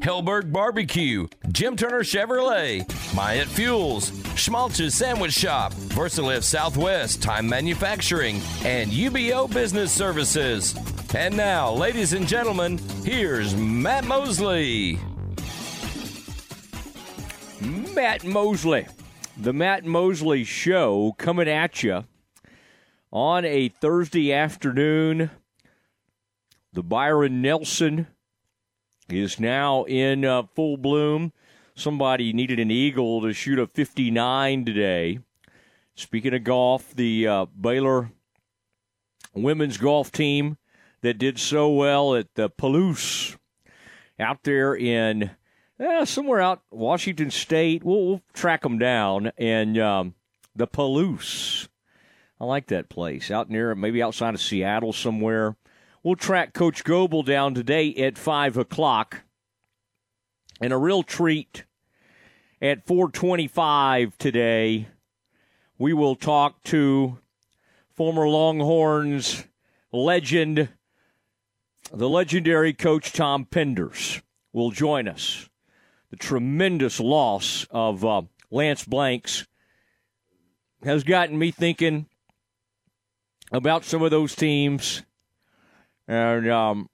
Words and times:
Helberg 0.00 0.52
Barbecue, 0.52 1.26
Jim 1.50 1.76
Turner 1.76 2.00
Chevrolet, 2.00 2.86
Myatt 3.14 3.48
Fuels, 3.48 4.12
Schmaltz's 4.36 4.94
Sandwich 4.94 5.32
Shop, 5.32 5.72
VersaLift 5.74 6.44
Southwest, 6.44 7.20
Time 7.20 7.48
Manufacturing, 7.48 8.40
and 8.64 8.90
UBO 8.90 9.52
Business 9.52 9.90
Services. 9.92 10.74
And 11.14 11.36
now, 11.36 11.72
ladies 11.72 12.12
and 12.12 12.28
gentlemen, 12.28 12.78
here's 13.04 13.56
Matt 13.56 14.04
Mosley. 14.04 14.98
Matt 17.60 18.24
Mosley, 18.24 18.86
the 19.36 19.52
Matt 19.52 19.84
Mosley 19.84 20.44
Show 20.44 21.14
coming 21.18 21.48
at 21.48 21.82
you 21.82 22.04
on 23.12 23.44
a 23.44 23.68
Thursday 23.68 24.32
afternoon. 24.32 25.30
The 26.72 26.82
Byron 26.84 27.42
Nelson 27.42 28.06
is 29.08 29.40
now 29.40 29.84
in 29.84 30.24
uh, 30.24 30.44
full 30.54 30.76
bloom. 30.76 31.32
Somebody 31.74 32.32
needed 32.32 32.58
an 32.58 32.70
eagle 32.70 33.22
to 33.22 33.32
shoot 33.32 33.58
a 33.58 33.66
59 33.66 34.64
today. 34.64 35.20
Speaking 35.94 36.34
of 36.34 36.44
golf, 36.44 36.94
the 36.94 37.26
uh, 37.26 37.46
Baylor 37.46 38.10
women's 39.34 39.78
golf 39.78 40.10
team 40.12 40.58
that 41.02 41.18
did 41.18 41.38
so 41.38 41.70
well 41.70 42.14
at 42.14 42.34
the 42.34 42.50
Palouse 42.50 43.36
out 44.18 44.42
there 44.42 44.74
in 44.74 45.30
eh, 45.78 46.04
somewhere 46.04 46.40
out 46.40 46.62
Washington 46.70 47.30
State. 47.30 47.84
We'll, 47.84 48.06
we'll 48.06 48.22
track 48.32 48.62
them 48.62 48.78
down 48.78 49.32
and 49.38 49.78
um, 49.78 50.14
the 50.54 50.66
Palouse. 50.66 51.68
I 52.40 52.44
like 52.44 52.68
that 52.68 52.88
place 52.88 53.30
out 53.30 53.50
near 53.50 53.74
maybe 53.74 54.02
outside 54.02 54.34
of 54.34 54.40
Seattle 54.40 54.92
somewhere. 54.92 55.56
We'll 56.04 56.14
track 56.14 56.52
Coach 56.52 56.84
Goble 56.84 57.24
down 57.24 57.54
today 57.54 57.92
at 57.94 58.16
5 58.16 58.56
o'clock. 58.56 59.22
And 60.60 60.72
a 60.72 60.76
real 60.76 61.02
treat 61.02 61.64
at 62.62 62.86
425 62.86 64.16
today, 64.16 64.88
we 65.76 65.92
will 65.92 66.14
talk 66.14 66.62
to 66.64 67.18
former 67.94 68.28
Longhorns 68.28 69.44
legend, 69.92 70.68
the 71.92 72.08
legendary 72.08 72.72
coach 72.72 73.12
Tom 73.12 73.44
Penders 73.44 74.22
will 74.52 74.70
join 74.70 75.08
us. 75.08 75.48
The 76.10 76.16
tremendous 76.16 77.00
loss 77.00 77.66
of 77.70 78.04
uh, 78.04 78.22
Lance 78.52 78.84
Blanks 78.84 79.46
has 80.84 81.02
gotten 81.02 81.38
me 81.38 81.50
thinking 81.50 82.06
about 83.50 83.84
some 83.84 84.02
of 84.02 84.12
those 84.12 84.36
teams 84.36 85.02
and 86.08 86.50
um, 86.50 86.88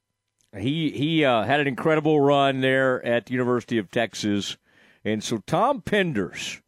he 0.58 0.90
he 0.90 1.24
uh, 1.24 1.44
had 1.44 1.60
an 1.60 1.68
incredible 1.68 2.20
run 2.20 2.60
there 2.60 3.04
at 3.06 3.26
the 3.26 3.32
University 3.32 3.78
of 3.78 3.90
Texas. 3.90 4.56
And 5.04 5.22
so 5.22 5.38
Tom 5.46 5.82
Penders 5.82 6.60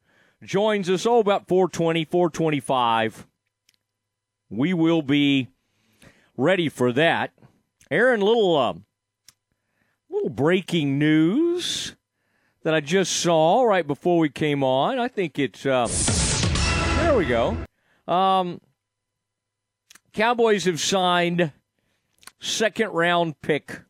joins 0.43 0.89
us, 0.89 1.07
oh, 1.07 1.19
about 1.19 1.49
420, 1.49 2.05
425. 2.05 3.27
We 4.49 4.75
will 4.75 5.03
be 5.03 5.49
ready 6.37 6.69
for 6.69 6.93
that. 6.93 7.33
Aaron, 7.91 8.21
little, 8.21 8.57
uh, 8.57 8.75
little 10.11 10.29
breaking 10.29 10.99
news 10.99 11.97
that 12.63 12.75
I 12.75 12.81
just 12.81 13.13
saw 13.13 13.63
right 13.63 13.87
before 13.87 14.19
we 14.19 14.29
came 14.29 14.63
on. 14.63 14.99
I 14.99 15.09
think 15.09 15.39
it's, 15.39 15.65
uh, 15.65 15.89
there 17.01 17.17
we 17.17 17.25
go. 17.25 17.57
Um, 18.07 18.61
Cowboys 20.13 20.67
have 20.67 20.79
signed– 20.79 21.53
second 22.39 22.91
round 22.91 23.41
pick, 23.41 23.81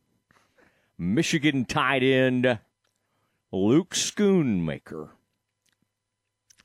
Michigan 0.97 1.65
tight 1.65 2.03
end 2.03 2.59
Luke 3.51 3.93
Schoonmaker. 3.93 5.09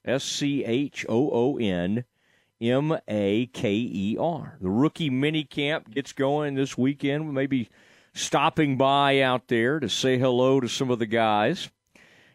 S 0.05 0.25
C 0.25 0.65
H 0.65 1.07
O 1.09 1.31
O 1.31 1.59
N 1.59 2.05
M 2.61 2.97
A 3.07 3.47
K 3.47 3.73
E 3.73 4.17
R. 4.19 4.59
The 4.61 4.71
rookie 4.71 5.11
mini 5.11 5.45
camp 5.45 5.93
gets 5.93 6.13
going 6.13 6.55
this 6.55 6.77
weekend. 6.77 7.33
Maybe 7.33 7.71
stopping 8.13 8.77
by 8.77 9.21
out 9.21 9.49
there 9.49 9.81
to 9.81 9.89
say 9.89 10.19
hello 10.19 10.61
to 10.61 10.69
some 10.69 10.91
of 10.91 10.99
the 10.99 11.07
guys. 11.07 11.71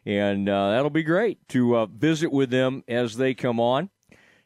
And 0.05 0.47
uh, 0.47 0.71
that'll 0.71 0.89
be 0.89 1.03
great 1.03 1.45
to 1.49 1.75
uh, 1.75 1.85
visit 1.87 2.31
with 2.31 2.49
them 2.49 2.83
as 2.87 3.17
they 3.17 3.33
come 3.33 3.59
on. 3.59 3.89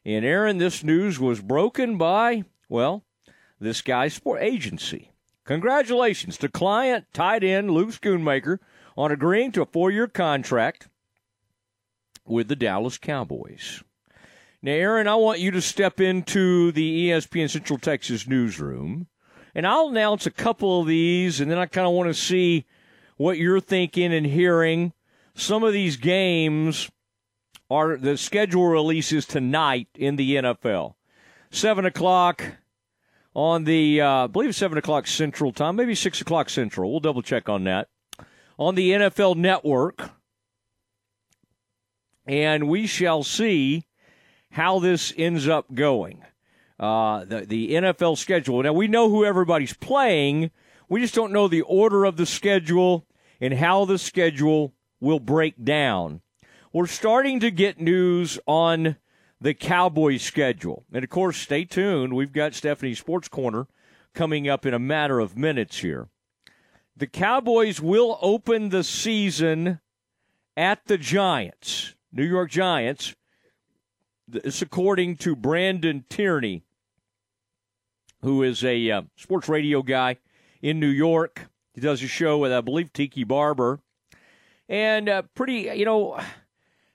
And 0.03 0.25
Aaron, 0.25 0.57
this 0.57 0.83
news 0.83 1.19
was 1.19 1.39
broken 1.39 2.00
by, 2.00 2.44
well, 2.68 3.03
this 3.62 3.82
guy's 3.82 4.16
sport 4.16 4.42
agency. 4.42 5.12
Congratulations 5.46 6.38
to 6.38 6.50
client 6.50 7.06
tight 7.14 7.44
end 7.44 7.72
Luke 7.72 7.92
Schoonmaker 7.92 8.58
on 8.98 9.12
agreeing 9.12 9.52
to 9.54 9.62
a 9.62 9.66
four 9.66 9.92
year 9.92 10.08
contract 10.08 10.90
with 12.26 12.48
the 12.48 12.56
Dallas 12.56 12.98
Cowboys. 12.98 13.84
Now, 14.62 14.74
Aaron, 14.74 15.08
I 15.08 15.16
want 15.16 15.40
you 15.40 15.52
to 15.52 15.62
step 15.62 16.00
into 16.00 16.72
the 16.72 17.10
ESPN 17.10 17.50
Central 17.50 17.80
Texas 17.80 18.28
newsroom, 18.28 19.08
and 19.56 19.66
I'll 19.66 19.88
announce 19.88 20.26
a 20.26 20.32
couple 20.32 20.82
of 20.82 20.88
these, 20.88 21.42
and 21.42 21.50
then 21.50 21.58
I 21.58 21.66
kind 21.66 21.88
of 21.88 21.94
want 21.94 22.10
to 22.10 22.14
see 22.14 22.66
what 23.18 23.38
you're 23.38 23.60
thinking 23.60 24.14
and 24.14 24.26
hearing. 24.26 24.94
Some 25.34 25.64
of 25.64 25.74
these 25.74 25.98
games 25.98 26.92
are 27.72 27.98
the 27.98 28.18
schedule 28.18 28.68
releases 28.68 29.26
tonight 29.26 29.88
in 29.96 30.16
the 30.16 30.36
NFL. 30.36 30.94
7 31.50 31.86
o'clock, 31.86 32.44
on 33.34 33.64
the, 33.64 34.02
uh, 34.02 34.24
I 34.24 34.28
believe, 34.28 34.56
7 34.56 34.78
o'clock 34.78 35.08
Central 35.08 35.52
time, 35.52 35.75
maybe 35.75 35.96
6 35.96 36.22
o'clock 36.22 36.50
Central. 36.50 36.92
We'll 36.92 37.00
double 37.00 37.22
check 37.22 37.50
on 37.50 37.64
that. 37.66 37.88
On 38.58 38.75
the 38.75 38.92
NFL 38.92 39.36
Network. 39.36 40.12
And 42.25 42.68
we 42.68 42.88
shall 42.88 43.24
see 43.24 43.88
how 44.52 44.80
this 44.80 45.14
ends 45.18 45.47
up 45.47 45.74
going. 45.74 46.24
Uh, 46.80 47.25
the, 47.25 47.42
the 47.42 47.72
NFL 47.74 48.18
schedule. 48.18 48.64
Now, 48.64 48.74
we 48.74 48.88
know 48.88 49.09
who 49.09 49.24
everybody's 49.24 49.74
playing. 49.74 50.52
We 50.90 51.02
just 51.02 51.16
don't 51.16 51.31
know 51.31 51.48
the 51.48 51.62
order 51.62 52.06
of 52.06 52.18
the 52.18 52.25
schedule 52.25 53.06
and 53.40 53.53
how 53.53 53.86
the 53.86 53.98
schedule 53.98 54.74
will 55.00 55.19
break 55.19 55.63
down. 55.63 56.22
We're 56.74 56.88
starting 56.88 57.40
to 57.42 57.52
get 57.52 57.80
news 57.80 58.40
on 58.46 58.98
the 59.41 59.56
Cowboys 59.56 60.22
schedule. 60.22 60.85
And 60.94 61.03
of 61.03 61.09
course, 61.09 61.38
stay 61.38 61.66
tuned. 61.66 62.13
We've 62.13 62.31
got 62.31 62.53
Stephanie's 62.53 63.00
Sports 63.00 63.28
Corner 63.28 63.68
coming 64.13 64.47
up 64.47 64.66
in 64.68 64.74
a 64.74 64.79
matter 64.79 65.19
of 65.19 65.35
minutes 65.35 65.79
here. 65.79 66.09
The 66.96 67.07
Cowboys 67.07 67.81
will 67.81 68.19
open 68.22 68.69
the 68.69 68.84
season 68.84 69.80
at 70.56 70.85
the 70.85 70.97
Giants, 70.97 71.96
New 72.13 72.25
York 72.25 72.51
Giants. 72.51 73.16
This 74.28 74.62
according 74.62 75.18
to 75.18 75.35
Brandon 75.35 76.06
Tierney, 76.07 76.63
who 78.22 78.44
is 78.44 78.63
a 78.63 78.91
uh, 78.91 79.01
sports 79.16 79.50
radio 79.50 79.81
guy 79.81 80.18
in 80.62 80.80
New 80.80 80.88
York. 80.88 81.50
He 81.74 81.81
does 81.81 82.03
a 82.03 82.07
show 82.07 82.38
with, 82.38 82.51
I 82.51 82.62
believe, 82.62 82.94
Tiki 82.94 83.24
Barber. 83.24 83.80
And 84.69 85.09
uh, 85.09 85.24
pretty, 85.34 85.72
you 85.75 85.84
know, 85.84 86.19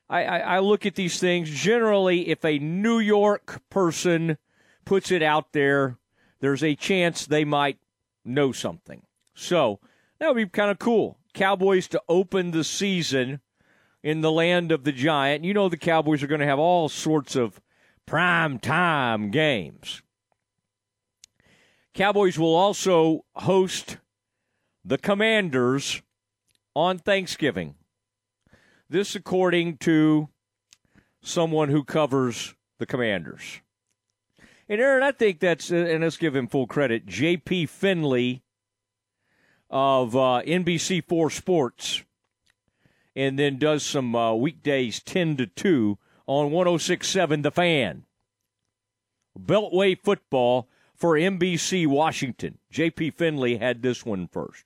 I, 0.08 0.24
I, 0.24 0.38
I 0.38 0.58
look 0.60 0.86
at 0.86 0.94
these 0.94 1.18
things 1.18 1.50
generally. 1.50 2.28
If 2.28 2.44
a 2.44 2.58
New 2.58 2.98
York 2.98 3.62
person 3.70 4.38
puts 4.84 5.10
it 5.10 5.22
out 5.22 5.52
there, 5.52 5.98
there's 6.40 6.62
a 6.62 6.74
chance 6.74 7.26
they 7.26 7.44
might 7.44 7.78
know 8.24 8.52
something. 8.52 9.02
So 9.34 9.80
that 10.18 10.28
would 10.28 10.36
be 10.36 10.46
kind 10.46 10.70
of 10.70 10.78
cool. 10.78 11.18
Cowboys 11.34 11.88
to 11.88 12.02
open 12.08 12.50
the 12.50 12.64
season 12.64 13.40
in 14.02 14.20
the 14.20 14.32
land 14.32 14.72
of 14.72 14.84
the 14.84 14.92
giant. 14.92 15.44
You 15.44 15.52
know 15.52 15.68
the 15.68 15.76
Cowboys 15.76 16.22
are 16.22 16.28
going 16.28 16.40
to 16.40 16.46
have 16.46 16.58
all 16.58 16.88
sorts 16.88 17.36
of 17.36 17.60
prime 18.06 18.58
time 18.58 19.30
games. 19.30 20.02
Cowboys 21.92 22.38
will 22.38 22.54
also 22.54 23.24
host 23.34 23.96
the 24.84 24.98
Commanders 24.98 26.02
on 26.74 26.98
Thanksgiving. 26.98 27.74
This, 28.88 29.14
according 29.14 29.78
to 29.78 30.28
someone 31.20 31.68
who 31.68 31.82
covers 31.82 32.54
the 32.78 32.86
Commanders. 32.86 33.60
And 34.68 34.80
Aaron, 34.80 35.02
I 35.02 35.12
think 35.12 35.40
that's, 35.40 35.70
uh, 35.70 35.76
and 35.76 36.02
let's 36.02 36.16
give 36.16 36.34
him 36.34 36.48
full 36.48 36.66
credit, 36.66 37.06
J.P. 37.06 37.66
Finley 37.66 38.42
of 39.70 40.14
uh, 40.14 40.42
NBC4 40.46 41.32
Sports, 41.32 42.02
and 43.14 43.38
then 43.38 43.58
does 43.58 43.84
some 43.84 44.14
uh, 44.14 44.34
weekdays 44.34 45.00
10 45.00 45.36
to 45.38 45.46
2 45.46 45.98
on 46.26 46.50
1067 46.50 47.42
The 47.42 47.50
Fan. 47.50 48.04
Beltway 49.38 49.98
football 50.02 50.68
for 50.94 51.14
NBC 51.14 51.86
Washington. 51.86 52.58
JP 52.72 53.14
Finley 53.14 53.58
had 53.58 53.82
this 53.82 54.04
one 54.04 54.28
first. 54.28 54.64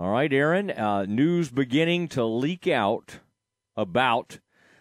All 0.00 0.08
right, 0.08 0.32
Aaron, 0.32 0.70
uh, 0.70 1.04
news 1.04 1.50
beginning 1.50 2.08
to 2.08 2.24
leak 2.24 2.66
out 2.66 3.18
about 3.76 4.38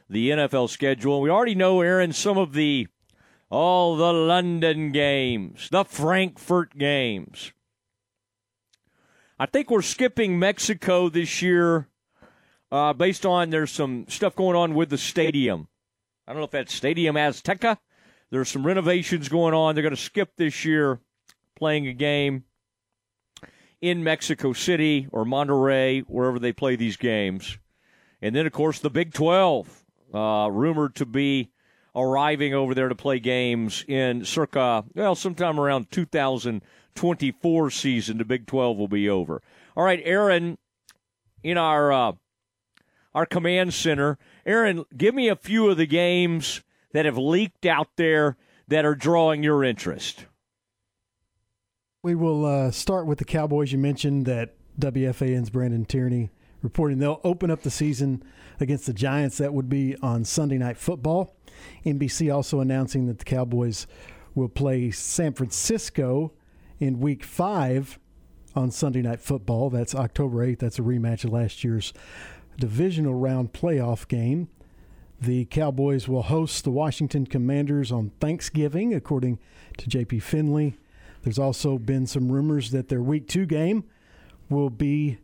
the 0.09 0.29
NFL 0.29 0.69
schedule. 0.69 1.19
We 1.19 1.29
already 1.29 1.55
know, 1.55 1.81
Aaron, 1.81 2.13
some 2.13 2.37
of 2.37 2.53
the 2.53 2.87
all 3.49 3.97
the 3.97 4.13
London 4.13 4.93
games, 4.93 5.67
the 5.71 5.83
Frankfurt 5.83 6.77
games. 6.77 7.51
I 9.37 9.45
think 9.45 9.69
we're 9.69 9.81
skipping 9.81 10.39
Mexico 10.39 11.09
this 11.09 11.41
year 11.41 11.89
uh, 12.71 12.93
based 12.93 13.25
on 13.25 13.49
there's 13.49 13.71
some 13.71 14.05
stuff 14.07 14.37
going 14.37 14.55
on 14.55 14.73
with 14.73 14.89
the 14.89 14.97
stadium. 14.97 15.67
I 16.25 16.31
don't 16.31 16.39
know 16.39 16.45
if 16.45 16.51
that's 16.51 16.73
Stadium 16.73 17.17
Azteca. 17.17 17.77
There's 18.29 18.47
some 18.47 18.65
renovations 18.65 19.27
going 19.27 19.53
on. 19.53 19.75
They're 19.75 19.81
going 19.81 19.93
to 19.93 20.01
skip 20.01 20.37
this 20.37 20.63
year 20.63 21.01
playing 21.57 21.87
a 21.87 21.93
game 21.93 22.45
in 23.81 24.03
Mexico 24.03 24.53
City 24.53 25.07
or 25.11 25.25
Monterrey, 25.25 26.03
wherever 26.07 26.39
they 26.39 26.51
play 26.51 26.75
these 26.75 26.97
games. 26.97 27.57
And 28.21 28.35
then, 28.35 28.45
of 28.45 28.51
course, 28.51 28.79
the 28.79 28.89
Big 28.89 29.13
12, 29.13 29.85
uh, 30.13 30.49
rumored 30.51 30.95
to 30.95 31.05
be 31.05 31.51
arriving 31.95 32.53
over 32.53 32.73
there 32.73 32.89
to 32.89 32.95
play 32.95 33.19
games 33.19 33.83
in 33.87 34.25
circa, 34.25 34.83
well, 34.93 35.15
sometime 35.15 35.59
around 35.59 35.91
2024 35.91 37.71
season. 37.71 38.17
The 38.17 38.25
Big 38.25 38.45
12 38.45 38.77
will 38.77 38.87
be 38.87 39.09
over. 39.09 39.41
All 39.75 39.83
right, 39.83 40.01
Aaron, 40.03 40.57
in 41.43 41.57
our 41.57 41.91
uh, 41.91 42.11
our 43.13 43.25
command 43.25 43.73
center, 43.73 44.17
Aaron, 44.45 44.85
give 44.95 45.15
me 45.15 45.29
a 45.29 45.35
few 45.35 45.69
of 45.69 45.77
the 45.77 45.87
games 45.87 46.61
that 46.93 47.05
have 47.05 47.17
leaked 47.17 47.65
out 47.65 47.89
there 47.95 48.37
that 48.67 48.85
are 48.85 48.95
drawing 48.95 49.43
your 49.43 49.63
interest. 49.63 50.25
We 52.01 52.15
will 52.15 52.45
uh, 52.45 52.71
start 52.71 53.07
with 53.07 53.17
the 53.17 53.25
Cowboys. 53.25 53.73
You 53.73 53.77
mentioned 53.77 54.25
that 54.25 54.53
WFAN's 54.79 55.49
Brandon 55.49 55.83
Tierney 55.83 56.29
reporting 56.61 56.99
they'll 56.99 57.19
open 57.25 57.51
up 57.51 57.63
the 57.63 57.69
season 57.69 58.23
against 58.57 58.85
the 58.85 58.93
Giants. 58.93 59.37
That 59.37 59.53
would 59.53 59.67
be 59.67 59.97
on 59.97 60.23
Sunday 60.23 60.57
Night 60.57 60.77
Football. 60.77 61.35
NBC 61.85 62.33
also 62.33 62.61
announcing 62.61 63.07
that 63.07 63.19
the 63.19 63.25
Cowboys 63.25 63.85
will 64.33 64.47
play 64.47 64.91
San 64.91 65.33
Francisco 65.33 66.31
in 66.79 67.01
Week 67.01 67.21
Five 67.21 67.99
on 68.55 68.71
Sunday 68.71 69.01
Night 69.01 69.19
Football. 69.19 69.69
That's 69.69 69.93
October 69.93 70.41
eighth. 70.41 70.59
That's 70.59 70.79
a 70.79 70.83
rematch 70.83 71.25
of 71.25 71.31
last 71.33 71.65
year's 71.65 71.91
divisional 72.57 73.15
round 73.15 73.51
playoff 73.51 74.07
game. 74.07 74.47
The 75.19 75.43
Cowboys 75.43 76.07
will 76.07 76.21
host 76.23 76.63
the 76.63 76.71
Washington 76.71 77.25
Commanders 77.25 77.91
on 77.91 78.11
Thanksgiving, 78.21 78.93
according 78.93 79.37
to 79.75 79.89
JP 79.89 80.23
Finley. 80.23 80.77
There's 81.23 81.39
also 81.39 81.77
been 81.77 82.07
some 82.07 82.31
rumors 82.31 82.71
that 82.71 82.89
their 82.89 83.01
Week 83.01 83.27
Two 83.27 83.45
game 83.45 83.83
will 84.49 84.69
be 84.69 85.19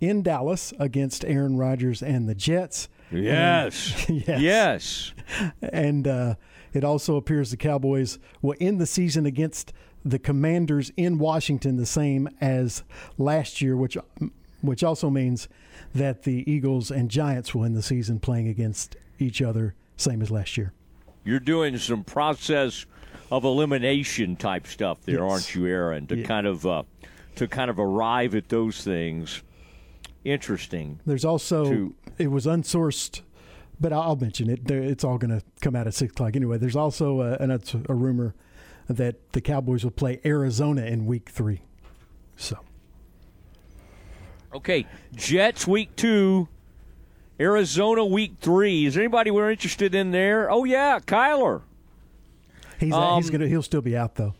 in 0.00 0.22
Dallas 0.22 0.72
against 0.78 1.24
Aaron 1.24 1.56
Rodgers 1.56 2.02
and 2.02 2.28
the 2.28 2.34
Jets. 2.34 2.88
Yes. 3.12 4.08
And, 4.08 4.24
yes. 4.28 4.40
Yes. 4.40 5.12
And 5.62 6.06
uh, 6.06 6.34
it 6.72 6.84
also 6.84 7.16
appears 7.16 7.50
the 7.50 7.56
Cowboys 7.56 8.18
will 8.42 8.54
end 8.60 8.80
the 8.80 8.86
season 8.86 9.26
against 9.26 9.72
the 10.04 10.18
Commanders 10.18 10.90
in 10.96 11.18
Washington 11.18 11.76
the 11.76 11.86
same 11.86 12.28
as 12.40 12.82
last 13.18 13.60
year, 13.60 13.76
which 13.76 13.96
which 14.62 14.84
also 14.84 15.08
means 15.08 15.48
that 15.94 16.22
the 16.24 16.50
Eagles 16.50 16.90
and 16.90 17.10
Giants 17.10 17.54
will 17.54 17.64
end 17.64 17.76
the 17.76 17.82
season 17.82 18.20
playing 18.20 18.48
against 18.48 18.96
each 19.18 19.40
other, 19.40 19.74
same 19.96 20.20
as 20.20 20.30
last 20.30 20.56
year. 20.56 20.72
You're 21.24 21.40
doing 21.40 21.76
some 21.78 22.04
process 22.04 22.86
of 23.30 23.44
elimination 23.44 24.36
type 24.36 24.66
stuff 24.66 25.00
there, 25.02 25.20
Yes. 25.20 25.30
aren't 25.30 25.54
you, 25.54 25.66
Aaron? 25.66 26.06
To 26.08 26.16
Yeah. 26.16 26.26
kind 26.26 26.46
of 26.46 26.66
uh, 26.66 26.82
to 27.36 27.46
kind 27.48 27.70
of 27.70 27.78
arrive 27.78 28.34
at 28.34 28.48
those 28.48 28.82
things. 28.82 29.42
Interesting. 30.24 31.00
There's 31.06 31.24
also 31.24 31.64
To- 31.64 31.94
it 32.18 32.30
was 32.30 32.44
unsourced, 32.46 33.22
but 33.80 33.92
I'll 33.92 34.16
mention 34.16 34.50
it. 34.50 34.70
It's 34.70 35.04
all 35.04 35.16
going 35.16 35.30
to 35.30 35.42
come 35.62 35.74
out 35.74 35.86
at 35.86 35.94
six 35.94 36.12
o'clock 36.12 36.36
anyway. 36.36 36.58
There's 36.58 36.76
also 36.76 37.20
a, 37.22 37.32
an, 37.36 37.50
a 37.88 37.94
rumor 37.94 38.34
that 38.88 39.32
the 39.32 39.40
Cowboys 39.40 39.84
will 39.84 39.90
play 39.92 40.20
Arizona 40.24 40.82
in 40.84 41.06
Week 41.06 41.28
Three. 41.30 41.62
So 42.36 42.58
Okay, 44.52 44.84
Jets 45.14 45.64
week 45.66 45.94
two, 45.94 46.48
Arizona 47.38 48.04
week 48.04 48.34
three. 48.40 48.84
Is 48.84 48.96
anybody 48.98 49.30
we're 49.30 49.50
interested 49.50 49.94
in 49.94 50.10
there? 50.10 50.50
Oh 50.50 50.64
yeah, 50.64 50.98
Kyler. 50.98 51.62
He's 52.80 52.88
he's 52.88 52.94
Um, 52.94 53.22
gonna 53.30 53.46
he'll 53.46 53.62
still 53.62 53.82
be 53.82 53.96
out 53.96 54.16
though. 54.16 54.34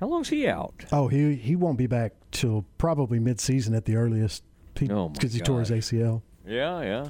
How 0.00 0.08
long's 0.08 0.28
he 0.28 0.48
out? 0.48 0.74
Oh, 0.90 1.06
he 1.08 1.36
he 1.36 1.54
won't 1.54 1.78
be 1.78 1.86
back 1.86 2.12
till 2.32 2.64
probably 2.78 3.20
mid-season 3.20 3.74
at 3.74 3.84
the 3.84 3.94
earliest 3.96 4.42
because 4.74 4.90
Oh, 4.90 5.08
my 5.10 5.14
he 5.28 5.38
tore 5.40 5.60
his. 5.60 5.70
ACL. 5.70 6.22
Yeah, 6.46 6.80
yeah. 6.82 7.08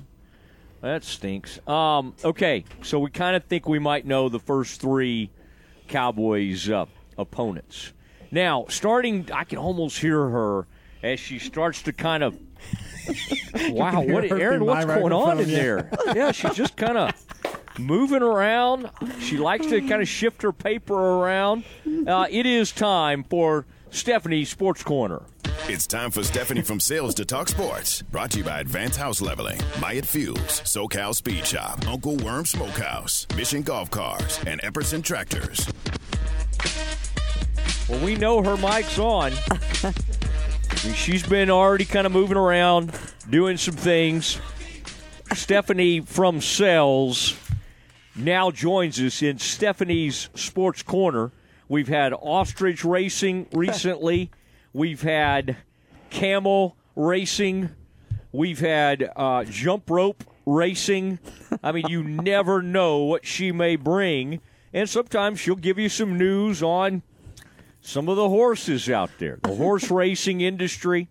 That 0.82 1.04
stinks. 1.04 1.58
Um, 1.66 2.14
okay, 2.24 2.64
so 2.82 2.98
we 2.98 3.10
kind 3.10 3.36
of 3.36 3.44
think 3.44 3.68
we 3.68 3.78
might 3.78 4.04
know 4.04 4.28
the 4.28 4.40
first 4.40 4.80
three 4.80 5.30
Cowboys 5.88 6.68
uh, 6.68 6.86
opponents. 7.16 7.92
Now, 8.30 8.66
starting, 8.68 9.28
I 9.32 9.44
can 9.44 9.58
almost 9.58 9.98
hear 9.98 10.28
her 10.28 10.66
as 11.02 11.20
she 11.20 11.38
starts 11.38 11.82
to 11.82 11.92
kind 11.92 12.22
of. 12.24 12.36
wow, 13.70 14.02
what, 14.02 14.24
Aaron? 14.24 14.64
What's 14.66 14.84
going 14.84 15.12
on 15.12 15.38
in 15.40 15.48
there? 15.50 15.88
Yeah, 16.14 16.32
she's 16.32 16.54
just 16.54 16.76
kind 16.76 16.98
of 16.98 17.10
moving 17.78 18.22
around. 18.22 18.90
She 19.20 19.36
likes 19.38 19.66
to 19.66 19.80
kind 19.80 20.02
of 20.02 20.08
shift 20.08 20.42
her 20.42 20.52
paper 20.52 20.94
around. 20.94 21.64
Uh, 22.06 22.26
it 22.30 22.46
is 22.46 22.72
time 22.72 23.24
for 23.24 23.66
Stephanie's 23.90 24.48
Sports 24.48 24.82
Corner. 24.82 25.22
It's 25.68 25.86
time 25.86 26.10
for 26.10 26.24
Stephanie 26.24 26.62
from 26.62 26.80
Sales 26.80 27.14
to 27.14 27.24
Talk 27.24 27.48
Sports. 27.48 28.02
Brought 28.02 28.32
to 28.32 28.38
you 28.38 28.44
by 28.44 28.60
Advanced 28.60 28.98
House 28.98 29.20
Leveling, 29.20 29.60
Myatt 29.80 30.06
Fuels, 30.06 30.60
SoCal 30.62 31.14
Speed 31.14 31.46
Shop, 31.46 31.86
Uncle 31.86 32.16
Worm 32.16 32.44
Smokehouse, 32.44 33.26
Mission 33.36 33.62
Golf 33.62 33.90
Cars, 33.90 34.40
and 34.46 34.60
Epperson 34.62 35.04
Tractors. 35.04 35.68
Well, 37.88 38.04
we 38.04 38.16
know 38.16 38.42
her 38.42 38.56
mic's 38.56 38.98
on. 38.98 39.32
She's 40.94 41.24
been 41.24 41.50
already 41.50 41.84
kind 41.84 42.06
of 42.06 42.12
moving 42.12 42.36
around, 42.36 42.92
doing 43.30 43.56
some 43.56 43.76
things. 43.76 44.40
Stephanie 45.34 46.00
from 46.00 46.40
Sales 46.40 47.36
now 48.14 48.50
joins 48.50 49.00
us 49.00 49.22
in 49.22 49.38
Stephanie's 49.38 50.28
Sports 50.34 50.82
Corner. 50.82 51.32
We've 51.68 51.88
had 51.88 52.12
ostrich 52.12 52.84
racing 52.84 53.46
recently. 53.52 54.30
We've 54.72 55.02
had 55.02 55.56
camel 56.10 56.76
racing. 56.94 57.70
We've 58.32 58.60
had 58.60 59.10
uh, 59.16 59.44
jump 59.44 59.88
rope 59.90 60.24
racing. 60.46 61.18
I 61.62 61.72
mean, 61.72 61.86
you 61.88 62.02
never 62.04 62.62
know 62.62 62.98
what 62.98 63.24
she 63.26 63.52
may 63.52 63.76
bring. 63.76 64.40
And 64.72 64.88
sometimes 64.88 65.40
she'll 65.40 65.56
give 65.56 65.78
you 65.78 65.88
some 65.88 66.16
news 66.18 66.62
on 66.62 67.02
some 67.82 68.08
of 68.08 68.16
the 68.16 68.28
horses 68.28 68.88
out 68.88 69.10
there, 69.18 69.38
the 69.42 69.54
horse 69.54 69.90
racing 69.90 70.40
industry, 70.40 71.08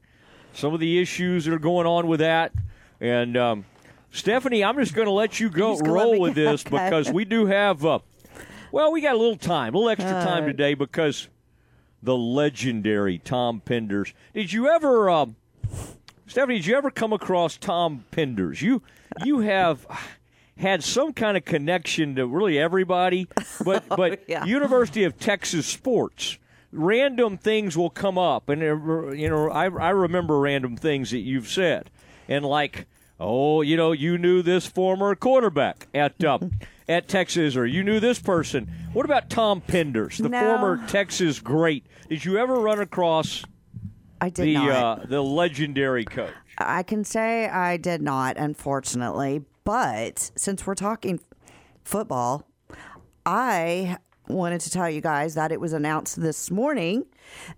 some 0.53 0.73
of 0.73 0.79
the 0.79 0.99
issues 0.99 1.45
that 1.45 1.53
are 1.53 1.59
going 1.59 1.85
on 1.85 2.07
with 2.07 2.21
that. 2.21 2.53
And 2.99 3.37
um, 3.37 3.65
Stephanie, 4.11 4.63
I'm 4.63 4.77
just 4.77 4.93
going 4.93 5.07
to 5.07 5.11
let 5.11 5.39
you 5.39 5.49
go 5.49 5.71
just 5.73 5.83
gonna 5.83 5.93
let 5.97 6.03
roll 6.03 6.19
with 6.19 6.35
this 6.35 6.65
okay. 6.65 6.69
because 6.69 7.11
we 7.11 7.25
do 7.25 7.45
have, 7.45 7.85
uh, 7.85 7.99
well, 8.71 8.91
we 8.91 9.01
got 9.01 9.15
a 9.15 9.17
little 9.17 9.37
time, 9.37 9.73
a 9.73 9.77
little 9.77 9.89
extra 9.89 10.13
All 10.15 10.23
time 10.25 10.43
right. 10.43 10.51
today 10.51 10.73
because 10.73 11.29
the 12.03 12.15
legendary 12.15 13.17
Tom 13.17 13.61
Penders. 13.65 14.13
Did 14.33 14.51
you 14.51 14.69
ever, 14.69 15.09
um, 15.09 15.35
Stephanie? 16.27 16.57
Did 16.57 16.65
you 16.65 16.75
ever 16.75 16.91
come 16.91 17.13
across 17.13 17.57
Tom 17.57 18.05
Penders? 18.11 18.61
You 18.61 18.81
you 19.23 19.39
have 19.39 19.85
had 20.57 20.83
some 20.83 21.13
kind 21.13 21.35
of 21.35 21.43
connection 21.45 22.15
to 22.15 22.25
really 22.25 22.57
everybody, 22.57 23.27
but 23.63 23.87
but 23.89 24.19
Oh, 24.19 24.23
yeah. 24.27 24.45
University 24.45 25.03
of 25.03 25.19
Texas 25.19 25.65
sports. 25.65 26.37
Random 26.71 27.37
things 27.37 27.77
will 27.77 27.89
come 27.89 28.17
up, 28.17 28.47
and 28.47 28.63
uh, 28.63 29.11
you 29.11 29.29
know 29.29 29.49
I 29.51 29.65
I 29.65 29.89
remember 29.89 30.39
random 30.39 30.77
things 30.77 31.11
that 31.11 31.19
you've 31.19 31.49
said, 31.49 31.91
and 32.29 32.45
like 32.45 32.87
oh 33.21 33.61
you 33.61 33.77
know 33.77 33.91
you 33.91 34.17
knew 34.17 34.41
this 34.41 34.65
former 34.65 35.15
quarterback 35.15 35.87
at 35.93 36.21
uh, 36.23 36.39
at 36.89 37.07
Texas, 37.07 37.55
or 37.55 37.65
you 37.65 37.83
knew 37.83 37.99
this 37.99 38.19
person. 38.19 38.69
What 38.93 39.05
about 39.05 39.29
Tom 39.29 39.61
Penders, 39.61 40.17
the 40.21 40.27
No. 40.29 40.39
former 40.41 40.85
Texas 40.87 41.39
great? 41.39 41.85
Did 42.09 42.25
you 42.25 42.37
ever 42.37 42.55
run 42.55 42.79
across 42.79 43.45
I 44.19 44.29
did 44.29 44.45
the 44.45 44.53
not. 44.55 44.69
uh, 44.71 45.05
the 45.05 45.21
legendary 45.21 46.03
coach? 46.03 46.33
I 46.57 46.83
can 46.83 47.03
say 47.05 47.47
I 47.47 47.77
did 47.77 48.01
not, 48.01 48.35
unfortunately. 48.37 49.43
But 49.63 50.31
since 50.35 50.65
we're 50.67 50.75
talking 50.75 51.19
football, 51.85 52.45
I 53.25 53.97
wanted 54.27 54.61
to 54.61 54.69
tell 54.69 54.89
you 54.89 55.01
guys 55.01 55.33
that 55.35 55.51
it 55.51 55.59
was 55.59 55.73
announced 55.73 56.21
this 56.21 56.49
morning 56.51 57.05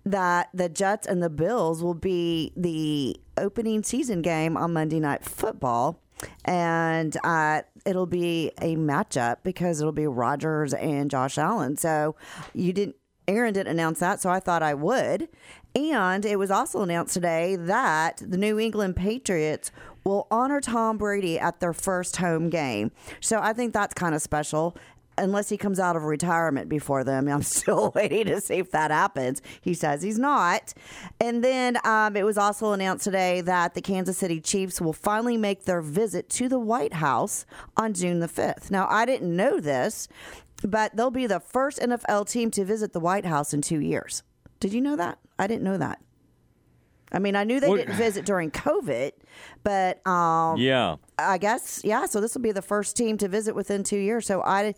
that 0.04 0.48
the 0.54 0.68
Jets 0.68 1.06
and 1.06 1.22
the 1.22 1.30
Bills 1.30 1.82
will 1.82 1.94
be 1.94 2.52
the 2.56 3.16
opening 3.36 3.82
season 3.82 4.22
game 4.22 4.56
on 4.56 4.72
Monday 4.72 5.00
Night 5.00 5.24
Football. 5.24 6.00
and 6.44 7.16
uh, 7.24 7.62
it'll 7.84 8.06
be 8.06 8.50
a 8.60 8.76
matchup 8.76 9.38
because 9.42 9.80
it'll 9.80 9.92
be 9.92 10.06
Rodgers 10.06 10.72
and 10.74 11.10
Josh 11.10 11.38
Allen. 11.38 11.76
So 11.76 12.16
you 12.54 12.72
didn't. 12.72 12.96
Aaron 13.26 13.54
didn't 13.54 13.70
announce 13.72 14.00
that, 14.00 14.20
so 14.20 14.28
I 14.28 14.38
thought 14.38 14.62
I 14.62 14.74
would. 14.74 15.28
And 15.74 16.26
it 16.26 16.38
was 16.38 16.50
also 16.50 16.82
announced 16.82 17.14
today 17.14 17.56
that 17.56 18.22
the 18.24 18.36
New 18.36 18.58
England 18.60 18.96
Patriots 18.96 19.72
will 20.04 20.26
honor 20.30 20.60
Tom 20.60 20.98
Brady 20.98 21.38
at 21.38 21.58
their 21.58 21.72
first 21.72 22.16
home 22.18 22.50
game. 22.50 22.92
So 23.20 23.40
I 23.40 23.54
think 23.54 23.72
that's 23.72 23.94
kind 23.94 24.14
of 24.14 24.20
special. 24.20 24.76
Unless 25.16 25.48
he 25.48 25.56
comes 25.56 25.78
out 25.78 25.96
of 25.96 26.04
retirement 26.04 26.68
before 26.68 27.04
them, 27.04 27.28
I'm 27.34 27.42
still 27.42 27.90
waiting 27.94 28.26
to 28.26 28.40
see 28.40 28.54
if 28.56 28.70
that 28.72 28.90
happens. 28.90 29.42
He 29.60 29.74
says 29.74 30.02
he's 30.02 30.18
not. 30.18 30.74
And 31.20 31.42
then 31.44 31.78
um, 31.84 32.16
it 32.16 32.24
was 32.24 32.38
also 32.38 32.72
announced 32.72 33.04
today 33.04 33.40
that 33.42 33.74
the 33.74 33.82
Kansas 33.82 34.18
City 34.18 34.40
Chiefs 34.40 34.80
will 34.80 34.92
finally 34.92 35.36
make 35.36 35.64
their 35.64 35.80
visit 35.80 36.28
to 36.30 36.48
the 36.48 36.58
White 36.58 36.94
House 36.94 37.46
on 37.76 37.94
June 37.94 38.20
the 38.20 38.28
5th. 38.28 38.70
Now, 38.70 38.86
I 38.90 39.04
didn't 39.04 39.34
know 39.34 39.60
this, 39.60 40.08
but 40.62 40.96
they'll 40.96 41.10
be 41.10 41.26
the 41.26 41.40
first 41.40 41.78
NFL 41.78 42.28
team 42.28 42.50
to 42.52 42.64
visit 42.64 42.92
the 42.92 43.00
White 43.00 43.26
House 43.26 43.52
in 43.54 43.62
two 43.62 43.80
years. 43.80 44.22
Did 44.60 44.72
you 44.72 44.80
know 44.80 44.96
that? 44.96 45.18
I 45.38 45.46
didn't 45.46 45.64
know 45.64 45.78
that. 45.78 46.00
I 47.12 47.20
mean, 47.20 47.36
I 47.36 47.44
knew 47.44 47.60
they 47.60 47.72
didn't 47.72 47.94
visit 47.94 48.24
during 48.24 48.50
COVID, 48.50 49.12
but 49.62 50.04
um, 50.06 50.58
Yeah. 50.58 50.96
I 51.16 51.38
guess 51.38 51.80
yeah. 51.84 52.06
So 52.06 52.20
this 52.20 52.34
will 52.34 52.42
be 52.42 52.50
the 52.50 52.62
first 52.62 52.96
team 52.96 53.18
to 53.18 53.28
visit 53.28 53.54
within 53.54 53.84
two 53.84 53.98
years. 53.98 54.26
So 54.26 54.42
I, 54.42 54.74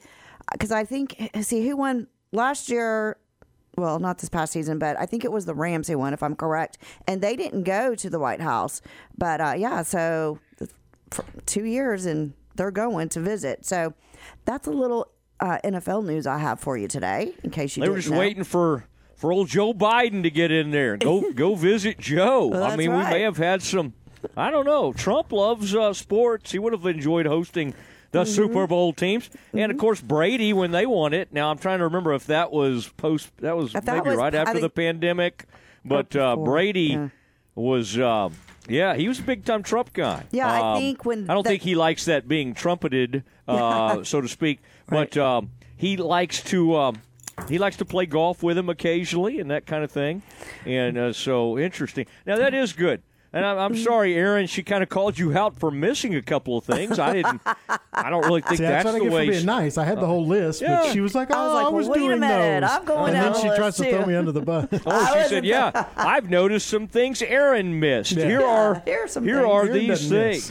because 0.52 0.72
I 0.72 0.84
think 0.84 1.30
see 1.42 1.66
who 1.66 1.76
won 1.76 2.06
last 2.32 2.68
year. 2.68 3.16
Well, 3.76 3.98
not 3.98 4.18
this 4.18 4.30
past 4.30 4.54
season, 4.54 4.78
but 4.78 4.98
I 4.98 5.04
think 5.04 5.22
it 5.22 5.30
was 5.30 5.44
the 5.44 5.54
Rams 5.54 5.86
who 5.88 5.98
won, 5.98 6.14
if 6.14 6.22
I'm 6.22 6.34
correct. 6.34 6.78
And 7.06 7.20
they 7.20 7.36
didn't 7.36 7.64
go 7.64 7.94
to 7.94 8.08
the 8.08 8.18
White 8.18 8.40
House, 8.40 8.80
but 9.18 9.38
uh, 9.38 9.54
yeah. 9.54 9.82
So 9.82 10.38
for 11.10 11.24
two 11.44 11.64
years, 11.64 12.06
and 12.06 12.32
they're 12.54 12.70
going 12.70 13.10
to 13.10 13.20
visit. 13.20 13.66
So 13.66 13.92
that's 14.46 14.66
a 14.66 14.70
little 14.70 15.08
uh, 15.40 15.58
NFL 15.62 16.06
news 16.06 16.26
I 16.26 16.38
have 16.38 16.58
for 16.58 16.78
you 16.78 16.88
today, 16.88 17.34
in 17.44 17.50
case 17.50 17.76
you 17.76 17.82
They 17.82 17.90
were 17.90 17.96
just 17.96 18.10
know. 18.10 18.18
waiting 18.18 18.44
for 18.44 18.84
for 19.14 19.32
old 19.32 19.48
Joe 19.48 19.72
Biden 19.72 20.22
to 20.22 20.30
get 20.30 20.50
in 20.50 20.70
there 20.70 20.96
go 20.96 21.32
go 21.34 21.54
visit 21.54 21.98
Joe. 21.98 22.46
Well, 22.46 22.64
I 22.64 22.76
mean, 22.76 22.92
we 22.92 23.02
may 23.02 23.22
have 23.22 23.36
had 23.36 23.62
some. 23.62 23.94
I 24.36 24.50
don't 24.50 24.64
know. 24.66 24.92
Trump 24.92 25.32
loves 25.32 25.74
uh, 25.74 25.92
sports. 25.92 26.50
He 26.50 26.58
would 26.58 26.72
have 26.72 26.86
enjoyed 26.86 27.26
hosting 27.26 27.74
the 28.24 28.30
Mm-hmm. 28.30 28.34
Super 28.34 28.66
Bowl 28.66 28.92
teams, 28.92 29.30
and 29.52 29.70
of 29.72 29.78
course 29.78 30.00
Brady 30.00 30.52
when 30.52 30.70
they 30.70 30.86
won 30.86 31.12
it. 31.12 31.32
Now 31.32 31.50
I'm 31.50 31.58
trying 31.58 31.78
to 31.78 31.84
remember 31.84 32.12
if 32.14 32.26
that 32.26 32.50
was 32.52 32.88
post. 32.96 33.30
That 33.38 33.56
was 33.56 33.72
that 33.72 33.84
maybe 33.86 34.08
was- 34.10 34.16
right 34.16 34.34
I 34.34 34.38
after 34.38 34.60
the 34.60 34.70
pandemic, 34.70 35.44
but 35.84 36.14
uh, 36.16 36.36
Brady 36.36 36.80
yeah. 36.80 37.08
was. 37.54 37.98
Uh, 37.98 38.30
yeah, 38.68 38.96
he 38.96 39.06
was 39.06 39.20
a 39.20 39.22
big 39.22 39.44
time 39.44 39.62
Trump 39.62 39.92
guy. 39.92 40.24
Yeah, 40.32 40.48
I 40.50 40.72
Um, 40.74 40.78
think 40.80 41.04
when 41.04 41.30
I 41.30 41.34
don't 41.34 41.44
the- 41.44 41.50
think 41.50 41.62
he 41.62 41.74
likes 41.76 42.04
that 42.06 42.26
being 42.26 42.52
trumpeted, 42.52 43.22
uh, 43.48 44.02
so 44.02 44.20
to 44.20 44.26
speak. 44.28 44.58
But 44.88 45.16
um, 45.16 45.50
he 45.76 45.96
likes 45.96 46.42
to 46.44 46.74
um, 46.76 46.96
he 47.48 47.58
likes 47.58 47.76
to 47.76 47.84
play 47.84 48.06
golf 48.06 48.42
with 48.42 48.58
him 48.58 48.68
occasionally 48.68 49.38
and 49.38 49.50
that 49.52 49.66
kind 49.66 49.84
of 49.84 49.90
thing. 49.92 50.22
And 50.64 50.98
uh, 50.98 51.12
so 51.12 51.58
interesting. 51.58 52.06
Now 52.26 52.36
that 52.36 52.54
is 52.54 52.72
good. 52.72 53.02
And 53.32 53.44
I'm, 53.44 53.58
I'm 53.58 53.76
sorry, 53.76 54.14
Aaron. 54.14 54.46
She 54.46 54.62
kind 54.62 54.82
of 54.82 54.88
called 54.88 55.18
you 55.18 55.36
out 55.36 55.58
for 55.58 55.70
missing 55.70 56.14
a 56.14 56.22
couple 56.22 56.56
of 56.56 56.64
things. 56.64 56.98
I 56.98 57.12
didn't. 57.14 57.42
I 57.92 58.08
don't 58.10 58.24
really 58.24 58.40
think 58.40 58.58
See, 58.58 58.62
that's, 58.64 58.84
that's, 58.84 58.86
what 58.86 58.94
I 58.94 58.98
the 58.98 59.04
get 59.04 59.10
for 59.10 59.16
way. 59.16 59.28
being 59.30 59.44
nice. 59.46 59.76
I 59.78 59.84
had 59.84 60.00
the 60.00 60.06
whole 60.06 60.26
list, 60.26 60.62
yeah. 60.62 60.82
but 60.82 60.92
she 60.92 61.00
was 61.00 61.14
like, 61.14 61.28
"Oh, 61.30 61.34
I 61.34 61.44
was 61.46 61.54
like, 61.54 61.66
I 61.66 61.68
was 61.68 61.86
well, 61.88 61.92
wait 61.98 62.04
a 62.04 62.08
doing 62.08 62.20
minute, 62.20 62.60
those." 62.62 62.70
I'm 62.70 62.84
going 62.84 63.14
and 63.14 63.22
then 63.22 63.32
the 63.32 63.38
she 63.40 63.48
tries 63.48 63.78
list, 63.78 63.82
to 63.82 63.90
throw 63.90 64.06
me 64.06 64.14
under 64.14 64.32
the 64.32 64.40
bus. 64.40 64.66
Oh, 64.86 65.22
she 65.22 65.28
said, 65.28 65.44
"Yeah, 65.44 65.86
I've 65.96 66.30
noticed 66.30 66.68
some 66.68 66.86
things 66.86 67.20
Aaron 67.22 67.78
missed. 67.80 68.12
Yeah. 68.12 68.24
Here 68.26 68.40
Yeah, 68.40 68.46
are 68.46 68.82
here 68.86 69.04
are 69.04 69.08
some 69.08 69.24
here 69.24 69.42
things 69.42 69.50
are 69.50 69.68
these 69.72 70.08
doesn't 70.08 70.44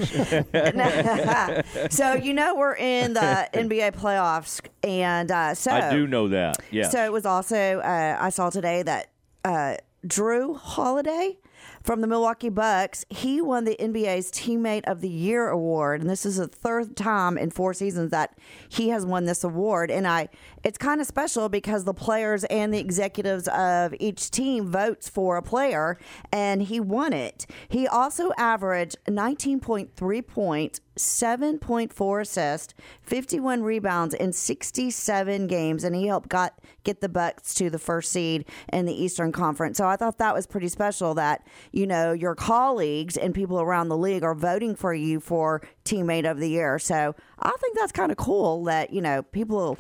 things." 0.52 1.94
so 1.96 2.14
you 2.14 2.34
know 2.34 2.56
we're 2.56 2.76
in 2.76 3.14
the 3.14 3.50
NBA 3.54 3.94
playoffs, 3.94 4.62
and 4.84 5.32
uh, 5.32 5.56
so 5.56 5.72
I 5.72 5.92
do 5.92 6.08
know 6.08 6.28
that. 6.30 6.58
Yeah. 6.72 6.90
So 6.90 7.04
it 7.06 7.12
was 7.12 7.26
also 7.26 7.80
uh, 7.80 8.18
I 8.20 8.30
saw 8.30 8.50
today 8.50 8.84
that 8.84 9.10
uh, 9.44 9.76
Jrue 10.06 10.58
Holiday 10.58 11.38
from 11.86 12.02
the 12.02 12.08
Milwaukee 12.08 12.50
Bucks 12.50 13.06
he 13.12 13.40
won 13.40 13.64
the 13.64 13.78
NBA's 13.80 14.32
Teammate 14.32 14.86
of 14.86 15.02
the 15.02 15.10
Year 15.10 15.50
award, 15.50 16.02
and 16.02 16.10
this 16.10 16.26
is 16.26 16.38
the 16.38 16.48
third 16.48 16.98
time 16.98 17.38
in 17.38 17.52
four 17.52 17.76
seasons 17.76 18.10
that 18.10 18.36
he 18.68 18.90
has 18.90 19.06
won 19.06 19.26
this 19.26 19.44
award. 19.44 19.92
And 19.92 20.08
I, 20.08 20.30
it's 20.64 20.80
kind 20.80 21.00
of 21.00 21.06
special 21.06 21.48
because 21.48 21.84
the 21.84 21.94
players 21.94 22.44
and 22.46 22.74
the 22.74 22.80
executives 22.80 23.48
of 23.50 23.94
each 24.00 24.32
team 24.32 24.68
votes 24.68 25.08
for 25.08 25.38
a 25.38 25.44
player, 25.44 26.00
and 26.32 26.64
he 26.64 26.80
won 26.80 27.14
it. 27.14 27.46
He 27.70 27.88
also 27.88 28.32
averaged 28.36 28.98
19.3 29.08 30.28
points. 30.28 30.82
7.4 30.98 32.22
assists, 32.22 32.74
51 33.02 33.64
rebounds 33.64 34.14
in 34.14 34.32
67 34.32 35.48
games, 35.48 35.84
and 35.84 35.94
he 35.94 36.08
helped 36.08 36.30
got 36.30 36.58
get 36.86 37.02
the 37.02 37.10
Bucks 37.10 37.54
to 37.56 37.70
the 37.70 37.80
first 37.80 38.12
seed 38.12 38.46
in 38.72 38.86
the 38.86 38.94
Eastern 38.94 39.32
Conference. 39.32 39.78
So 39.78 39.88
I 39.88 39.96
thought 39.98 40.18
that 40.20 40.34
was 40.34 40.48
pretty 40.48 40.70
special 40.70 41.14
that 41.16 41.46
you 41.72 41.86
know 41.86 42.14
your 42.14 42.36
colleagues 42.36 43.18
and 43.18 43.34
people 43.34 43.60
around 43.60 43.90
the 43.90 43.98
league 43.98 44.24
are 44.24 44.36
voting 44.36 44.76
for 44.76 44.94
you 44.94 45.20
for 45.20 45.62
teammate 45.84 46.30
of 46.30 46.40
the 46.40 46.50
year. 46.50 46.80
So 46.80 47.16
I 47.40 47.52
think 47.60 47.78
that's 47.78 47.92
kind 47.92 48.12
of 48.12 48.18
cool 48.18 48.64
that 48.66 48.94
you 48.94 49.02
know 49.02 49.24
people 49.24 49.78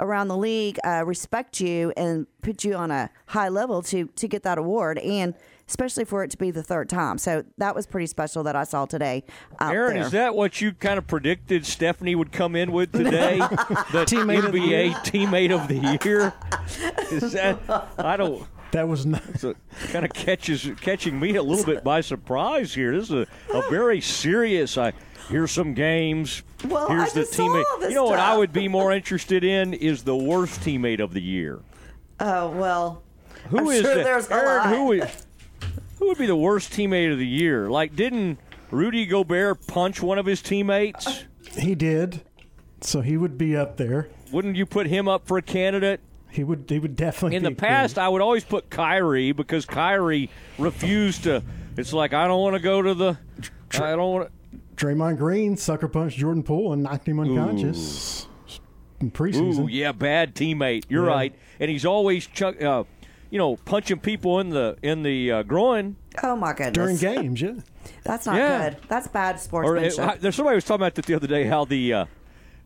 around 0.00 0.28
the 0.28 0.36
league 0.36 0.78
uh, 0.84 1.04
respect 1.06 1.60
you 1.60 1.92
and 1.96 2.26
put 2.42 2.64
you 2.64 2.74
on 2.74 2.90
a 2.90 3.10
high 3.26 3.48
level 3.48 3.82
to 3.82 4.06
to 4.06 4.28
get 4.28 4.42
that 4.42 4.58
award 4.58 4.98
and 4.98 5.34
especially 5.72 6.04
for 6.04 6.22
it 6.22 6.30
to 6.30 6.36
be 6.36 6.50
the 6.50 6.62
third 6.62 6.86
time 6.86 7.16
so 7.16 7.42
that 7.56 7.74
was 7.74 7.86
pretty 7.86 8.06
special 8.06 8.42
that 8.42 8.54
i 8.54 8.62
saw 8.62 8.84
today 8.84 9.24
out 9.58 9.72
Aaron, 9.74 9.94
there. 9.94 10.04
is 10.04 10.10
that 10.12 10.34
what 10.34 10.60
you 10.60 10.72
kind 10.72 10.98
of 10.98 11.06
predicted 11.06 11.64
Stephanie 11.64 12.14
would 12.14 12.30
come 12.30 12.54
in 12.54 12.72
with 12.72 12.92
today? 12.92 13.38
the 13.38 14.04
Teammate 14.06 14.44
of 14.44 14.52
the 14.52 14.58
NBA 14.58 14.92
teammate 15.04 15.50
of 15.50 15.68
the 15.68 15.76
year? 16.04 16.32
Is 17.10 17.32
that 17.32 17.58
I 17.98 18.16
don't 18.18 18.46
That 18.72 18.86
was 18.88 19.06
not. 19.06 19.22
so 19.38 19.54
kind 19.88 20.04
of 20.04 20.12
catches 20.12 20.68
catching 20.82 21.18
me 21.18 21.36
a 21.36 21.42
little 21.42 21.64
bit 21.64 21.82
by 21.84 22.00
surprise 22.02 22.74
here. 22.74 22.94
This 22.98 23.10
is 23.10 23.26
a, 23.50 23.56
a 23.56 23.70
very 23.70 24.00
serious 24.02 24.76
I 24.76 24.92
here's 25.28 25.52
some 25.52 25.72
games. 25.74 26.42
Well, 26.66 26.88
I 26.90 26.96
here's 26.96 27.12
the 27.14 27.20
just 27.20 27.32
saw 27.34 27.42
teammate. 27.44 27.64
all 27.72 27.78
this 27.78 27.88
You 27.90 27.94
know 27.96 28.04
what 28.04 28.18
I 28.18 28.36
would 28.36 28.52
be 28.52 28.68
more 28.68 28.92
interested 28.92 29.42
in 29.44 29.72
is 29.74 30.02
the 30.04 30.16
worst 30.16 30.60
teammate 30.60 31.00
of 31.00 31.14
the 31.14 31.22
year. 31.22 31.60
oh 32.20 32.50
well 32.50 33.02
Who 33.50 33.58
I'm 33.58 33.66
is 33.68 33.82
sure 33.82 33.94
that? 33.96 34.04
there's 34.04 34.28
a 34.28 34.34
Aaron, 34.34 34.56
lot. 34.58 34.68
who 34.76 34.84
would 34.86 35.10
who 36.02 36.08
would 36.08 36.18
be 36.18 36.26
the 36.26 36.34
worst 36.36 36.72
teammate 36.72 37.12
of 37.12 37.18
the 37.18 37.26
year? 37.26 37.70
Like 37.70 37.94
didn't 37.94 38.38
Rudy 38.72 39.06
Gobert 39.06 39.66
punch 39.68 40.02
one 40.02 40.18
of 40.18 40.26
his 40.26 40.42
teammates? 40.42 41.24
He 41.56 41.76
did, 41.76 42.22
so 42.80 43.02
he 43.02 43.16
would 43.16 43.38
be 43.38 43.56
up 43.56 43.76
there. 43.76 44.08
Wouldn't 44.32 44.56
you 44.56 44.66
put 44.66 44.88
him 44.88 45.06
up 45.06 45.26
for 45.28 45.38
a 45.38 45.42
candidate? 45.42 46.00
He 46.28 46.42
would. 46.42 46.64
He 46.68 46.80
would 46.80 46.96
definitely. 46.96 47.36
In 47.36 47.44
the 47.44 47.52
past, 47.52 47.94
good. 47.94 48.00
I 48.00 48.08
would 48.08 48.20
always 48.20 48.42
put 48.42 48.68
Kyrie 48.68 49.30
because 49.32 49.64
Kyrie 49.64 50.28
refused 50.58 51.24
to. 51.24 51.42
It's 51.76 51.92
like 51.92 52.14
I 52.14 52.26
don't 52.26 52.40
want 52.40 52.56
to 52.56 52.60
go 52.62 52.82
to 52.82 52.94
the. 52.94 53.18
I 53.74 53.90
don't 53.94 54.12
want 54.12 54.28
to. 54.28 54.58
Draymond 54.86 55.18
Green 55.18 55.56
sucker 55.56 55.86
punched 55.86 56.18
Jordan 56.18 56.42
Poole 56.42 56.72
and 56.72 56.82
knocked 56.82 57.06
him 57.06 57.20
unconscious 57.20 58.26
in 59.00 59.10
preseason. 59.12 59.64
Ooh, 59.64 59.68
yeah, 59.68 59.92
bad 59.92 60.34
teammate. 60.34 60.84
You're 60.88 61.04
Yeah. 61.04 61.10
right, 61.12 61.34
and 61.60 61.70
he's 61.70 61.84
always 61.84 62.26
chuck, 62.26 62.60
uh, 62.60 62.84
you 63.32 63.38
know, 63.38 63.56
punching 63.56 63.98
people 64.00 64.38
in 64.40 64.50
the 64.50 64.76
in 64.82 65.02
the 65.02 65.32
uh, 65.32 65.42
groin. 65.42 65.96
oh 66.22 66.36
my 66.36 66.52
goodness 66.52 66.74
During 66.74 66.96
games, 66.98 67.40
yeah. 67.40 67.54
that's 68.04 68.26
not 68.26 68.36
Yeah. 68.36 68.70
good 68.70 68.78
that's 68.88 69.08
bad 69.08 69.36
Or 69.36 69.38
sportsmanship 69.38 69.98
uh, 69.98 70.16
there's 70.20 70.36
somebody 70.36 70.54
was 70.56 70.64
talking 70.64 70.82
about 70.82 70.94
that 70.96 71.06
the 71.06 71.14
other 71.14 71.26
day. 71.26 71.44
How 71.44 71.64
the 71.64 71.92
uh, 71.94 72.04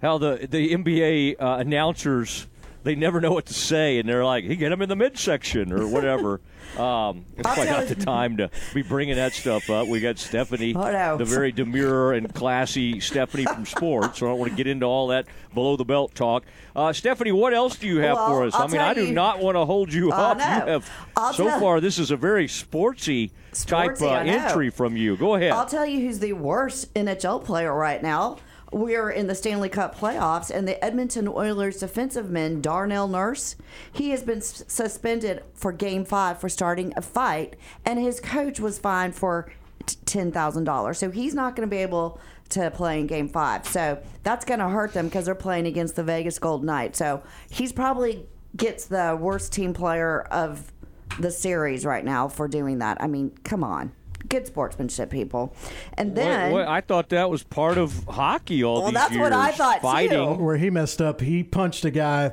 how 0.03 0.19
the 0.19 0.47
the 0.51 0.75
NBA 0.75 1.37
uh, 1.41 1.59
announcers 1.61 2.49
they 2.87 2.95
never 2.95 3.21
know 3.21 3.33
what 3.33 3.47
to 3.47 3.55
say, 3.55 3.99
and 3.99 4.09
they're 4.09 4.25
like, 4.25 4.45
"Hey, 4.45 4.55
get 4.57 4.71
him 4.73 4.81
in 4.81 4.89
the 4.89 4.97
midsection 4.97 5.73
or 5.73 5.87
whatever." 5.89 6.41
um, 6.79 7.25
it's 7.37 7.43
probably 7.43 7.67
not 7.67 7.87
the 7.89 7.95
time 7.95 8.37
to 8.39 8.51
be 8.75 8.83
bringing 8.83 9.17
that 9.17 9.33
stuff 9.33 9.69
up. 9.71 9.87
We 9.89 10.01
got 10.01 10.19
Stephanie, 10.19 10.75
Oh, 10.77 11.17
the 11.17 11.25
very 11.25 11.53
demure 11.53 12.13
and 12.13 12.33
classy 12.35 13.01
Stephanie 13.01 13.45
from 13.45 13.67
sports. 13.67 14.19
So 14.21 14.27
I 14.27 14.31
don't 14.31 14.39
want 14.39 14.51
to 14.53 14.57
get 14.57 14.67
into 14.67 14.87
all 14.87 15.09
that 15.09 15.27
below 15.55 15.77
the 15.77 15.85
belt 15.85 16.15
talk. 16.15 16.45
Uh, 16.75 16.93
Stephanie, 16.93 17.33
what 17.33 17.55
else 17.55 17.77
do 17.77 17.87
you 17.87 17.99
have 17.99 18.17
Well, 18.17 18.29
for 18.29 18.45
us? 18.45 18.55
I'll 18.55 18.63
I 18.65 18.67
mean, 18.69 18.81
I 18.81 18.95
do 18.95 19.07
you- 19.07 19.13
not 19.15 19.41
want 19.41 19.57
to 19.57 19.65
hold 19.65 19.93
you 19.93 20.13
I 20.13 20.17
up. 20.17 20.39
know. 20.39 20.45
You 20.45 20.51
have 20.73 20.91
I'll 21.17 21.33
so 21.33 21.49
tell- 21.49 21.61
far. 21.61 21.81
This 21.81 21.99
is 21.99 22.11
a 22.11 22.17
very 22.17 22.47
sportsy, 22.47 23.31
type 23.67 24.01
uh, 24.03 24.11
entry 24.17 24.71
from 24.71 24.97
you. 24.97 25.17
Go 25.17 25.35
ahead. 25.35 25.53
I'll 25.53 25.67
tell 25.67 25.87
you 25.87 26.01
who's 26.01 26.19
the 26.19 26.35
worst 26.35 26.93
NHL 26.95 27.43
player 27.45 27.75
right 27.75 28.03
now. 28.03 28.37
We're 28.73 29.11
in 29.11 29.29
the 29.29 29.35
Stanley 29.35 29.69
Cup 29.69 29.97
playoffs, 29.97 30.51
and 30.51 30.67
the 30.67 30.83
Edmonton 30.85 31.29
Oilers 31.29 31.79
defensive 31.79 32.31
man 32.31 32.61
Darnell 32.61 33.07
Nurse, 33.09 33.55
he 33.93 34.11
has 34.11 34.23
been 34.23 34.39
s- 34.39 34.65
suspended 34.67 35.45
for 35.55 35.73
Game 35.73 36.05
Five 36.05 36.41
for 36.41 36.49
starting 36.49 36.93
a 36.97 37.03
fight, 37.03 37.57
and 37.85 37.99
his 37.99 38.19
coach 38.21 38.59
was 38.59 38.79
fined 38.79 39.15
for 39.15 39.51
ten 40.05 40.33
thousand 40.33 40.65
dollars. 40.65 40.99
So 40.99 41.11
he's 41.11 41.33
not 41.35 41.55
going 41.55 41.69
to 41.69 41.71
be 41.71 41.81
able 41.81 42.21
to 42.51 42.71
play 42.73 43.01
in 43.01 43.07
Game 43.07 43.29
Five. 43.29 43.67
So 43.67 44.03
that's 44.25 44.45
going 44.45 44.61
to 44.61 44.69
hurt 44.69 44.93
them 44.93 45.07
because 45.07 45.27
they're 45.27 45.35
playing 45.35 45.67
against 45.67 45.97
the 45.97 46.03
Vegas 46.05 46.39
Golden 46.39 46.67
Knights. 46.67 46.99
So 46.99 47.23
he's 47.49 47.73
probably 47.73 48.27
gets 48.57 48.87
the 48.87 49.17
worst 49.21 49.53
team 49.53 49.75
player 49.75 50.23
of 50.23 50.73
the 51.21 51.31
series 51.31 51.85
right 51.87 52.05
now 52.05 52.29
for 52.29 52.49
doing 52.49 52.79
that. 52.79 52.99
I 53.01 53.07
mean, 53.07 53.31
come 53.45 53.63
on. 53.63 53.93
Good 54.29 54.47
sportsmanship, 54.47 55.11
people. 55.11 55.55
And 55.95 56.15
then 56.17 56.53
What- 56.53 56.61
what- 56.67 56.69
I 56.69 56.81
thought 56.81 57.09
that 57.11 57.31
was 57.31 57.43
part 57.43 57.79
of 57.79 58.05
hockey 58.09 58.63
all 58.65 58.77
Well, 58.77 58.85
these 58.87 58.95
that's 58.95 59.13
years. 59.13 59.23
what 59.23 59.33
I 59.33 59.53
thought, 59.53 59.77
too. 59.77 59.81
Fighting. 59.83 60.39
Where 60.45 60.57
he 60.57 60.71
messed 60.71 61.01
up, 61.03 61.21
he 61.21 61.43
punched 61.43 61.85
a 61.85 61.91
guy 61.91 62.33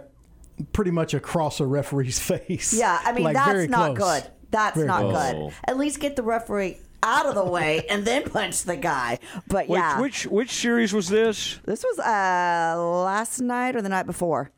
pretty 0.72 0.92
much 0.92 1.14
across 1.14 1.60
a 1.60 1.66
referee's 1.66 2.20
face. 2.32 2.74
yeah, 2.74 3.00
I 3.04 3.12
mean 3.14 3.24
Like, 3.24 3.36
that's 3.36 3.52
very 3.52 3.68
not 3.68 3.96
close. 3.96 4.22
good. 4.22 4.30
That's 4.52 4.76
Very 4.76 4.88
not 4.88 5.02
close. 5.02 5.14
good. 5.32 5.36
Oh. 5.36 5.52
At 5.68 5.78
least 5.78 6.00
get 6.00 6.16
the 6.16 6.22
referee 6.24 6.78
out 7.02 7.26
of 7.26 7.34
the 7.36 7.44
way 7.44 7.86
and 7.90 8.06
then 8.06 8.24
punch 8.30 8.64
the 8.64 8.76
guy. 8.78 9.18
But 9.48 9.68
Wait, 9.68 9.78
yeah, 9.80 10.00
which 10.00 10.26
which 10.28 10.52
series 10.52 10.94
was 10.94 11.10
this? 11.10 11.60
this 11.66 11.84
was 11.84 11.98
uh 12.00 12.76
last 13.04 13.40
night 13.42 13.76
or 13.76 13.82
the 13.82 13.90
night 13.90 14.06
before. 14.06 14.52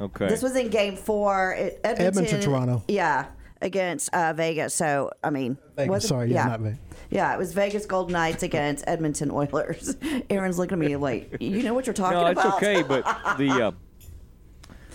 Okay. 0.00 0.28
This 0.28 0.42
was 0.42 0.54
in 0.56 0.68
Game 0.68 0.96
Four. 0.96 1.54
Edmonton, 1.56 2.06
Edmonton, 2.06 2.40
Toronto. 2.40 2.82
Yeah, 2.88 3.26
against 3.62 4.12
uh, 4.12 4.32
Vegas. 4.34 4.74
So 4.74 5.10
I 5.24 5.30
mean, 5.30 5.56
Vegas, 5.76 5.90
was 5.90 6.04
it- 6.04 6.08
sorry, 6.08 6.32
yeah, 6.32 6.44
not 6.44 6.60
Vegas. 6.60 6.78
Yeah, 7.10 7.34
it 7.34 7.38
was 7.38 7.52
Vegas 7.52 7.84
Golden 7.86 8.12
Knights 8.14 8.42
against 8.42 8.84
Edmonton 8.86 9.30
Oilers. 9.30 9.96
Aaron's 10.30 10.58
looking 10.58 10.82
at 10.82 10.86
me 10.88 10.96
like, 10.96 11.36
you 11.40 11.62
know 11.62 11.74
what 11.74 11.86
you're 11.86 11.92
talking 11.92 12.18
about. 12.18 12.36
no, 12.36 12.40
it's 12.42 12.56
okay, 12.56 12.82
but 12.82 13.04
the 13.38 13.66
uh, 13.66 13.72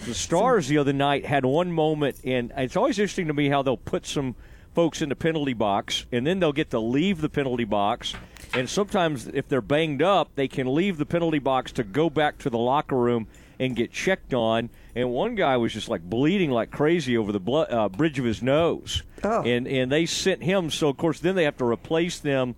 the 0.06 0.14
Stars 0.14 0.68
the 0.68 0.78
other 0.78 0.94
night 0.94 1.26
had 1.26 1.46
one 1.46 1.72
moment, 1.72 2.20
and 2.24 2.52
it's 2.58 2.76
always 2.76 2.98
interesting 3.00 3.28
to 3.28 3.34
me 3.34 3.50
how 3.50 3.62
they'll 3.62 3.78
put 3.78 4.06
some 4.06 4.36
folks 4.74 5.02
in 5.02 5.10
the 5.10 5.16
penalty 5.16 5.54
box, 5.54 6.06
and 6.12 6.26
then 6.26 6.40
they'll 6.40 6.54
get 6.54 6.70
to 6.70 6.80
leave 6.80 7.22
the 7.22 7.30
penalty 7.30 7.64
box. 7.64 8.14
And 8.54 8.70
sometimes, 8.70 9.28
if 9.28 9.48
they're 9.48 9.62
banged 9.62 10.02
up, 10.02 10.30
they 10.36 10.48
can 10.48 10.74
leave 10.74 10.98
the 10.98 11.06
penalty 11.06 11.40
box 11.40 11.72
to 11.74 11.84
go 11.84 12.10
back 12.10 12.38
to 12.40 12.50
the 12.50 12.58
locker 12.58 12.96
room 12.96 13.28
and 13.60 13.76
get 13.76 13.92
checked 13.92 14.34
on. 14.34 14.70
And 14.96 15.12
one 15.12 15.36
guy 15.36 15.58
was 15.58 15.74
just 15.74 15.90
like 15.90 16.02
bleeding 16.02 16.52
like 16.52 16.72
crazy 16.72 17.18
over 17.18 17.32
the 17.32 17.40
blood, 17.40 17.72
uh, 17.72 17.90
bridge 17.90 18.18
of 18.20 18.26
his 18.26 18.42
nose, 18.42 19.04
Oh. 19.24 19.42
and 19.44 19.68
and 19.68 19.92
they 19.92 20.06
sent 20.06 20.44
him. 20.44 20.70
So 20.70 20.90
of 20.90 20.98
course, 20.98 21.20
then 21.20 21.36
they 21.36 21.44
have 21.44 21.58
to 21.58 21.66
replace 21.66 22.20
them 22.20 22.56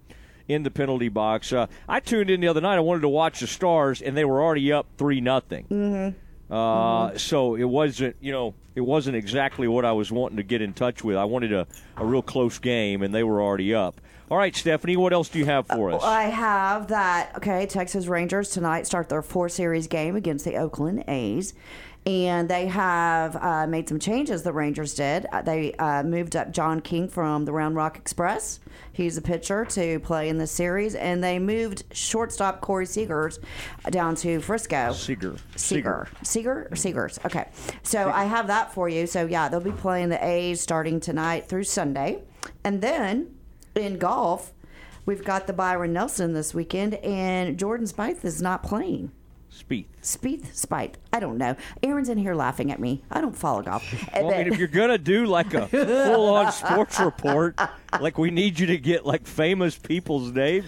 in 0.48 0.64
the 0.64 0.72
penalty 0.72 1.10
box. 1.10 1.54
Uh, 1.54 1.68
I 1.88 2.00
tuned 2.00 2.30
in 2.30 2.42
the 2.42 2.48
other 2.48 2.62
night. 2.62 2.76
I 2.76 2.80
wanted 2.80 3.02
to 3.02 3.10
watch 3.10 3.40
the 3.42 3.48
Stars, 3.48 4.02
and 4.02 4.18
they 4.18 4.26
were 4.26 4.42
already 4.42 4.72
up 4.72 4.88
three 4.98 5.22
nothing. 5.22 5.66
Mm-hmm. 5.70 6.54
Uh, 6.54 7.18
So 7.18 7.56
it 7.56 7.66
wasn't, 7.66 8.16
you 8.20 8.32
know, 8.32 8.56
it 8.76 8.82
wasn't 8.82 9.16
exactly 9.16 9.68
what 9.68 9.86
I 9.86 9.92
was 9.92 10.12
wanting 10.12 10.38
to 10.38 10.44
get 10.44 10.62
in 10.62 10.74
touch 10.74 11.04
with. 11.04 11.18
I 11.18 11.26
wanted 11.26 11.54
a, 11.54 11.68
a 11.98 12.06
real 12.06 12.22
close 12.24 12.58
game, 12.58 13.04
and 13.04 13.14
they 13.14 13.24
were 13.24 13.42
already 13.42 13.74
up. 13.76 14.02
All 14.32 14.38
right, 14.38 14.56
Stephanie, 14.56 14.96
what 14.96 15.12
else 15.12 15.28
do 15.28 15.40
you 15.40 15.46
have 15.46 15.66
for 15.66 15.90
us? 15.92 16.04
I 16.04 16.24
have 16.24 16.88
that. 16.90 17.36
Okay, 17.38 17.66
Texas 17.66 18.06
Rangers 18.06 18.52
tonight 18.52 18.86
start 18.86 19.10
their 19.10 19.24
four 19.24 19.50
series 19.50 19.88
game 19.88 20.16
against 20.16 20.46
the 20.46 20.56
Oakland 20.56 21.04
A's. 21.08 21.56
And 22.06 22.48
they 22.48 22.68
have 22.68 23.36
uh, 23.36 23.68
made 23.68 23.90
some 23.90 24.00
changes, 24.00 24.44
the 24.44 24.54
Rangers 24.54 24.94
did. 24.94 25.26
Uh, 25.32 25.42
They 25.42 25.74
uh, 25.74 26.04
moved 26.04 26.36
up 26.36 26.52
John 26.52 26.80
King 26.80 27.08
from 27.10 27.46
the 27.46 27.52
Round 27.52 27.76
Rock 27.76 27.98
Express. 27.98 28.60
He's 28.94 29.18
a 29.18 29.22
pitcher 29.22 29.66
to 29.66 30.00
play 30.00 30.30
in 30.30 30.38
this 30.38 30.52
series. 30.52 30.94
And 30.96 31.24
they 31.24 31.40
moved 31.40 31.84
shortstop 31.92 32.62
Corey 32.62 32.86
Seegers 32.86 33.40
down 33.90 34.16
to 34.18 34.40
Frisco. 34.42 34.94
Seager. 34.94 35.36
Seeger. 35.56 36.08
Seeger 36.24 36.68
or 36.72 36.76
Seegers? 36.76 37.24
Okay. 37.26 37.50
So 37.84 38.12
I 38.12 38.26
have 38.26 38.48
that 38.48 38.74
for 38.74 38.88
you. 38.90 39.06
So 39.08 39.26
yeah, 39.26 39.50
they'll 39.50 39.60
be 39.60 39.72
playing 39.72 40.10
the 40.10 40.24
A's 40.24 40.62
starting 40.62 41.00
tonight 41.00 41.48
through 41.48 41.64
Sunday. 41.66 42.24
And 42.64 42.82
then 42.82 43.36
in 43.80 43.98
golf, 43.98 44.54
we've 45.06 45.24
got 45.24 45.48
the 45.48 45.54
Byron 45.54 45.94
Nelson 45.94 46.34
this 46.34 46.54
weekend, 46.54 46.96
and 46.96 47.58
Jordan 47.58 47.88
Spieth 47.88 48.24
is 48.26 48.42
not 48.42 48.64
playing. 48.64 49.12
Speed. 49.52 49.88
Spieth, 50.04 50.52
Spieth, 50.54 50.94
I 51.12 51.20
don't 51.20 51.40
know. 51.40 51.56
Aaron's 51.82 52.08
in 52.08 52.20
here 52.20 52.36
laughing 52.36 52.72
at 52.72 52.80
me. 52.80 53.04
I 53.10 53.20
don't 53.20 53.36
follow 53.36 53.64
golf. 53.64 53.84
Well, 54.14 54.32
I 54.32 54.44
mean, 54.44 54.54
if 54.54 54.60
you're 54.60 54.68
gonna 54.68 55.00
do 55.00 55.26
like 55.26 55.54
a 55.56 55.68
full-on 55.68 56.52
sports 56.52 57.00
report, 57.00 57.60
like 58.00 58.20
we 58.20 58.30
need 58.30 58.60
you 58.60 58.68
to 58.68 58.78
get 58.78 59.08
like 59.08 59.26
famous 59.26 59.76
people's 59.76 60.32
name, 60.34 60.64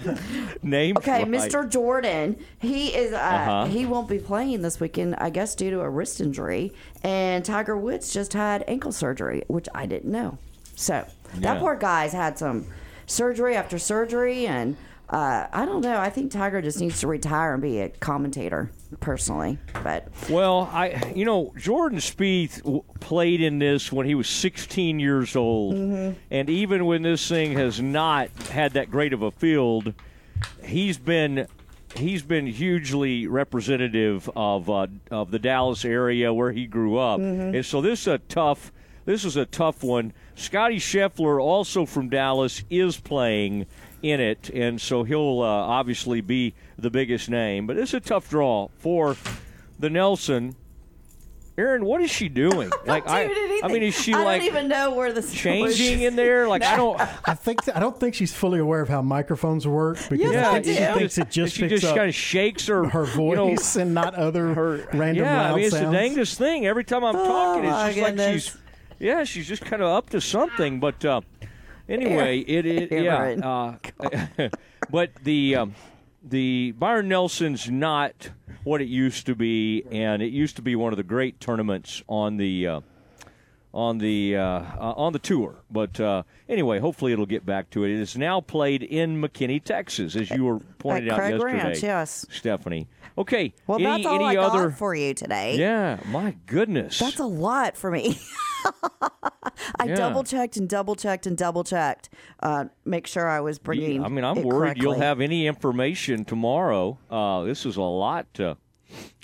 names. 0.63 0.97
Okay, 0.97 1.23
right. 1.23 1.27
Mr. 1.27 1.69
Jordan, 1.69 2.43
he 2.59 2.87
is. 2.87 3.13
Uh, 3.13 3.17
Uh-huh. 3.17 3.65
He 3.65 3.85
won't 3.85 4.09
be 4.09 4.17
playing 4.17 4.63
this 4.63 4.79
weekend, 4.79 5.15
I 5.15 5.29
guess, 5.29 5.53
due 5.53 5.69
to 5.69 5.81
a 5.81 5.89
wrist 5.89 6.19
injury. 6.19 6.73
And 7.03 7.45
Tiger 7.45 7.77
Woods 7.77 8.11
just 8.11 8.33
had 8.33 8.63
ankle 8.67 8.91
surgery, 8.91 9.43
which 9.47 9.69
I 9.75 9.85
didn't 9.85 10.11
know. 10.11 10.39
So 10.75 11.05
that 11.35 11.59
poor 11.59 11.75
guy's 11.75 12.13
had 12.13 12.39
some 12.39 12.65
surgery 13.11 13.55
after 13.55 13.77
surgery, 13.77 14.47
and 14.47 14.75
uh, 15.09 15.47
I 15.51 15.65
don't 15.65 15.81
know. 15.81 15.97
I 15.99 16.09
think 16.09 16.31
Tiger 16.31 16.61
just 16.61 16.79
needs 16.79 17.01
to 17.01 17.07
retire 17.07 17.53
and 17.53 17.61
be 17.61 17.79
a 17.81 17.89
commentator, 17.89 18.71
personally. 19.01 19.57
But 19.83 20.07
Well, 20.29 20.69
I 20.71 21.11
you 21.15 21.25
know 21.25 21.53
Jordan 21.57 21.99
Spieth 21.99 22.63
w- 22.63 22.83
played 23.01 23.41
in 23.41 23.59
this 23.59 23.91
when 23.91 24.05
he 24.05 24.15
was 24.15 24.29
16 24.29 24.99
years 24.99 25.35
old, 25.35 25.75
Mm-hmm. 25.75 26.17
and 26.31 26.49
even 26.49 26.85
when 26.85 27.01
this 27.01 27.27
thing 27.27 27.53
has 27.53 27.81
not 27.81 28.29
had 28.51 28.73
that 28.73 28.89
great 28.89 29.11
of 29.13 29.21
a 29.21 29.31
field, 29.31 29.93
he's 30.63 30.97
been 30.97 31.47
he's 31.95 32.23
been 32.23 32.47
hugely 32.47 33.27
representative 33.27 34.29
of 34.33 34.69
uh, 34.69 34.87
of 35.11 35.29
the 35.31 35.39
Dallas 35.39 35.83
area 35.83 36.33
where 36.33 36.53
he 36.53 36.65
grew 36.65 36.97
up, 36.97 37.19
Mm-hmm. 37.19 37.55
and 37.55 37.65
so 37.65 37.81
this 37.81 38.01
is 38.01 38.07
a 38.07 38.17
tough 38.17 38.71
this 39.11 39.25
is 39.25 39.35
a 39.35 39.45
tough 39.45 39.83
one. 39.83 40.13
Scotty 40.35 40.77
Scheffler, 40.77 41.41
also 41.41 41.85
from 41.85 42.07
Dallas, 42.07 42.63
is 42.69 42.97
playing 42.97 43.65
in 44.01 44.21
it, 44.21 44.49
and 44.49 44.79
so 44.79 45.03
he'll 45.03 45.41
uh, 45.41 45.45
obviously 45.45 46.21
be 46.21 46.53
the 46.77 46.89
biggest 46.89 47.29
name. 47.29 47.67
But 47.67 47.77
it's 47.77 47.93
a 47.93 47.99
tough 47.99 48.29
draw 48.29 48.69
for 48.77 49.17
the 49.77 49.89
Nelson. 49.89 50.55
Aaron, 51.57 51.83
what 51.83 52.01
is 52.01 52.09
she 52.09 52.29
doing? 52.29 52.71
Like 52.85 53.03
Dude, 53.03 53.11
I, 53.11 53.23
anything. 53.23 53.59
I 53.63 53.67
mean, 53.67 53.83
is 53.83 53.93
she 53.93 54.13
I 54.13 54.23
like 54.23 54.41
don't 54.41 54.49
even 54.49 54.67
know 54.67 54.95
where 54.95 55.13
the 55.13 55.21
changing 55.21 56.01
in 56.01 56.15
there? 56.15 56.47
Like 56.51 56.63
I 56.63 56.75
don't. 56.75 56.99
I 56.99 57.35
think 57.35 57.59
I 57.73 57.79
don't 57.79 57.97
think 57.97 58.15
she's 58.15 58.33
fully 58.33 58.59
aware 58.59 58.81
of 58.81 58.89
how 58.89 59.01
microphones 59.01 59.67
work 59.67 59.97
because 60.09 60.31
Yes, 60.31 60.45
I 60.45 60.57
I 60.57 60.61
she 60.61 60.99
thinks 60.99 61.17
it 61.17 61.29
just 61.29 61.55
she 61.55 61.61
picks 61.63 61.81
just 61.81 61.91
up 61.91 61.97
kind 61.97 62.09
of 62.09 62.15
shakes 62.15 62.67
her 62.67 62.85
her 62.89 63.05
you 63.05 63.35
know, 63.35 63.47
voice 63.49 63.75
and 63.75 63.93
not 63.93 64.15
other 64.15 64.53
her 64.53 64.87
random 64.93 65.25
yeah, 65.25 65.41
loud 65.41 65.51
I 65.51 65.55
mean, 65.55 65.65
it's 65.65 65.75
sounds. 65.75 65.91
the 65.91 65.97
dangest 65.97 66.37
thing. 66.37 66.65
Every 66.65 66.83
time 66.83 67.03
I'm 67.03 67.13
talking, 67.13 67.65
it's 67.65 67.73
just 67.73 67.97
like 67.97 68.15
goodness. 68.15 68.43
she's 68.43 68.57
yeah, 69.01 69.23
she's 69.23 69.47
just 69.47 69.63
kind 69.63 69.81
of 69.81 69.89
up 69.89 70.09
to 70.11 70.21
something. 70.21 70.79
But 70.79 71.03
uh, 71.03 71.21
anyway, 71.89 72.39
it, 72.39 72.65
it 72.65 72.91
yeah. 73.03 73.77
Uh, 73.99 74.49
but 74.89 75.11
the 75.23 75.55
um, 75.55 75.75
the 76.23 76.71
Byron 76.73 77.09
Nelson's 77.09 77.69
not 77.69 78.29
what 78.63 78.81
it 78.81 78.87
used 78.87 79.25
to 79.25 79.35
be, 79.35 79.83
and 79.91 80.21
it 80.21 80.31
used 80.31 80.55
to 80.57 80.61
be 80.61 80.75
one 80.75 80.93
of 80.93 80.97
the 80.97 81.03
great 81.03 81.39
tournaments 81.39 82.03
on 82.07 82.37
the. 82.37 82.67
Uh, 82.67 82.81
on 83.73 83.99
the 83.99 84.35
uh, 84.35 84.41
uh, 84.41 84.93
on 84.97 85.13
the 85.13 85.19
tour. 85.19 85.55
But 85.71 85.97
uh, 85.97 86.23
anyway, 86.49 86.79
hopefully 86.79 87.13
it'll 87.13 87.25
get 87.25 87.45
back 87.45 87.69
to 87.69 87.85
it. 87.85 87.91
It 87.91 88.01
is 88.01 88.17
now 88.17 88.41
played 88.41 88.83
in 88.83 89.21
McKinney, 89.21 89.63
Texas, 89.63 90.15
as 90.15 90.29
you 90.29 90.43
were 90.43 90.59
pointing 90.77 91.07
At 91.07 91.13
out 91.13 91.19
Craig 91.19 91.31
yesterday. 91.35 91.53
Ranch, 91.53 91.83
yes. 91.83 92.25
Stephanie. 92.29 92.87
Okay. 93.17 93.53
Well, 93.67 93.77
any, 93.77 93.85
that's 93.85 94.05
all 94.05 94.15
any 94.27 94.37
I 94.37 94.43
other? 94.43 94.69
got 94.69 94.77
for 94.77 94.93
you 94.93 95.13
today. 95.13 95.55
Yeah, 95.57 95.99
my 96.07 96.35
goodness. 96.47 96.99
That's 96.99 97.19
a 97.19 97.25
lot 97.25 97.77
for 97.77 97.91
me. 97.91 98.19
I 99.79 99.85
Yeah. 99.85 99.95
double 99.95 100.23
checked 100.23 100.57
and 100.57 100.67
double 100.69 100.95
checked 100.95 101.25
and 101.27 101.37
double 101.37 101.63
checked. 101.63 102.09
Uh, 102.41 102.65
make 102.85 103.07
sure 103.07 103.27
I 103.27 103.39
was 103.41 103.59
bringing. 103.59 104.03
I 104.03 104.07
mean, 104.09 104.23
I'm 104.23 104.37
it 104.37 104.45
worried 104.45 104.77
you'll 104.77 104.99
have 104.99 105.21
any 105.21 105.47
information 105.47 106.25
tomorrow. 106.25 106.97
Uh, 107.09 107.43
this 107.43 107.65
is 107.65 107.77
a 107.77 107.81
lot 107.81 108.33
to, 108.35 108.51
a 108.51 108.57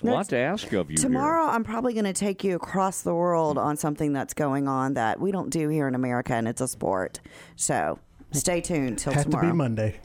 No, 0.02 0.12
lot 0.14 0.28
to 0.30 0.36
ask 0.36 0.66
of 0.72 0.90
you. 0.90 0.96
here. 0.98 1.08
Tomorrow, 1.08 1.46
I'm 1.46 1.64
probably 1.64 1.92
going 1.92 2.04
to 2.06 2.12
take 2.12 2.42
you 2.44 2.56
across 2.56 3.02
the 3.02 3.14
world 3.14 3.58
on 3.58 3.76
something 3.76 4.12
that's 4.12 4.34
going 4.34 4.68
on 4.68 4.94
that 4.94 5.20
we 5.20 5.30
don't 5.32 5.50
do 5.50 5.68
here 5.68 5.86
in 5.88 5.94
America, 5.94 6.34
and 6.34 6.48
it's 6.48 6.60
a 6.60 6.68
sport. 6.68 7.20
So 7.56 7.98
stay 8.32 8.60
tuned 8.60 8.98
till 8.98 9.12
Had 9.12 9.24
tomorrow. 9.24 9.46
to 9.46 9.52
be 9.52 9.56
Monday. 9.56 9.96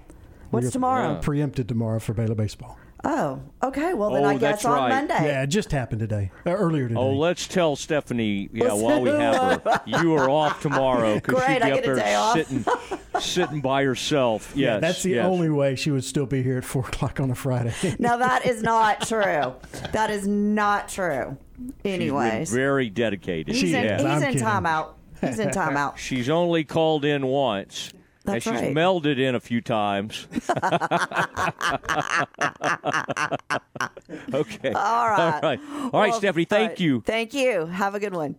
What's 0.52 0.66
We're 0.66 0.72
tomorrow? 0.72 1.20
Preempted 1.22 1.68
tomorrow 1.68 2.00
for 2.00 2.14
Baylor 2.14 2.36
baseball. 2.36 2.78
Oh, 3.06 3.42
okay. 3.62 3.94
Well, 3.94 4.12
then 4.12 4.24
Oh, 4.24 4.28
I 4.30 4.34
guess 4.36 4.42
that's 4.42 4.66
on 4.66 4.72
right. 4.78 4.90
Monday. 4.90 5.26
Yeah, 5.28 5.44
it 5.44 5.48
just 5.48 5.72
happened 5.74 6.00
today, 6.00 6.32
uh, 6.46 6.52
earlier 6.52 6.88
today. 6.88 7.00
Oh, 7.00 7.12
let's 7.12 7.48
tell 7.48 7.76
Stephanie. 7.76 8.50
Yeah, 8.54 8.72
while 8.74 9.02
we 9.02 9.10
have 9.10 9.62
her, 9.64 9.82
you 9.86 10.14
are 10.16 10.30
off 10.30 10.62
tomorrow 10.62 11.16
because 11.16 11.36
Great, 11.46 11.56
she'd 11.56 11.62
I 11.64 11.66
be 11.66 11.72
up 11.72 11.84
get 11.84 11.84
a 11.84 11.88
there 11.88 11.96
day 11.96 12.16
off. 12.16 12.34
sitting, 12.36 12.66
sitting 13.20 13.62
by 13.62 13.84
herself. 13.84 14.54
Yes, 14.56 14.58
yeah, 14.58 14.80
that's 14.80 15.04
the 15.04 15.10
yes. 15.12 15.26
only 15.26 15.50
way 15.50 15.76
she 15.76 15.92
would 15.92 16.06
still 16.06 16.26
be 16.26 16.44
here 16.44 16.58
at 16.58 16.64
four 16.64 16.84
o'clock 16.88 17.20
on 17.20 17.30
a 17.30 17.36
Friday. 17.36 17.74
Now 18.00 18.16
that 18.18 18.46
is 18.46 18.64
not 18.64 19.06
true. 19.06 19.54
That 19.92 20.10
is 20.10 20.26
not 20.26 20.88
true. 20.88 21.38
She's 21.84 21.94
Anyways, 21.94 22.52
very 22.54 22.90
dedicated. 22.90 23.54
he's 23.54 23.74
in, 23.74 23.84
is. 23.86 24.02
he's 24.02 24.10
I'm 24.10 24.24
in 24.24 24.32
kidding. 24.34 24.48
timeout. 24.48 24.94
He's 25.20 25.40
in 25.40 25.50
timeout. 25.50 25.98
She's 25.98 26.30
only 26.30 26.64
called 26.64 27.04
in 27.06 27.26
once. 27.28 27.92
That's 28.26 28.48
and 28.48 28.58
she's 28.58 28.68
right. 28.68 28.76
melded 28.76 29.20
in 29.20 29.36
a 29.36 29.40
few 29.40 29.62
times. 29.62 30.28
okay. 34.34 34.72
All 34.74 35.10
right. 35.10 35.20
All 35.20 35.42
right. 35.42 35.44
All 35.44 35.52
right, 36.02 36.10
Well, 36.10 36.14
Stephanie, 36.14 36.46
thank 36.46 36.70
right. 36.72 36.80
you. 36.80 37.02
Thank 37.02 37.34
you. 37.34 37.66
Have 37.66 37.96
a 37.96 38.00
good 38.00 38.16
one. 38.16 38.36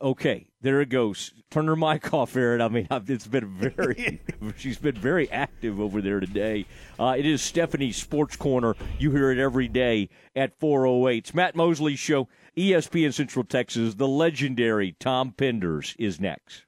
Okay, 0.00 0.48
there 0.60 0.80
it 0.80 0.88
goes. 0.88 1.32
Turn 1.48 1.68
her 1.68 1.76
mic 1.76 2.12
off, 2.12 2.34
Aaron. 2.34 2.60
I 2.60 2.66
mean, 2.68 2.88
I've- 2.90 3.12
it's 3.12 3.28
been 3.28 3.46
very, 3.46 4.20
she's 4.56 4.78
been 4.78 4.96
very 4.96 5.30
active 5.30 5.78
over 5.78 6.02
there 6.02 6.18
today. 6.18 6.66
Uh, 6.98 7.14
it 7.16 7.24
is 7.24 7.40
Stephanie's 7.40 7.96
Sports 7.96 8.34
Corner. 8.34 8.74
You 8.98 9.12
hear 9.12 9.30
it 9.30 9.38
every 9.38 9.68
day 9.68 10.08
at 10.34 10.58
408. 10.58 11.18
It's 11.18 11.34
Matt 11.34 11.54
Mosley 11.54 11.94
Show, 11.94 12.26
ESPN 12.56 13.14
Central 13.14 13.44
Texas. 13.44 13.94
The 13.94 14.08
legendary 14.08 14.96
Tom 14.98 15.32
Penders 15.36 15.94
is 16.00 16.18
next. 16.18 16.64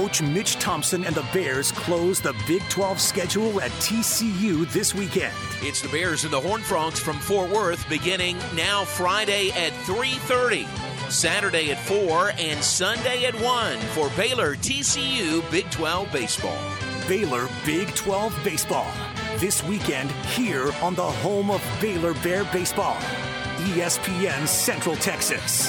Coach 0.00 0.22
Mitch 0.22 0.54
Thompson 0.54 1.04
and 1.04 1.14
the 1.14 1.26
Bears 1.30 1.72
close 1.72 2.20
the 2.20 2.34
Big 2.48 2.62
12 2.70 2.98
schedule 2.98 3.60
at 3.60 3.70
TCU 3.82 4.64
this 4.72 4.94
weekend. 4.94 5.34
It's 5.60 5.82
the 5.82 5.90
Bears 5.90 6.24
and 6.24 6.32
the 6.32 6.40
Horned 6.40 6.64
Frogs 6.64 6.98
from 6.98 7.18
Fort 7.18 7.50
Worth 7.50 7.86
beginning 7.86 8.38
now 8.56 8.86
Friday 8.86 9.50
at 9.50 9.74
3:30, 9.84 10.66
Saturday 11.10 11.70
at 11.70 11.78
4 11.84 12.32
and 12.38 12.64
Sunday 12.64 13.26
at 13.26 13.34
1 13.34 13.78
for 13.94 14.08
Baylor 14.16 14.56
TCU 14.56 15.42
Big 15.50 15.70
12 15.70 16.10
baseball. 16.10 16.56
Baylor 17.06 17.46
Big 17.66 17.94
12 17.94 18.34
baseball 18.42 18.90
this 19.36 19.62
weekend 19.64 20.10
here 20.34 20.72
on 20.80 20.94
the 20.94 21.10
home 21.20 21.50
of 21.50 21.62
Baylor 21.78 22.14
Bear 22.22 22.44
baseball. 22.44 22.96
ESPN 23.68 24.48
Central 24.48 24.96
Texas. 24.96 25.68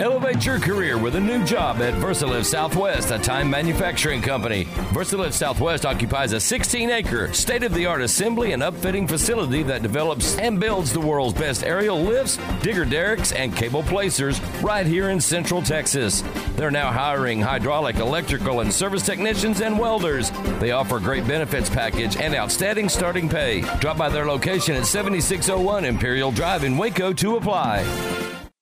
Elevate 0.00 0.46
your 0.46 0.58
career 0.58 0.96
with 0.96 1.14
a 1.16 1.20
new 1.20 1.44
job 1.44 1.82
at 1.82 1.92
Versalift 1.92 2.46
Southwest, 2.46 3.10
a 3.10 3.18
time 3.18 3.50
manufacturing 3.50 4.22
company. 4.22 4.64
Versalift 4.94 5.34
Southwest 5.34 5.84
occupies 5.84 6.32
a 6.32 6.40
16 6.40 6.88
acre, 6.88 7.30
state 7.34 7.62
of 7.62 7.74
the 7.74 7.84
art 7.84 8.00
assembly 8.00 8.52
and 8.52 8.62
upfitting 8.62 9.06
facility 9.06 9.62
that 9.62 9.82
develops 9.82 10.38
and 10.38 10.58
builds 10.58 10.94
the 10.94 11.00
world's 11.00 11.38
best 11.38 11.64
aerial 11.64 12.00
lifts, 12.00 12.38
digger 12.62 12.86
derricks, 12.86 13.32
and 13.32 13.54
cable 13.54 13.82
placers 13.82 14.40
right 14.62 14.86
here 14.86 15.10
in 15.10 15.20
Central 15.20 15.60
Texas. 15.60 16.22
They're 16.56 16.70
now 16.70 16.90
hiring 16.90 17.42
hydraulic, 17.42 17.96
electrical, 17.96 18.60
and 18.60 18.72
service 18.72 19.04
technicians 19.04 19.60
and 19.60 19.78
welders. 19.78 20.30
They 20.60 20.70
offer 20.70 20.96
a 20.96 21.00
great 21.00 21.28
benefits 21.28 21.68
package 21.68 22.16
and 22.16 22.34
outstanding 22.34 22.88
starting 22.88 23.28
pay. 23.28 23.60
Drop 23.80 23.98
by 23.98 24.08
their 24.08 24.24
location 24.24 24.76
at 24.76 24.86
7601 24.86 25.84
Imperial 25.84 26.32
Drive 26.32 26.64
in 26.64 26.78
Waco 26.78 27.12
to 27.12 27.36
apply. 27.36 28.39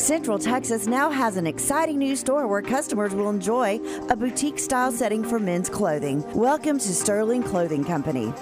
Central 0.00 0.38
Texas 0.38 0.86
now 0.86 1.10
has 1.10 1.36
an 1.36 1.46
exciting 1.46 1.98
new 1.98 2.16
store 2.16 2.46
where 2.46 2.62
customers 2.62 3.14
will 3.14 3.28
enjoy 3.28 3.78
a 4.08 4.16
boutique 4.16 4.58
style 4.58 4.90
setting 4.90 5.22
for 5.22 5.38
men's 5.38 5.68
clothing. 5.68 6.24
Welcome 6.32 6.78
to 6.78 6.94
Sterling 6.94 7.42
Clothing 7.42 7.84
Company. 7.84 8.32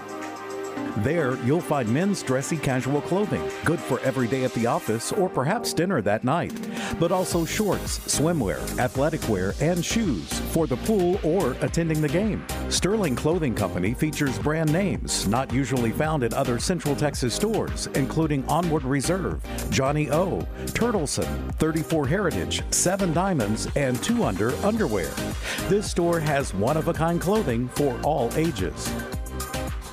There, 1.03 1.37
you'll 1.45 1.61
find 1.61 1.89
men's 1.89 2.25
dressy 2.25 2.57
casual 2.57 3.01
clothing, 3.03 3.43
good 3.65 3.79
for 3.79 4.01
every 4.01 4.27
day 4.27 4.43
at 4.43 4.53
the 4.55 4.67
office 4.67 5.13
or 5.13 5.29
perhaps 5.29 5.73
dinner 5.73 6.03
that 6.03 6.25
night, 6.25 6.53
but 6.99 7.13
also 7.13 7.45
shorts, 7.45 8.01
swimwear, 8.01 8.59
athletic 8.81 9.29
wear, 9.29 9.55
and 9.61 9.85
shoes 9.85 10.29
for 10.51 10.67
the 10.67 10.77
pool 10.79 11.21
or 11.23 11.53
attending 11.61 12.01
the 12.01 12.09
game. 12.09 12.45
Sterling 12.69 13.15
Clothing 13.15 13.55
Company 13.55 13.95
features 13.95 14.41
brand 14.41 14.73
names 14.73 15.29
not 15.29 15.53
usually 15.53 15.93
found 15.93 16.25
in 16.25 16.35
other 16.35 16.59
Central 16.59 16.97
Texas 16.97 17.33
stores, 17.33 17.87
including 17.95 18.45
Onward 18.47 18.83
Reserve, 18.83 19.41
Johnny 19.71 20.11
O, 20.11 20.41
Turtleson, 20.67 21.55
34 21.59 22.09
Heritage, 22.09 22.63
7 22.73 23.13
Diamonds, 23.13 23.69
and 23.77 24.03
2 24.03 24.25
Under 24.25 24.53
Underwear. 24.67 25.11
This 25.69 25.89
store 25.89 26.19
has 26.19 26.53
one 26.55 26.77
of 26.77 26.89
a 26.89 26.93
kind 26.93 27.21
clothing 27.21 27.69
for 27.69 27.97
all 28.03 28.33
ages. 28.35 28.91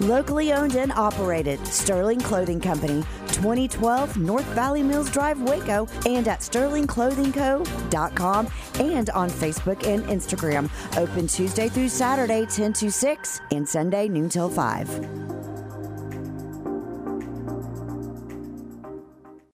Locally 0.01 0.51
owned 0.51 0.75
and 0.75 0.91
operated, 0.91 1.65
Sterling 1.65 2.19
Clothing 2.19 2.59
Company, 2.59 3.01
2012 3.27 4.17
North 4.17 4.43
Valley 4.47 4.83
Mills 4.83 5.09
Drive, 5.09 5.41
Waco, 5.41 5.87
and 6.05 6.27
at 6.27 6.41
sterlingclothingco.com 6.41 8.47
and 8.79 9.09
on 9.11 9.29
Facebook 9.29 9.87
and 9.87 10.03
Instagram. 10.05 10.69
Open 10.97 11.27
Tuesday 11.27 11.69
through 11.69 11.87
Saturday, 11.89 12.45
10 12.45 12.73
to 12.73 12.91
6, 12.91 13.41
and 13.51 13.65
Sunday, 13.67 14.09
noon 14.09 14.27
till 14.27 14.49
5. 14.49 15.54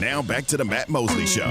Now 0.00 0.22
back 0.22 0.46
to 0.46 0.56
the 0.56 0.64
Matt 0.64 0.88
Mosley 0.88 1.26
Show 1.26 1.44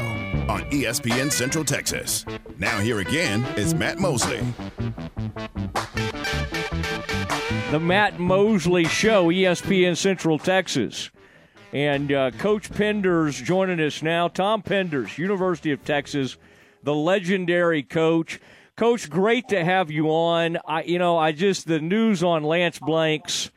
on 0.49 0.63
ESPN 0.71 1.31
Central 1.31 1.63
Texas. 1.63 2.25
Now 2.57 2.79
here 2.79 2.99
again 2.99 3.43
is 3.55 3.75
Matt 3.75 3.99
Mosley. 3.99 4.39
The 7.69 7.79
Matt 7.79 8.19
Mosley 8.19 8.85
Show, 8.85 9.27
ESPN 9.27 9.95
Central 9.95 10.39
Texas. 10.39 11.12
And 11.73 12.12
uh, 12.12 12.31
Coach 12.31 12.71
Penders 12.71 13.43
joining 13.43 13.79
us 13.79 14.01
now. 14.01 14.27
Tom 14.27 14.63
Penders, 14.63 15.19
University 15.19 15.71
of 15.71 15.85
Texas, 15.85 16.35
the 16.81 16.95
legendary 16.95 17.83
coach. 17.83 18.39
Coach, 18.75 19.12
great 19.12 19.47
to 19.49 19.63
have 19.63 19.91
you 19.91 20.07
on. 20.09 20.57
I, 20.65 20.81
you 20.81 20.97
know, 20.97 21.19
I 21.19 21.33
just 21.33 21.67
the 21.67 21.79
news 21.79 22.23
on 22.23 22.43
Lance 22.43 22.79
Blanks 22.79 23.51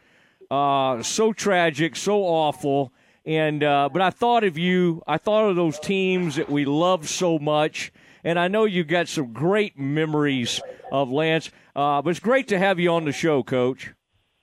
Uh, 0.50 1.02
so 1.02 1.32
tragic, 1.32 1.96
so 1.96 2.24
awful. 2.24 2.92
And 3.24 3.62
uh, 3.62 3.88
but 3.92 4.02
I 4.02 4.10
thought 4.10 4.44
of 4.44 4.58
you. 4.58 5.02
I 5.06 5.18
thought 5.18 5.48
of 5.48 5.56
those 5.56 5.78
teams 5.78 6.36
that 6.36 6.50
we 6.50 6.64
love 6.64 7.08
so 7.08 7.38
much. 7.38 7.92
And 8.24 8.38
I 8.38 8.48
know 8.48 8.64
you 8.64 8.84
got 8.84 9.08
some 9.08 9.32
great 9.32 9.78
memories 9.78 10.60
of 10.90 11.10
Lance. 11.10 11.50
Uh, 11.74 12.02
but 12.02 12.10
it's 12.10 12.20
great 12.20 12.48
to 12.48 12.58
have 12.58 12.78
you 12.78 12.90
on 12.92 13.04
the 13.04 13.12
show, 13.12 13.42
Coach. 13.42 13.92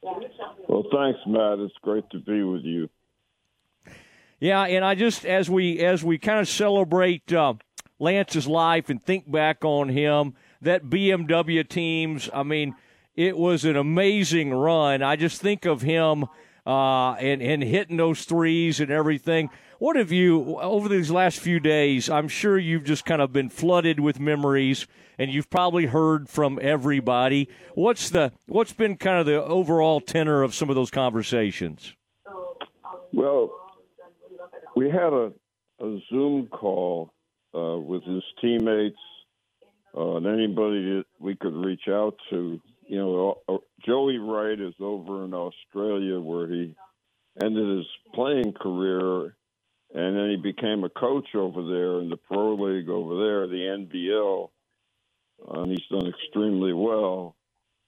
Well, 0.01 0.85
thanks, 0.91 1.19
Matt. 1.27 1.59
It's 1.59 1.75
great 1.81 2.09
to 2.11 2.19
be 2.19 2.43
with 2.43 2.63
you. 2.63 2.89
Yeah, 4.39 4.63
and 4.63 4.85
I 4.85 4.95
just 4.95 5.25
as 5.25 5.49
we 5.49 5.79
as 5.79 6.03
we 6.03 6.17
kind 6.17 6.39
of 6.39 6.47
celebrate 6.47 7.31
uh, 7.33 7.55
Lance's 7.99 8.47
life 8.47 8.89
and 8.89 9.03
think 9.03 9.29
back 9.29 9.65
on 9.65 9.89
him, 9.89 10.35
that 10.61 10.85
BMW 10.85 11.67
teams. 11.67 12.29
I 12.33 12.43
mean, 12.43 12.75
it 13.15 13.37
was 13.37 13.65
an 13.65 13.75
amazing 13.75 14.53
run. 14.53 15.03
I 15.03 15.17
just 15.17 15.41
think 15.41 15.65
of 15.65 15.81
him 15.81 16.25
uh, 16.69 17.13
and 17.15 17.41
and 17.41 17.63
hitting 17.63 17.97
those 17.97 18.25
threes 18.25 18.79
and 18.79 18.91
everything. 18.91 19.49
What 19.79 19.95
have 19.95 20.11
you 20.11 20.59
over 20.59 20.87
these 20.87 21.09
last 21.09 21.39
few 21.39 21.59
days? 21.59 22.11
I'm 22.11 22.27
sure 22.27 22.59
you've 22.59 22.83
just 22.83 23.05
kind 23.05 23.23
of 23.23 23.33
been 23.33 23.49
flooded 23.49 23.99
with 23.99 24.19
memories, 24.19 24.85
and 25.17 25.31
you've 25.31 25.49
probably 25.49 25.87
heard 25.87 26.29
from 26.29 26.59
everybody. 26.61 27.49
What's 27.73 28.11
the 28.11 28.33
what's 28.45 28.73
been 28.73 28.97
kind 28.97 29.19
of 29.19 29.25
the 29.25 29.43
overall 29.43 29.99
tenor 29.99 30.43
of 30.43 30.53
some 30.53 30.69
of 30.69 30.75
those 30.75 30.91
conversations? 30.91 31.95
Well, 33.13 33.49
we 34.75 34.91
had 34.91 35.11
a, 35.11 35.33
a 35.79 35.99
Zoom 36.11 36.49
call 36.51 37.11
uh, 37.55 37.79
with 37.79 38.03
his 38.03 38.21
teammates 38.39 38.99
uh, 39.97 40.17
and 40.17 40.27
anybody 40.27 40.97
that 40.97 41.05
we 41.17 41.35
could 41.35 41.55
reach 41.55 41.87
out 41.89 42.15
to. 42.29 42.61
You 42.89 42.97
know, 42.97 43.37
uh, 43.47 43.57
Joey 43.85 44.17
Wright 44.17 44.59
is 44.59 44.73
over 44.79 45.23
in 45.23 45.33
Australia 45.33 46.19
where 46.19 46.47
he 46.47 46.75
ended 47.41 47.77
his 47.77 47.85
playing 48.15 48.53
career, 48.53 49.35
and 49.93 50.17
then 50.17 50.29
he 50.31 50.37
became 50.37 50.83
a 50.83 50.89
coach 50.89 51.35
over 51.35 51.63
there 51.63 51.99
in 51.99 52.09
the 52.09 52.17
pro 52.17 52.55
league 52.55 52.89
over 52.89 53.15
there, 53.17 53.47
the 53.47 53.85
NBL, 53.87 54.49
uh, 55.47 55.61
and 55.61 55.71
he's 55.71 55.87
done 55.91 56.07
extremely 56.07 56.73
well. 56.73 57.35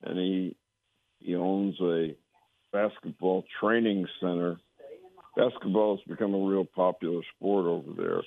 And 0.04 0.20
he 0.20 0.56
he 1.20 1.36
owns 1.36 1.80
a 1.82 2.16
basketball 2.72 3.44
training 3.60 4.08
center 4.20 4.58
basketball 5.36 5.98
has 5.98 6.06
become 6.08 6.34
a 6.34 6.46
real 6.46 6.66
popular 6.66 7.22
sport 7.36 7.66
over 7.66 7.92
there, 7.96 8.22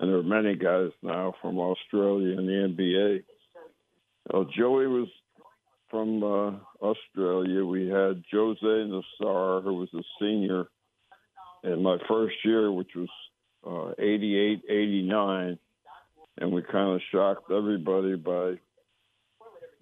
and 0.00 0.10
there 0.10 0.18
are 0.18 0.22
many 0.22 0.56
guys 0.56 0.90
now 1.02 1.34
from 1.40 1.58
Australia 1.58 2.38
in 2.38 2.46
the 2.46 2.74
NBA. 2.74 3.22
Uh, 4.32 4.44
Joey 4.56 4.86
was 4.86 5.08
from 5.90 6.22
uh, 6.22 6.52
Australia. 6.80 7.64
We 7.64 7.88
had 7.88 8.22
Jose 8.32 8.60
Nassar, 8.62 9.62
who 9.62 9.74
was 9.74 9.88
a 9.94 10.02
senior 10.20 10.66
in 11.64 11.82
my 11.82 11.98
first 12.08 12.36
year, 12.44 12.70
which 12.70 12.90
was 12.94 13.08
uh, 13.66 14.02
88, 14.02 14.62
89, 14.68 15.58
and 16.38 16.52
we 16.52 16.62
kind 16.62 16.94
of 16.94 17.00
shocked 17.10 17.50
everybody 17.50 18.16
by 18.16 18.54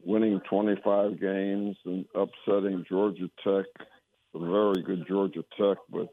winning 0.04 0.40
25 0.48 1.20
games 1.20 1.76
and 1.84 2.04
upsetting 2.14 2.84
Georgia 2.88 3.30
Tech, 3.42 3.66
a 4.34 4.38
very 4.38 4.82
good 4.82 5.06
Georgia 5.08 5.44
Tech, 5.58 5.78
but 5.90 6.08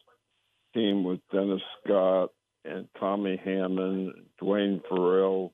team 0.73 1.03
with 1.03 1.19
Dennis 1.31 1.61
Scott 1.83 2.31
and 2.63 2.87
Tommy 2.99 3.39
Hammond, 3.43 4.13
Duane 4.39 4.81
Ferrell, 4.89 5.53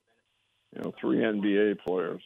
you 0.75 0.81
know, 0.81 0.93
three 0.99 1.17
NBA 1.17 1.79
players 1.79 2.21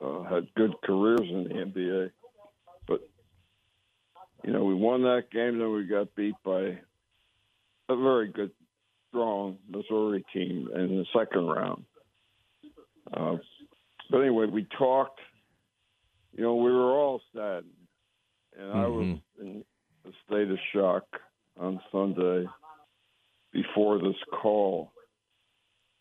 uh, 0.00 0.22
had 0.22 0.52
good 0.54 0.74
careers 0.84 1.20
in 1.22 1.44
the 1.44 1.50
NBA. 1.50 2.10
But, 2.86 3.00
you 4.44 4.52
know, 4.52 4.64
we 4.64 4.74
won 4.74 5.02
that 5.02 5.30
game, 5.32 5.58
then 5.58 5.72
we 5.72 5.84
got 5.84 6.14
beat 6.14 6.34
by 6.44 6.78
a 7.88 7.96
very 7.96 8.28
good, 8.28 8.50
strong 9.08 9.58
Missouri 9.68 10.24
team 10.32 10.68
in 10.74 10.98
the 10.98 11.06
second 11.16 11.46
round. 11.46 11.84
Uh, 13.12 13.36
but 14.10 14.20
anyway, 14.20 14.46
we 14.46 14.66
talked. 14.76 15.20
You 16.36 16.44
know, 16.44 16.56
we 16.56 16.70
were 16.70 16.92
all 16.92 17.20
saddened, 17.34 17.72
and 18.56 18.68
mm-hmm. 18.68 18.78
I 18.78 18.86
was 18.86 19.06
mm-hmm. 19.06 19.46
in 19.46 19.64
a 20.06 20.10
state 20.26 20.50
of 20.50 20.58
shock 20.72 21.04
on 21.58 21.80
Sunday 21.90 22.46
before 23.52 23.98
this 23.98 24.16
call. 24.40 24.92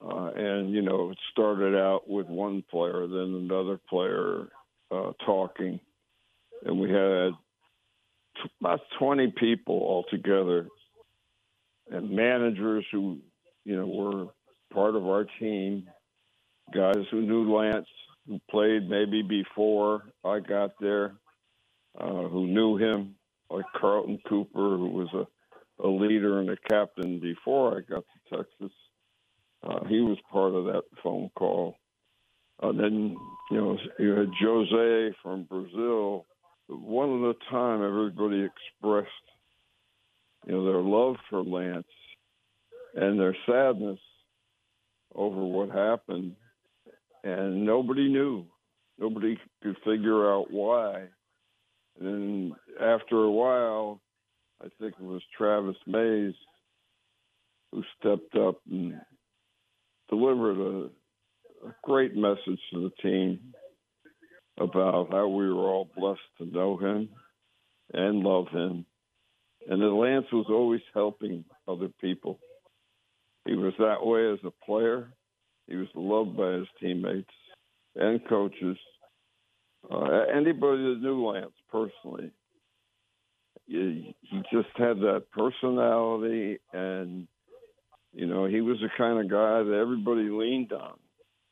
Uh, 0.04 0.32
and, 0.36 0.72
you 0.72 0.82
know, 0.82 1.12
it 1.12 1.18
started 1.32 1.76
out 1.76 2.10
with 2.10 2.28
one 2.28 2.64
player, 2.70 3.08
then 3.08 3.48
another 3.50 3.80
player 3.90 4.48
uh, 4.92 5.12
talking. 5.26 5.80
And 6.66 6.80
we 6.80 6.90
had 6.92 7.32
t- 8.38 8.52
about 8.62 8.82
20 9.00 9.34
people 9.38 9.76
altogether 9.76 10.68
and 11.90 12.12
managers 12.12 12.86
who, 12.92 13.20
you 13.66 13.76
know, 13.76 13.88
were 13.88 14.28
part 14.74 14.96
of 14.96 15.06
our 15.08 15.26
team, 15.40 15.88
guys 16.74 17.06
who 17.12 17.22
knew 17.22 17.56
Lance, 17.56 17.88
who 18.28 18.40
played 18.52 18.90
maybe 18.90 19.24
before 19.24 20.04
I 20.24 20.40
got 20.40 20.72
there, 20.80 21.14
uh, 22.00 22.28
who 22.28 22.48
knew 22.48 22.78
him, 22.78 23.16
like 23.50 23.66
Carlton 23.76 24.20
Cooper, 24.28 24.78
who 24.78 24.90
was 24.90 25.10
a 25.14 25.26
a 25.84 25.88
leader 25.88 26.40
and 26.40 26.50
a 26.50 26.58
captain 26.70 27.20
before 27.20 27.78
I 27.78 27.82
got 27.82 28.04
to 28.04 28.38
Texas. 28.38 28.77
Uh, 29.68 29.84
he 29.86 30.00
was 30.00 30.18
part 30.32 30.54
of 30.54 30.66
that 30.66 30.84
phone 31.04 31.30
call. 31.36 31.76
Uh, 32.62 32.72
then, 32.72 33.18
you 33.52 33.58
know, 33.58 33.78
you 34.00 34.12
had 34.12 34.30
Jose 34.40 35.16
from 35.22 35.44
Brazil. 35.44 36.26
One 36.68 37.24
at 37.24 37.36
a 37.36 37.52
time, 37.52 37.84
everybody 37.84 38.46
expressed, 38.46 39.10
you 40.46 40.54
know, 40.54 40.66
their 40.66 40.82
love 40.82 41.18
for 41.30 41.44
Lance 41.44 41.86
and 42.96 43.20
their 43.20 43.36
sadness 43.46 44.00
over 45.14 45.44
what 45.44 45.70
happened. 45.70 46.36
And 47.24 47.66
nobody 47.66 48.08
knew. 48.08 48.46
Nobody 48.98 49.38
could 49.62 49.76
figure 49.86 50.32
out 50.32 50.50
why. 50.50 51.08
And 52.00 52.08
then 52.08 52.56
after 52.80 53.24
a 53.24 53.32
while, 53.32 54.02
I 54.62 54.70
think 54.80 54.94
it 55.00 55.06
was 55.06 55.22
Travis 55.38 55.76
Mays 55.86 56.34
who 57.72 57.84
stepped 58.00 58.36
up 58.36 58.56
and 58.70 59.00
delivered 60.10 60.58
a, 60.58 61.68
a 61.68 61.76
great 61.84 62.16
message 62.16 62.60
to 62.72 62.90
the 62.90 62.92
team 63.02 63.54
about 64.60 65.12
how 65.12 65.28
we 65.28 65.48
were 65.52 65.68
all 65.68 65.90
blessed 65.96 66.20
to 66.38 66.46
know 66.46 66.78
him 66.78 67.10
and 67.94 68.24
love 68.24 68.48
him. 68.50 68.86
And 69.70 69.82
that 69.82 69.88
Lance 69.88 70.26
was 70.32 70.48
always 70.50 70.82
helping 70.94 71.44
other 71.68 71.90
people. 72.00 72.40
He 73.46 73.54
was 73.54 73.74
that 73.80 74.06
way 74.06 74.32
as 74.32 74.40
a 74.44 74.66
player. 74.66 75.14
He 75.68 75.76
was 75.76 75.88
loved 75.96 76.38
by 76.38 76.54
his 76.54 76.68
teammates 76.80 77.34
and 77.96 78.26
coaches. 78.28 78.78
Uh, 79.90 80.24
anybody 80.34 80.84
that 80.84 81.00
knew 81.02 81.26
Lance 81.26 81.52
personally 81.72 82.32
he 83.68 84.16
just 84.52 84.70
had 84.76 85.00
that 85.00 85.26
personality, 85.32 86.60
and 86.74 87.28
you 88.18 88.26
know, 88.26 88.46
he 88.46 88.62
was 88.62 88.80
the 88.80 88.90
kind 88.98 89.20
of 89.20 89.30
guy 89.30 89.62
that 89.62 89.78
everybody 89.80 90.30
leaned 90.30 90.74
on. 90.74 90.98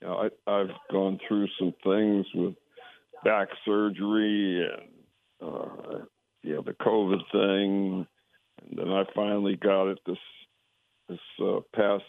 You 0.01 0.07
know, 0.07 0.29
I, 0.47 0.51
I've 0.51 0.71
gone 0.91 1.19
through 1.27 1.47
some 1.59 1.75
things 1.83 2.25
with 2.33 2.55
back 3.23 3.49
surgery 3.63 4.67
and 4.67 4.89
uh, 5.47 5.99
you 6.41 6.55
know 6.55 6.63
the 6.63 6.73
COVID 6.73 7.19
thing, 7.31 8.07
and 8.61 8.79
then 8.79 8.89
I 8.89 9.03
finally 9.13 9.57
got 9.57 9.91
it 9.91 9.99
this 10.07 10.17
this 11.07 11.19
uh, 11.39 11.59
past 11.75 12.03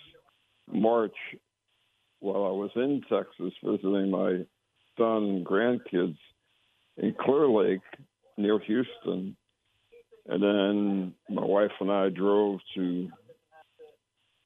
March 0.73 1.17
while 2.21 2.47
I 2.47 2.53
was 2.53 2.71
in 2.77 3.03
Texas 3.11 3.53
visiting 3.63 4.11
my 4.11 4.39
son 4.97 5.25
and 5.25 5.47
grandkids 5.47 6.17
in 6.97 7.15
Clear 7.21 7.47
Lake 7.47 7.83
near 8.39 8.59
Houston 8.59 9.37
and 10.29 10.43
then 10.43 11.15
my 11.29 11.45
wife 11.45 11.71
and 11.81 11.91
I 11.91 12.09
drove 12.09 12.59
to 12.75 13.09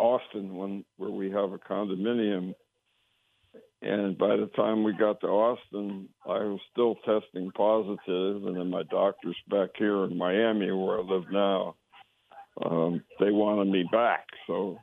Austin, 0.00 0.54
when, 0.56 0.84
where 0.96 1.10
we 1.10 1.30
have 1.30 1.52
a 1.52 1.58
condominium. 1.58 2.54
And 3.82 4.18
by 4.18 4.36
the 4.36 4.50
time 4.56 4.84
we 4.84 4.92
got 4.92 5.20
to 5.20 5.26
Austin, 5.28 6.08
I 6.26 6.38
was 6.38 6.60
still 6.72 6.96
testing 6.96 7.50
positive, 7.52 8.46
and 8.46 8.56
then 8.56 8.70
my 8.70 8.82
doctors 8.90 9.36
back 9.48 9.70
here 9.76 10.04
in 10.04 10.18
Miami, 10.18 10.70
where 10.70 10.98
I 10.98 11.02
live 11.02 11.24
now, 11.30 11.76
um, 12.64 13.02
they 13.18 13.30
wanted 13.30 13.70
me 13.70 13.84
back. 13.90 14.26
So 14.46 14.78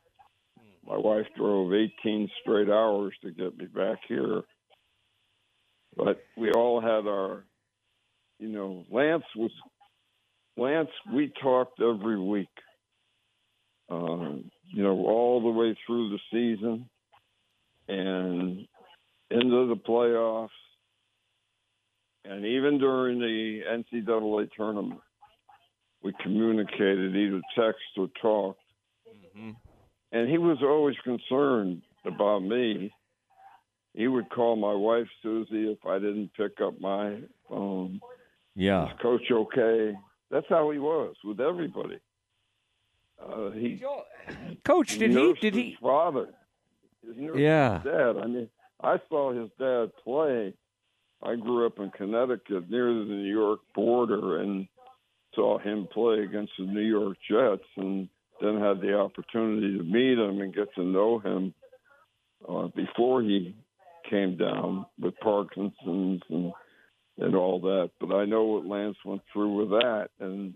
my 0.88 0.98
wife 0.98 1.28
drove 1.38 1.74
18 1.74 2.30
straight 2.42 2.70
hours 2.70 3.14
to 3.24 3.32
get 3.32 3.58
me 3.58 3.66
back 3.66 4.00
here. 4.08 4.42
But 5.96 6.20
we 6.38 6.52
all 6.52 6.82
had 6.82 7.08
our, 7.08 7.44
you 8.40 8.50
know, 8.50 8.86
Lance 8.90 9.26
was 9.36 9.52
Lance, 10.58 10.90
we 11.14 11.32
talked 11.42 11.80
every 11.82 12.20
week, 12.20 12.50
um, 13.90 14.50
you 14.70 14.84
know, 14.84 15.06
all 15.06 15.42
the 15.42 15.50
way 15.50 15.78
through 15.86 16.10
the 16.10 16.20
season 16.32 16.90
and 17.88 18.68
into 19.30 19.68
the 19.68 19.76
playoffs, 19.88 20.50
and 22.26 22.46
even 22.46 22.78
during 22.78 23.20
the 23.20 23.62
NCAA 23.70 24.50
tournament. 24.56 25.02
we 26.04 26.14
communicated 26.22 27.16
either 27.16 27.42
text 27.56 27.82
or 27.98 28.08
talk. 28.22 28.58
Mm-hmm. 29.38 29.52
And 30.12 30.30
he 30.30 30.38
was 30.38 30.58
always 30.62 30.96
concerned 31.04 31.82
about 32.06 32.40
me. 32.40 32.94
He 33.94 34.08
would 34.08 34.30
call 34.30 34.56
my 34.56 34.74
wife 34.74 35.08
Susie 35.24 35.72
if 35.72 35.86
I 35.86 36.00
didn't 36.00 36.32
pick 36.38 36.62
up 36.62 36.80
my 36.80 37.20
phone. 37.50 38.00
Yeah. 38.56 38.86
Is 38.86 39.00
Coach 39.02 39.30
okay? 39.32 39.94
That's 40.30 40.46
how 40.50 40.72
he 40.72 40.80
was 40.80 41.16
with 41.24 41.40
everybody. 41.40 42.00
Uh, 43.22 43.52
he 43.52 43.82
Coach, 44.64 44.98
did 44.98 45.12
he? 45.12 45.34
Did 45.42 45.54
his 45.54 45.64
he? 45.64 45.78
Father. 45.82 46.30
Yeah. 47.16 47.76
his 47.76 47.84
dad. 47.84 48.18
I 48.22 48.28
mean, 48.28 48.50
I 48.82 48.98
saw 49.10 49.34
his 49.34 49.50
dad 49.60 49.92
play. 50.04 50.54
I 51.24 51.36
grew 51.36 51.66
up 51.66 51.80
in 51.80 51.90
Connecticut 51.92 52.70
near 52.70 52.94
the 52.94 53.06
New 53.06 53.32
York 53.32 53.62
border 53.74 54.38
and 54.42 54.68
saw 55.34 55.58
him 55.58 55.88
play 55.92 56.20
against 56.20 56.54
the 56.60 56.66
New 56.66 56.82
York 56.82 57.18
Jets 57.30 57.68
and 57.76 58.08
then 58.40 58.60
had 58.60 58.82
the 58.82 58.94
opportunity 58.98 59.78
to 59.78 59.84
meet 59.84 60.18
him 60.18 60.42
and 60.42 60.54
get 60.54 60.74
to 60.76 60.84
know 60.84 61.20
him 61.20 61.54
uh, 62.48 62.68
before 62.76 63.22
he 63.22 63.56
came 64.10 64.38
down 64.38 64.86
with 65.00 65.18
Parkinson's 65.20 66.22
and 66.30 66.54
and 67.20 67.36
all 67.36 67.60
that. 67.62 67.90
But 68.00 68.14
I 68.14 68.26
know 68.26 68.44
what 68.44 68.66
Lance 68.66 68.98
went 69.04 69.24
through 69.34 69.56
with 69.56 69.70
that, 69.82 70.10
and 70.20 70.54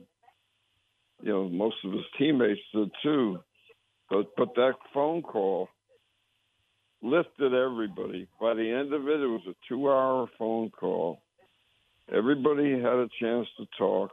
you 1.22 1.32
know 1.32 1.50
most 1.50 1.78
of 1.86 1.92
his 1.94 2.06
teammates 2.18 2.62
did 2.74 2.92
too. 3.04 3.40
But 4.10 4.28
but 4.38 4.56
that 4.56 4.74
phone 4.94 5.22
call 5.22 5.70
lifted 7.02 7.54
everybody. 7.54 8.28
By 8.40 8.54
the 8.54 8.70
end 8.70 8.94
of 8.94 9.08
it, 9.08 9.22
it 9.22 9.28
was 9.28 9.42
a 9.48 9.56
two-hour 9.68 10.28
phone 10.38 10.70
call. 10.70 11.22
Everybody 12.12 12.74
had 12.74 12.94
a 12.94 13.10
chance 13.20 13.48
to 13.58 13.66
talk 13.78 14.12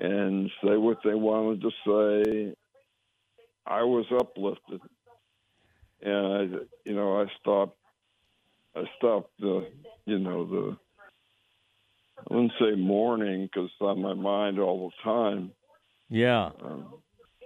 and 0.00 0.50
say 0.62 0.76
what 0.76 0.98
they 1.04 1.14
wanted 1.14 1.62
to 1.62 1.70
say. 1.86 2.54
I 3.66 3.82
was 3.82 4.06
uplifted, 4.12 4.80
and 6.02 6.26
I, 6.26 6.58
you 6.84 6.94
know, 6.94 7.20
I 7.20 7.26
stopped. 7.40 7.78
I 8.76 8.84
stopped 8.98 9.32
the, 9.40 9.68
you 10.04 10.18
know, 10.18 10.46
the. 10.46 10.76
I 12.18 12.34
wouldn't 12.34 12.52
say 12.60 12.76
mourning 12.76 13.44
because 13.44 13.66
it's 13.66 13.80
on 13.80 14.02
my 14.02 14.14
mind 14.14 14.58
all 14.58 14.90
the 14.90 15.02
time. 15.10 15.52
Yeah. 16.08 16.50
Um, 16.62 16.86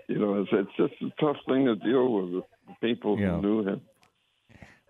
you 0.09 0.19
know, 0.19 0.41
it's, 0.43 0.51
it's 0.53 0.71
just 0.77 1.03
a 1.03 1.11
tough 1.21 1.37
thing 1.49 1.67
to 1.67 1.77
deal 1.77 2.13
with 2.13 2.45
people 2.81 3.19
Yeah. 3.19 3.37
who 3.37 3.43
knew 3.43 3.69
him. 3.69 3.81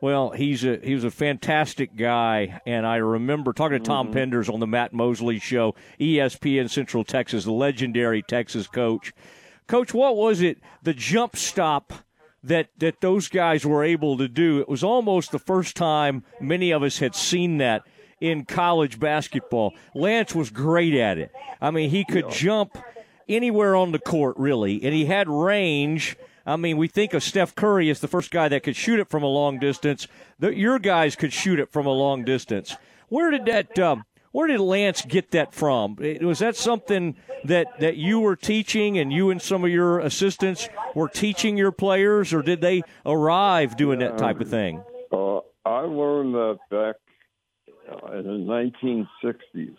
Well, 0.03 0.31
he's 0.31 0.65
a 0.65 0.79
he 0.83 0.95
was 0.95 1.05
a 1.05 1.11
fantastic 1.11 1.95
guy, 1.95 2.59
and 2.65 2.87
I 2.87 2.97
remember 2.97 3.53
talking 3.53 3.77
to 3.79 3.85
Tom 3.85 4.11
Penders 4.15 4.51
on 4.53 4.59
the 4.59 4.67
Matt 4.67 4.95
Mosley 4.95 5.39
show, 5.39 5.75
ESPN 6.01 6.71
Central 6.71 7.05
Texas, 7.05 7.47
legendary 7.47 8.23
Texas 8.23 8.67
coach. 8.67 9.13
Coach, 9.67 9.93
what 9.93 10.17
was 10.17 10.41
it? 10.41 10.57
The 10.83 10.95
jump 10.95 11.37
stop 11.37 11.93
that 12.43 12.69
that 12.79 13.03
those 13.03 13.29
guys 13.29 13.67
were 13.67 13.85
able 13.85 14.17
to 14.17 14.27
do. 14.27 14.59
It 14.61 14.71
was 14.71 14.83
almost 14.83 15.33
the 15.33 15.39
first 15.39 15.77
time 15.77 16.25
many 16.41 16.71
of 16.71 16.83
us 16.83 16.99
had 16.99 17.15
seen 17.15 17.59
that 17.59 17.83
in 18.23 18.47
college 18.47 18.99
basketball. 18.99 19.75
Lance 19.95 20.35
was 20.35 20.49
great 20.49 20.95
at 20.95 21.19
it. 21.19 21.31
I 21.61 21.71
mean, 21.71 21.91
he 21.91 22.07
could 22.07 22.31
jump 22.31 22.79
anywhere 23.31 23.77
on 23.77 23.93
the 23.93 23.99
court, 23.99 24.37
really, 24.39 24.83
and 24.83 24.93
he 24.93 25.07
had 25.07 25.29
range. 25.29 26.17
I 26.45 26.57
mean, 26.57 26.77
we 26.77 26.89
think 26.89 27.15
of 27.15 27.23
Steph 27.23 27.55
Curry 27.55 27.91
as 27.91 28.01
the 28.01 28.09
first 28.09 28.31
guy 28.31 28.49
that 28.49 28.63
could 28.63 28.77
shoot 28.77 28.99
it 28.99 29.09
from 29.09 29.23
a 29.23 29.29
long 29.29 29.59
distance. 29.59 30.09
The, 30.39 30.55
your 30.55 30.79
guys 30.79 31.17
could 31.17 31.33
shoot 31.33 31.61
it 31.61 31.71
from 31.71 31.87
a 31.87 31.93
long 31.93 32.25
distance. 32.25 32.77
Where 33.09 33.31
did 33.31 33.47
that? 33.47 33.79
Um, 33.79 34.05
where 34.33 34.47
did 34.47 34.61
Lance 34.61 35.03
get 35.03 35.33
that 35.33 35.53
from? 35.55 35.97
Was 36.21 36.39
that 36.39 36.55
something 36.57 37.17
that, 37.45 37.81
that 37.81 37.97
you 37.97 38.21
were 38.21 38.37
teaching, 38.37 38.97
and 38.99 39.13
you 39.13 39.31
and 39.31 39.43
some 39.43 39.65
of 39.65 39.71
your 39.71 39.99
assistants 39.99 40.69
were 40.95 41.09
teaching 41.09 41.57
your 41.57 41.73
players, 41.73 42.33
or 42.33 42.43
did 42.43 42.61
they 42.61 42.83
arrive 43.05 43.77
doing 43.77 43.99
that 43.99 44.19
type 44.19 44.41
of 44.41 44.49
thing? 44.49 44.83
Uh, 45.11 45.39
I 45.65 45.81
learned 45.81 46.35
that 46.35 46.59
back 46.71 46.97
uh, 47.91 48.19
in 48.19 48.25
the 48.47 49.07
1960s. 49.57 49.77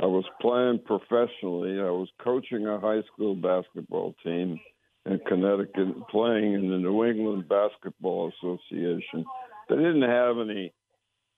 I 0.00 0.06
was 0.06 0.24
playing 0.40 0.80
professionally. 0.84 1.80
I 1.80 1.90
was 1.90 2.08
coaching 2.22 2.66
a 2.66 2.78
high 2.78 3.02
school 3.12 3.34
basketball 3.34 4.14
team 4.22 4.60
in 5.06 5.20
Connecticut, 5.26 6.08
playing 6.10 6.54
in 6.54 6.70
the 6.70 6.78
New 6.78 7.04
England 7.04 7.48
Basketball 7.48 8.30
Association. 8.38 9.24
They 9.68 9.76
didn't 9.76 10.02
have 10.02 10.38
any 10.38 10.72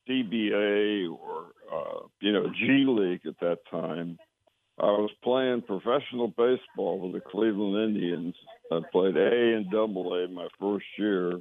CBA 0.08 1.10
or 1.10 1.52
uh, 1.72 2.06
you 2.20 2.32
know 2.32 2.46
G 2.58 2.84
League 2.86 3.26
at 3.26 3.38
that 3.40 3.58
time. 3.70 4.18
I 4.78 4.86
was 4.86 5.10
playing 5.22 5.62
professional 5.62 6.28
baseball 6.28 7.00
with 7.00 7.12
the 7.12 7.20
Cleveland 7.30 7.96
Indians. 7.96 8.34
I 8.72 8.80
played 8.90 9.16
A 9.16 9.56
and 9.56 9.70
Double 9.70 10.14
A 10.14 10.28
my 10.28 10.48
first 10.58 10.86
year, 10.98 11.32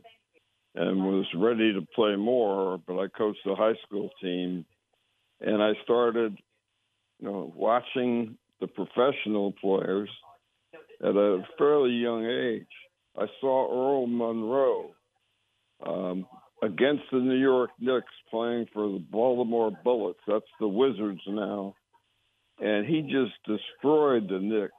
and 0.75 1.03
was 1.03 1.25
ready 1.36 1.73
to 1.73 1.86
play 1.95 2.15
more. 2.15 2.82
But 2.86 2.99
I 2.99 3.08
coached 3.08 3.39
the 3.45 3.55
high 3.55 3.75
school 3.86 4.10
team, 4.21 4.65
and 5.39 5.63
I 5.63 5.71
started, 5.84 6.38
you 7.19 7.27
know, 7.27 7.53
watching 7.55 8.38
the 8.60 8.67
professional 8.67 9.53
players 9.53 10.10
at 11.01 11.15
a 11.15 11.43
fairly 11.58 11.91
young 11.91 12.25
age. 12.25 12.67
I 13.17 13.25
saw 13.39 13.71
Earl 13.71 14.08
Monroe 14.08 14.91
um, 15.86 16.25
against 16.62 17.03
the 17.12 17.19
New 17.19 17.38
York 17.38 17.71
Knicks 17.79 18.13
playing 18.29 18.67
for 18.73 18.91
the 18.91 18.99
Baltimore 18.99 19.71
Bullets. 19.84 20.19
That's 20.27 20.45
the 20.60 20.67
Wizards 20.67 21.21
now. 21.27 21.75
And 22.60 22.86
he 22.86 23.01
just 23.01 23.34
destroyed 23.45 24.27
the 24.29 24.39
Knicks. 24.39 24.73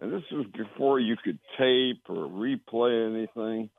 And 0.00 0.12
this 0.12 0.22
was 0.30 0.46
before 0.56 1.00
you 1.00 1.16
could 1.22 1.38
tape 1.58 2.02
or 2.08 2.28
replay 2.28 3.10
anything. 3.10 3.70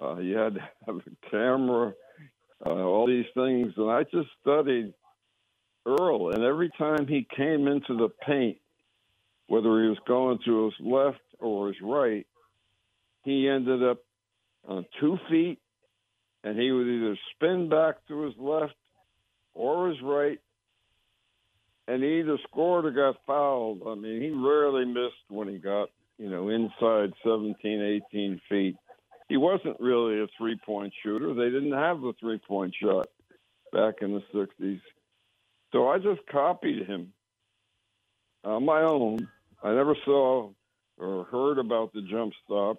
Uh, 0.00 0.18
you 0.18 0.36
had 0.36 0.54
to 0.54 0.60
have 0.86 0.96
a 0.96 1.30
camera, 1.30 1.92
uh, 2.64 2.70
all 2.70 3.06
these 3.06 3.26
things. 3.34 3.72
And 3.76 3.90
I 3.90 4.04
just 4.04 4.28
studied 4.40 4.92
Earl. 5.88 6.30
And 6.30 6.44
every 6.44 6.70
time 6.78 7.06
he 7.06 7.26
came 7.36 7.66
into 7.66 7.96
the 7.96 8.08
paint, 8.26 8.58
whether 9.46 9.82
he 9.82 9.88
was 9.88 9.98
going 10.06 10.38
to 10.44 10.66
his 10.66 10.74
left 10.80 11.20
or 11.38 11.68
his 11.68 11.76
right, 11.82 12.26
he 13.24 13.48
ended 13.48 13.82
up 13.82 13.98
on 14.66 14.84
two 15.00 15.18
feet, 15.30 15.58
and 16.44 16.58
he 16.58 16.70
would 16.70 16.86
either 16.86 17.18
spin 17.34 17.68
back 17.68 17.96
to 18.08 18.22
his 18.22 18.34
left 18.38 18.74
or 19.54 19.88
his 19.88 20.00
right, 20.02 20.38
and 21.86 22.02
he 22.02 22.20
either 22.20 22.38
scored 22.48 22.84
or 22.84 22.90
got 22.90 23.16
fouled. 23.26 23.82
I 23.86 23.94
mean, 23.94 24.20
he 24.20 24.30
rarely 24.30 24.84
missed 24.84 25.28
when 25.28 25.48
he 25.48 25.56
got, 25.56 25.88
you 26.18 26.28
know, 26.28 26.50
inside 26.50 27.12
17, 27.24 28.02
18 28.12 28.40
feet. 28.48 28.76
He 29.28 29.36
wasn't 29.36 29.80
really 29.80 30.20
a 30.20 30.26
three 30.36 30.58
point 30.64 30.92
shooter. 31.02 31.34
They 31.34 31.50
didn't 31.50 31.72
have 31.72 32.00
the 32.00 32.12
three 32.20 32.38
point 32.38 32.74
shot 32.80 33.08
back 33.72 33.96
in 34.00 34.12
the 34.12 34.22
60s. 34.34 34.80
So 35.72 35.88
I 35.88 35.98
just 35.98 36.20
copied 36.30 36.86
him 36.86 37.12
on 38.44 38.64
my 38.64 38.82
own. 38.82 39.28
I 39.62 39.74
never 39.74 39.96
saw 40.04 40.50
or 40.96 41.24
heard 41.24 41.58
about 41.58 41.92
the 41.92 42.02
jump 42.02 42.32
stop. 42.44 42.78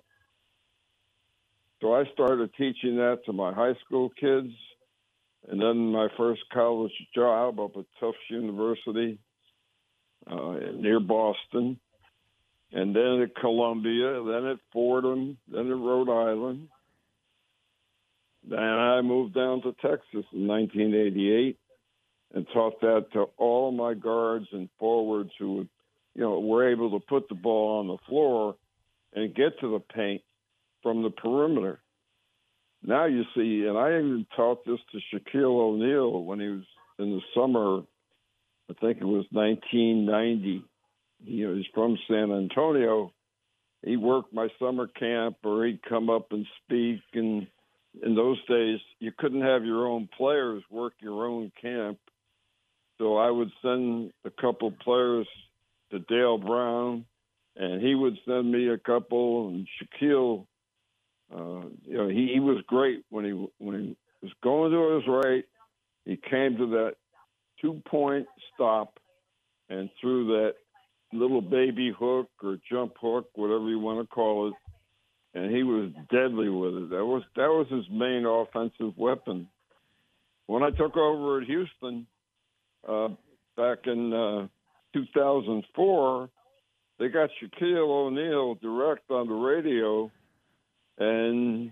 So 1.82 1.94
I 1.94 2.04
started 2.14 2.52
teaching 2.58 2.98
that 2.98 3.20
to 3.26 3.34
my 3.34 3.54
high 3.54 3.76
school 3.86 4.10
kids. 4.10 4.54
And 5.48 5.62
then 5.62 5.92
my 5.92 6.10
first 6.18 6.42
college 6.52 6.92
job 7.16 7.60
up 7.60 7.78
at 7.78 7.86
Tufts 8.00 8.18
University 8.30 9.18
uh, 10.30 10.56
near 10.76 11.00
Boston. 11.00 11.80
And 12.72 12.96
then 12.96 13.22
at 13.22 13.36
Columbia, 13.36 14.22
then 14.24 14.46
at 14.46 14.60
Fordham, 14.74 15.38
then 15.48 15.72
at 15.72 15.78
Rhode 15.78 16.10
Island. 16.10 16.68
Then 18.48 18.60
I 18.60 19.02
moved 19.02 19.34
down 19.34 19.62
to 19.62 19.72
Texas 19.82 20.26
in 20.34 20.48
1988 20.48 21.58
and 22.34 22.46
taught 22.54 22.80
that 22.82 23.08
to 23.14 23.26
all 23.38 23.72
my 23.72 23.94
guards 23.94 24.48
and 24.52 24.70
forwards 24.78 25.32
who 25.40 25.68
you 26.16 26.22
know, 26.22 26.40
were 26.40 26.70
able 26.70 26.92
to 26.92 27.06
put 27.06 27.30
the 27.30 27.36
ball 27.36 27.80
on 27.80 27.88
the 27.88 27.98
floor 28.08 28.56
and 29.14 29.36
get 29.36 29.60
to 29.60 29.72
the 29.72 29.80
paint 29.80 30.22
from 30.84 31.04
the 31.04 31.10
perimeter. 31.10 31.80
Now 32.84 33.06
you 33.06 33.24
see, 33.36 33.66
and 33.68 33.78
I 33.78 33.90
even 33.90 34.26
taught 34.36 34.66
this 34.66 34.80
to 34.92 35.00
Shaquille 35.18 35.60
O'Neal 35.60 36.24
when 36.24 36.40
he 36.40 36.48
was 36.48 36.66
in 36.98 37.12
the 37.12 37.22
summer. 37.36 37.82
I 38.70 38.74
think 38.80 39.00
it 39.02 39.06
was 39.06 39.26
1990. 39.32 40.64
He 41.26 41.46
was 41.46 41.66
from 41.74 41.98
San 42.08 42.32
Antonio. 42.32 43.12
He 43.84 43.98
worked 43.98 44.34
my 44.34 44.48
summer 44.60 44.88
camp, 44.88 45.38
or 45.44 45.66
he'd 45.66 45.82
come 45.84 46.10
up 46.10 46.32
and 46.32 46.46
speak. 46.64 47.02
And 47.14 47.48
in 48.04 48.16
those 48.16 48.38
days, 48.46 48.80
you 49.00 49.12
couldn't 49.18 49.42
have 49.42 49.66
your 49.66 49.88
own 49.88 50.08
players 50.18 50.64
work 50.70 50.94
your 51.00 51.26
own 51.26 51.52
camp. 51.62 51.98
So 53.00 53.16
I 53.18 53.32
would 53.32 53.52
send 53.62 54.12
a 54.26 54.30
couple 54.30 54.72
players 54.72 55.28
to 55.92 56.00
Dale 56.00 56.38
Brown, 56.38 57.06
and 57.56 57.82
he 57.82 57.96
would 57.96 58.18
send 58.28 58.52
me 58.52 58.68
a 58.68 58.78
couple. 58.78 59.48
And 59.48 59.68
Shaquille, 59.82 60.46
uh, 61.34 61.68
you 61.86 61.98
know, 61.98 62.10
he, 62.10 62.32
he 62.34 62.40
was 62.40 62.62
great 62.68 63.04
when 63.10 63.26
he 63.26 63.32
when 63.58 63.80
he 63.80 63.98
was 64.22 64.32
going 64.44 64.72
to 64.72 64.96
his 64.96 65.08
right. 65.08 65.46
He 66.06 66.18
came 66.18 66.58
to 66.58 66.68
that 66.72 66.96
two 67.62 67.82
point 67.90 68.28
stop 68.54 69.00
and 69.70 69.90
threw 70.02 70.28
that 70.28 70.56
little 71.14 71.42
baby 71.42 71.94
hook 71.98 72.30
or 72.44 72.58
jump 72.70 72.94
hook, 73.02 73.30
whatever 73.34 73.70
you 73.70 73.80
want 73.80 74.02
to 74.02 74.08
call 74.14 74.50
it, 74.50 74.54
and 75.40 75.56
he 75.56 75.64
was 75.64 75.92
deadly 76.12 76.50
with 76.50 76.76
it. 76.76 76.90
That 76.90 77.06
was 77.06 77.24
that 77.38 77.48
was 77.48 77.68
his 77.70 77.86
main 77.90 78.26
offensive 78.26 78.98
weapon. 78.98 79.48
When 80.48 80.64
I 80.64 80.72
took 80.72 80.98
over 80.98 81.40
at 81.40 81.48
Houston 81.48 82.08
uh, 82.88 83.10
back 83.58 83.80
in 83.86 84.14
uh, 84.14 84.48
2004, 84.94 86.30
they 87.00 87.08
got 87.08 87.30
Shaquille 87.42 87.90
O'Neal 87.90 88.56
direct 88.56 89.10
on 89.10 89.28
the 89.28 89.34
radio, 89.34 90.12
and 90.98 91.72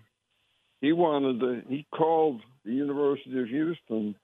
he 0.82 0.94
wanted 0.94 1.40
to. 1.40 1.62
He 1.68 1.86
called 1.94 2.42
the 2.64 2.72
University 2.72 3.40
of 3.40 3.48
Houston, 3.48 4.16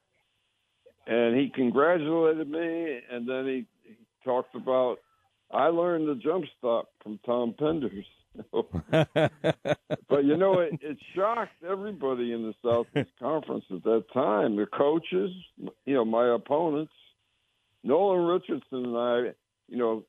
and 1.07 1.37
he 1.37 1.49
congratulated 1.53 2.49
me, 2.49 2.99
and 3.11 3.27
then 3.27 3.45
he, 3.45 3.65
he 3.83 3.97
talked 4.23 4.55
about 4.55 4.99
I 5.53 5.67
learned 5.67 6.07
the 6.07 6.15
jump 6.15 6.45
stop 6.57 6.89
from 7.03 7.19
Tom 7.25 7.53
Penders. 7.59 8.05
but 8.91 10.23
you 10.23 10.37
know, 10.37 10.59
it, 10.59 10.79
it 10.81 10.97
shocked 11.15 11.63
everybody 11.69 12.33
in 12.33 12.43
the 12.43 12.53
Southeast 12.63 13.11
Conference 13.19 13.65
at 13.71 13.83
that 13.83 14.05
time. 14.13 14.55
The 14.55 14.65
coaches, 14.65 15.31
you 15.85 15.93
know, 15.93 16.05
my 16.05 16.33
opponents, 16.33 16.93
Nolan 17.83 18.25
Richardson 18.25 18.85
and 18.85 18.97
I, 18.97 19.19
you 19.67 19.77
know, 19.77 20.03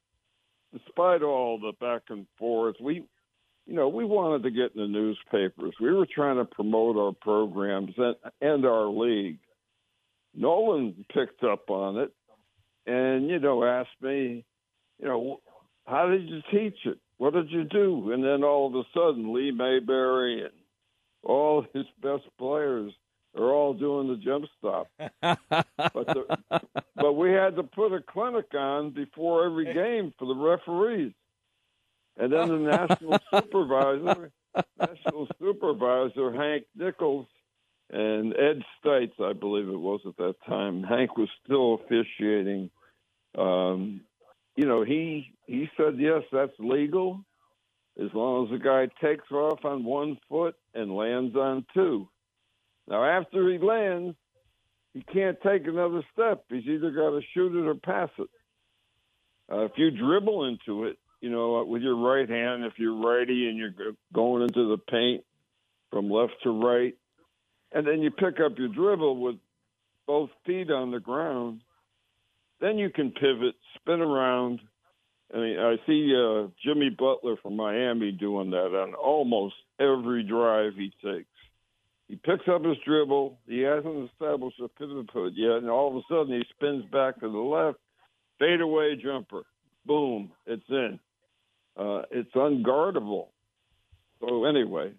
despite 0.72 1.22
all 1.22 1.58
the 1.58 1.72
back 1.80 2.02
and 2.08 2.26
forth, 2.38 2.76
we, 2.80 3.04
you 3.66 3.74
know, 3.74 3.88
we 3.88 4.04
wanted 4.04 4.42
to 4.44 4.50
get 4.50 4.74
in 4.74 4.82
the 4.82 4.88
newspapers. 4.88 5.74
We 5.80 5.92
were 5.92 6.06
trying 6.12 6.36
to 6.36 6.44
promote 6.44 6.96
our 6.96 7.12
programs 7.12 7.92
and, 7.96 8.16
and 8.40 8.64
our 8.64 8.86
league. 8.86 9.38
Nolan 10.34 11.04
picked 11.12 11.44
up 11.44 11.70
on 11.70 11.98
it 11.98 12.12
and, 12.86 13.28
you 13.28 13.38
know, 13.38 13.64
asked 13.64 14.00
me, 14.00 14.44
you 14.98 15.08
know, 15.08 15.40
how 15.86 16.08
did 16.08 16.28
you 16.28 16.40
teach 16.50 16.78
it? 16.84 16.98
What 17.18 17.34
did 17.34 17.50
you 17.50 17.64
do? 17.64 18.12
And 18.12 18.24
then 18.24 18.42
all 18.42 18.66
of 18.66 18.74
a 18.74 18.82
sudden, 18.92 19.32
Lee 19.32 19.50
Mayberry 19.50 20.42
and 20.42 20.52
all 21.22 21.64
his 21.74 21.86
best 22.02 22.24
players 22.38 22.92
are 23.36 23.50
all 23.50 23.74
doing 23.74 24.08
the 24.08 24.16
jump 24.16 24.44
stop. 24.58 24.88
but, 25.20 26.06
the, 26.06 26.38
but 26.96 27.12
we 27.14 27.32
had 27.32 27.56
to 27.56 27.62
put 27.64 27.92
a 27.92 28.00
clinic 28.00 28.54
on 28.54 28.90
before 28.90 29.44
every 29.44 29.72
game 29.72 30.12
for 30.18 30.26
the 30.26 30.34
referees. 30.34 31.12
And 32.16 32.32
then 32.32 32.48
the 32.48 32.58
national 32.58 33.18
supervisor, 33.34 34.30
national 34.78 35.28
supervisor 35.40 36.32
Hank 36.32 36.64
Nichols 36.76 37.26
and 37.90 38.34
Ed 38.34 38.62
Steitz, 38.78 39.20
I 39.20 39.32
believe 39.32 39.68
it 39.68 39.78
was 39.78 40.00
at 40.06 40.16
that 40.18 40.36
time. 40.46 40.84
Hank 40.84 41.16
was 41.16 41.28
still 41.44 41.74
officiating. 41.74 42.70
Um, 43.36 44.02
you 44.56 44.66
know, 44.66 44.84
he 44.84 45.34
he 45.46 45.68
said 45.76 45.94
yes, 45.98 46.22
that's 46.32 46.52
legal, 46.58 47.24
as 48.00 48.08
long 48.14 48.44
as 48.44 48.50
the 48.50 48.64
guy 48.64 48.88
takes 49.06 49.30
off 49.30 49.64
on 49.64 49.84
one 49.84 50.18
foot 50.28 50.54
and 50.74 50.94
lands 50.94 51.36
on 51.36 51.66
two. 51.74 52.08
Now, 52.86 53.04
after 53.04 53.50
he 53.50 53.58
lands, 53.58 54.16
he 54.92 55.02
can't 55.02 55.38
take 55.42 55.66
another 55.66 56.02
step. 56.12 56.44
He's 56.48 56.66
either 56.66 56.90
got 56.90 57.10
to 57.10 57.20
shoot 57.32 57.58
it 57.58 57.66
or 57.66 57.74
pass 57.74 58.10
it. 58.18 58.28
Uh, 59.50 59.64
if 59.64 59.72
you 59.76 59.90
dribble 59.90 60.44
into 60.46 60.84
it, 60.84 60.98
you 61.20 61.30
know, 61.30 61.64
with 61.64 61.82
your 61.82 61.96
right 61.96 62.28
hand, 62.28 62.64
if 62.64 62.74
you're 62.78 62.96
righty 62.96 63.48
and 63.48 63.58
you're 63.58 63.94
going 64.12 64.42
into 64.42 64.68
the 64.68 64.78
paint 64.78 65.24
from 65.90 66.10
left 66.10 66.34
to 66.42 66.50
right, 66.50 66.94
and 67.72 67.86
then 67.86 68.00
you 68.02 68.10
pick 68.10 68.40
up 68.40 68.58
your 68.58 68.68
dribble 68.68 69.20
with 69.20 69.36
both 70.06 70.30
feet 70.46 70.70
on 70.70 70.90
the 70.90 71.00
ground, 71.00 71.62
then 72.64 72.78
you 72.78 72.88
can 72.88 73.10
pivot, 73.10 73.54
spin 73.74 74.00
around. 74.00 74.58
I 75.34 75.36
mean, 75.36 75.58
I 75.58 75.76
see 75.86 76.14
uh, 76.16 76.46
Jimmy 76.64 76.88
Butler 76.88 77.36
from 77.42 77.56
Miami 77.56 78.10
doing 78.10 78.50
that 78.50 78.74
on 78.74 78.94
almost 78.94 79.54
every 79.78 80.22
drive 80.22 80.72
he 80.74 80.90
takes. 81.04 81.28
He 82.08 82.16
picks 82.16 82.48
up 82.48 82.64
his 82.64 82.78
dribble. 82.86 83.38
He 83.46 83.60
hasn't 83.60 84.10
established 84.10 84.60
a 84.60 84.68
pivot 84.68 85.10
foot 85.12 85.34
yet, 85.36 85.58
and 85.58 85.68
all 85.68 85.90
of 85.90 85.96
a 85.96 86.02
sudden 86.08 86.34
he 86.34 86.42
spins 86.54 86.84
back 86.90 87.20
to 87.20 87.30
the 87.30 87.38
left, 87.38 87.78
fadeaway 88.38 88.96
jumper. 88.96 89.42
Boom, 89.84 90.30
it's 90.46 90.64
in. 90.70 90.98
Uh, 91.76 92.02
it's 92.10 92.32
unguardable. 92.34 93.28
So 94.20 94.44
anyway, 94.44 94.92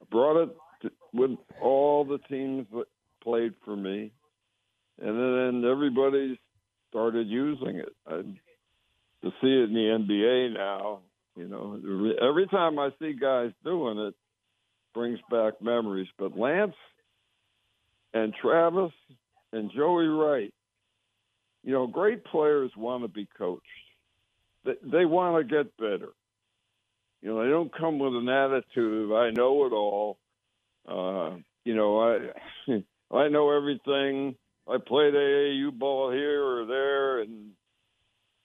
I 0.00 0.04
brought 0.12 0.44
it 0.44 0.50
to, 0.82 0.90
with 1.12 1.38
all 1.60 2.04
the 2.04 2.18
teams 2.28 2.66
that 2.72 2.86
played 3.20 3.54
for 3.64 3.74
me, 3.74 4.12
and 5.00 5.62
then 5.64 5.68
everybody 5.68 6.38
started 6.90 7.26
using 7.28 7.76
it. 7.76 7.94
I, 8.06 8.22
to 9.22 9.30
see 9.40 9.48
it 9.48 9.70
in 9.70 9.74
the 9.74 10.14
NBA 10.14 10.54
now, 10.54 11.00
you 11.36 11.48
know, 11.48 11.78
every 12.20 12.46
time 12.46 12.78
I 12.78 12.90
see 13.00 13.14
guys 13.14 13.50
doing 13.64 13.98
it, 13.98 14.14
brings 14.94 15.18
back 15.30 15.60
memories. 15.62 16.08
But 16.18 16.36
Lance 16.36 16.74
and 18.14 18.34
Travis 18.40 18.92
and 19.52 19.70
Joey 19.74 20.06
Wright, 20.06 20.54
you 21.64 21.72
know, 21.72 21.86
great 21.86 22.24
players 22.24 22.70
want 22.76 23.04
to 23.04 23.08
be 23.08 23.28
coached. 23.36 23.62
They, 24.64 24.74
they 24.82 25.04
want 25.04 25.48
to 25.48 25.56
get 25.56 25.76
better. 25.76 26.10
You 27.22 27.30
know, 27.30 27.42
they 27.42 27.50
don't 27.50 27.76
come 27.76 27.98
with 27.98 28.14
an 28.14 28.28
attitude 28.28 29.04
of 29.04 29.12
"I 29.12 29.30
know 29.30 29.66
it 29.66 29.72
all." 29.72 30.18
Uh, 30.86 31.36
you 31.64 31.74
know, 31.74 32.00
I 32.00 32.82
I 33.16 33.28
know 33.28 33.56
everything. 33.56 34.36
I 34.68 34.76
played 34.76 35.14
AAU 35.14 35.78
ball 35.78 36.10
here 36.10 36.44
or 36.44 36.66
there, 36.66 37.20
and 37.20 37.52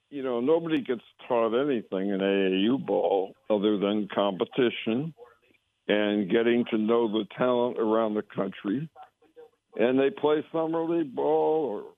you 0.10 0.22
know, 0.22 0.40
nobody 0.40 0.82
gets 0.82 1.02
taught 1.28 1.60
anything 1.60 2.10
in 2.10 2.20
AAU 2.20 2.86
ball 2.86 3.34
other 3.50 3.78
than 3.78 4.08
competition 4.14 5.14
and 5.88 6.30
getting 6.30 6.66
to 6.70 6.78
know 6.78 7.08
the 7.08 7.26
talent 7.38 7.80
around 7.80 8.14
the 8.14 8.22
country. 8.22 8.88
And 9.76 10.00
they 10.00 10.12
play 10.12 10.46
summer 10.52 10.84
league 10.84 11.16
ball 11.16 11.66
or 11.66 11.94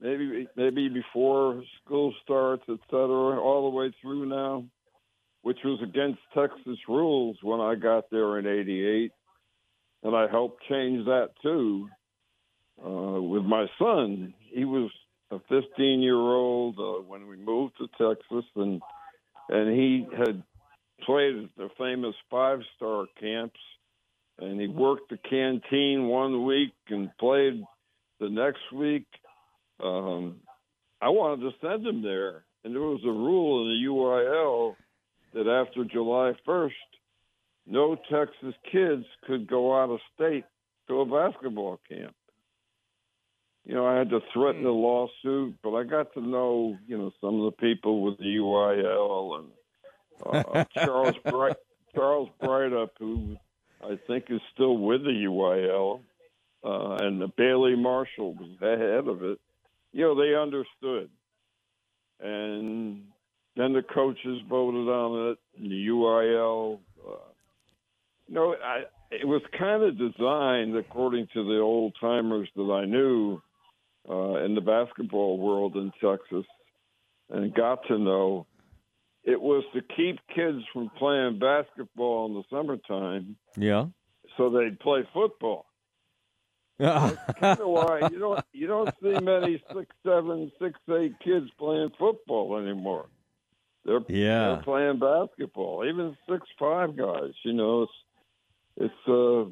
maybe 0.00 0.46
maybe 0.56 0.88
before 0.88 1.62
school 1.84 2.14
starts, 2.22 2.62
et 2.68 2.78
cetera, 2.88 3.40
all 3.40 3.68
the 3.68 3.76
way 3.76 3.92
through 4.00 4.26
now, 4.26 4.64
which 5.42 5.58
was 5.64 5.80
against 5.82 6.20
Texas 6.32 6.78
rules 6.88 7.36
when 7.42 7.60
I 7.60 7.74
got 7.74 8.10
there 8.10 8.38
in 8.38 8.46
'88, 8.46 9.10
and 10.04 10.16
I 10.16 10.28
helped 10.28 10.62
change 10.68 11.04
that 11.06 11.30
too. 11.42 11.88
Uh, 12.84 13.20
with 13.20 13.42
my 13.42 13.66
son, 13.78 14.34
he 14.38 14.64
was 14.64 14.90
a 15.30 15.38
15 15.48 16.00
year 16.00 16.16
old 16.16 16.78
uh, 16.78 17.02
when 17.02 17.26
we 17.26 17.36
moved 17.36 17.74
to 17.78 17.88
Texas, 17.98 18.44
and 18.56 18.80
and 19.48 19.70
he 19.70 20.06
had 20.16 20.42
played 21.04 21.36
at 21.36 21.50
the 21.56 21.68
famous 21.78 22.14
five 22.30 22.60
star 22.76 23.06
camps, 23.20 23.60
and 24.38 24.60
he 24.60 24.66
worked 24.66 25.10
the 25.10 25.18
canteen 25.18 26.08
one 26.08 26.44
week 26.46 26.74
and 26.88 27.10
played 27.18 27.62
the 28.18 28.28
next 28.28 28.72
week. 28.72 29.06
Um, 29.82 30.36
I 31.00 31.08
wanted 31.08 31.42
to 31.42 31.56
send 31.60 31.86
him 31.86 32.02
there, 32.02 32.44
and 32.64 32.74
there 32.74 32.82
was 32.82 33.02
a 33.04 33.08
rule 33.08 33.62
in 33.62 33.68
the 33.68 33.88
UIL 33.88 34.76
that 35.32 35.48
after 35.48 35.84
July 35.84 36.32
1st, 36.46 36.70
no 37.66 37.96
Texas 38.10 38.54
kids 38.70 39.04
could 39.26 39.46
go 39.46 39.80
out 39.80 39.90
of 39.90 40.00
state 40.14 40.44
to 40.88 41.00
a 41.00 41.06
basketball 41.06 41.80
camp. 41.88 42.14
You 43.64 43.74
know, 43.74 43.86
I 43.86 43.96
had 43.96 44.10
to 44.10 44.20
threaten 44.32 44.64
a 44.64 44.70
lawsuit, 44.70 45.56
but 45.62 45.74
I 45.74 45.84
got 45.84 46.12
to 46.14 46.20
know, 46.20 46.78
you 46.86 46.96
know, 46.96 47.12
some 47.20 47.40
of 47.40 47.44
the 47.44 47.56
people 47.60 48.02
with 48.02 48.18
the 48.18 48.24
UIL 48.24 49.38
and 49.38 49.48
uh, 50.26 50.64
Charles 50.74 51.16
Bright, 51.24 51.56
Charles 51.94 52.30
Breithaupt, 52.42 52.98
who 52.98 53.36
I 53.82 53.98
think 54.06 54.26
is 54.28 54.40
still 54.54 54.76
with 54.78 55.02
the 55.04 55.10
UIL, 55.10 56.00
uh, 56.64 57.04
and 57.04 57.36
Bailey 57.36 57.76
Marshall 57.76 58.34
was 58.34 58.50
the 58.60 58.76
head 58.76 59.08
of 59.08 59.22
it. 59.22 59.38
You 59.92 60.02
know, 60.02 60.14
they 60.14 60.34
understood, 60.34 61.10
and 62.20 63.02
then 63.56 63.72
the 63.72 63.82
coaches 63.82 64.40
voted 64.48 64.88
on 64.88 65.30
it. 65.30 65.38
And 65.58 65.70
the 65.70 65.86
UIL, 65.88 66.78
uh, 67.06 67.16
you 68.28 68.34
know, 68.34 68.54
I, 68.54 68.84
it 69.10 69.26
was 69.26 69.42
kind 69.58 69.82
of 69.82 69.98
designed 69.98 70.76
according 70.76 71.28
to 71.34 71.44
the 71.44 71.58
old 71.58 71.94
timers 72.00 72.48
that 72.54 72.62
I 72.62 72.84
knew 72.84 73.42
uh, 74.08 74.44
in 74.44 74.54
the 74.54 74.60
basketball 74.60 75.38
world 75.38 75.76
in 75.76 75.92
Texas, 76.00 76.46
and 77.30 77.54
got 77.54 77.86
to 77.88 77.98
know 77.98 78.46
it 79.24 79.40
was 79.40 79.64
to 79.74 79.80
keep 79.82 80.18
kids 80.34 80.58
from 80.72 80.90
playing 80.98 81.38
basketball 81.38 82.26
in 82.26 82.34
the 82.34 82.42
summertime. 82.50 83.36
Yeah. 83.56 83.86
So 84.36 84.50
they'd 84.50 84.78
play 84.80 85.02
football. 85.12 85.66
That's 86.78 87.38
kind 87.38 87.60
of 87.60 87.68
why 87.68 88.08
you 88.10 88.18
don't 88.18 88.44
you 88.52 88.66
don't 88.66 88.90
see 89.02 89.18
many 89.20 89.62
six 89.74 89.94
seven 90.04 90.50
six 90.58 90.78
eight 90.90 91.14
kids 91.22 91.46
playing 91.58 91.90
football 91.98 92.58
anymore. 92.58 93.06
They're 93.84 94.00
yeah 94.08 94.46
they're 94.46 94.62
playing 94.62 94.98
basketball. 94.98 95.84
Even 95.86 96.16
six 96.28 96.46
five 96.58 96.96
guys, 96.96 97.32
you 97.44 97.52
know, 97.52 97.82
it's 97.82 97.92
it's 98.76 99.08
uh 99.08 99.44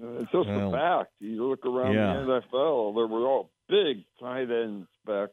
it's 0.00 0.32
just 0.32 0.48
Well, 0.48 0.74
a 0.74 0.78
fact. 0.78 1.12
You 1.20 1.48
look 1.48 1.64
around 1.66 1.94
yeah. 1.94 2.14
the 2.14 2.42
NFL, 2.52 2.94
there 2.94 3.06
were 3.06 3.26
all 3.26 3.50
big 3.68 4.04
tight 4.20 4.50
ends 4.50 4.88
back 5.06 5.30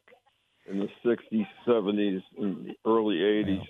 in 0.68 0.80
the 0.80 0.90
60s, 1.06 1.48
70s, 1.68 2.24
and 2.38 2.68
the 2.68 2.76
early 2.86 3.18
80s. 3.18 3.64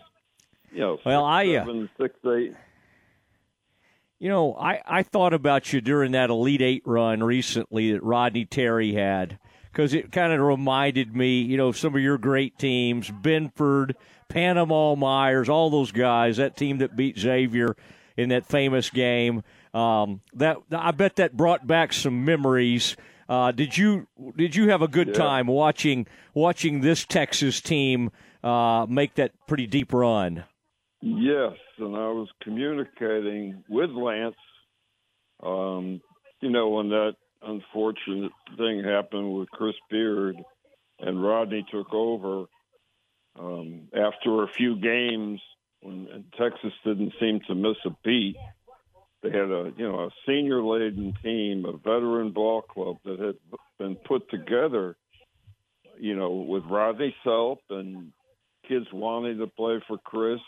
You 0.71 0.79
know, 0.79 0.99
Well, 1.05 1.23
six, 1.23 1.27
I, 1.27 1.55
uh, 1.55 1.65
seven, 1.65 1.89
six, 1.99 2.15
eight. 2.25 2.53
You 4.19 4.29
know, 4.29 4.55
I, 4.55 4.81
I 4.85 5.03
thought 5.03 5.33
about 5.33 5.73
you 5.73 5.81
during 5.81 6.13
that 6.13 6.29
Elite 6.29 6.61
Eight 6.61 6.83
run 6.85 7.21
recently 7.21 7.91
that 7.91 8.03
Rodney 8.03 8.45
Terry 8.45 8.93
had 8.93 9.37
because 9.71 9.93
it 9.93 10.11
kind 10.11 10.31
of 10.31 10.39
reminded 10.39 11.13
me, 11.13 11.41
you 11.41 11.57
know, 11.57 11.73
some 11.73 11.95
of 11.95 12.01
your 12.01 12.17
great 12.17 12.57
teams, 12.57 13.11
Benford, 13.11 13.95
Panama 14.29 14.95
Myers, 14.95 15.49
all 15.49 15.69
those 15.69 15.91
guys, 15.91 16.37
that 16.37 16.55
team 16.55 16.77
that 16.77 16.95
beat 16.95 17.19
Xavier 17.19 17.75
in 18.15 18.29
that 18.29 18.45
famous 18.45 18.89
game. 18.89 19.43
Um, 19.75 20.21
that 20.35 20.57
I 20.71 20.91
bet 20.91 21.17
that 21.17 21.35
brought 21.35 21.67
back 21.67 21.91
some 21.91 22.23
memories. 22.23 22.95
Uh, 23.27 23.51
did 23.51 23.77
you 23.77 24.07
did 24.37 24.55
you 24.55 24.69
have 24.69 24.81
a 24.81 24.87
good 24.87 25.09
Yeah. 25.09 25.13
time 25.15 25.47
watching 25.47 26.07
watching 26.33 26.79
this 26.81 27.05
Texas 27.05 27.59
team 27.59 28.11
uh, 28.43 28.85
make 28.87 29.15
that 29.15 29.31
pretty 29.47 29.67
deep 29.67 29.91
run? 29.91 30.45
Yes, 31.01 31.53
and 31.77 31.95
I 31.95 32.07
was 32.09 32.29
communicating 32.41 33.63
with 33.67 33.89
Lance. 33.91 34.35
Um, 35.43 36.01
you 36.41 36.49
know, 36.49 36.69
when 36.69 36.89
that 36.89 37.15
unfortunate 37.41 38.31
thing 38.57 38.83
happened 38.83 39.33
with 39.33 39.49
Chris 39.49 39.75
Beard 39.89 40.37
and 40.99 41.21
Rodney 41.21 41.65
took 41.69 41.93
over 41.93 42.45
um, 43.37 43.89
after 43.93 44.43
a 44.43 44.47
few 44.47 44.79
games 44.79 45.41
when 45.81 46.07
and 46.13 46.23
Texas 46.39 46.71
didn't 46.85 47.13
seem 47.19 47.41
to 47.47 47.55
miss 47.55 47.77
a 47.85 47.89
beat. 48.03 48.37
They 49.25 49.31
had 49.31 49.49
a 49.49 49.71
you 49.75 49.91
know 49.91 50.01
a 50.01 50.09
senior 50.27 50.61
laden 50.61 51.13
team, 51.23 51.65
a 51.65 51.77
veteran 51.77 52.31
ball 52.31 52.61
club 52.61 52.97
that 53.05 53.19
had 53.19 53.35
been 53.79 53.95
put 53.95 54.29
together, 54.29 54.95
you 55.99 56.15
know, 56.15 56.29
with 56.29 56.63
Rodney 56.69 57.15
Selp 57.25 57.57
and 57.71 58.11
kids 58.67 58.85
wanting 58.93 59.39
to 59.39 59.47
play 59.47 59.79
for 59.87 59.97
Chris 59.97 60.39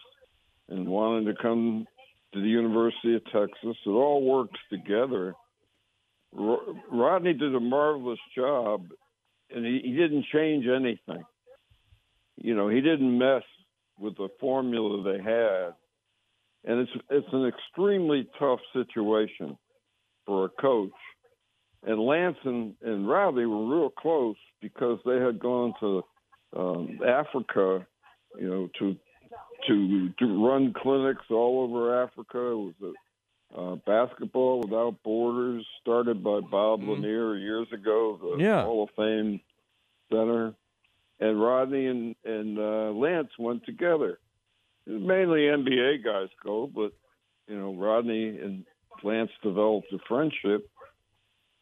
and 0.69 0.88
wanting 0.88 1.25
to 1.25 1.41
come 1.41 1.88
to 2.34 2.39
the 2.39 2.47
University 2.47 3.15
of 3.15 3.25
Texas. 3.25 3.78
It 3.84 3.89
all 3.89 4.23
works 4.23 4.59
together. 4.69 5.34
Rodney 6.32 7.34
did 7.34 7.55
a 7.55 7.59
marvelous 7.59 8.19
job, 8.36 8.89
and 9.49 9.65
he, 9.65 9.82
he 9.86 9.91
didn't 9.93 10.25
change 10.32 10.65
anything. 10.67 11.23
You 12.36 12.53
know, 12.53 12.69
he 12.69 12.82
didn't 12.82 13.17
mess 13.17 13.43
with 13.99 14.17
the 14.17 14.28
formula 14.39 15.01
they 15.01 15.23
had, 15.23 15.73
and 16.65 16.79
it's 16.79 16.91
it's 17.09 17.27
an 17.33 17.45
extremely 17.45 18.27
tough 18.39 18.59
situation 18.73 19.57
for 20.25 20.45
a 20.45 20.49
coach. 20.61 20.91
And 21.83 21.99
Lance 21.99 22.37
and, 22.43 22.73
and 22.81 23.07
Rodney 23.07 23.45
were 23.45 23.65
real 23.65 23.89
close 23.89 24.35
because 24.61 24.99
they 25.05 25.17
had 25.17 25.39
gone 25.39 25.73
to 25.79 26.03
um, 26.55 26.99
Africa, 27.07 27.85
you 28.39 28.49
know, 28.49 28.69
to 28.79 28.95
to 29.67 30.09
to 30.19 30.45
run 30.45 30.73
clinics 30.75 31.25
all 31.29 31.63
over 31.63 32.03
Africa. 32.03 32.37
It 32.37 32.55
was 32.55 32.73
a 32.83 32.93
uh, 33.59 33.75
basketball 33.85 34.59
without 34.59 35.01
borders, 35.03 35.65
started 35.81 36.21
by 36.23 36.41
Bob 36.41 36.81
Lanier 36.83 37.35
years 37.37 37.67
ago, 37.71 38.19
the 38.37 38.43
Yeah. 38.43 38.63
Hall 38.63 38.83
of 38.83 38.89
Fame 38.97 39.39
center. 40.11 40.53
And 41.19 41.41
Rodney 41.41 41.87
and 41.87 42.15
and 42.25 42.59
uh, 42.59 42.91
Lance 42.91 43.31
went 43.39 43.65
together. 43.65 44.19
Mainly 44.88 45.41
NBA 45.41 46.03
guys 46.03 46.29
go, 46.43 46.69
but 46.73 46.93
you 47.47 47.57
know 47.57 47.73
Rodney 47.75 48.39
and 48.39 48.65
Lance 49.03 49.31
developed 49.43 49.91
a 49.91 49.97
friendship, 50.07 50.69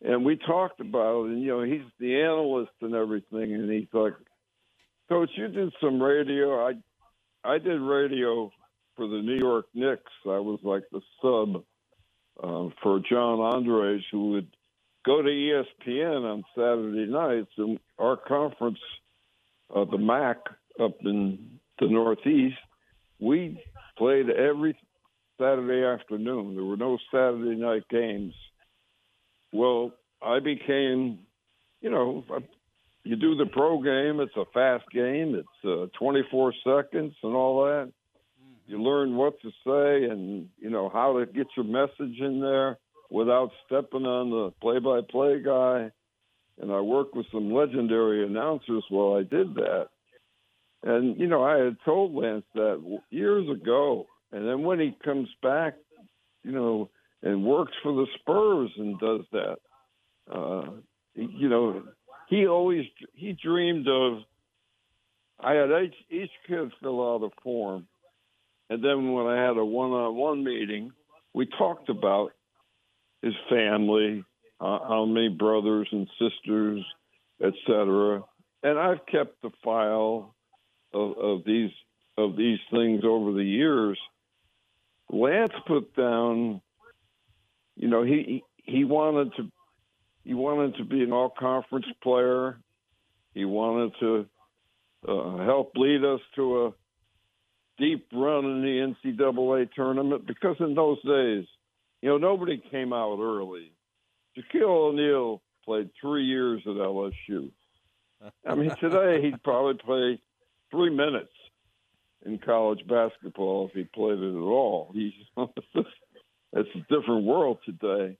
and 0.03 0.23
we 0.23 0.37
talked 0.37 0.79
about. 0.79 1.25
And 1.25 1.41
you 1.41 1.47
know 1.47 1.63
he's 1.63 1.89
the 1.99 2.21
analyst 2.21 2.73
and 2.81 2.93
everything, 2.93 3.53
and 3.53 3.71
he's 3.71 3.87
like, 3.93 4.13
"Coach, 5.09 5.31
you 5.35 5.47
did 5.47 5.73
some 5.81 6.01
radio. 6.01 6.67
I 6.67 6.73
I 7.43 7.57
did 7.57 7.81
radio 7.81 8.51
for 8.95 9.07
the 9.07 9.21
New 9.21 9.37
York 9.37 9.65
Knicks. 9.73 10.11
I 10.25 10.39
was 10.39 10.59
like 10.63 10.83
the 10.91 11.01
sub 11.21 11.63
uh, 12.41 12.69
for 12.81 12.99
John 12.99 13.39
Andariese, 13.39 14.03
who 14.11 14.31
would 14.31 14.47
go 15.05 15.21
to 15.21 15.29
ESPN 15.29 16.23
on 16.23 16.43
Saturday 16.55 17.11
nights, 17.11 17.51
and 17.57 17.79
our 17.99 18.17
conference, 18.17 18.79
uh, 19.73 19.85
the 19.85 19.97
MAC 19.97 20.37
up 20.79 20.95
in 21.01 21.59
the 21.79 21.87
Northeast, 21.87 22.57
we 23.19 23.61
played 23.97 24.29
every 24.29 24.77
Saturday 25.39 25.85
afternoon. 25.85 26.55
There 26.55 26.63
were 26.63 26.77
no 26.77 26.97
Saturday 27.11 27.55
night 27.55 27.83
games. 27.89 28.33
Well, 29.51 29.91
I 30.21 30.39
became, 30.39 31.19
you 31.81 31.89
know, 31.89 32.23
you 33.03 33.15
do 33.15 33.35
the 33.35 33.45
pro 33.45 33.81
game. 33.81 34.19
It's 34.19 34.35
a 34.35 34.45
fast 34.53 34.85
game. 34.91 35.35
It's 35.35 35.65
uh, 35.65 35.87
24 35.97 36.53
seconds 36.63 37.13
and 37.23 37.35
all 37.35 37.65
that. 37.65 37.91
You 38.67 38.81
learn 38.81 39.15
what 39.15 39.39
to 39.41 39.49
say 39.49 40.09
and 40.11 40.49
you 40.57 40.71
know 40.71 40.89
how 40.89 41.19
to 41.19 41.25
get 41.27 41.47
your 41.55 41.65
message 41.65 42.19
in 42.19 42.39
there 42.41 42.79
without 43.11 43.51
stepping 43.65 44.05
on 44.05 44.31
the 44.31 44.51
play-by-play 44.59 45.43
guy. 45.43 45.91
And 46.59 46.71
I 46.71 46.79
worked 46.79 47.15
with 47.15 47.27
some 47.31 47.53
legendary 47.53 48.25
announcers 48.25 48.83
while 48.89 49.17
I 49.17 49.21
did 49.21 49.53
that. 49.55 49.89
And 50.85 51.19
you 51.19 51.27
know, 51.27 51.43
I 51.43 51.57
had 51.57 51.77
told 51.83 52.13
Lance 52.13 52.45
that 52.53 52.99
years 53.09 53.49
ago. 53.49 54.05
And 54.31 54.47
then 54.47 54.63
when 54.63 54.79
he 54.79 54.95
comes 55.03 55.27
back, 55.41 55.73
you 56.43 56.51
know, 56.51 56.89
and 57.23 57.43
works 57.43 57.73
for 57.81 57.93
the 57.93 58.05
Spurs 58.19 58.69
and 58.77 58.99
does 58.99 59.21
that, 59.31 59.57
uh, 60.31 60.69
you 61.15 61.49
know, 61.49 61.83
he 62.29 62.47
always 62.47 62.85
he 63.13 63.33
dreamed 63.33 63.87
of. 63.87 64.19
I 65.39 65.53
had 65.53 65.69
each, 65.83 65.95
each 66.09 66.31
kid 66.47 66.71
fill 66.81 67.01
out 67.01 67.23
a 67.23 67.29
form, 67.41 67.87
and 68.69 68.83
then 68.83 69.11
when 69.11 69.25
I 69.25 69.41
had 69.41 69.57
a 69.57 69.65
one-on-one 69.65 70.43
meeting, 70.43 70.91
we 71.33 71.45
talked 71.45 71.89
about 71.89 72.31
his 73.21 73.33
family, 73.49 74.23
uh, 74.61 74.79
how 74.87 75.05
many 75.05 75.29
brothers 75.29 75.89
and 75.91 76.07
sisters, 76.19 76.85
etc. 77.43 78.23
And 78.63 78.79
I've 78.79 79.05
kept 79.07 79.41
the 79.41 79.51
file 79.63 80.34
of, 80.95 81.17
of 81.17 81.45
these 81.45 81.71
of 82.17 82.35
these 82.35 82.59
things 82.71 83.03
over 83.03 83.33
the 83.33 83.43
years. 83.43 83.99
Lance 85.11 85.53
put 85.67 85.95
down, 85.95 86.61
you 87.75 87.87
know, 87.87 88.03
he 88.03 88.43
he 88.63 88.83
wanted 88.85 89.35
to 89.35 89.51
he 90.23 90.33
wanted 90.33 90.77
to 90.77 90.85
be 90.85 91.03
an 91.03 91.11
all 91.11 91.29
conference 91.29 91.85
player. 92.01 92.57
He 93.33 93.45
wanted 93.45 93.93
to 93.99 94.25
uh, 95.07 95.37
help 95.43 95.73
lead 95.75 96.03
us 96.03 96.21
to 96.35 96.65
a 96.65 96.73
deep 97.77 98.07
run 98.13 98.45
in 98.45 98.61
the 98.61 98.95
NCAA 99.11 99.71
tournament 99.73 100.25
because 100.25 100.55
in 100.59 100.73
those 100.73 101.01
days, 101.03 101.45
you 102.01 102.09
know, 102.09 102.17
nobody 102.17 102.61
came 102.71 102.93
out 102.93 103.19
early. 103.19 103.71
Shaquille 104.37 104.63
O'Neal 104.63 105.41
played 105.65 105.89
three 105.99 106.23
years 106.23 106.61
at 106.65 106.73
LSU. 106.73 107.51
I 108.47 108.55
mean, 108.55 108.71
today 108.79 109.21
he'd 109.21 109.43
probably 109.43 109.75
play 109.75 110.19
three 110.71 110.89
minutes 110.89 111.31
in 112.25 112.39
college 112.39 112.85
basketball 112.87 113.67
if 113.67 113.73
he 113.73 113.83
played 113.83 114.19
it 114.19 114.35
at 114.35 114.41
all. 114.41 114.91
He's 114.93 115.13
it's 116.53 116.69
a 116.75 116.93
different 116.93 117.25
world 117.25 117.59
today. 117.65 118.17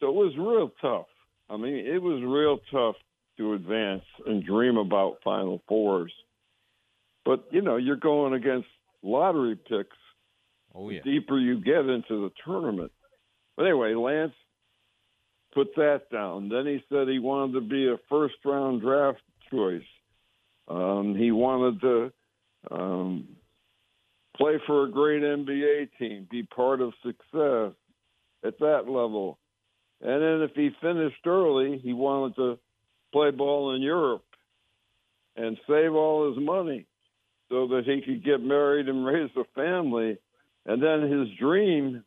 So 0.00 0.08
it 0.08 0.14
was 0.14 0.34
real 0.36 0.72
tough. 0.80 1.06
I 1.48 1.56
mean, 1.56 1.74
it 1.74 2.00
was 2.00 2.22
real 2.22 2.58
tough 2.70 2.96
to 3.38 3.54
advance 3.54 4.04
and 4.26 4.44
dream 4.44 4.76
about 4.76 5.18
Final 5.24 5.62
Fours. 5.68 6.12
But 7.24 7.44
you 7.50 7.62
know, 7.62 7.76
you're 7.76 7.96
going 7.96 8.34
against 8.34 8.68
lottery 9.02 9.56
picks. 9.56 9.96
Oh 10.74 10.88
The 10.90 11.00
deeper 11.00 11.38
you 11.38 11.60
get 11.60 11.86
into 11.86 12.22
the 12.22 12.30
tournament. 12.44 12.92
But 13.56 13.66
anyway, 13.66 13.94
Lance 13.94 14.32
put 15.52 15.74
that 15.76 16.10
down. 16.10 16.48
Then 16.48 16.66
he 16.66 16.82
said 16.88 17.08
he 17.08 17.18
wanted 17.18 17.54
to 17.54 17.60
be 17.60 17.88
a 17.88 17.96
first 18.08 18.36
round 18.44 18.80
draft 18.80 19.20
choice. 19.50 19.82
Um, 20.68 21.14
he 21.16 21.32
wanted 21.32 21.80
to 21.80 22.12
um, 22.70 23.28
play 24.36 24.54
for 24.66 24.84
a 24.84 24.90
great 24.90 25.22
NBA 25.22 25.90
team, 25.98 26.26
be 26.30 26.42
part 26.42 26.80
of 26.80 26.92
success 27.02 27.72
at 28.44 28.58
that 28.60 28.84
level. 28.86 29.38
And 30.00 30.22
then 30.22 30.42
if 30.42 30.52
he 30.54 30.70
finished 30.80 31.26
early, 31.26 31.78
he 31.78 31.92
wanted 31.92 32.36
to 32.36 32.58
play 33.12 33.30
ball 33.30 33.74
in 33.74 33.82
Europe 33.82 34.24
and 35.36 35.56
save 35.68 35.94
all 35.94 36.28
his 36.28 36.42
money 36.42 36.86
so 37.48 37.68
that 37.68 37.84
he 37.84 38.00
could 38.00 38.24
get 38.24 38.42
married 38.42 38.88
and 38.88 39.04
raise 39.06 39.30
a 39.36 39.44
family. 39.54 40.18
And 40.66 40.82
then 40.82 41.02
his 41.02 41.28
dream 41.38 42.04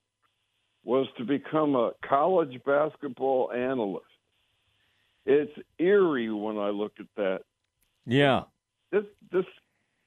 was 0.83 1.07
to 1.17 1.23
become 1.23 1.75
a 1.75 1.91
college 2.07 2.59
basketball 2.65 3.51
analyst. 3.51 4.05
It's 5.25 5.51
eerie 5.79 6.31
when 6.31 6.57
I 6.57 6.69
look 6.69 6.93
at 6.99 7.07
that. 7.17 7.39
Yeah. 8.05 8.43
This 8.91 9.05
this 9.31 9.45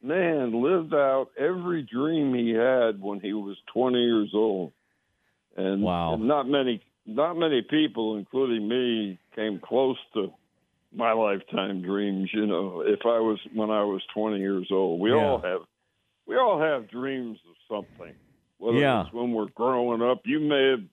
man 0.02 0.62
lived 0.62 0.94
out 0.94 1.30
every 1.36 1.82
dream 1.82 2.32
he 2.34 2.50
had 2.50 3.00
when 3.00 3.20
he 3.20 3.32
was 3.32 3.56
20 3.74 3.98
years 3.98 4.30
old. 4.34 4.72
And, 5.56 5.82
Wow. 5.82 6.14
and 6.14 6.28
not 6.28 6.48
many 6.48 6.80
not 7.06 7.34
many 7.36 7.62
people 7.62 8.16
including 8.16 8.68
me 8.68 9.18
came 9.34 9.58
close 9.58 9.96
to 10.14 10.32
my 10.94 11.12
lifetime 11.12 11.82
dreams. 11.82 12.30
You 12.32 12.46
know, 12.46 12.82
if 12.82 13.00
I 13.04 13.18
was 13.18 13.38
when 13.52 13.70
I 13.70 13.82
was 13.84 14.02
20 14.14 14.38
years 14.38 14.68
old, 14.70 15.00
we 15.00 15.10
Yeah. 15.10 15.16
all 15.16 15.38
have 15.40 15.62
we 16.26 16.36
all 16.36 16.60
have 16.60 16.88
dreams 16.90 17.38
of 17.48 17.56
something. 17.68 18.14
Whether 18.58 18.78
Yeah. 18.78 19.02
it's 19.04 19.12
when 19.12 19.32
we're 19.32 19.46
growing 19.54 20.02
up, 20.02 20.26
you 20.26 20.40
may 20.40 20.70
have 20.70 20.84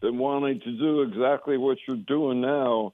been 0.00 0.18
wanting 0.18 0.60
to 0.60 0.72
do 0.72 1.02
exactly 1.02 1.56
what 1.56 1.78
you're 1.86 1.96
doing 1.96 2.40
now, 2.40 2.92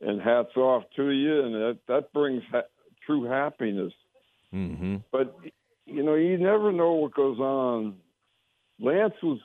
and 0.00 0.20
hats 0.20 0.56
off 0.56 0.84
to 0.96 1.10
you, 1.10 1.42
and 1.42 1.54
that 1.54 1.78
that 1.86 2.12
brings 2.12 2.42
true 3.10 3.24
happiness. 3.24 3.92
Mm-hmm. 4.54 4.96
But 5.10 5.36
you 5.86 6.02
know, 6.02 6.14
you 6.14 6.38
never 6.38 6.72
know 6.72 6.92
what 6.92 7.14
goes 7.14 7.38
on. 7.38 7.96
Lance 8.78 9.14
was 9.22 9.40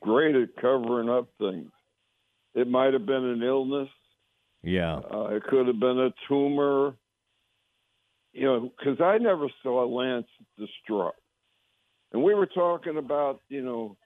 great 0.00 0.34
at 0.34 0.56
covering 0.60 1.08
up 1.08 1.28
things. 1.38 1.70
It 2.54 2.68
might 2.68 2.92
have 2.92 3.06
been 3.06 3.24
an 3.24 3.42
illness. 3.42 3.88
Yeah. 4.62 5.00
Uh, 5.12 5.26
it 5.26 5.44
could 5.44 5.66
have 5.66 5.78
been 5.78 5.98
a 5.98 6.10
tumor. 6.28 6.94
You 8.32 8.46
know, 8.46 8.72
because 8.76 9.00
I 9.00 9.18
never 9.18 9.46
saw 9.62 9.84
Lance 9.84 10.26
distraught. 10.58 11.14
And 12.12 12.22
we 12.22 12.34
were 12.34 12.46
talking 12.46 12.96
about, 12.96 13.40
you 13.48 13.62
know, 13.62 13.96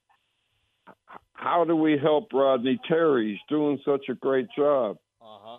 how 1.33 1.65
do 1.65 1.77
we 1.77 1.97
help 1.99 2.29
Rodney 2.33 2.79
Terry? 2.89 3.31
He's 3.31 3.39
doing 3.49 3.79
such 3.85 4.09
a 4.11 4.15
great 4.15 4.49
job. 4.57 4.97
Uh-huh. 5.23 5.59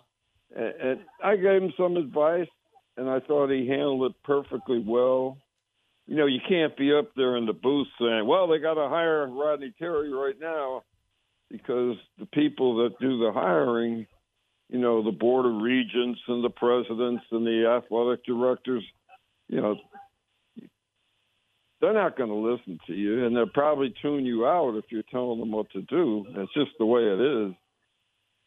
And, 0.54 0.74
and 0.80 1.00
I 1.22 1.36
gave 1.36 1.62
him 1.62 1.72
some 1.76 1.96
advice, 1.96 2.48
and 3.00 3.08
I 3.08 3.18
thought 3.20 3.50
he 3.50 3.66
handled 3.66 4.10
it 4.10 4.16
perfectly 4.24 4.84
well. 4.86 5.38
You 6.06 6.16
know, 6.16 6.26
you 6.26 6.40
can't 6.46 6.76
be 6.76 6.92
up 6.92 7.10
there 7.16 7.36
in 7.38 7.46
the 7.46 7.54
booth 7.54 7.88
saying, 7.98 8.26
well, 8.26 8.46
they 8.46 8.58
got 8.58 8.74
to 8.74 8.90
hire 8.90 9.26
Rodney 9.26 9.72
Terry 9.78 10.12
right 10.12 10.38
now 10.38 10.82
because 11.50 11.96
the 12.18 12.26
people 12.26 12.84
that 12.84 13.00
do 13.00 13.18
the 13.18 13.32
hiring, 13.32 14.06
you 14.68 14.78
know, 14.78 15.02
the 15.02 15.12
board 15.12 15.46
of 15.46 15.62
regents 15.62 16.20
and 16.28 16.44
the 16.44 16.50
presidents 16.50 17.24
and 17.30 17.46
the 17.46 17.66
athletic 17.66 18.22
directors, 18.26 18.84
you 19.48 19.62
know, 19.62 19.76
they're 21.80 21.94
not 21.94 22.18
going 22.18 22.28
to 22.28 22.36
listen 22.36 22.78
to 22.86 22.92
you, 22.92 23.24
and 23.24 23.34
they'll 23.34 23.46
probably 23.46 23.94
tune 24.02 24.26
you 24.26 24.46
out 24.46 24.76
if 24.76 24.84
you're 24.90 25.02
telling 25.10 25.40
them 25.40 25.50
what 25.50 25.70
to 25.70 25.80
do. 25.82 26.26
That's 26.36 26.52
just 26.52 26.72
the 26.78 26.84
way 26.84 27.00
it 27.04 27.48
is. 27.48 27.54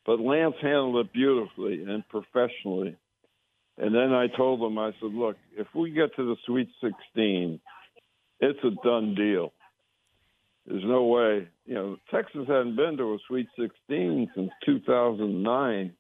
But 0.06 0.20
Lance 0.20 0.56
handled 0.62 1.08
it 1.08 1.14
beautifully 1.14 1.84
and 1.84 2.08
professionally. 2.08 2.96
And 3.78 3.94
then 3.94 4.14
I 4.14 4.28
told 4.28 4.62
them, 4.62 4.78
I 4.78 4.92
said, 5.00 5.14
look, 5.14 5.36
if 5.58 5.68
we 5.74 5.92
get 5.92 6.16
to 6.16 6.24
the 6.24 6.36
Sweet 6.46 6.70
16, 6.82 7.60
it's 8.40 8.60
a 8.64 8.72
done 8.86 9.16
deal. 9.16 9.54
There's 10.66 10.84
no 10.86 11.06
way. 11.06 11.48
You 11.66 11.74
know, 11.74 11.98
Texas 12.12 12.46
hadn't 12.48 12.76
been 12.76 12.98
to 12.98 13.14
a 13.14 13.18
Sweet 13.28 13.48
16 13.60 14.32
since 14.36 14.52
2009. 14.66 15.94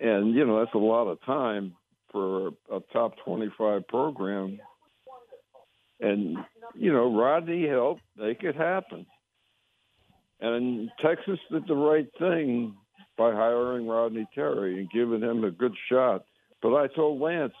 And, 0.00 0.34
you 0.34 0.46
know, 0.46 0.58
that's 0.60 0.74
a 0.74 0.78
lot 0.78 1.08
of 1.08 1.22
time 1.24 1.76
for 2.10 2.48
a 2.72 2.80
top 2.92 3.14
25 3.24 3.86
program. 3.86 4.58
And, 6.00 6.38
you 6.74 6.92
know, 6.92 7.14
Rodney 7.14 7.68
helped 7.68 8.02
make 8.16 8.42
it 8.42 8.56
happen. 8.56 9.06
And 10.40 10.90
Texas 11.04 11.38
did 11.52 11.68
the 11.68 11.74
right 11.74 12.08
thing 12.18 12.74
by 13.18 13.32
hiring 13.32 13.86
Rodney 13.86 14.26
Terry 14.34 14.78
and 14.78 14.90
giving 14.90 15.20
him 15.20 15.44
a 15.44 15.50
good 15.50 15.74
shot. 15.90 16.24
But 16.62 16.74
I 16.76 16.88
told 16.88 17.20
Lance, 17.20 17.54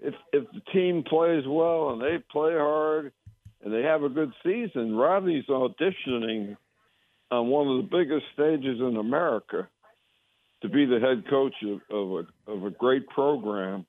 if 0.00 0.14
if 0.32 0.44
the 0.52 0.60
team 0.72 1.02
plays 1.02 1.44
well 1.46 1.90
and 1.90 2.00
they 2.00 2.18
play 2.30 2.52
hard 2.52 3.12
and 3.62 3.72
they 3.72 3.82
have 3.82 4.02
a 4.02 4.08
good 4.08 4.32
season, 4.44 4.94
Rodney's 4.94 5.46
auditioning 5.46 6.56
on 7.30 7.48
one 7.48 7.68
of 7.68 7.76
the 7.78 7.88
biggest 7.90 8.26
stages 8.32 8.80
in 8.80 8.96
America 8.96 9.68
to 10.62 10.68
be 10.68 10.86
the 10.86 11.00
head 11.00 11.24
coach 11.28 11.54
of, 11.62 11.80
of 11.90 12.26
a 12.46 12.50
of 12.52 12.64
a 12.64 12.70
great 12.70 13.08
program, 13.08 13.86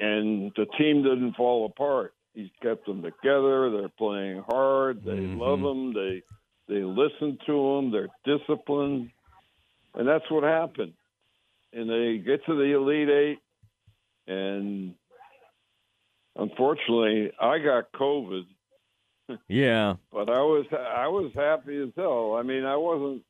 and 0.00 0.52
the 0.56 0.66
team 0.78 1.02
didn't 1.02 1.34
fall 1.36 1.66
apart. 1.66 2.14
He's 2.34 2.50
kept 2.62 2.86
them 2.86 3.02
together. 3.02 3.70
They're 3.70 3.88
playing 3.90 4.42
hard. 4.48 5.04
They 5.04 5.12
Mhm. 5.12 5.38
love 5.38 5.60
him. 5.60 5.92
They 5.92 6.22
they 6.66 6.82
listen 6.82 7.38
to 7.46 7.76
him. 7.76 7.90
They're 7.90 8.08
disciplined, 8.24 9.10
and 9.94 10.08
that's 10.08 10.28
what 10.30 10.42
happened. 10.44 10.94
And 11.72 11.88
they 11.90 12.18
get 12.18 12.44
to 12.46 12.54
the 12.54 12.72
elite 12.74 13.08
eight, 13.08 13.38
and 14.26 14.94
unfortunately, 16.36 17.30
I 17.40 17.58
got 17.58 17.92
COVID 17.92 18.44
Yeah. 19.48 19.94
but 20.12 20.28
I 20.28 20.40
was 20.40 20.66
I 20.72 21.08
was 21.08 21.30
happy 21.34 21.80
as 21.82 21.90
hell. 21.96 22.34
I 22.38 22.42
mean, 22.42 22.64
I 22.64 22.76
wasn't 22.76 23.22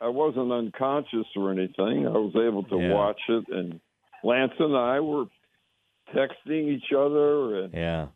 I, 0.00 0.08
wasn't 0.08 0.50
unconscious 0.50 1.26
or 1.36 1.52
anything. 1.52 2.06
I 2.06 2.10
was 2.12 2.34
able 2.36 2.62
to 2.64 2.78
Yeah. 2.78 2.94
watch 2.94 3.20
it, 3.28 3.44
and 3.50 3.80
Lance 4.24 4.54
and 4.58 4.74
I 4.74 5.00
were 5.00 5.26
texting 6.14 6.68
each 6.70 6.90
other 6.96 7.64
and 7.64 7.74
Yeah. 7.74 8.06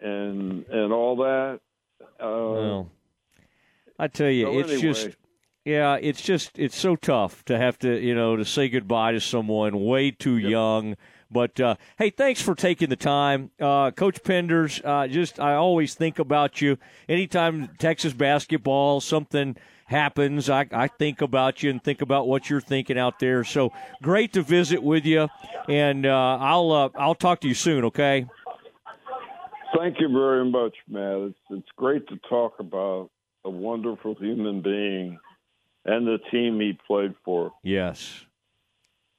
and 0.00 0.66
and 0.66 0.92
all 0.92 1.16
that. 1.16 1.60
Uh, 2.20 2.26
Well, 2.26 2.90
I 4.00 4.08
tell 4.08 4.28
you, 4.30 4.46
so 4.46 4.58
it's 4.58 4.72
anyway. 4.72 4.82
just 4.82 5.16
yeah, 5.64 5.96
it's 6.00 6.20
just 6.20 6.58
it's 6.58 6.76
so 6.76 6.94
tough 6.94 7.44
to 7.46 7.56
have 7.56 7.78
to 7.78 7.98
you 7.98 8.14
know 8.14 8.36
to 8.36 8.44
say 8.44 8.68
goodbye 8.68 9.12
to 9.12 9.20
someone 9.20 9.84
way 9.84 10.10
too 10.10 10.36
young. 10.36 10.96
But 11.30 11.58
uh, 11.58 11.76
hey, 11.98 12.10
thanks 12.10 12.40
for 12.40 12.54
taking 12.54 12.90
the 12.90 12.96
time, 12.96 13.50
uh, 13.58 13.90
Coach 13.90 14.22
Penders. 14.22 14.84
Uh, 14.84 15.08
just 15.08 15.40
I 15.40 15.54
always 15.54 15.94
think 15.94 16.18
about 16.18 16.60
you 16.60 16.76
anytime 17.08 17.70
Texas 17.78 18.12
basketball 18.12 19.00
something 19.00 19.56
happens. 19.86 20.50
I, 20.50 20.66
I 20.70 20.86
think 20.86 21.22
about 21.22 21.62
you 21.62 21.70
and 21.70 21.82
think 21.82 22.02
about 22.02 22.28
what 22.28 22.50
you're 22.50 22.60
thinking 22.60 22.98
out 22.98 23.18
there. 23.18 23.42
So 23.42 23.72
great 24.02 24.34
to 24.34 24.42
visit 24.42 24.82
with 24.82 25.06
you, 25.06 25.28
and 25.66 26.04
uh, 26.04 26.38
I'll 26.40 26.72
uh, 26.72 26.88
I'll 26.94 27.14
talk 27.14 27.40
to 27.40 27.48
you 27.48 27.54
soon. 27.54 27.84
Okay. 27.86 28.26
Thank 29.76 29.98
you 29.98 30.08
very 30.08 30.48
much, 30.48 30.76
Matt. 30.88 31.16
It's 31.16 31.38
it's 31.50 31.68
great 31.76 32.06
to 32.08 32.16
talk 32.28 32.60
about 32.60 33.10
a 33.46 33.50
wonderful 33.50 34.14
human 34.14 34.60
being 34.60 35.18
and 35.84 36.06
the 36.06 36.18
team 36.30 36.60
he 36.60 36.78
played 36.86 37.14
for. 37.24 37.52
Yes. 37.62 38.26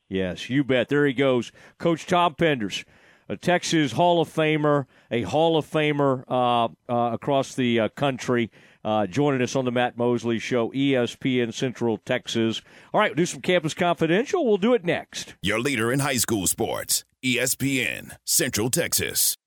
Yes, 0.09 0.49
you 0.49 0.63
bet. 0.63 0.89
There 0.89 1.05
he 1.05 1.13
goes. 1.13 1.51
Coach 1.79 2.05
Tom 2.05 2.35
Penders, 2.35 2.83
a 3.27 3.35
Texas 3.35 3.93
Hall 3.93 4.21
of 4.21 4.29
Famer, 4.29 4.85
a 5.09 5.23
Hall 5.23 5.57
of 5.57 5.65
Famer 5.65 6.23
uh, 6.27 6.65
uh, 6.91 7.13
across 7.13 7.55
the 7.55 7.79
uh, 7.79 7.89
country, 7.89 8.51
uh, 8.83 9.07
joining 9.07 9.41
us 9.41 9.55
on 9.55 9.65
the 9.65 9.71
Matt 9.71 9.97
Mosley 9.97 10.37
Show, 10.37 10.69
ESPN 10.71 11.53
Central 11.53 11.97
Texas. 11.97 12.61
All 12.93 12.99
right, 12.99 13.11
we'll 13.11 13.15
do 13.15 13.25
some 13.25 13.41
Campus 13.41 13.73
Confidential. 13.73 14.45
We'll 14.45 14.57
do 14.57 14.75
it 14.75 14.85
next. 14.85 15.35
Your 15.41 15.59
leader 15.59 15.91
in 15.91 16.01
high 16.01 16.17
school 16.17 16.45
sports, 16.45 17.03
ESPN 17.23 18.15
Central 18.25 18.69
Texas. 18.69 19.37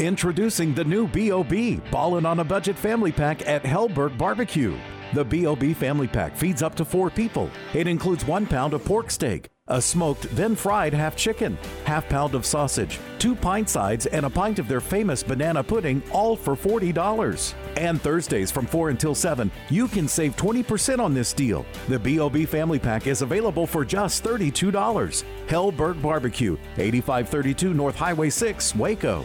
Introducing 0.00 0.74
the 0.74 0.84
new 0.84 1.06
BOB 1.06 1.90
Ballin' 1.92 2.26
on 2.26 2.40
a 2.40 2.44
Budget 2.44 2.76
Family 2.76 3.12
Pack 3.12 3.46
at 3.48 3.62
Helberg 3.62 4.18
Barbecue. 4.18 4.76
The 5.14 5.24
BOB 5.24 5.74
Family 5.74 6.06
Pack 6.06 6.36
feeds 6.36 6.62
up 6.62 6.74
to 6.74 6.84
four 6.84 7.08
people. 7.08 7.50
It 7.72 7.86
includes 7.86 8.26
one 8.26 8.46
pound 8.46 8.74
of 8.74 8.84
pork 8.84 9.10
steak, 9.10 9.48
a 9.66 9.80
smoked, 9.80 10.34
then 10.36 10.54
fried 10.54 10.92
half 10.92 11.16
chicken, 11.16 11.56
half 11.84 12.06
pound 12.10 12.34
of 12.34 12.44
sausage, 12.44 12.98
two 13.18 13.34
pint 13.34 13.70
sides, 13.70 14.04
and 14.04 14.26
a 14.26 14.30
pint 14.30 14.58
of 14.58 14.68
their 14.68 14.82
famous 14.82 15.22
banana 15.22 15.64
pudding, 15.64 16.02
all 16.12 16.36
for 16.36 16.54
$40. 16.54 17.54
And 17.78 18.02
Thursdays 18.02 18.50
from 18.50 18.66
4 18.66 18.90
until 18.90 19.14
7, 19.14 19.50
you 19.70 19.88
can 19.88 20.08
save 20.08 20.36
20% 20.36 20.98
on 20.98 21.14
this 21.14 21.32
deal. 21.32 21.64
The 21.88 21.98
BOB 21.98 22.46
Family 22.46 22.78
Pack 22.78 23.06
is 23.06 23.22
available 23.22 23.66
for 23.66 23.86
just 23.86 24.22
$32. 24.24 25.24
Helberg 25.46 26.02
Barbecue, 26.02 26.58
8532 26.76 27.72
North 27.72 27.96
Highway 27.96 28.28
6, 28.28 28.76
Waco. 28.76 29.24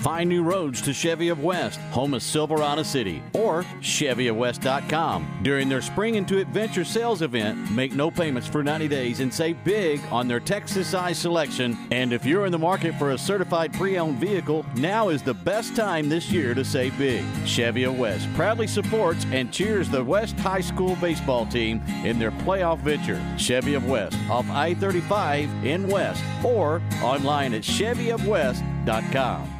Find 0.00 0.30
new 0.30 0.42
roads 0.42 0.80
to 0.82 0.94
Chevy 0.94 1.28
of 1.28 1.44
West, 1.44 1.78
home 1.90 2.14
of 2.14 2.22
Silverado 2.22 2.82
City, 2.82 3.22
or 3.34 3.64
ChevyofWest.com. 3.82 5.40
During 5.42 5.68
their 5.68 5.82
Spring 5.82 6.14
into 6.14 6.38
Adventure 6.38 6.84
sales 6.84 7.20
event, 7.20 7.70
make 7.70 7.92
no 7.92 8.10
payments 8.10 8.48
for 8.48 8.62
90 8.62 8.88
days 8.88 9.20
and 9.20 9.32
save 9.32 9.62
big 9.62 10.00
on 10.10 10.26
their 10.26 10.40
Texas 10.40 10.88
size 10.88 11.18
selection. 11.18 11.76
And 11.90 12.14
if 12.14 12.24
you're 12.24 12.46
in 12.46 12.52
the 12.52 12.58
market 12.58 12.94
for 12.98 13.10
a 13.10 13.18
certified 13.18 13.74
pre 13.74 13.98
owned 13.98 14.16
vehicle, 14.18 14.64
now 14.76 15.10
is 15.10 15.22
the 15.22 15.34
best 15.34 15.76
time 15.76 16.08
this 16.08 16.30
year 16.30 16.54
to 16.54 16.64
save 16.64 16.96
big. 16.96 17.22
Chevy 17.44 17.82
of 17.82 17.98
West 17.98 18.26
proudly 18.34 18.66
supports 18.66 19.26
and 19.32 19.52
cheers 19.52 19.90
the 19.90 20.02
West 20.02 20.38
High 20.40 20.62
School 20.62 20.96
baseball 20.96 21.44
team 21.44 21.82
in 22.04 22.18
their 22.18 22.30
playoff 22.30 22.78
venture. 22.78 23.22
Chevy 23.36 23.74
of 23.74 23.86
West 23.86 24.16
off 24.30 24.48
I 24.48 24.72
35 24.74 25.50
in 25.66 25.86
West 25.88 26.24
or 26.42 26.80
online 27.02 27.52
at 27.52 27.62
ChevyofWest.com. 27.62 29.59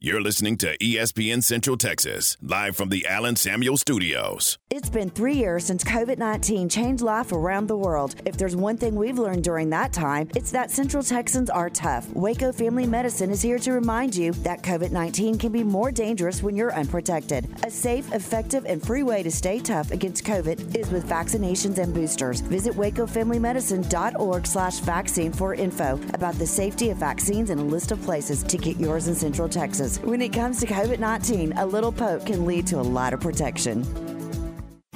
You're 0.00 0.22
listening 0.22 0.56
to 0.58 0.78
ESPN 0.78 1.42
Central 1.42 1.76
Texas, 1.76 2.36
live 2.40 2.76
from 2.76 2.88
the 2.88 3.04
Allen 3.04 3.34
Samuels 3.34 3.80
Studios. 3.80 4.56
It's 4.70 4.88
been 4.88 5.10
three 5.10 5.34
years 5.34 5.64
since 5.64 5.82
COVID 5.82 6.18
19 6.18 6.68
changed 6.68 7.02
life 7.02 7.32
around 7.32 7.66
the 7.66 7.76
world. 7.76 8.14
If 8.24 8.36
there's 8.36 8.54
one 8.54 8.76
thing 8.76 8.94
we've 8.94 9.18
learned 9.18 9.42
during 9.42 9.70
that 9.70 9.92
time, 9.92 10.30
it's 10.36 10.52
that 10.52 10.70
Central 10.70 11.02
Texans 11.02 11.50
are 11.50 11.68
tough. 11.68 12.08
Waco 12.10 12.52
Family 12.52 12.86
Medicine 12.86 13.30
is 13.32 13.42
here 13.42 13.58
to 13.58 13.72
remind 13.72 14.14
you 14.14 14.30
that 14.44 14.62
COVID 14.62 14.92
19 14.92 15.36
can 15.36 15.50
be 15.50 15.64
more 15.64 15.90
dangerous 15.90 16.44
when 16.44 16.54
you're 16.54 16.72
unprotected. 16.72 17.48
A 17.64 17.70
safe, 17.70 18.12
effective, 18.12 18.66
and 18.66 18.80
free 18.80 19.02
way 19.02 19.24
to 19.24 19.32
stay 19.32 19.58
tough 19.58 19.90
against 19.90 20.24
COVID 20.24 20.76
is 20.76 20.92
with 20.92 21.08
vaccinations 21.08 21.78
and 21.78 21.92
boosters. 21.92 22.40
Visit 22.42 22.74
wacofamilymedicine.org 22.74 24.46
slash 24.46 24.78
vaccine 24.78 25.32
for 25.32 25.54
info 25.54 26.00
about 26.14 26.36
the 26.36 26.46
safety 26.46 26.90
of 26.90 26.98
vaccines 26.98 27.50
and 27.50 27.60
a 27.60 27.64
list 27.64 27.90
of 27.90 28.00
places 28.02 28.44
to 28.44 28.56
get 28.56 28.76
yours 28.76 29.08
in 29.08 29.16
Central 29.16 29.48
Texas. 29.48 29.87
When 29.96 30.20
it 30.20 30.34
comes 30.34 30.60
to 30.60 30.66
COVID 30.66 30.98
19, 30.98 31.54
a 31.56 31.64
little 31.64 31.92
poke 31.92 32.26
can 32.26 32.44
lead 32.44 32.66
to 32.68 32.76
a 32.76 32.82
lot 32.82 33.14
of 33.14 33.20
protection. 33.20 33.86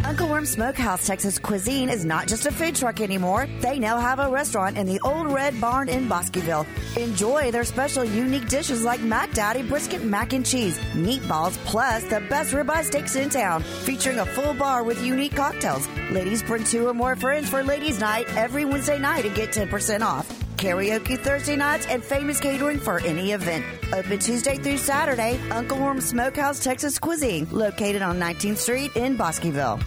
Uncle 0.04 0.28
Worm 0.28 0.44
Smokehouse 0.44 1.06
Texas 1.06 1.38
Cuisine 1.38 1.88
is 1.88 2.04
not 2.04 2.26
just 2.28 2.44
a 2.44 2.52
food 2.52 2.74
truck 2.74 3.00
anymore. 3.00 3.48
They 3.60 3.78
now 3.78 3.98
have 3.98 4.18
a 4.18 4.28
restaurant 4.28 4.76
in 4.76 4.86
the 4.86 5.00
Old 5.04 5.32
Red 5.32 5.58
Barn 5.60 5.88
in 5.88 6.08
Bosqueville. 6.08 6.66
Enjoy 6.96 7.50
their 7.50 7.64
special 7.64 8.04
unique 8.04 8.48
dishes 8.48 8.84
like 8.84 9.00
Mac 9.00 9.32
Daddy 9.32 9.62
brisket 9.62 10.04
mac 10.04 10.34
and 10.34 10.44
cheese, 10.44 10.78
meatballs, 10.92 11.56
plus 11.64 12.04
the 12.04 12.20
best 12.28 12.52
ribeye 12.52 12.84
steaks 12.84 13.16
in 13.16 13.30
town, 13.30 13.62
featuring 13.62 14.18
a 14.18 14.26
full 14.26 14.52
bar 14.52 14.82
with 14.82 15.02
unique 15.02 15.34
cocktails. 15.34 15.88
Ladies 16.10 16.42
bring 16.42 16.64
two 16.64 16.88
or 16.88 16.94
more 16.94 17.16
friends 17.16 17.48
for 17.48 17.62
ladies' 17.62 17.98
night 17.98 18.26
every 18.36 18.66
Wednesday 18.66 18.98
night 18.98 19.24
and 19.24 19.34
get 19.34 19.50
10% 19.50 20.02
off 20.02 20.42
karaoke 20.56 21.18
Thursday 21.18 21.56
nights, 21.56 21.86
and 21.86 22.02
famous 22.02 22.40
catering 22.40 22.78
for 22.78 23.00
any 23.00 23.32
event. 23.32 23.64
Open 23.92 24.18
Tuesday 24.18 24.56
through 24.56 24.78
Saturday, 24.78 25.38
Uncle 25.50 25.78
Worm 25.78 26.00
Smokehouse 26.00 26.62
Texas 26.62 26.98
Cuisine, 26.98 27.46
located 27.50 28.02
on 28.02 28.18
19th 28.18 28.58
Street 28.58 28.96
in 28.96 29.16
Bosqueville. 29.16 29.80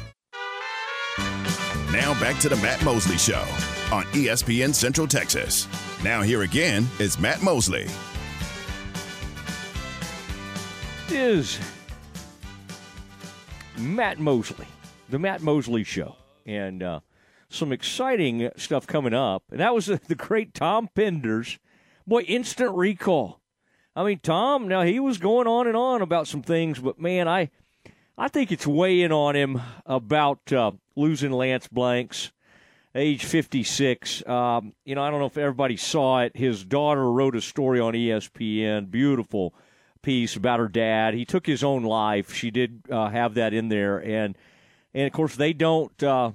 Now 1.91 2.19
back 2.19 2.39
to 2.41 2.49
the 2.49 2.57
Matt 2.57 2.83
Mosley 2.83 3.17
Show 3.17 3.41
on 3.91 4.03
ESPN 4.13 4.73
Central 4.73 5.07
Texas. 5.07 5.67
Now 6.03 6.21
here 6.21 6.41
again 6.41 6.87
is 6.99 7.17
Matt 7.17 7.41
Mosley. 7.41 7.87
Is 11.09 11.59
Matt 13.77 14.19
Mosley, 14.19 14.67
the 15.09 15.19
Matt 15.19 15.41
Mosley 15.41 15.83
Show, 15.83 16.15
and 16.45 16.83
uh, 16.83 16.99
some 17.55 17.71
exciting 17.71 18.49
stuff 18.57 18.85
coming 18.85 19.13
up. 19.13 19.43
And 19.51 19.59
that 19.59 19.73
was 19.73 19.85
the 20.07 20.15
great 20.15 20.53
Tom 20.53 20.89
Penders. 20.95 21.57
Boy, 22.05 22.21
instant 22.21 22.75
recall. 22.75 23.41
I 23.95 24.03
mean, 24.03 24.19
Tom, 24.19 24.67
now 24.67 24.81
he 24.81 24.99
was 24.99 25.17
going 25.17 25.47
on 25.47 25.67
and 25.67 25.77
on 25.77 26.01
about 26.01 26.27
some 26.27 26.41
things, 26.41 26.79
but 26.79 26.99
man, 26.99 27.27
I 27.27 27.49
I 28.17 28.27
think 28.27 28.51
it's 28.51 28.67
weighing 28.67 29.11
on 29.11 29.35
him 29.35 29.61
about 29.85 30.51
uh, 30.51 30.71
losing 30.95 31.31
Lance 31.31 31.67
Blanks, 31.67 32.31
age 32.93 33.25
56. 33.25 34.25
Um, 34.27 34.73
you 34.85 34.95
know, 34.95 35.03
I 35.03 35.09
don't 35.09 35.19
know 35.19 35.25
if 35.25 35.37
everybody 35.37 35.75
saw 35.75 36.21
it. 36.21 36.35
His 36.35 36.63
daughter 36.63 37.11
wrote 37.11 37.35
a 37.35 37.41
story 37.41 37.79
on 37.79 37.93
ESPN, 37.93 38.89
beautiful 38.89 39.53
piece 40.01 40.35
about 40.35 40.59
her 40.59 40.69
dad. 40.69 41.13
He 41.13 41.25
took 41.25 41.45
his 41.45 41.63
own 41.63 41.83
life. 41.83 42.33
She 42.33 42.51
did 42.51 42.83
uh, 42.89 43.09
have 43.09 43.33
that 43.33 43.53
in 43.53 43.69
there, 43.69 43.97
and 43.97 44.37
and 44.93 45.07
of 45.07 45.13
course 45.13 45.35
they 45.35 45.51
don't. 45.51 46.01
Uh, 46.01 46.31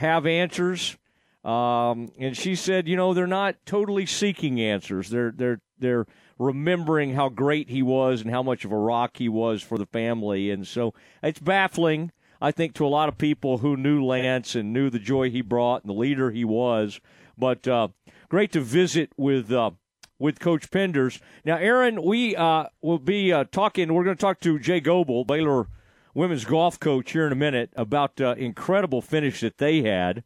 have 0.00 0.26
answers. 0.26 0.96
Um, 1.44 2.10
and 2.18 2.36
she 2.36 2.54
said, 2.54 2.88
you 2.88 2.96
know, 2.96 3.14
they're 3.14 3.26
not 3.26 3.56
totally 3.64 4.06
seeking 4.06 4.60
answers. 4.60 5.10
They're 5.10 5.30
they're 5.30 5.60
they're 5.78 6.06
remembering 6.38 7.14
how 7.14 7.28
great 7.28 7.68
he 7.68 7.82
was 7.82 8.22
and 8.22 8.30
how 8.30 8.42
much 8.42 8.64
of 8.64 8.72
a 8.72 8.76
rock 8.76 9.18
he 9.18 9.28
was 9.28 9.62
for 9.62 9.78
the 9.78 9.86
family. 9.86 10.50
And 10.50 10.66
so 10.66 10.94
it's 11.22 11.38
baffling, 11.38 12.12
I 12.40 12.50
think, 12.50 12.74
to 12.74 12.86
a 12.86 12.88
lot 12.88 13.08
of 13.08 13.18
people 13.18 13.58
who 13.58 13.76
knew 13.76 14.04
Lance 14.04 14.54
and 14.54 14.72
knew 14.72 14.88
the 14.88 14.98
joy 14.98 15.30
he 15.30 15.42
brought 15.42 15.82
and 15.82 15.90
the 15.90 15.98
leader 15.98 16.30
he 16.30 16.44
was. 16.44 17.00
But 17.36 17.68
uh, 17.68 17.88
great 18.28 18.52
to 18.52 18.60
visit 18.60 19.12
with 19.16 19.52
uh, 19.52 19.72
with 20.18 20.40
Coach 20.40 20.70
Penders. 20.70 21.20
Now, 21.44 21.56
Aaron, 21.56 22.02
we 22.02 22.36
uh, 22.36 22.66
will 22.82 22.98
be 22.98 23.32
uh, 23.32 23.44
talking. 23.50 23.92
We're 23.92 24.04
going 24.04 24.16
to 24.16 24.20
talk 24.20 24.40
to 24.40 24.58
Jay 24.58 24.80
Goble, 24.80 25.24
Baylor 25.24 25.68
women's 26.14 26.44
golf 26.44 26.78
coach 26.80 27.12
here 27.12 27.26
in 27.26 27.32
a 27.32 27.36
minute 27.36 27.72
about 27.76 28.20
uh, 28.20 28.34
incredible 28.36 29.02
finish 29.02 29.40
that 29.40 29.58
they 29.58 29.82
had 29.82 30.24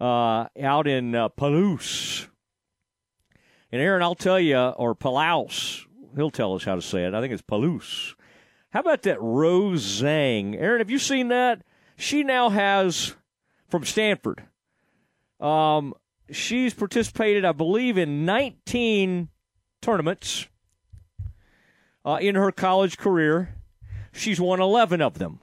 uh, 0.00 0.46
out 0.60 0.86
in 0.86 1.14
uh, 1.14 1.28
Palouse. 1.28 2.28
And 3.70 3.80
Aaron, 3.80 4.02
I'll 4.02 4.14
tell 4.14 4.40
you, 4.40 4.56
or 4.56 4.94
Palouse, 4.94 5.86
he'll 6.16 6.30
tell 6.30 6.54
us 6.54 6.64
how 6.64 6.74
to 6.74 6.82
say 6.82 7.04
it. 7.04 7.14
I 7.14 7.20
think 7.20 7.32
it's 7.32 7.42
Palouse. 7.42 8.14
How 8.70 8.80
about 8.80 9.02
that 9.02 9.20
Rose 9.20 10.02
Zhang? 10.02 10.56
Aaron, 10.58 10.80
have 10.80 10.90
you 10.90 10.98
seen 10.98 11.28
that? 11.28 11.62
She 11.96 12.22
now 12.22 12.48
has 12.48 13.14
from 13.68 13.84
Stanford. 13.84 14.44
Um, 15.40 15.94
she's 16.30 16.74
participated, 16.74 17.44
I 17.44 17.52
believe, 17.52 17.98
in 17.98 18.24
19 18.24 19.28
tournaments 19.80 20.48
uh, 22.04 22.18
in 22.20 22.34
her 22.34 22.50
college 22.50 22.96
career. 22.96 23.56
She's 24.12 24.40
won 24.40 24.60
11 24.60 25.00
of 25.00 25.18
them. 25.18 25.40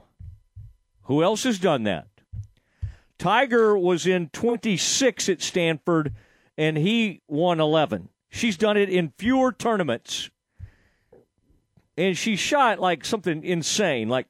Who 1.04 1.22
else 1.22 1.42
has 1.42 1.58
done 1.58 1.82
that? 1.84 2.06
Tiger 3.18 3.76
was 3.76 4.06
in 4.06 4.28
26 4.30 5.28
at 5.28 5.42
Stanford 5.42 6.14
and 6.56 6.76
he 6.76 7.20
won 7.28 7.60
11. 7.60 8.08
She's 8.30 8.56
done 8.56 8.76
it 8.76 8.88
in 8.88 9.12
fewer 9.18 9.52
tournaments. 9.52 10.30
And 11.96 12.16
she 12.16 12.36
shot 12.36 12.78
like 12.78 13.04
something 13.04 13.44
insane, 13.44 14.08
like 14.08 14.26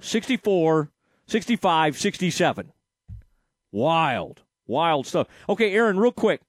64, 0.00 0.90
65, 1.26 1.98
67. 1.98 2.72
Wild, 3.72 4.42
wild 4.66 5.06
stuff. 5.06 5.26
Okay, 5.48 5.72
Aaron, 5.72 5.98
real 5.98 6.12
quick. 6.12 6.40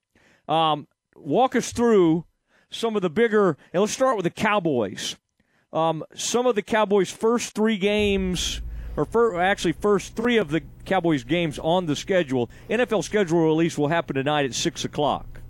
Um, 0.48 0.88
walk 1.16 1.56
us 1.56 1.72
through 1.72 2.26
some 2.70 2.96
of 2.96 3.02
the 3.02 3.10
bigger, 3.10 3.58
and 3.74 3.82
let's 3.82 3.94
start 3.94 4.18
with 4.18 4.26
the 4.26 4.30
Cowboys 4.30 5.16
um, 5.74 6.04
some 6.16 6.46
of 6.46 6.56
the 6.56 6.62
Cowboys' 6.62 7.12
first 7.12 7.54
three 7.54 7.78
games, 7.78 8.62
or 8.96 9.40
actually 9.40 9.74
first 9.74 10.16
three 10.16 10.38
of 10.38 10.50
the 10.50 10.62
Cowboys' 10.86 11.24
games 11.24 11.60
on 11.60 11.86
the 11.86 11.96
schedule. 11.96 12.50
NFL 12.70 13.04
schedule 13.04 13.44
release 13.44 13.78
will 13.78 13.90
happen 13.90 14.16
tonight 14.16 14.46
at 14.46 14.54
six 14.54 14.86
o'clock, 14.86 15.42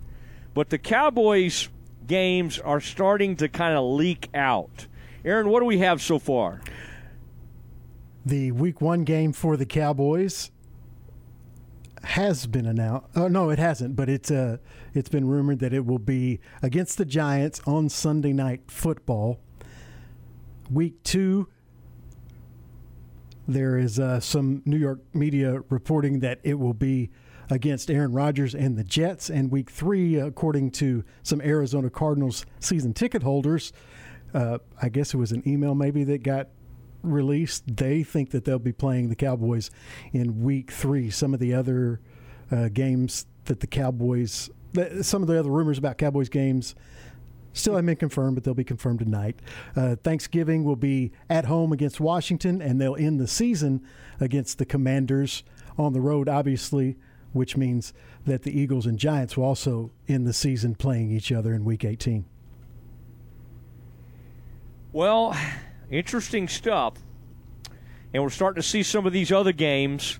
but 0.53 0.69
the 0.69 0.77
Cowboys' 0.77 1.69
games 2.07 2.59
are 2.59 2.81
starting 2.81 3.35
to 3.37 3.47
kind 3.47 3.77
of 3.77 3.83
leak 3.83 4.29
out. 4.33 4.87
Aaron, 5.23 5.49
what 5.49 5.59
do 5.59 5.65
we 5.65 5.79
have 5.79 6.01
so 6.01 6.19
far? 6.19 6.61
The 8.25 8.51
Week 8.51 8.81
One 8.81 9.03
game 9.03 9.33
for 9.33 9.55
the 9.55 9.65
Cowboys 9.65 10.51
has 12.03 12.47
been 12.47 12.65
announced. 12.65 13.07
Oh 13.15 13.27
no, 13.27 13.49
it 13.49 13.59
hasn't, 13.59 13.95
but 13.95 14.09
it's 14.09 14.31
uh, 14.31 14.57
it's 14.93 15.09
been 15.09 15.27
rumored 15.27 15.59
that 15.59 15.73
it 15.73 15.85
will 15.85 15.99
be 15.99 16.39
against 16.61 16.97
the 16.97 17.05
Giants 17.05 17.61
on 17.65 17.89
Sunday 17.89 18.33
Night 18.33 18.61
Football. 18.67 19.39
Week 20.69 21.01
two, 21.03 21.47
there 23.47 23.77
is 23.77 23.99
uh, 23.99 24.19
some 24.19 24.61
New 24.65 24.77
York 24.77 24.99
media 25.13 25.61
reporting 25.69 26.19
that 26.19 26.39
it 26.43 26.55
will 26.55 26.73
be 26.73 27.09
against 27.49 27.89
Aaron 27.89 28.11
Rodgers 28.11 28.53
and 28.53 28.77
the 28.77 28.83
Jets. 28.83 29.29
And 29.29 29.49
week 29.49 29.69
three, 29.69 30.15
according 30.15 30.71
to 30.71 31.03
some 31.23 31.39
Arizona 31.41 31.89
Cardinals 31.89 32.45
season 32.59 32.93
ticket 32.93 33.23
holders, 33.23 33.71
uh, 34.33 34.57
I 34.81 34.89
guess 34.89 35.13
it 35.13 35.17
was 35.17 35.31
an 35.31 35.47
email 35.47 35.73
maybe 35.73 36.03
that 36.05 36.23
got 36.23 36.49
released. 37.03 37.63
They 37.77 38.03
think 38.03 38.31
that 38.31 38.43
they'll 38.43 38.59
be 38.59 38.73
playing 38.73 39.07
the 39.07 39.15
Cowboys 39.15 39.71
in 40.11 40.43
Week 40.43 40.71
Three. 40.71 41.09
Some 41.09 41.33
of 41.33 41.39
the 41.39 41.53
other 41.53 42.01
uh, 42.51 42.67
games 42.67 43.25
that 43.45 43.61
the 43.61 43.67
Cowboys, 43.67 44.49
some 45.01 45.21
of 45.21 45.29
the 45.29 45.39
other 45.39 45.49
rumors 45.49 45.77
about 45.77 45.97
Cowboys 45.97 46.27
games. 46.27 46.75
Still 47.53 47.73
haven't 47.73 47.87
been 47.87 47.95
confirmed, 47.95 48.35
but 48.35 48.43
they'll 48.43 48.53
be 48.53 48.63
confirmed 48.63 48.99
tonight. 48.99 49.39
Uh, 49.75 49.95
Thanksgiving 49.95 50.63
will 50.63 50.75
be 50.75 51.11
at 51.29 51.45
home 51.45 51.71
against 51.71 51.99
Washington, 51.99 52.61
and 52.61 52.79
they'll 52.79 52.95
end 52.95 53.19
the 53.19 53.27
season 53.27 53.81
against 54.19 54.57
the 54.57 54.65
Commanders 54.65 55.43
on 55.77 55.93
the 55.93 56.01
road, 56.01 56.29
obviously, 56.29 56.97
which 57.33 57.57
means 57.57 57.93
that 58.25 58.43
the 58.43 58.57
Eagles 58.57 58.85
and 58.85 58.99
Giants 58.99 59.37
will 59.37 59.45
also 59.45 59.91
end 60.07 60.27
the 60.27 60.33
season 60.33 60.75
playing 60.75 61.11
each 61.11 61.31
other 61.31 61.53
in 61.53 61.65
Week 61.65 61.83
18. 61.83 62.25
Well, 64.91 65.35
interesting 65.89 66.47
stuff. 66.47 66.93
And 68.13 68.23
we're 68.23 68.29
starting 68.29 68.61
to 68.61 68.67
see 68.67 68.83
some 68.83 69.05
of 69.05 69.13
these 69.13 69.31
other 69.31 69.51
games. 69.51 70.17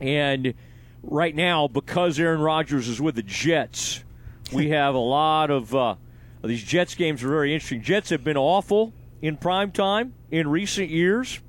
And 0.00 0.54
right 1.02 1.34
now, 1.34 1.68
because 1.68 2.18
Aaron 2.18 2.40
Rodgers 2.40 2.88
is 2.88 3.00
with 3.00 3.14
the 3.14 3.22
Jets, 3.22 4.04
we 4.52 4.70
have 4.70 4.94
a 4.94 4.98
lot 4.98 5.50
of 5.50 5.74
uh, 5.74 5.96
these 6.42 6.62
Jets 6.62 6.94
games 6.94 7.22
are 7.22 7.28
very 7.28 7.52
interesting. 7.52 7.82
Jets 7.82 8.10
have 8.10 8.22
been 8.22 8.36
awful 8.36 8.92
in 9.20 9.36
prime 9.36 9.72
time 9.72 10.14
in 10.30 10.48
recent 10.48 10.90
years, 10.90 11.40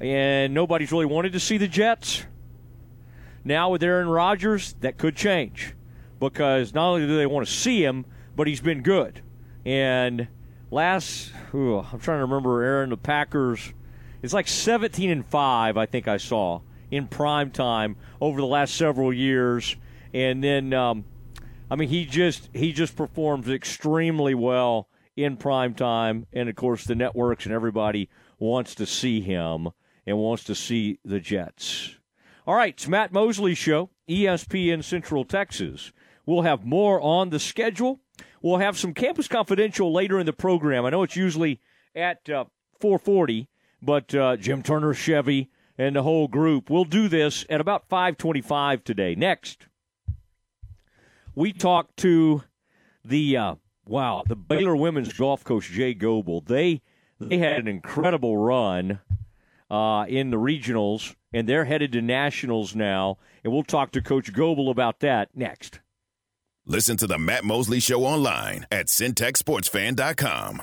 and 0.00 0.54
nobody's 0.54 0.92
really 0.92 1.06
wanted 1.06 1.32
to 1.32 1.40
see 1.40 1.58
the 1.58 1.68
Jets. 1.68 2.24
Now 3.44 3.70
with 3.70 3.82
Aaron 3.82 4.08
Rodgers, 4.08 4.74
that 4.80 4.98
could 4.98 5.16
change 5.16 5.74
because 6.18 6.74
not 6.74 6.88
only 6.88 7.06
do 7.06 7.16
they 7.16 7.26
want 7.26 7.46
to 7.46 7.52
see 7.52 7.84
him, 7.84 8.04
but 8.34 8.46
he's 8.46 8.60
been 8.60 8.82
good. 8.82 9.22
And 9.64 10.28
last, 10.70 11.32
ooh, 11.54 11.78
I'm 11.78 12.00
trying 12.00 12.18
to 12.18 12.24
remember 12.24 12.62
Aaron 12.62 12.90
the 12.90 12.96
Packers. 12.96 13.72
It's 14.22 14.32
like 14.32 14.48
17 14.48 15.10
and 15.10 15.26
five, 15.26 15.76
I 15.76 15.86
think 15.86 16.08
I 16.08 16.16
saw 16.16 16.60
in 16.90 17.06
prime 17.08 17.50
time 17.50 17.96
over 18.20 18.40
the 18.40 18.46
last 18.46 18.74
several 18.74 19.12
years, 19.12 19.76
and 20.14 20.42
then 20.42 20.72
um, 20.72 21.04
I 21.70 21.76
mean 21.76 21.88
he 21.88 22.04
just 22.04 22.48
he 22.52 22.72
just 22.72 22.96
performs 22.96 23.48
extremely 23.48 24.34
well 24.34 24.88
in 25.16 25.36
prime 25.36 25.74
time, 25.74 26.26
and 26.32 26.48
of 26.48 26.56
course 26.56 26.84
the 26.84 26.94
networks 26.94 27.44
and 27.44 27.54
everybody 27.54 28.08
wants 28.38 28.74
to 28.76 28.86
see 28.86 29.20
him 29.20 29.68
and 30.06 30.18
wants 30.18 30.44
to 30.44 30.54
see 30.54 30.98
the 31.04 31.18
Jets. 31.20 31.96
All 32.46 32.54
right, 32.54 32.74
it's 32.74 32.86
Matt 32.86 33.12
Mosley 33.12 33.54
show, 33.54 33.90
ESPN 34.08 34.84
Central 34.84 35.24
Texas. 35.24 35.92
We'll 36.24 36.42
have 36.42 36.64
more 36.64 37.00
on 37.00 37.30
the 37.30 37.40
schedule. 37.40 38.00
We'll 38.40 38.58
have 38.58 38.78
some 38.78 38.94
Campus 38.94 39.26
Confidential 39.26 39.92
later 39.92 40.20
in 40.20 40.26
the 40.26 40.32
program. 40.32 40.84
I 40.84 40.90
know 40.90 41.02
it's 41.02 41.16
usually 41.16 41.60
at 41.94 42.28
uh, 42.28 42.44
440, 42.78 43.48
but 43.82 44.14
uh, 44.14 44.36
Jim 44.36 44.62
Turner 44.62 44.94
Chevy 44.94 45.50
and 45.76 45.96
the 45.96 46.02
whole 46.02 46.28
group. 46.28 46.70
We'll 46.70 46.84
do 46.84 47.08
this 47.08 47.44
at 47.50 47.60
about 47.60 47.88
525 47.88 48.84
today. 48.84 49.14
Next, 49.14 49.66
we 51.36 51.52
talked 51.52 51.96
to 51.98 52.42
the, 53.04 53.36
uh, 53.36 53.54
wow, 53.86 54.24
the 54.26 54.34
Baylor 54.34 54.74
women's 54.74 55.12
golf 55.12 55.44
coach, 55.44 55.70
Jay 55.70 55.94
Goble. 55.94 56.40
They, 56.40 56.82
they 57.20 57.38
had 57.38 57.60
an 57.60 57.68
incredible 57.68 58.36
run 58.36 58.98
uh, 59.70 60.06
in 60.08 60.30
the 60.30 60.38
regionals, 60.38 61.14
and 61.32 61.48
they're 61.48 61.66
headed 61.66 61.92
to 61.92 62.02
nationals 62.02 62.74
now. 62.74 63.18
And 63.44 63.52
we'll 63.52 63.62
talk 63.62 63.92
to 63.92 64.02
Coach 64.02 64.32
Goble 64.32 64.70
about 64.70 64.98
that 65.00 65.28
next. 65.36 65.78
Listen 66.64 66.96
to 66.96 67.06
the 67.06 67.18
Matt 67.18 67.44
Mosley 67.44 67.78
Show 67.78 68.02
online 68.02 68.66
at 68.72 68.86
syntechsportsfan.com. 68.86 70.62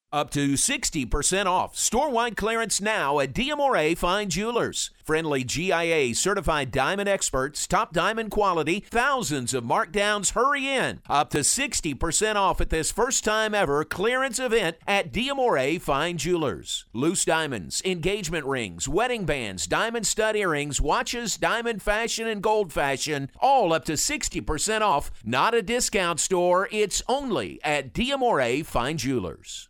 Up 0.13 0.29
to 0.31 0.55
60% 0.55 1.45
off. 1.45 1.77
Store-wide 1.77 2.35
clearance 2.35 2.81
now 2.81 3.21
at 3.21 3.31
Diamore 3.33 3.97
Fine 3.97 4.29
Jewelers. 4.29 4.89
Friendly 5.05 5.45
GIA 5.45 6.13
certified 6.13 6.69
diamond 6.69 7.07
experts, 7.07 7.65
top 7.65 7.93
diamond 7.93 8.29
quality, 8.29 8.83
thousands 8.89 9.53
of 9.53 9.63
markdowns. 9.63 10.33
Hurry 10.33 10.67
in. 10.67 10.99
Up 11.09 11.29
to 11.29 11.39
60% 11.39 12.35
off 12.35 12.59
at 12.59 12.69
this 12.69 12.91
first 12.91 13.23
time 13.23 13.55
ever 13.55 13.85
clearance 13.85 14.37
event 14.37 14.75
at 14.85 15.13
Diamore 15.13 15.79
Fine 15.79 16.17
Jewelers. 16.17 16.85
Loose 16.91 17.23
diamonds, 17.23 17.81
engagement 17.85 18.45
rings, 18.45 18.89
wedding 18.89 19.25
bands, 19.25 19.65
diamond 19.65 20.05
stud 20.05 20.35
earrings, 20.35 20.81
watches, 20.81 21.37
diamond 21.37 21.81
fashion, 21.81 22.27
and 22.27 22.43
gold 22.43 22.73
fashion, 22.73 23.31
all 23.39 23.71
up 23.71 23.85
to 23.85 23.93
60% 23.93 24.81
off. 24.81 25.09
Not 25.23 25.53
a 25.53 25.61
discount 25.61 26.19
store, 26.19 26.67
it's 26.69 27.01
only 27.07 27.61
at 27.63 27.93
Diamore 27.93 28.65
Fine 28.65 28.97
Jewelers. 28.97 29.69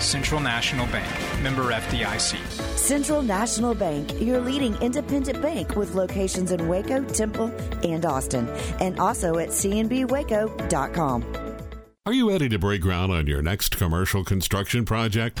Central 0.00 0.40
National 0.40 0.86
Bank. 0.86 1.42
Member 1.42 1.72
FDIC. 1.72 2.38
Central 2.76 3.22
National 3.22 3.74
Bank, 3.74 4.20
your 4.20 4.40
leading 4.40 4.74
independent 4.76 5.42
bank 5.42 5.76
with 5.76 5.94
locations 5.94 6.52
in 6.52 6.68
Waco, 6.68 7.02
Temple, 7.04 7.52
and 7.82 8.04
Austin, 8.04 8.48
and 8.80 8.98
also 9.00 9.38
at 9.38 9.48
cnbwaco.com. 9.48 11.24
Are 12.06 12.12
you 12.12 12.30
ready 12.30 12.48
to 12.48 12.58
break 12.58 12.82
ground 12.82 13.10
on 13.10 13.26
your 13.26 13.42
next 13.42 13.76
commercial 13.76 14.22
construction 14.22 14.84
project? 14.84 15.40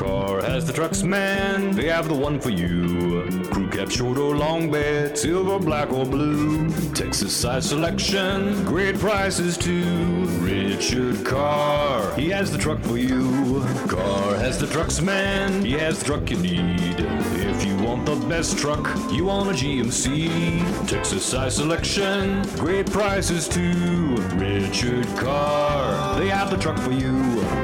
Carr 0.00 0.40
has 0.40 0.66
the 0.66 0.72
trucks, 0.72 1.02
man. 1.02 1.72
They 1.72 1.88
have 1.88 2.08
the 2.08 2.14
one 2.14 2.40
for 2.40 2.48
you. 2.48 3.28
Crew 3.50 3.68
cab, 3.68 3.90
short 3.90 4.16
or 4.16 4.34
long 4.34 4.70
bed, 4.70 5.18
silver, 5.18 5.58
black 5.58 5.92
or 5.92 6.06
blue. 6.06 6.70
Texas 6.94 7.36
size 7.36 7.68
selection, 7.68 8.64
great 8.64 8.98
prices 8.98 9.58
too. 9.58 10.24
Richard 10.40 11.26
Carr, 11.26 12.14
he 12.14 12.30
has 12.30 12.50
the 12.50 12.56
truck 12.56 12.80
for 12.80 12.96
you. 12.96 13.62
Carr 13.88 14.36
has 14.36 14.58
the 14.58 14.66
trucks, 14.68 15.02
man. 15.02 15.62
He 15.62 15.72
has 15.72 15.98
the 15.98 16.06
truck 16.06 16.30
you 16.30 16.38
need. 16.38 16.96
If 16.96 17.66
you 17.66 17.76
want 17.76 18.06
the 18.06 18.16
best 18.26 18.56
truck, 18.56 18.88
you 19.12 19.26
want 19.26 19.50
a 19.50 19.52
GMC. 19.52 20.88
Texas 20.88 21.26
size 21.26 21.56
selection, 21.56 22.40
great 22.56 22.90
prices 22.90 23.46
too. 23.46 24.16
Richard 24.36 25.06
Carr, 25.18 26.18
they 26.18 26.28
have 26.30 26.50
the 26.50 26.56
truck 26.56 26.78
for 26.78 26.92
you. 26.92 27.59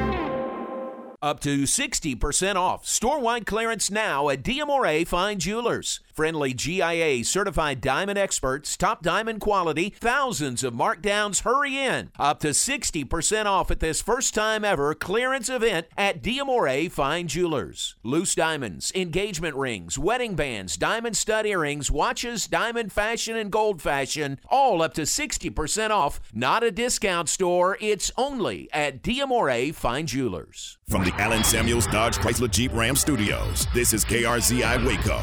Up 1.19 1.39
to 1.39 1.63
60% 1.63 2.57
off. 2.57 2.85
Store 2.85 3.19
wide 3.19 3.47
clearance 3.47 3.89
now 3.89 4.29
at 4.29 4.43
DMRA 4.43 5.07
Fine 5.07 5.39
Jewelers. 5.39 5.99
Friendly 6.17 6.51
GIA 6.51 7.23
certified 7.23 7.79
diamond 7.79 8.17
experts, 8.17 8.75
top 8.75 9.03
diamond 9.03 9.39
quality, 9.39 9.93
thousands 9.99 10.63
of 10.63 10.73
markdowns. 10.73 11.43
Hurry 11.43 11.77
in. 11.77 12.09
Up 12.17 12.39
to 12.39 12.47
60% 12.47 13.45
off 13.45 13.69
at 13.69 13.81
this 13.81 14.01
first 14.01 14.33
time 14.33 14.65
ever 14.65 14.95
clearance 14.95 15.47
event 15.47 15.85
at 15.95 16.23
DMRA 16.23 16.91
Fine 16.91 17.27
Jewelers. 17.27 17.97
Loose 18.01 18.33
diamonds, 18.33 18.91
engagement 18.95 19.55
rings, 19.55 19.99
wedding 19.99 20.33
bands, 20.33 20.75
diamond 20.75 21.15
stud 21.15 21.45
earrings, 21.45 21.91
watches, 21.91 22.47
diamond 22.47 22.91
fashion, 22.91 23.35
and 23.35 23.51
gold 23.51 23.79
fashion, 23.79 24.39
all 24.49 24.81
up 24.81 24.95
to 24.95 25.03
60% 25.03 25.91
off. 25.91 26.19
Not 26.33 26.63
a 26.63 26.71
discount 26.71 27.29
store, 27.29 27.77
it's 27.79 28.09
only 28.17 28.67
at 28.73 29.03
DMRA 29.03 29.71
Fine 29.75 30.07
Jewelers. 30.07 30.79
From 30.89 31.03
the 31.03 31.13
Allen 31.19 31.43
Samuels 31.43 31.85
Dodge 31.85 32.17
Chrysler 32.17 32.49
Jeep 32.49 32.73
Ram 32.73 32.95
Studios, 32.95 33.67
this 33.75 33.93
is 33.93 34.03
KRZI 34.03 34.83
Waco, 34.83 35.19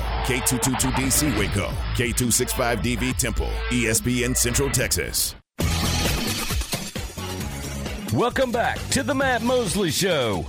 K222DC 0.85 1.39
Waco, 1.39 1.69
K265DV 1.95 3.17
Temple, 3.17 3.51
ESPN 3.71 4.37
Central 4.37 4.69
Texas. 4.69 5.35
Welcome 8.13 8.53
back 8.53 8.79
to 8.91 9.03
the 9.03 9.15
Matt 9.15 9.43
Mosley 9.43 9.91
Show. 9.91 10.45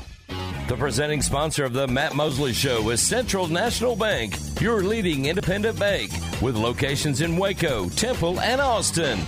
The 0.68 0.76
presenting 0.76 1.22
sponsor 1.22 1.64
of 1.64 1.72
the 1.72 1.88
Matt 1.88 2.16
Mosley 2.16 2.52
Show 2.52 2.90
is 2.90 3.00
Central 3.00 3.48
National 3.48 3.96
Bank, 3.96 4.36
your 4.60 4.84
leading 4.84 5.26
independent 5.26 5.80
bank 5.80 6.12
with 6.42 6.58
locations 6.58 7.22
in 7.22 7.38
Waco, 7.38 7.88
Temple, 7.90 8.42
and 8.42 8.60
Austin. 8.60 9.20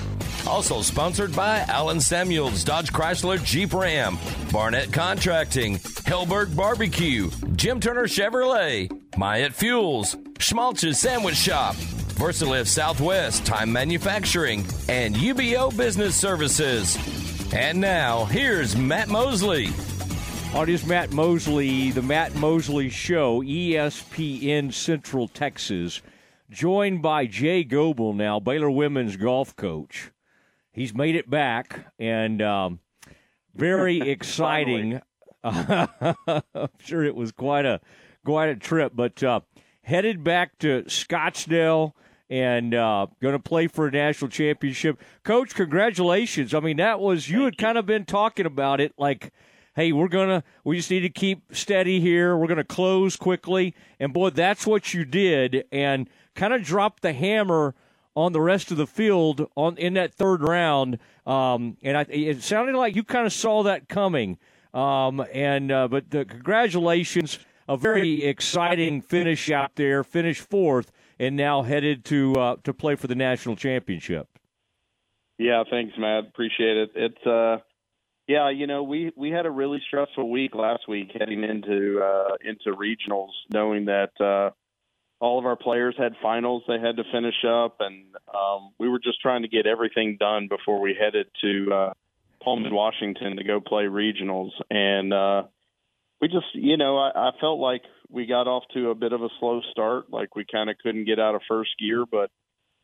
Also 0.47 0.81
sponsored 0.81 1.35
by 1.35 1.59
Allen 1.67 1.99
Samuels, 1.99 2.63
Dodge 2.63 2.91
Chrysler 2.93 3.43
Jeep 3.43 3.73
Ram, 3.73 4.17
Barnett 4.51 4.93
Contracting, 4.93 5.77
Helberg 5.77 6.55
Barbecue, 6.55 7.29
Jim 7.55 7.81
Turner 7.81 8.07
Chevrolet, 8.07 8.89
Myatt 9.17 9.53
Fuels, 9.53 10.15
Schmaltz's 10.39 10.99
Sandwich 10.99 11.35
Shop, 11.35 11.75
Versalift 12.15 12.67
Southwest 12.67 13.45
Time 13.45 13.71
Manufacturing, 13.71 14.65
and 14.87 15.15
UBO 15.15 15.75
Business 15.75 16.15
Services. 16.15 16.97
And 17.53 17.81
now, 17.81 18.25
here's 18.25 18.75
Matt 18.75 19.09
Mosley. 19.09 19.67
On 20.53 20.87
Matt 20.87 21.11
Mosley, 21.11 21.91
the 21.91 22.01
Matt 22.01 22.35
Mosley 22.35 22.89
Show, 22.89 23.41
ESPN 23.43 24.73
Central 24.73 25.27
Texas, 25.27 26.01
joined 26.49 27.01
by 27.01 27.25
Jay 27.25 27.65
Goble 27.65 28.13
now, 28.13 28.39
Baylor 28.39 28.71
women's 28.71 29.17
golf 29.17 29.53
coach. 29.55 30.09
He's 30.77 30.93
made 30.93 31.15
it 31.15 31.27
back, 31.27 31.91
and 31.97 32.39
um, 32.39 32.79
very 33.55 33.99
exciting. 34.11 35.01
I'm 35.43 36.69
sure 36.77 37.03
it 37.03 37.15
was 37.15 37.31
quite 37.31 37.65
a 37.65 37.81
quite 38.23 38.49
a 38.49 38.55
trip, 38.55 38.91
but 38.93 39.23
uh, 39.23 39.39
headed 39.81 40.23
back 40.23 40.59
to 40.59 40.83
Scottsdale 40.83 41.93
and 42.29 42.75
uh, 42.75 43.07
going 43.19 43.33
to 43.33 43.39
play 43.39 43.65
for 43.65 43.87
a 43.87 43.91
national 43.91 44.29
championship. 44.29 45.01
Coach, 45.23 45.55
congratulations! 45.55 46.53
I 46.53 46.59
mean, 46.59 46.77
that 46.77 46.99
was 46.99 47.27
you 47.27 47.45
had 47.45 47.57
kind 47.57 47.79
of 47.79 47.87
been 47.87 48.05
talking 48.05 48.45
about 48.45 48.79
it, 48.79 48.93
like, 48.99 49.33
hey, 49.75 49.91
we're 49.91 50.09
gonna 50.09 50.43
we 50.63 50.77
just 50.77 50.91
need 50.91 50.99
to 50.99 51.09
keep 51.09 51.55
steady 51.55 51.99
here. 51.99 52.37
We're 52.37 52.45
gonna 52.45 52.63
close 52.63 53.15
quickly, 53.15 53.73
and 53.99 54.13
boy, 54.13 54.29
that's 54.29 54.67
what 54.67 54.93
you 54.93 55.05
did, 55.05 55.63
and 55.71 56.07
kind 56.35 56.53
of 56.53 56.61
dropped 56.61 57.01
the 57.01 57.13
hammer 57.13 57.73
on 58.17 58.33
the 58.33 58.41
rest 58.41 58.71
of 58.71 58.77
the 58.77 58.87
field 58.87 59.47
on 59.55 59.77
in 59.77 59.93
that 59.93 60.11
third 60.11 60.41
round. 60.41 60.97
Um, 61.27 61.77
and 61.83 61.95
I, 61.95 62.01
it 62.09 62.41
sounded 62.41 62.75
like 62.75 62.95
you 62.95 63.03
kind 63.03 63.27
of 63.27 63.31
saw 63.31 63.61
that 63.63 63.87
coming. 63.87 64.39
Um, 64.73 65.23
and 65.31 65.71
uh, 65.71 65.87
but 65.87 66.09
the, 66.09 66.25
congratulations, 66.25 67.37
a 67.69 67.77
very 67.77 68.23
exciting 68.23 69.01
finish 69.01 69.51
out 69.51 69.75
there. 69.75 70.03
Finished 70.03 70.49
fourth, 70.49 70.91
and 71.19 71.35
now 71.35 71.61
headed 71.61 72.03
to 72.05 72.33
uh, 72.33 72.55
to 72.63 72.73
play 72.73 72.95
for 72.95 73.05
the 73.05 73.13
national 73.13 73.55
championship. 73.55 74.27
Yeah, 75.37 75.63
thanks, 75.69 75.93
Matt. 75.95 76.25
Appreciate 76.25 76.75
it. 76.75 76.91
It's 76.95 77.27
uh, 77.27 77.57
yeah, 78.27 78.49
you 78.49 78.65
know, 78.65 78.81
we 78.81 79.11
we 79.15 79.29
had 79.29 79.45
a 79.45 79.51
really 79.51 79.79
stressful 79.87 80.27
week 80.31 80.55
last 80.55 80.89
week 80.89 81.11
heading 81.13 81.43
into 81.43 82.01
uh, 82.01 82.35
into 82.43 82.75
regionals, 82.75 83.29
knowing 83.53 83.85
that. 83.85 84.09
All 85.19 85.39
of 85.39 85.45
our 85.45 85.55
players 85.55 85.95
had 85.97 86.13
finals 86.21 86.63
they 86.67 86.79
had 86.79 86.97
to 86.97 87.03
finish 87.11 87.43
up, 87.47 87.77
and 87.79 88.05
um, 88.33 88.71
we 88.79 88.87
were 88.87 88.99
just 88.99 89.19
trying 89.21 89.41
to 89.41 89.47
get 89.47 89.65
everything 89.65 90.17
done 90.19 90.47
before 90.47 90.79
we 90.79 90.95
headed 90.99 91.27
to 91.41 91.73
uh, 91.73 91.93
Pullman, 92.43 92.73
Washington, 92.73 93.37
to 93.37 93.43
go 93.43 93.59
play 93.59 93.83
regionals. 93.83 94.51
And 94.69 95.11
uh, 95.11 95.43
we 96.21 96.27
just, 96.27 96.53
you 96.53 96.77
know, 96.77 96.97
I, 96.97 97.29
I 97.29 97.31
felt 97.41 97.59
like 97.59 97.81
we 98.09 98.27
got 98.27 98.47
off 98.47 98.63
to 98.73 98.91
a 98.91 98.95
bit 98.95 99.11
of 99.11 99.21
a 99.23 99.29
slow 99.39 99.61
start, 99.71 100.11
like 100.11 100.35
we 100.35 100.45
kind 100.45 100.69
of 100.69 100.77
couldn't 100.83 101.05
get 101.05 101.19
out 101.19 101.35
of 101.35 101.41
first 101.47 101.71
gear, 101.79 102.05
but. 102.09 102.29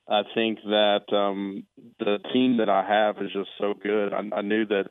I 0.05 0.23
think 0.35 0.59
that 0.65 1.05
um, 1.13 1.65
the 1.97 2.17
team 2.33 2.57
that 2.57 2.67
I 2.67 2.83
have 2.85 3.23
is 3.23 3.31
just 3.31 3.49
so 3.57 3.73
good. 3.73 4.11
I, 4.11 4.35
I 4.35 4.41
knew 4.41 4.65
that 4.65 4.89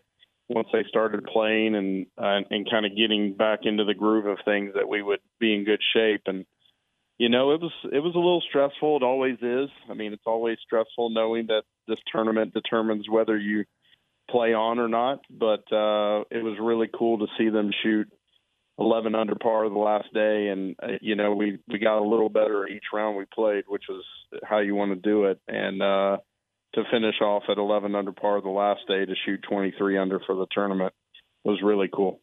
once 0.49 0.69
they 0.73 0.85
started 0.89 1.25
playing 1.25 1.75
and 1.75 2.07
uh, 2.17 2.41
and 2.51 2.71
kind 2.71 2.87
of 2.87 2.97
getting 2.97 3.35
back 3.35 3.61
into 3.65 3.85
the 3.85 3.95
groove 3.95 4.27
of 4.27 4.39
things, 4.45 4.73
that 4.75 4.89
we 4.89 5.03
would 5.03 5.21
be 5.39 5.55
in 5.55 5.65
good 5.65 5.83
shape. 5.95 6.23
And 6.27 6.47
you 7.23 7.29
know, 7.29 7.53
it 7.53 7.61
was 7.61 7.71
it 7.85 8.01
was 8.01 8.17
a 8.17 8.19
little 8.19 8.43
stressful. 8.49 8.97
It 8.97 9.05
always 9.05 9.37
is. 9.41 9.71
I 9.89 9.95
mean, 9.95 10.13
it's 10.13 10.27
always 10.27 10.59
stressful 10.65 11.11
knowing 11.11 11.47
that 11.47 11.63
this 11.87 12.01
tournament 12.11 12.53
determines 12.53 13.09
whether 13.09 13.39
you 13.39 13.63
play 14.29 14.55
on 14.55 14.81
or 14.81 14.89
not. 14.89 15.21
But 15.31 15.63
uh, 15.73 16.25
it 16.33 16.43
was 16.43 16.59
really 16.61 16.89
cool 16.93 17.19
to 17.19 17.27
see 17.39 17.49
them 17.49 17.71
shoot 17.85 18.09
11 18.81 19.15
under 19.15 19.37
par 19.37 19.69
the 19.69 19.79
last 19.79 20.13
day, 20.13 20.49
and 20.49 20.75
uh, 20.83 20.99
you 21.01 21.15
know, 21.15 21.33
we 21.37 21.61
we 21.69 21.79
got 21.79 22.01
a 22.01 22.09
little 22.09 22.29
better 22.29 22.67
each 22.67 22.87
round 22.93 23.17
we 23.17 23.25
played, 23.33 23.67
which 23.69 23.85
is 23.89 24.03
how 24.43 24.59
you 24.59 24.75
want 24.75 24.91
to 24.91 24.97
do 24.97 25.27
it. 25.27 25.39
And 25.47 25.81
uh, 25.81 26.17
to 26.75 26.83
finish 26.91 27.21
off 27.21 27.45
at 27.49 27.57
11 27.57 27.95
under 27.95 28.11
par 28.11 28.41
the 28.41 28.49
last 28.49 28.81
day 28.89 29.05
to 29.05 29.15
shoot 29.25 29.45
23 29.49 29.97
under 29.97 30.19
for 30.27 30.35
the 30.35 30.49
tournament 30.51 30.93
was 31.45 31.61
really 31.63 31.89
cool. 31.95 32.21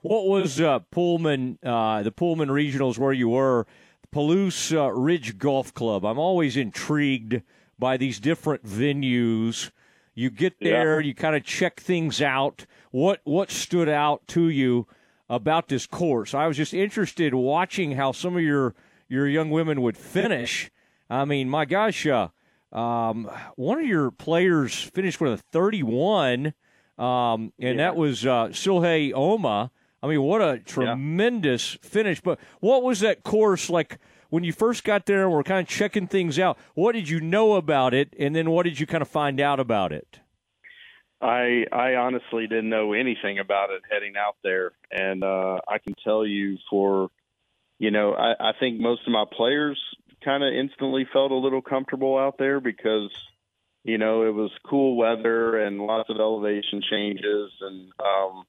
What 0.00 0.26
was 0.26 0.60
uh, 0.62 0.78
Pullman, 0.78 1.58
uh, 1.62 2.02
the 2.04 2.12
Pullman 2.12 2.48
regionals 2.48 2.98
where 2.98 3.12
you 3.12 3.28
were? 3.28 3.66
Palouse 4.12 4.72
uh, 4.72 4.90
Ridge 4.92 5.38
Golf 5.38 5.74
Club. 5.74 6.04
I'm 6.04 6.18
always 6.18 6.56
intrigued 6.56 7.42
by 7.78 7.96
these 7.96 8.18
different 8.18 8.64
venues. 8.64 9.70
You 10.14 10.30
get 10.30 10.58
there, 10.60 11.00
yeah. 11.00 11.06
you 11.06 11.14
kind 11.14 11.36
of 11.36 11.44
check 11.44 11.80
things 11.80 12.20
out. 12.20 12.66
What 12.90 13.20
what 13.24 13.50
stood 13.50 13.88
out 13.88 14.26
to 14.28 14.48
you 14.48 14.86
about 15.28 15.68
this 15.68 15.86
course? 15.86 16.34
I 16.34 16.46
was 16.46 16.56
just 16.56 16.74
interested 16.74 17.34
watching 17.34 17.92
how 17.92 18.12
some 18.12 18.36
of 18.36 18.42
your 18.42 18.74
your 19.08 19.28
young 19.28 19.50
women 19.50 19.82
would 19.82 19.96
finish. 19.96 20.70
I 21.08 21.24
mean, 21.24 21.48
my 21.48 21.64
gosh, 21.64 22.06
uh, 22.06 22.28
um, 22.72 23.30
one 23.56 23.78
of 23.78 23.86
your 23.86 24.10
players 24.10 24.74
finished 24.74 25.20
with 25.20 25.32
a 25.32 25.36
31, 25.52 26.52
um, 26.98 27.04
and 27.06 27.52
yeah. 27.58 27.72
that 27.76 27.96
was 27.96 28.26
uh, 28.26 28.48
Silhei 28.48 29.12
Oma. 29.14 29.70
I 30.02 30.06
mean, 30.06 30.22
what 30.22 30.40
a 30.40 30.58
tremendous 30.58 31.74
yeah. 31.74 31.88
finish. 31.88 32.20
But 32.20 32.38
what 32.60 32.82
was 32.82 33.00
that 33.00 33.22
course 33.22 33.68
like 33.68 33.98
when 34.30 34.44
you 34.44 34.52
first 34.52 34.84
got 34.84 35.06
there 35.06 35.24
and 35.24 35.32
were 35.32 35.42
kind 35.42 35.60
of 35.60 35.68
checking 35.68 36.06
things 36.06 36.38
out? 36.38 36.58
What 36.74 36.92
did 36.92 37.08
you 37.08 37.20
know 37.20 37.54
about 37.54 37.94
it? 37.94 38.14
And 38.18 38.34
then 38.34 38.50
what 38.50 38.64
did 38.64 38.78
you 38.78 38.86
kind 38.86 39.02
of 39.02 39.08
find 39.08 39.40
out 39.40 39.58
about 39.60 39.92
it? 39.92 40.20
I 41.20 41.64
I 41.72 41.96
honestly 41.96 42.46
didn't 42.46 42.68
know 42.68 42.92
anything 42.92 43.38
about 43.40 43.70
it 43.70 43.82
heading 43.90 44.14
out 44.16 44.36
there, 44.44 44.72
and 44.92 45.24
uh, 45.24 45.58
I 45.66 45.78
can 45.78 45.94
tell 46.04 46.24
you 46.24 46.58
for, 46.70 47.08
you 47.80 47.90
know, 47.90 48.14
I, 48.14 48.50
I 48.50 48.52
think 48.60 48.78
most 48.78 49.02
of 49.04 49.12
my 49.12 49.24
players 49.30 49.80
kind 50.24 50.44
of 50.44 50.54
instantly 50.54 51.08
felt 51.12 51.32
a 51.32 51.36
little 51.36 51.62
comfortable 51.62 52.16
out 52.16 52.38
there 52.38 52.60
because, 52.60 53.10
you 53.82 53.98
know, 53.98 54.22
it 54.22 54.34
was 54.34 54.52
cool 54.64 54.96
weather 54.96 55.60
and 55.60 55.80
lots 55.80 56.08
of 56.08 56.18
elevation 56.18 56.82
changes, 56.88 57.50
and 57.62 57.90
um, 57.98 58.44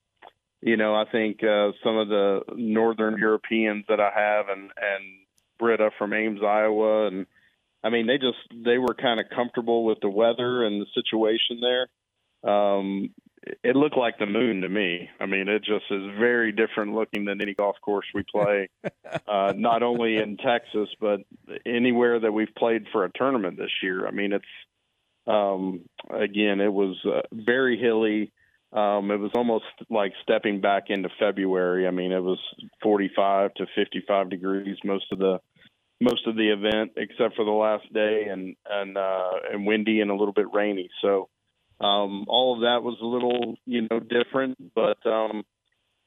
you 0.61 0.77
know, 0.77 0.93
I 0.93 1.05
think 1.09 1.43
uh, 1.43 1.71
some 1.83 1.97
of 1.97 2.09
the 2.09 2.41
Northern 2.55 3.17
Europeans 3.17 3.85
that 3.87 3.99
I 3.99 4.11
have 4.13 4.49
and 4.49 4.63
and 4.63 5.03
Britta 5.57 5.91
from 5.97 6.13
Ames, 6.13 6.41
Iowa, 6.43 7.07
and 7.07 7.25
I 7.83 7.89
mean 7.89 8.07
they 8.07 8.17
just 8.17 8.37
they 8.65 8.77
were 8.77 8.93
kind 8.93 9.19
of 9.19 9.27
comfortable 9.33 9.85
with 9.85 9.99
the 10.01 10.09
weather 10.09 10.65
and 10.65 10.81
the 10.81 10.87
situation 10.93 11.61
there. 11.61 11.87
Um, 12.51 13.09
it 13.63 13.75
looked 13.75 13.97
like 13.97 14.19
the 14.19 14.25
moon 14.25 14.61
to 14.61 14.69
me. 14.69 15.09
I 15.19 15.25
mean, 15.25 15.47
it 15.47 15.59
just 15.59 15.85
is 15.89 16.03
very 16.19 16.51
different 16.51 16.93
looking 16.93 17.25
than 17.25 17.41
any 17.41 17.53
golf 17.53 17.77
course 17.81 18.05
we 18.13 18.23
play, 18.23 18.69
uh, 19.27 19.53
not 19.55 19.81
only 19.81 20.17
in 20.17 20.37
Texas 20.37 20.89
but 20.99 21.21
anywhere 21.65 22.19
that 22.19 22.33
we've 22.33 22.53
played 22.57 22.87
for 22.91 23.05
a 23.05 23.11
tournament 23.13 23.57
this 23.57 23.71
year. 23.81 24.07
I 24.07 24.11
mean, 24.11 24.33
it's 24.33 24.45
um, 25.25 25.81
again, 26.09 26.59
it 26.59 26.73
was 26.73 26.97
uh, 27.05 27.21
very 27.31 27.79
hilly. 27.79 28.31
Um, 28.71 29.09
it 29.09 29.17
was 29.17 29.31
almost 29.33 29.65
like 29.89 30.13
stepping 30.21 30.61
back 30.61 30.85
into 30.89 31.09
February. 31.19 31.87
I 31.87 31.91
mean, 31.91 32.11
it 32.11 32.21
was 32.21 32.39
45 32.83 33.55
to 33.55 33.65
55 33.75 34.29
degrees 34.29 34.77
most 34.83 35.05
of 35.11 35.17
the 35.17 35.39
most 36.01 36.27
of 36.27 36.35
the 36.35 36.51
event, 36.51 36.91
except 36.95 37.35
for 37.35 37.43
the 37.43 37.51
last 37.51 37.91
day, 37.91 38.27
and 38.29 38.55
and 38.69 38.97
uh, 38.97 39.31
and 39.51 39.65
windy 39.65 40.01
and 40.01 40.11
a 40.11 40.15
little 40.15 40.33
bit 40.33 40.53
rainy. 40.53 40.89
So 41.01 41.29
um, 41.81 42.25
all 42.27 42.53
of 42.53 42.61
that 42.61 42.83
was 42.83 42.97
a 43.01 43.05
little, 43.05 43.55
you 43.65 43.87
know, 43.89 43.99
different. 43.99 44.57
But 44.75 45.03
um, 45.05 45.43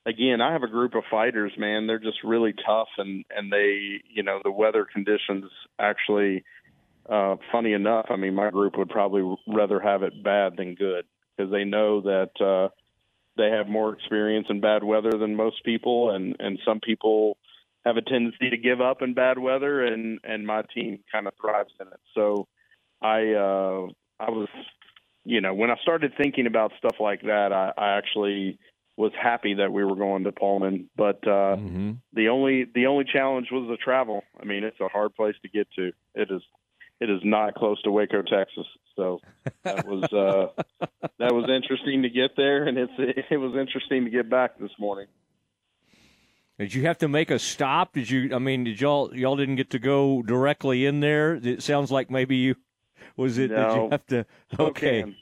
again, 0.07 0.41
I 0.41 0.53
have 0.53 0.63
a 0.63 0.69
group 0.69 0.95
of 0.95 1.03
fighters, 1.11 1.53
man. 1.59 1.89
They're 1.89 1.99
just 1.99 2.23
really 2.23 2.55
tough, 2.65 2.89
and 2.97 3.25
and 3.37 3.53
they, 3.53 4.01
you 4.09 4.23
know, 4.23 4.41
the 4.43 4.53
weather 4.53 4.87
conditions 4.91 5.51
actually. 5.81 6.45
Uh, 7.11 7.35
funny 7.51 7.73
enough, 7.73 8.07
I 8.11 8.17
mean, 8.17 8.37
my 8.37 8.51
group 8.51 8.79
would 8.79 8.89
probably 8.89 9.37
rather 9.49 9.81
have 9.81 10.05
it 10.05 10.23
bad 10.23 10.57
than 10.57 10.77
good 10.77 11.05
because 11.43 11.53
they 11.53 11.65
know 11.65 12.01
that 12.03 12.41
uh, 12.41 12.69
they 13.37 13.51
have 13.51 13.69
more 13.69 13.93
experience 13.93 14.47
in 14.51 14.61
bad 14.61 14.85
weather 14.85 15.13
than 15.19 15.35
most 15.35 15.65
people, 15.65 16.11
and 16.11 16.37
and 16.39 16.59
some 16.65 16.81
people 16.81 17.37
have 17.85 17.97
a 17.97 18.03
tendency 18.03 18.51
to 18.51 18.57
give 18.57 18.81
up 18.81 19.03
in 19.03 19.15
bad 19.15 19.39
weather, 19.39 19.85
and 19.85 20.21
and 20.25 20.47
my 20.47 20.63
team 20.75 21.01
kind 21.11 21.27
of 21.27 21.35
thrives 21.41 21.73
in 21.81 21.87
it. 21.89 22.01
So 22.15 22.47
I 23.01 23.33
uh, 23.33 23.87
I 24.21 24.31
was, 24.31 24.49
you 25.25 25.41
know, 25.41 25.55
when 25.55 25.71
I 25.71 25.77
started 25.83 26.13
thinking 26.17 26.47
about 26.47 26.73
stuff 26.79 26.97
like 27.01 27.23
that, 27.23 27.53
I, 27.53 27.73
I 27.77 27.97
actually 27.97 28.59
was 28.97 29.13
happy 29.21 29.55
that 29.55 29.73
we 29.73 29.85
were 29.85 29.97
going 29.97 30.25
to 30.25 30.33
Pullman. 30.33 30.91
But 30.97 31.27
uh, 31.27 31.57
mm-hmm. 31.57 31.93
the 32.13 32.29
only 32.29 32.67
the 32.75 32.87
only 32.87 33.05
challenge 33.11 33.49
was 33.51 33.69
the 33.69 33.77
travel. 33.77 34.23
I 34.41 34.45
mean, 34.45 34.65
it's 34.65 34.81
a 34.81 34.89
hard 34.89 35.15
place 35.15 35.37
to 35.43 35.49
get 35.49 35.69
to. 35.77 35.93
It 36.15 36.31
is 36.31 36.43
it 37.01 37.11
is 37.11 37.21
not 37.25 37.55
close 37.55 37.83
to 37.83 37.91
Waco, 37.91 38.23
Texas. 38.23 38.67
So 38.97 39.21
that 39.65 39.87
was 39.87 40.03
uh, 40.13 40.63
that 41.19 41.33
was 41.33 41.49
interesting 41.49 42.03
to 42.03 42.09
get 42.11 42.37
there, 42.37 42.65
and 42.65 42.77
it's 42.79 42.93
it 42.99 43.37
was 43.39 43.55
interesting 43.59 44.05
to 44.05 44.11
get 44.11 44.29
back 44.29 44.59
this 44.59 44.71
morning. 44.79 45.07
Did 46.59 46.75
you 46.75 46.83
have 46.87 46.99
to 46.99 47.09
make 47.09 47.31
a 47.31 47.39
stop? 47.39 47.95
Did 47.95 48.11
you? 48.11 48.35
I 48.35 48.39
mean, 48.39 48.65
did 48.65 48.81
y'all 48.81 49.15
y'all 49.17 49.37
didn't 49.37 49.57
get 49.57 49.71
to 49.71 49.79
go 49.79 50.23
directly 50.23 50.87
in 50.87 51.01
there? 51.01 51.35
It 51.35 51.63
sounds 51.63 51.91
like 51.91 52.11
maybe 52.11 52.37
you 52.37 52.55
was 53.17 53.39
it. 53.39 53.51
No. 53.51 53.57
Did 53.57 53.75
you 53.77 53.89
have 53.91 54.07
to? 54.07 54.27
Okay. 54.61 55.01
Spokane. 55.01 55.17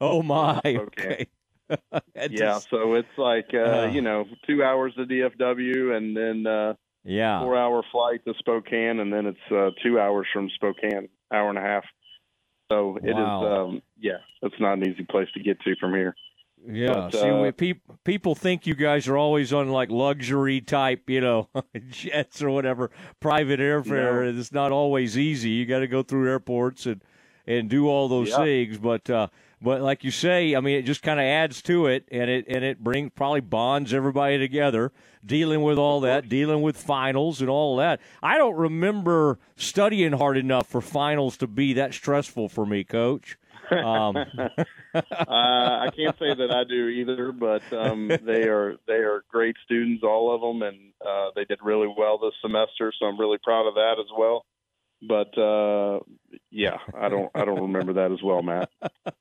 Oh 0.00 0.22
my. 0.22 0.60
Okay. 0.64 1.26
Yeah, 2.30 2.58
so 2.58 2.94
it's 2.96 3.08
like 3.16 3.46
uh, 3.54 3.56
Uh. 3.58 3.90
you 3.94 4.02
know 4.02 4.26
two 4.46 4.62
hours 4.62 4.92
to 4.96 5.06
DFW, 5.06 5.96
and 5.96 6.14
then 6.14 6.46
uh, 6.46 6.74
Yeah. 7.02 7.40
four 7.40 7.56
hour 7.56 7.82
flight 7.90 8.22
to 8.26 8.34
Spokane, 8.38 9.00
and 9.00 9.10
then 9.10 9.24
it's 9.24 9.50
uh, 9.50 9.70
two 9.82 9.98
hours 9.98 10.26
from 10.34 10.50
Spokane, 10.50 11.08
hour 11.32 11.48
and 11.48 11.56
a 11.56 11.62
half. 11.62 11.84
So 12.72 12.96
it 13.02 13.08
is, 13.10 13.14
Wow. 13.14 13.64
um, 13.66 13.82
yeah, 14.00 14.18
it's 14.42 14.54
not 14.58 14.74
an 14.78 14.88
easy 14.88 15.04
place 15.04 15.28
to 15.34 15.40
get 15.40 15.60
to 15.60 15.76
from 15.76 15.92
here. 15.94 16.14
Yeah. 16.66 16.92
But, 16.94 17.12
See, 17.12 17.28
uh, 17.28 17.40
when 17.40 17.52
peop- 17.52 17.82
people 18.04 18.34
think 18.34 18.66
you 18.66 18.74
guys 18.74 19.08
are 19.08 19.16
always 19.16 19.52
on 19.52 19.68
like 19.68 19.90
luxury 19.90 20.60
type, 20.60 21.10
you 21.10 21.20
know, 21.20 21.48
jets 21.90 22.40
or 22.42 22.50
whatever, 22.50 22.90
private 23.20 23.58
airfare. 23.60 24.38
It's 24.38 24.52
not 24.52 24.70
always 24.72 25.18
easy. 25.18 25.50
You 25.50 25.66
got 25.66 25.80
to 25.80 25.88
go 25.88 26.02
through 26.02 26.28
airports 26.30 26.86
and 26.86 27.02
and 27.46 27.68
do 27.68 27.88
all 27.88 28.06
those 28.08 28.30
Yeah. 28.30 28.36
things. 28.44 28.78
But 28.78 29.10
uh, 29.10 29.26
but 29.62 29.80
like 29.80 30.04
you 30.04 30.10
say, 30.10 30.54
I 30.54 30.60
mean, 30.60 30.76
it 30.76 30.82
just 30.82 31.02
kind 31.02 31.20
of 31.20 31.24
adds 31.24 31.62
to 31.62 31.86
it, 31.86 32.08
and 32.10 32.28
it 32.28 32.46
and 32.48 32.64
it 32.64 32.82
brings 32.82 33.12
probably 33.14 33.40
bonds 33.40 33.94
everybody 33.94 34.38
together, 34.38 34.92
dealing 35.24 35.62
with 35.62 35.78
all 35.78 36.00
that, 36.00 36.28
dealing 36.28 36.62
with 36.62 36.76
finals 36.76 37.40
and 37.40 37.48
all 37.48 37.76
that. 37.76 38.00
I 38.22 38.38
don't 38.38 38.56
remember 38.56 39.38
studying 39.56 40.12
hard 40.12 40.36
enough 40.36 40.66
for 40.66 40.80
finals 40.80 41.36
to 41.38 41.46
be 41.46 41.74
that 41.74 41.94
stressful 41.94 42.48
for 42.48 42.66
me, 42.66 42.82
Coach. 42.82 43.38
Um, 43.70 44.16
uh, 44.94 45.00
I 45.24 45.88
can't 45.96 46.18
say 46.18 46.34
that 46.34 46.50
I 46.52 46.64
do 46.64 46.88
either, 46.88 47.32
but 47.32 47.62
um, 47.72 48.08
they 48.08 48.48
are 48.48 48.76
they 48.86 48.94
are 48.94 49.24
great 49.30 49.56
students, 49.64 50.02
all 50.02 50.34
of 50.34 50.40
them, 50.40 50.62
and 50.62 50.92
uh, 51.06 51.30
they 51.34 51.44
did 51.44 51.60
really 51.62 51.92
well 51.96 52.18
this 52.18 52.34
semester. 52.40 52.92
So 52.98 53.06
I'm 53.06 53.18
really 53.18 53.38
proud 53.42 53.66
of 53.68 53.74
that 53.74 53.96
as 54.00 54.10
well. 54.16 54.44
But 55.04 55.36
uh, 55.36 55.98
yeah, 56.50 56.78
I 56.96 57.08
don't 57.08 57.28
I 57.34 57.44
don't 57.44 57.60
remember 57.60 57.94
that 57.94 58.12
as 58.12 58.22
well, 58.22 58.42
Matt. 58.42 58.70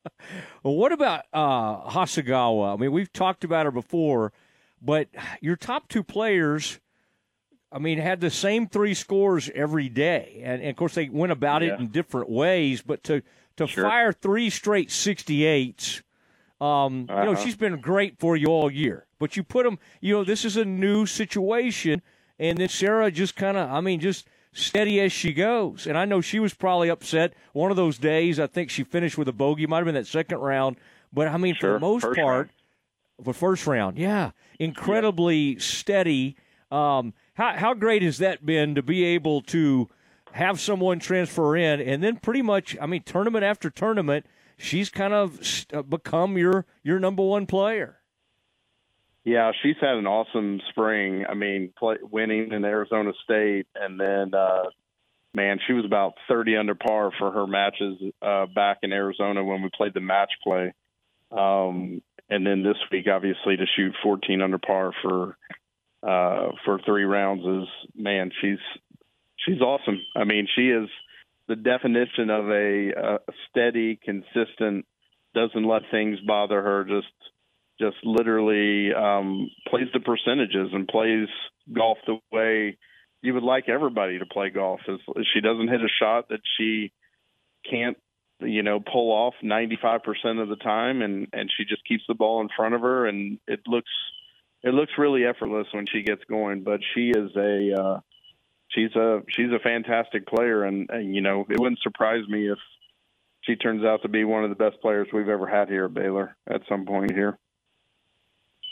Well, 0.64 0.76
what 0.76 0.92
about 0.92 1.24
uh, 1.34 1.90
Hasagawa? 1.90 2.76
I 2.76 2.78
mean, 2.78 2.92
we've 2.92 3.12
talked 3.12 3.44
about 3.44 3.66
her 3.66 3.72
before, 3.72 4.32
but 4.80 5.08
your 5.42 5.56
top 5.56 5.90
two 5.90 6.04
players, 6.04 6.80
I 7.72 7.80
mean, 7.80 7.98
had 7.98 8.22
the 8.22 8.30
same 8.30 8.68
three 8.68 8.94
scores 8.94 9.50
every 9.56 9.90
day, 9.90 10.42
and, 10.44 10.62
and 10.62 10.70
of 10.70 10.76
course 10.76 10.94
they 10.94 11.10
went 11.10 11.32
about 11.32 11.64
Yeah. 11.64 11.74
it 11.74 11.80
in 11.80 11.88
different 11.88 12.30
ways. 12.30 12.84
But 12.84 13.04
to 13.06 13.24
to 13.58 13.66
Sure. 13.66 13.84
fire 13.84 14.14
three 14.14 14.52
straight 14.52 14.90
68s, 14.92 16.04
um, 16.62 17.08
you 17.10 17.16
know, 17.16 17.32
Uh-huh. 17.32 17.36
she's 17.44 17.56
been 17.56 17.82
great 17.82 18.20
for 18.20 18.38
you 18.38 18.48
all 18.50 18.70
year. 18.72 19.08
But 19.18 19.36
you 19.36 19.44
put 19.44 19.64
them, 19.64 19.80
you 20.02 20.14
know, 20.14 20.24
this 20.24 20.46
is 20.46 20.56
a 20.56 20.66
new 20.66 21.08
situation, 21.08 22.04
and 22.38 22.60
then 22.60 22.70
Sarah 22.70 23.10
just 23.10 23.36
kind 23.36 23.58
of, 23.58 23.70
I 23.72 23.82
mean, 23.82 24.00
just 24.00 24.28
steady 24.54 25.00
as 25.00 25.12
she 25.12 25.34
goes. 25.34 25.88
And 25.88 25.98
I 25.98 26.06
know 26.06 26.22
she 26.22 26.40
was 26.40 26.54
probably 26.54 26.90
upset. 26.90 27.34
One 27.54 27.72
of 27.72 27.78
those 27.78 27.98
days, 27.98 28.40
I 28.40 28.48
think 28.48 28.70
she 28.70 28.84
finished 28.84 29.18
with 29.18 29.28
a 29.28 29.34
bogey. 29.34 29.66
Might 29.68 29.78
have 29.78 29.86
been 29.86 29.96
that 29.96 30.08
second 30.08 30.40
round. 30.40 30.78
But 31.14 31.28
I 31.28 31.38
mean, 31.38 31.56
for 31.56 31.74
the 31.74 31.80
most 31.80 32.04
first 32.04 32.20
part, 32.20 32.50
for 33.24 33.34
first 33.34 33.68
round, 33.68 33.98
yeah, 33.98 34.32
incredibly 34.60 35.60
steady. 35.60 36.38
Um, 36.72 37.14
how 37.34 37.58
how 37.58 37.74
great 37.74 38.02
has 38.02 38.18
that 38.20 38.46
been 38.46 38.76
to 38.76 38.82
be 38.82 39.04
able 39.04 39.42
to 39.44 39.90
have 40.34 40.60
someone 40.60 41.00
transfer 41.00 41.58
in, 41.58 41.82
and 41.82 42.02
then 42.02 42.18
pretty 42.18 42.42
much, 42.42 42.78
I 42.80 42.86
mean, 42.86 43.04
tournament 43.04 43.44
after 43.44 43.70
tournament, 43.70 44.26
she's 44.58 44.90
kind 44.90 45.14
of 45.14 45.66
uh, 45.74 45.82
become 45.82 46.38
your 46.38 46.66
your 46.84 47.00
number 47.00 47.24
one 47.24 47.46
player. 47.46 48.01
Yeah, 49.24 49.52
she's 49.62 49.76
had 49.80 49.96
an 49.98 50.08
awesome 50.08 50.62
spring. 50.70 51.26
I 51.30 51.36
mean, 51.36 51.74
play, 51.78 51.98
winning 52.02 52.52
in 52.54 52.66
Arizona 52.66 53.12
State, 53.24 53.68
and 53.76 54.00
then 54.00 54.34
uh, 54.34 54.64
man, 55.34 55.60
she 55.68 55.74
was 55.74 55.86
about 55.86 56.14
30 56.28 56.58
under 56.58 56.76
par 56.76 57.12
for 57.18 57.32
her 57.32 57.46
matches 57.46 57.98
uh, 58.22 58.48
back 58.48 58.80
in 58.82 58.92
Arizona 58.92 59.44
when 59.44 59.62
we 59.62 59.70
played 59.76 59.94
the 59.94 60.02
match 60.02 60.32
play. 60.44 60.74
Um, 61.32 62.02
and 62.30 62.46
then 62.46 62.64
this 62.64 62.78
week, 62.92 63.06
obviously, 63.14 63.58
to 63.58 63.66
shoot 63.76 63.94
14 64.04 64.42
under 64.42 64.58
par 64.58 64.92
for 65.02 65.38
uh, 66.04 66.54
for 66.66 66.80
three 66.84 67.04
rounds 67.04 67.44
is 67.46 67.70
man, 67.96 68.32
she's 68.42 68.58
she's 69.46 69.62
awesome. 69.62 70.00
I 70.16 70.24
mean, 70.24 70.48
she 70.56 70.70
is 70.70 70.90
the 71.48 71.56
definition 71.56 72.30
of 72.30 72.50
a, 72.50 72.90
a 72.90 73.20
steady, 73.50 74.00
consistent, 74.04 74.86
doesn't 75.36 75.68
let 75.68 75.84
things 75.92 76.20
bother 76.26 76.62
her. 76.62 76.86
Just 76.86 77.14
just 77.82 77.98
literally 78.04 78.94
um, 78.94 79.50
plays 79.68 79.88
the 79.94 80.00
percentages 80.00 80.70
and 80.74 80.88
plays 80.88 81.28
golf 81.74 81.98
the 82.06 82.20
way 82.32 82.78
you 83.22 83.34
would 83.34 83.44
like 83.44 83.70
everybody 83.70 84.20
to 84.20 84.26
play 84.26 84.50
golf. 84.50 84.80
Is 84.88 85.00
she 85.34 85.42
doesn't 85.42 85.68
hit 85.68 85.82
a 85.82 85.90
shot 86.00 86.30
that 86.30 86.42
she 86.58 86.92
can't, 87.70 87.98
you 88.40 88.64
know, 88.64 88.80
pull 88.80 89.12
off 89.12 89.34
95% 89.44 90.42
of 90.42 90.50
the 90.50 90.56
time, 90.56 91.02
and 91.02 91.28
and 91.34 91.52
she 91.56 91.66
just 91.66 91.86
keeps 91.86 92.04
the 92.08 92.16
ball 92.16 92.42
in 92.42 92.50
front 92.56 92.76
of 92.76 92.82
her, 92.82 93.08
and 93.08 93.40
it 93.48 93.62
looks 93.68 93.92
it 94.64 94.74
looks 94.74 94.94
really 94.98 95.26
effortless 95.26 95.68
when 95.72 95.86
she 95.92 96.04
gets 96.04 96.24
going. 96.26 96.64
But 96.64 96.82
she 96.94 97.10
is 97.10 97.36
a 97.36 97.82
uh, 97.82 98.00
she's 98.70 98.96
a 98.96 99.22
she's 99.30 99.52
a 99.52 99.60
fantastic 99.60 100.28
player, 100.28 100.64
and, 100.64 100.90
and 100.90 101.16
you 101.16 101.22
know, 101.22 101.46
it 101.50 101.60
wouldn't 101.60 101.82
surprise 101.82 102.28
me 102.28 102.50
if 102.50 102.60
she 103.42 103.56
turns 103.56 103.84
out 103.84 104.04
to 104.04 104.10
be 104.10 104.24
one 104.24 104.44
of 104.44 104.50
the 104.50 104.56
best 104.56 104.82
players 104.82 105.08
we've 105.12 105.30
ever 105.30 105.48
had 105.48 105.68
here 105.68 105.86
at 105.86 105.94
Baylor 105.94 106.36
at 106.48 106.62
some 106.70 106.86
point 106.86 107.12
here. 107.12 107.38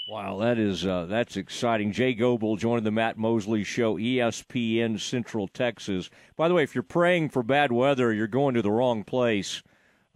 Wow, 0.09 0.39
that 0.39 0.57
is 0.57 0.87
uh, 0.87 1.05
that's 1.05 1.37
exciting. 1.37 1.91
Jay 1.91 2.15
Goble 2.15 2.55
joined 2.57 2.83
the 2.83 2.89
Matt 2.91 3.15
Mosley 3.17 3.63
Show, 3.63 3.97
ESPN 3.97 4.99
Central 4.99 5.47
Texas. 5.47 6.09
By 6.35 6.47
the 6.47 6.55
way, 6.55 6.63
if 6.63 6.73
you're 6.73 6.81
praying 6.81 7.29
for 7.29 7.43
bad 7.43 7.71
weather, 7.71 8.11
you're 8.11 8.25
going 8.25 8.55
to 8.55 8.63
the 8.63 8.71
wrong 8.71 9.03
place 9.03 9.61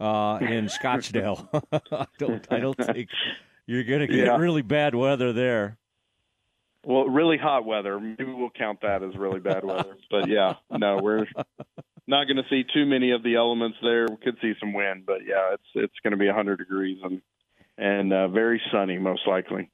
uh, 0.00 0.38
in 0.40 0.66
Scottsdale. 0.82 1.46
I 1.92 2.06
don't, 2.18 2.46
I 2.50 2.58
don't 2.58 2.76
think 2.76 3.08
you're 3.66 3.84
going 3.84 4.00
to 4.00 4.08
get 4.08 4.26
Yeah. 4.26 4.36
really 4.36 4.62
bad 4.62 4.96
weather 4.96 5.32
there. 5.32 5.78
Well, 6.84 7.04
really 7.04 7.38
hot 7.38 7.64
weather. 7.64 8.00
Maybe 8.00 8.24
we'll 8.24 8.50
count 8.50 8.80
that 8.82 9.04
as 9.04 9.14
really 9.16 9.38
bad 9.40 9.64
weather. 9.64 9.96
But 10.10 10.28
yeah, 10.28 10.54
no, 10.70 10.98
we're 11.00 11.26
not 12.08 12.24
going 12.26 12.36
to 12.36 12.44
see 12.50 12.64
too 12.74 12.84
many 12.84 13.12
of 13.12 13.22
the 13.22 13.36
elements 13.36 13.78
there. 13.80 14.06
We 14.10 14.16
could 14.16 14.38
see 14.42 14.54
some 14.58 14.72
wind, 14.72 15.04
but 15.06 15.18
yeah, 15.24 15.54
it's 15.54 15.62
it's 15.76 15.94
going 16.02 16.10
to 16.10 16.16
be 16.16 16.26
100 16.26 16.56
degrees 16.58 16.98
and 17.04 17.22
and 17.78 18.12
uh, 18.12 18.26
very 18.28 18.60
sunny 18.72 18.98
most 18.98 19.22
likely. 19.26 19.70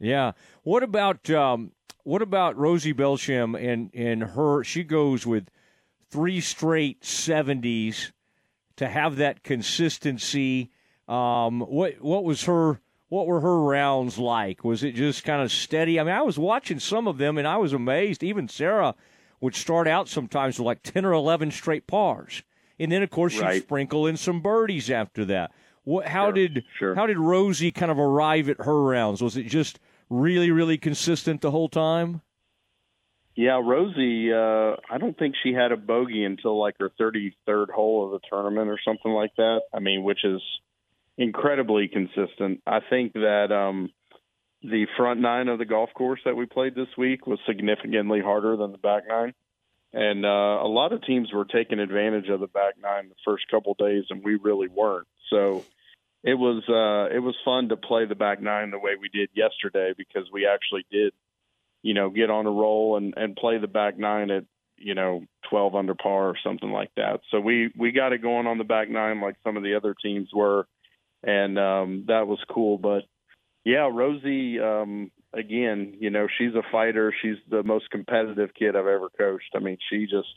Yeah. 0.00 0.32
What 0.62 0.82
about 0.82 1.28
um, 1.30 1.72
what 2.04 2.22
about 2.22 2.56
Rosie 2.56 2.92
Belsham 2.94 3.54
and 3.54 3.90
and 3.94 4.22
her? 4.22 4.64
She 4.64 4.82
goes 4.82 5.26
with 5.26 5.48
three 6.10 6.40
straight 6.40 7.04
seventies 7.04 8.12
to 8.76 8.88
have 8.88 9.16
that 9.16 9.42
consistency. 9.44 10.70
Um, 11.08 11.60
what 11.60 12.00
what 12.00 12.24
was 12.24 12.44
her 12.44 12.80
what 13.08 13.26
were 13.26 13.40
her 13.40 13.60
rounds 13.60 14.18
like? 14.18 14.64
Was 14.64 14.82
it 14.84 14.94
just 14.94 15.24
kind 15.24 15.42
of 15.42 15.50
steady? 15.50 15.98
I 15.98 16.04
mean, 16.04 16.14
I 16.14 16.22
was 16.22 16.38
watching 16.38 16.78
some 16.78 17.08
of 17.08 17.18
them 17.18 17.38
and 17.38 17.46
I 17.46 17.56
was 17.56 17.72
amazed. 17.72 18.22
Even 18.22 18.48
Sarah 18.48 18.94
would 19.40 19.54
start 19.54 19.88
out 19.88 20.08
sometimes 20.08 20.58
with 20.58 20.66
like 20.66 20.82
10 20.84 21.04
or 21.04 21.12
11 21.12 21.50
straight 21.50 21.86
pars. 21.88 22.42
And 22.78 22.92
then, 22.92 23.02
of 23.02 23.10
course, 23.10 23.32
she'd 23.32 23.42
Right. 23.42 23.62
sprinkle 23.62 24.06
in 24.06 24.16
some 24.16 24.40
birdies 24.40 24.90
after 24.90 25.24
that. 25.24 25.50
What, 25.82 26.06
how 26.06 26.26
Sure, 26.26 26.32
did 26.32 26.64
sure. 26.78 26.94
how 26.94 27.06
did 27.06 27.18
Rosie 27.18 27.72
kind 27.72 27.90
of 27.90 27.98
arrive 27.98 28.48
at 28.48 28.60
her 28.60 28.80
rounds? 28.82 29.20
Was 29.20 29.36
it 29.36 29.44
just 29.44 29.80
really, 30.10 30.50
really 30.50 30.76
consistent 30.76 31.40
the 31.40 31.50
whole 31.50 31.68
time? 31.68 32.20
Yeah, 33.36 33.60
Rosie, 33.64 34.32
uh, 34.32 34.76
I 34.90 34.98
don't 34.98 35.16
think 35.16 35.34
she 35.42 35.54
had 35.54 35.72
a 35.72 35.76
bogey 35.76 36.24
until 36.24 36.58
like 36.58 36.74
her 36.80 36.90
33rd 37.00 37.70
hole 37.70 38.04
of 38.04 38.10
the 38.10 38.26
tournament 38.28 38.68
or 38.68 38.78
something 38.84 39.12
like 39.12 39.34
that. 39.36 39.60
I 39.72 39.78
mean, 39.78 40.02
which 40.02 40.24
is 40.24 40.42
incredibly 41.16 41.88
consistent. 41.88 42.60
I 42.66 42.80
think 42.90 43.12
that 43.14 43.52
um, 43.52 43.90
the 44.62 44.86
front 44.96 45.20
nine 45.20 45.48
of 45.48 45.58
the 45.58 45.64
golf 45.64 45.90
course 45.94 46.20
that 46.24 46.36
we 46.36 46.46
played 46.46 46.74
this 46.74 46.88
week 46.98 47.26
was 47.26 47.38
significantly 47.46 48.20
harder 48.20 48.56
than 48.56 48.72
the 48.72 48.78
back 48.78 49.04
nine. 49.08 49.32
And 49.92 50.24
uh, 50.24 50.28
a 50.28 50.68
lot 50.68 50.92
of 50.92 51.02
teams 51.02 51.32
were 51.32 51.44
taking 51.44 51.80
advantage 51.80 52.28
of 52.28 52.40
the 52.40 52.46
back 52.46 52.74
nine 52.80 53.08
the 53.08 53.14
first 53.24 53.44
couple 53.50 53.74
days, 53.74 54.04
and 54.10 54.22
we 54.22 54.36
really 54.36 54.68
weren't. 54.68 55.08
So 55.30 55.64
it 56.22 56.34
was 56.34 56.62
uh, 56.68 57.14
it 57.14 57.20
was 57.20 57.34
fun 57.44 57.68
to 57.70 57.76
play 57.76 58.06
the 58.06 58.14
back 58.14 58.42
nine 58.42 58.70
the 58.70 58.78
way 58.78 58.92
we 59.00 59.08
did 59.08 59.30
yesterday 59.34 59.92
because 59.96 60.24
we 60.32 60.46
actually 60.46 60.84
did 60.90 61.12
you 61.82 61.94
know, 61.94 62.10
get 62.10 62.30
on 62.30 62.46
a 62.46 62.50
roll 62.50 62.96
and, 62.96 63.14
and 63.16 63.36
play 63.36 63.58
the 63.58 63.66
back 63.66 63.98
nine 63.98 64.30
at, 64.30 64.44
you 64.76 64.94
know, 64.94 65.22
12 65.50 65.74
under 65.74 65.94
par 65.94 66.28
or 66.28 66.36
something 66.42 66.70
like 66.70 66.90
that. 66.96 67.20
So 67.30 67.40
we, 67.40 67.70
we 67.76 67.92
got 67.92 68.12
it 68.12 68.22
going 68.22 68.46
on 68.46 68.58
the 68.58 68.64
back 68.64 68.88
nine 68.90 69.20
like 69.20 69.36
some 69.44 69.56
of 69.56 69.62
the 69.62 69.74
other 69.74 69.94
teams 70.02 70.28
were. 70.34 70.66
And 71.22 71.58
um, 71.58 72.04
that 72.08 72.26
was 72.26 72.38
cool. 72.50 72.78
But 72.78 73.02
yeah, 73.64 73.88
Rosie, 73.92 74.58
um, 74.58 75.10
again, 75.34 75.96
you 76.00 76.10
know, 76.10 76.28
she's 76.38 76.54
a 76.54 76.62
fighter. 76.72 77.14
She's 77.20 77.36
the 77.48 77.62
most 77.62 77.90
competitive 77.90 78.50
kid 78.58 78.76
I've 78.76 78.86
ever 78.86 79.10
coached. 79.18 79.50
I 79.54 79.58
mean, 79.58 79.76
she 79.90 80.04
just, 80.04 80.32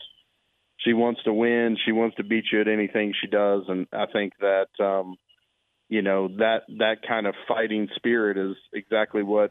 she 0.78 0.92
wants 0.92 1.22
to 1.24 1.32
win. 1.32 1.78
She 1.84 1.92
wants 1.92 2.16
to 2.16 2.24
beat 2.24 2.44
you 2.52 2.60
at 2.60 2.68
anything 2.68 3.14
she 3.18 3.28
does. 3.28 3.62
And 3.68 3.86
I 3.92 4.06
think 4.12 4.34
that, 4.40 4.68
um, 4.78 5.16
you 5.88 6.02
know, 6.02 6.28
that, 6.28 6.62
that 6.78 6.96
kind 7.06 7.26
of 7.26 7.34
fighting 7.46 7.88
spirit 7.96 8.38
is 8.38 8.56
exactly 8.72 9.22
what, 9.22 9.50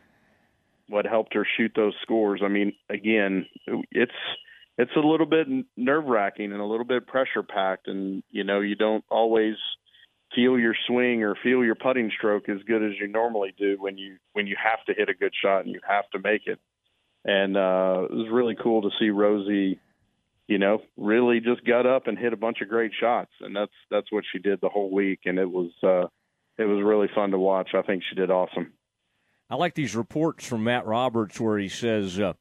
what 0.87 1.05
helped 1.05 1.33
her 1.33 1.45
shoot 1.57 1.71
those 1.75 1.93
scores. 2.01 2.41
I 2.43 2.49
mean, 2.49 2.73
again, 2.89 3.45
it's 3.91 4.11
it's 4.77 4.91
a 4.95 4.99
little 4.99 5.25
bit 5.25 5.47
nerve 5.77 6.05
wracking 6.05 6.51
and 6.51 6.61
a 6.61 6.65
little 6.65 6.85
bit 6.85 7.07
pressure 7.07 7.43
packed, 7.43 7.87
and 7.87 8.23
you 8.31 8.43
know 8.43 8.59
you 8.59 8.75
don't 8.75 9.03
always 9.09 9.55
feel 10.35 10.57
your 10.57 10.75
swing 10.87 11.23
or 11.23 11.35
feel 11.43 11.63
your 11.63 11.75
putting 11.75 12.11
stroke 12.17 12.49
as 12.49 12.57
good 12.65 12.83
as 12.83 12.93
you 12.99 13.07
normally 13.07 13.53
do 13.57 13.77
when 13.79 13.97
you 13.97 14.17
when 14.33 14.47
you 14.47 14.55
have 14.61 14.83
to 14.85 14.93
hit 14.93 15.09
a 15.09 15.13
good 15.13 15.33
shot 15.39 15.65
and 15.65 15.73
you 15.73 15.79
have 15.87 16.09
to 16.11 16.19
make 16.19 16.47
it. 16.47 16.59
And 17.25 17.55
uh, 17.55 18.07
it 18.09 18.15
was 18.15 18.29
really 18.31 18.55
cool 18.61 18.81
to 18.81 18.89
see 18.99 19.09
Rosie, 19.09 19.79
you 20.47 20.57
know, 20.57 20.81
really 20.97 21.39
just 21.39 21.65
got 21.65 21.85
up 21.85 22.07
and 22.07 22.17
hit 22.17 22.33
a 22.33 22.37
bunch 22.37 22.59
of 22.61 22.67
great 22.67 22.91
shots, 22.99 23.31
and 23.41 23.55
that's 23.55 23.71
that's 23.91 24.11
what 24.11 24.23
she 24.31 24.39
did 24.39 24.59
the 24.59 24.69
whole 24.69 24.91
week, 24.91 25.21
and 25.25 25.37
it 25.37 25.49
was 25.49 25.71
uh, 25.83 26.07
it 26.57 26.65
was 26.65 26.83
really 26.83 27.07
fun 27.13 27.31
to 27.31 27.39
watch. 27.39 27.69
I 27.73 27.81
think 27.81 28.03
she 28.07 28.15
did 28.15 28.29
awesome. 28.29 28.73
I 29.49 29.55
like 29.55 29.75
these 29.75 29.95
reports 29.95 30.47
from 30.47 30.63
Matt 30.63 30.85
Roberts 30.85 31.39
where 31.39 31.57
he 31.57 31.69
says 31.69 32.19
uh, 32.19 32.33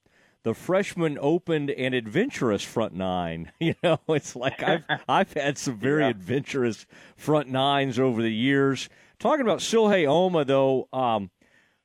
the 0.45 0.55
freshman 0.55 1.19
opened 1.21 1.71
an 1.71 1.95
adventurous 1.95 2.63
front 2.63 2.95
nine. 2.95 3.53
You 3.61 3.75
know, 3.83 4.01
it's 4.09 4.35
like 4.35 4.63
I've 4.63 4.85
I've 5.09 5.33
had 5.33 5.59
some 5.59 5.79
very 5.79 6.05
adventurous 6.05 6.87
front 7.17 7.49
nines 7.49 7.99
over 7.99 8.23
the 8.23 8.33
years. 8.33 8.89
Talking 9.19 9.43
about 9.43 9.61
Silhei 9.61 10.07
Oma 10.07 10.45
though, 10.45 10.89
um, 10.93 11.31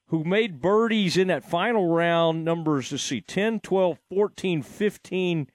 who 0.07 0.23
made 0.23 0.61
birdies 0.61 1.17
in 1.17 1.27
that 1.27 1.43
final 1.43 1.87
round 1.87 2.43
numbers 2.45 2.89
to 2.89 2.97
see 2.97 3.21
10, 3.21 3.59
12, 3.59 3.99
14, 4.09 4.61
15 4.61 5.47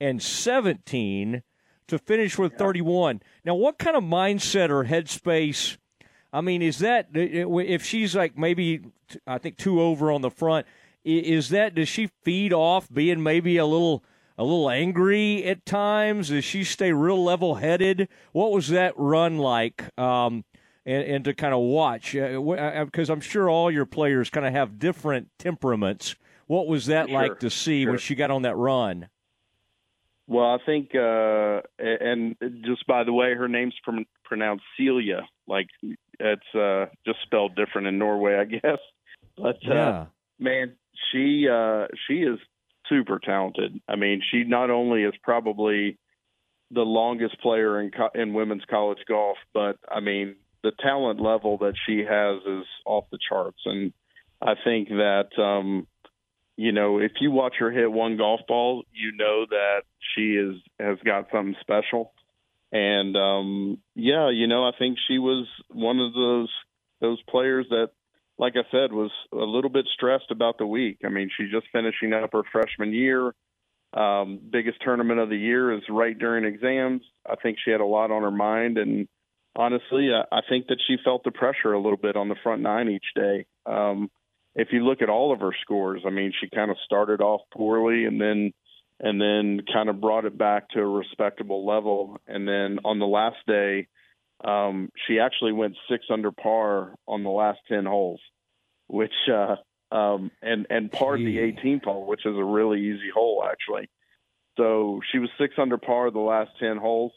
and 0.00 0.22
17 0.22 1.42
to 1.88 1.98
finish 1.98 2.38
with 2.38 2.54
31. 2.54 3.20
Now, 3.44 3.54
what 3.54 3.78
kind 3.78 3.96
of 3.96 4.04
mindset 4.04 4.70
or 4.70 4.84
headspace 4.84 5.76
I 6.32 6.40
mean, 6.40 6.62
is 6.62 6.78
that 6.78 7.08
eh, 7.14 7.44
if 7.44 7.84
she's 7.84 8.14
like 8.14 8.36
maybe 8.38 8.82
I 9.26 9.38
think 9.38 9.56
two 9.56 9.80
over 9.80 10.10
on 10.10 10.22
the 10.22 10.30
front, 10.30 10.66
is 11.04 11.48
that 11.50 11.74
does 11.74 11.88
she 11.88 12.10
feed 12.22 12.52
off 12.52 12.92
being 12.92 13.22
maybe 13.22 13.56
a 13.56 13.66
little 13.66 14.04
a 14.38 14.44
little 14.44 14.70
angry 14.70 15.44
at 15.44 15.66
times? 15.66 16.28
Does 16.28 16.44
she 16.44 16.64
stay 16.64 16.92
real 16.92 17.22
level 17.22 17.56
headed? 17.56 18.08
What 18.32 18.52
was 18.52 18.68
that 18.68 18.94
run 18.96 19.38
like? 19.38 19.84
Um, 19.98 20.44
and, 20.86 21.04
and 21.04 21.24
to 21.26 21.34
kind 21.34 21.52
of 21.52 21.60
watch 21.60 22.14
eh, 22.14 22.38
eh, 22.38 22.84
because 22.84 23.10
I'm 23.10 23.20
sure 23.20 23.50
all 23.50 23.70
your 23.70 23.86
players 23.86 24.30
kind 24.30 24.46
of 24.46 24.52
have 24.52 24.78
different 24.78 25.28
temperaments. 25.38 26.16
What 26.46 26.66
was 26.66 26.86
that 26.86 27.08
Sure, 27.08 27.20
like 27.20 27.38
to 27.40 27.50
see 27.50 27.86
when 27.86 27.98
she 27.98 28.14
got 28.14 28.30
on 28.30 28.42
that 28.42 28.56
run? 28.56 29.08
Well, 30.26 30.46
I 30.46 30.58
think, 30.64 30.94
uh, 30.94 31.60
and 31.78 32.36
just 32.64 32.86
by 32.86 33.04
the 33.04 33.12
way, 33.12 33.34
her 33.34 33.46
name's 33.46 33.74
pronounced 34.24 34.64
Celia. 34.76 35.28
Like 35.46 35.66
it's 36.20 36.54
uh, 36.54 36.86
just 37.06 37.18
spelled 37.22 37.56
different 37.56 37.86
in 37.88 37.98
Norway, 37.98 38.36
I 38.36 38.44
guess. 38.56 38.78
But 39.36 39.56
uh, 39.68 39.74
Yeah. 39.74 40.06
man, 40.38 40.76
she 41.10 41.48
uh, 41.48 41.86
she 42.06 42.22
is 42.22 42.38
super 42.88 43.18
talented. 43.18 43.80
I 43.88 43.96
mean, 43.96 44.22
she 44.30 44.44
not 44.44 44.70
only 44.70 45.04
is 45.04 45.14
probably 45.22 45.98
the 46.70 46.82
longest 46.82 47.40
player 47.40 47.80
in 47.80 47.90
co- 47.90 48.10
in 48.14 48.34
women's 48.34 48.64
college 48.68 48.98
golf, 49.08 49.38
but 49.54 49.76
I 49.90 50.00
mean, 50.00 50.36
the 50.62 50.72
talent 50.80 51.20
level 51.20 51.58
that 51.58 51.74
she 51.86 51.98
has 52.00 52.42
is 52.46 52.66
off 52.84 53.04
the 53.10 53.18
charts. 53.28 53.60
And 53.64 53.92
I 54.42 54.54
think 54.62 54.88
that 54.88 55.28
um, 55.38 55.86
you 56.56 56.72
know, 56.72 56.98
if 56.98 57.12
you 57.20 57.30
watch 57.30 57.54
her 57.58 57.70
hit 57.70 57.90
one 57.90 58.16
golf 58.16 58.40
ball, 58.46 58.84
you 58.92 59.12
know 59.16 59.46
that 59.48 59.82
she 60.14 60.32
is 60.34 60.56
has 60.78 60.98
got 61.04 61.28
something 61.32 61.56
special. 61.60 62.12
And 62.72 63.16
um 63.16 63.78
yeah, 63.94 64.30
you 64.30 64.46
know, 64.46 64.64
I 64.64 64.72
think 64.78 64.98
she 65.08 65.18
was 65.18 65.46
one 65.68 65.98
of 65.98 66.12
those 66.14 66.50
those 67.00 67.20
players 67.28 67.66
that 67.70 67.90
like 68.38 68.54
I 68.56 68.62
said 68.70 68.92
was 68.92 69.10
a 69.32 69.36
little 69.36 69.70
bit 69.70 69.86
stressed 69.92 70.30
about 70.30 70.58
the 70.58 70.66
week. 70.66 70.98
I 71.04 71.08
mean, 71.08 71.30
she's 71.36 71.50
just 71.50 71.66
finishing 71.72 72.12
up 72.12 72.32
her 72.32 72.42
freshman 72.52 72.92
year. 72.92 73.34
Um 73.92 74.38
biggest 74.50 74.78
tournament 74.82 75.18
of 75.18 75.30
the 75.30 75.36
year 75.36 75.72
is 75.72 75.82
right 75.88 76.16
during 76.16 76.44
exams. 76.44 77.02
I 77.28 77.34
think 77.36 77.58
she 77.64 77.72
had 77.72 77.80
a 77.80 77.86
lot 77.86 78.12
on 78.12 78.22
her 78.22 78.30
mind 78.30 78.78
and 78.78 79.08
honestly, 79.56 80.10
I, 80.14 80.36
I 80.36 80.40
think 80.48 80.68
that 80.68 80.78
she 80.86 80.96
felt 81.04 81.24
the 81.24 81.32
pressure 81.32 81.72
a 81.72 81.80
little 81.80 81.98
bit 81.98 82.16
on 82.16 82.28
the 82.28 82.36
front 82.42 82.62
nine 82.62 82.88
each 82.88 83.06
day. 83.16 83.46
Um 83.66 84.10
if 84.54 84.68
you 84.72 84.84
look 84.84 85.02
at 85.02 85.08
all 85.08 85.32
of 85.32 85.40
her 85.40 85.52
scores, 85.60 86.02
I 86.06 86.10
mean, 86.10 86.32
she 86.40 86.48
kind 86.54 86.70
of 86.70 86.76
started 86.84 87.20
off 87.20 87.40
poorly 87.52 88.04
and 88.04 88.20
then 88.20 88.52
and 89.00 89.20
then 89.20 89.62
kind 89.72 89.88
of 89.88 90.00
brought 90.00 90.26
it 90.26 90.36
back 90.36 90.68
to 90.70 90.80
a 90.80 90.86
respectable 90.86 91.66
level. 91.66 92.20
And 92.26 92.46
then 92.46 92.80
on 92.84 92.98
the 92.98 93.06
last 93.06 93.38
day, 93.46 93.88
um, 94.44 94.90
she 95.06 95.18
actually 95.18 95.52
went 95.52 95.76
six 95.90 96.04
under 96.10 96.30
par 96.30 96.94
on 97.08 97.24
the 97.24 97.30
last 97.30 97.58
ten 97.66 97.86
holes, 97.86 98.20
which 98.86 99.12
uh, 99.32 99.56
um, 99.94 100.30
and 100.42 100.66
and 100.70 100.92
parred 100.92 101.20
the 101.20 101.38
18th 101.38 101.84
hole, 101.84 102.06
which 102.06 102.24
is 102.26 102.36
a 102.36 102.44
really 102.44 102.80
easy 102.80 103.10
hole 103.12 103.44
actually. 103.50 103.88
So 104.56 105.00
she 105.10 105.18
was 105.18 105.30
six 105.38 105.54
under 105.58 105.78
par 105.78 106.10
the 106.10 106.18
last 106.18 106.50
ten 106.60 106.76
holes. 106.76 107.12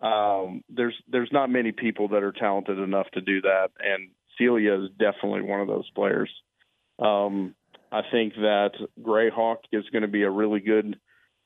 Um, 0.00 0.62
there's 0.70 0.96
there's 1.08 1.30
not 1.32 1.50
many 1.50 1.72
people 1.72 2.08
that 2.08 2.22
are 2.22 2.32
talented 2.32 2.78
enough 2.78 3.10
to 3.12 3.20
do 3.20 3.42
that, 3.42 3.68
and 3.78 4.10
Celia 4.38 4.84
is 4.84 4.90
definitely 4.98 5.42
one 5.42 5.60
of 5.60 5.68
those 5.68 5.88
players. 5.90 6.30
Um, 6.98 7.54
I 7.92 8.02
think 8.10 8.34
that 8.36 8.72
Grayhawk 9.00 9.58
is 9.72 9.84
going 9.92 10.02
to 10.02 10.08
be 10.08 10.22
a 10.22 10.30
really 10.30 10.60
good 10.60 10.98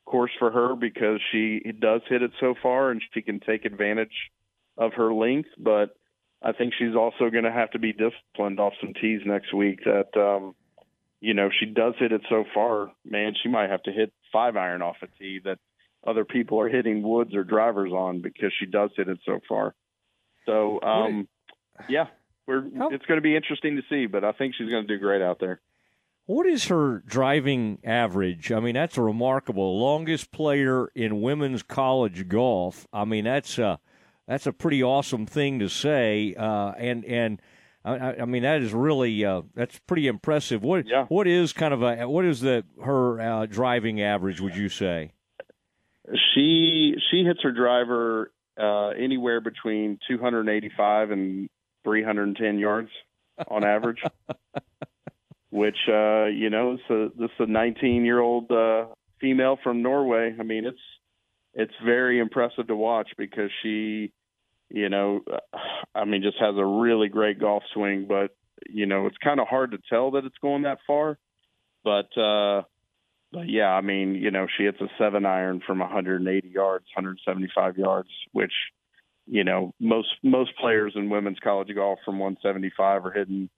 course 0.05 0.31
for 0.39 0.51
her 0.51 0.75
because 0.77 1.21
she 1.33 1.61
does 1.79 2.03
hit 2.09 2.23
it 2.23 2.33
so 2.41 2.55
far 2.63 2.91
and 2.91 3.03
she 3.13 3.23
can 3.23 3.41
take 3.41 3.65
advantage 3.65 4.31
of 4.77 4.93
her 4.95 5.13
length. 5.13 5.49
But 5.59 5.97
I 6.43 6.53
think 6.53 6.75
she's 6.79 6.95
also 6.95 7.31
going 7.31 7.45
to 7.45 7.53
have 7.53 7.71
to 7.73 7.79
be 7.79 7.93
disciplined 7.93 8.61
off 8.61 8.75
some 8.81 8.93
tees 9.01 9.21
next 9.25 9.55
week. 9.55 9.81
That 9.85 10.19
um, 10.19 10.55
you 11.21 11.35
know 11.35 11.49
she 11.59 11.67
does 11.67 11.95
hit 11.99 12.13
it 12.13 12.23
so 12.29 12.45
far, 12.53 12.93
man. 13.05 13.35
She 13.43 13.49
might 13.49 13.71
have 13.71 13.83
to 13.85 13.93
hit 13.93 14.13
five 14.33 14.57
iron 14.57 14.83
off 14.83 14.97
a 15.03 15.07
tee 15.19 15.41
that 15.45 15.59
other 16.07 16.25
people 16.25 16.61
are 16.61 16.69
hitting 16.69 17.03
woods 17.03 17.35
or 17.35 17.45
drivers 17.45 17.93
on 17.93 18.21
because 18.21 18.53
she 18.59 18.67
does 18.67 18.91
hit 18.97 19.09
it 19.09 19.19
so 19.25 19.41
far. 19.49 19.75
So 20.47 20.81
um, 20.83 21.29
yeah, 21.89 22.07
we're 22.47 22.67
it's 22.93 23.07
going 23.07 23.19
to 23.19 23.23
be 23.23 23.37
interesting 23.37 23.77
to 23.77 23.83
see, 23.89 24.07
but 24.07 24.25
I 24.25 24.33
think 24.33 24.55
she's 24.57 24.69
going 24.69 24.87
to 24.87 24.95
do 24.95 25.01
great 25.01 25.23
out 25.23 25.39
there. 25.41 25.61
What 26.27 26.47
is 26.47 26.67
her 26.69 27.03
driving 27.07 27.79
average? 27.85 28.51
I 28.51 28.61
mean, 28.61 28.75
that's 28.75 28.97
a 28.97 29.03
remarkable. 29.03 29.79
Longest 29.79 30.33
player 30.33 30.89
in 30.95 31.21
women's 31.21 31.63
college 31.63 32.29
golf. 32.29 32.87
I 32.93 33.05
mean, 33.05 33.25
that's 33.25 33.59
a 33.59 33.79
that's 34.27 34.47
a 34.47 34.53
pretty 34.53 34.83
awesome 34.83 35.27
thing 35.27 35.59
to 35.59 35.69
say. 35.69 36.35
Uh, 36.35 36.73
and 36.79 37.05
and 37.05 37.43
I, 37.85 38.23
I 38.23 38.25
mean, 38.25 38.43
that 38.43 38.63
is 38.63 38.73
really 38.73 39.23
uh, 39.23 39.43
that's 39.55 39.79
pretty 39.81 40.07
impressive. 40.07 40.63
What 40.63 40.87
what 41.09 41.27
is 41.27 41.53
kind 41.53 41.75
of 41.75 41.83
a 41.83 42.09
what 42.09 42.25
is 42.25 42.41
the 42.41 42.65
her 42.83 43.21
uh, 43.21 43.47
driving 43.47 44.01
average? 44.01 44.41
Would 44.41 44.57
you 44.57 44.71
say? 44.71 45.13
She 46.35 46.95
she 47.11 47.25
hits 47.25 47.41
her 47.43 47.53
driver 47.53 48.33
uh, 48.59 48.89
anywhere 48.89 49.43
between 49.43 49.99
285 50.09 51.11
and 51.11 51.51
310 51.85 52.59
yards. 52.59 52.91
on 53.49 53.65
average. 53.65 54.03
Which 55.55 55.77
uh, 55.89 56.25
you 56.25 56.51
know, 56.51 56.73
it's 56.73 56.91
a, 56.91 57.17
this 57.17 57.31
is 57.39 57.47
a 57.47 57.47
19 57.47 58.05
year 58.05 58.19
old 58.19 58.51
uh, 58.51 58.87
female 59.21 59.57
from 59.63 59.83
Norway. 59.83 60.35
I 60.37 60.43
mean, 60.43 60.65
it's 60.67 60.77
it's 61.55 61.73
very 61.85 62.19
impressive 62.19 62.67
to 62.67 62.75
watch 62.75 63.11
because 63.17 63.51
she, 63.63 64.13
you 64.69 64.89
know, 64.89 65.21
I 65.95 66.07
mean, 66.07 66.23
just 66.23 66.39
has 66.41 66.57
a 66.59 66.67
really 66.67 67.09
great 67.09 67.39
golf 67.39 67.63
swing. 67.73 68.07
But 68.09 68.35
you 68.69 68.87
know, 68.87 69.07
it's 69.07 69.17
kind 69.23 69.39
of 69.39 69.47
hard 69.47 69.71
to 69.71 69.79
tell 69.89 70.11
that 70.13 70.25
it's 70.25 70.39
going 70.43 70.63
that 70.63 70.79
far. 70.89 71.19
But 71.85 72.21
uh, 72.21 72.63
but 73.31 73.49
yeah, 73.49 73.71
I 73.71 73.81
mean, 73.81 74.17
you 74.17 74.33
know, 74.33 74.49
she 74.59 74.65
hits 74.65 74.81
a 74.81 74.89
seven 74.99 75.25
iron 75.25 75.63
from 75.65 75.79
180 75.79 76.49
yards, 76.49 76.87
175 76.97 77.79
yards, 77.79 78.09
which 78.33 78.53
you 79.29 79.45
know 79.45 79.73
most 79.79 80.09
most 80.25 80.51
players 80.61 80.95
in 80.97 81.11
women's 81.11 81.39
college 81.39 81.73
golf 81.73 82.01
from 82.05 82.19
175 82.19 83.07
are 83.07 83.13
hitting 83.13 83.49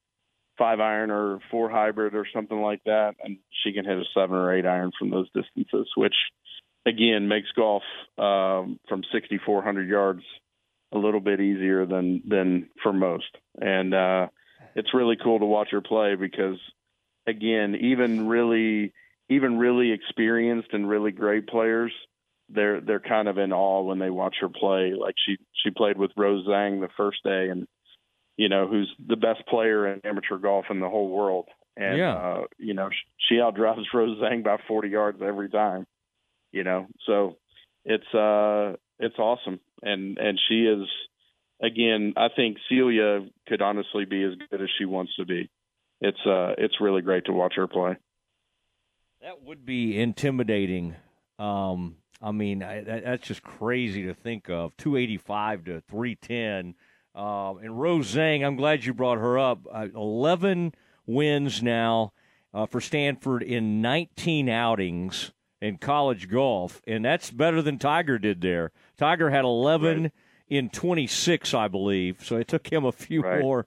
five 0.59 0.81
iron 0.81 1.11
or 1.11 1.39
four 1.51 1.71
hybrid 1.71 2.15
or 2.15 2.27
something 2.35 2.61
like 2.61 2.83
that, 2.85 3.15
and 3.23 3.39
she 3.63 3.73
can 3.73 3.85
hit 3.85 3.99
a 3.99 4.05
seven 4.15 4.37
or 4.37 4.57
eight 4.57 4.67
iron 4.67 4.91
from 4.99 5.11
those 5.11 5.29
distances, 5.35 5.89
which 5.97 6.15
again 6.87 7.29
makes 7.29 7.49
golf 7.57 7.83
um, 8.19 8.79
from 8.89 9.03
6,400 9.13 9.89
yards 9.89 10.23
a 10.93 10.99
little 10.99 11.21
bit 11.21 11.41
easier 11.41 11.87
than 11.87 12.23
than 12.27 12.69
for 12.83 12.93
most. 12.93 13.37
And 13.61 13.95
uh, 13.95 14.29
it's 14.75 14.95
really 14.95 15.17
cool 15.23 15.39
to 15.39 15.47
watch 15.47 15.69
her 15.73 15.81
play 15.81 16.15
because 16.15 16.59
again, 17.27 17.77
even 17.81 18.29
really 18.29 18.93
even 19.29 19.59
really 19.59 19.93
experienced 19.93 20.69
and 20.73 20.89
really 20.89 21.11
great 21.11 21.49
players, 21.49 21.93
they're 22.49 22.81
they're 22.81 23.01
kind 23.01 23.29
of 23.29 23.39
in 23.39 23.53
awe 23.53 23.83
when 23.83 23.99
they 23.99 24.11
watch 24.11 24.37
her 24.41 24.49
play. 24.49 24.93
Like 24.99 25.15
she 25.27 25.37
she 25.65 25.71
played 25.71 25.99
with 25.99 26.13
Rose 26.17 26.47
Zhang 26.47 26.81
the 26.81 26.89
first 26.97 27.19
day 27.25 27.49
and 27.51 27.67
you 28.37 28.49
know, 28.49 28.67
who's 28.69 28.93
the 29.09 29.17
best 29.17 29.47
player 29.47 29.87
in 29.93 30.01
amateur 30.05 30.39
golf 30.39 30.67
in 30.71 30.81
the 30.81 30.89
whole 30.89 31.09
world. 31.09 31.47
And, 31.77 31.99
Yeah. 31.99 32.15
uh, 32.15 32.45
you 32.59 32.75
know, 32.75 32.91
she 33.29 33.37
outdrives 33.37 33.85
Rose 33.95 34.19
Zhang 34.19 34.43
by 34.45 34.59
40 34.69 34.89
yards 34.89 35.19
every 35.23 35.49
time, 35.49 35.87
you 36.53 36.65
know, 36.65 36.87
so 37.07 37.37
it's, 37.85 38.15
uh, 38.15 38.77
it's 38.99 39.19
awesome. 39.19 39.61
And, 39.83 40.19
and 40.19 40.41
she 40.49 40.65
is, 40.67 40.87
again, 41.63 42.15
I 42.17 42.29
think 42.35 42.59
Celia 42.69 43.27
could 43.47 43.63
honestly 43.63 44.05
be 44.05 44.23
as 44.23 44.33
good 44.51 44.63
as 44.63 44.69
she 44.79 44.85
wants 44.85 45.15
to 45.17 45.25
be. 45.25 45.51
It's, 46.01 46.19
uh, 46.27 46.55
it's 46.59 46.81
really 46.81 47.03
great 47.03 47.27
to 47.27 47.33
watch 47.33 47.55
her 47.57 47.67
play. 47.67 47.97
That 49.23 49.43
would 49.43 49.65
be 49.65 49.99
intimidating. 49.99 50.95
Um, 51.39 51.97
I 52.23 52.33
mean, 52.33 52.63
I, 52.63 52.83
that, 52.83 53.05
that's 53.05 53.27
just 53.27 53.43
crazy 53.43 54.05
to 54.05 54.15
think 54.15 54.49
of. 54.49 54.77
285 54.77 55.65
to 55.65 55.81
310. 55.83 56.75
Um, 57.17 57.59
and 57.63 57.81
Rose 57.81 58.15
Zhang, 58.15 58.45
I'm 58.47 58.57
glad 58.57 58.85
you 58.85 58.93
brought 58.93 59.19
her 59.19 59.39
up. 59.39 59.61
Uh, 59.73 59.87
11 59.95 60.75
wins 61.07 61.63
now 61.63 62.13
uh, 62.53 62.67
for 62.67 62.81
Stanford 62.81 63.43
in 63.43 63.81
19 63.81 64.49
outings 64.51 65.33
in 65.63 65.79
college 65.79 66.29
golf, 66.29 66.83
and 66.87 67.03
that's 67.05 67.31
better 67.31 67.63
than 67.63 67.79
Tiger 67.79 68.19
did 68.19 68.43
there. 68.43 68.71
Tiger 68.99 69.31
had 69.31 69.45
11 69.47 70.13
in 70.49 70.69
26, 70.69 71.55
I 71.55 71.69
believe, 71.69 72.23
so 72.23 72.37
it 72.37 72.49
took 72.49 72.71
him 72.71 72.85
a 72.85 72.93
few 72.93 73.23
Right. 73.23 73.41
more. 73.41 73.67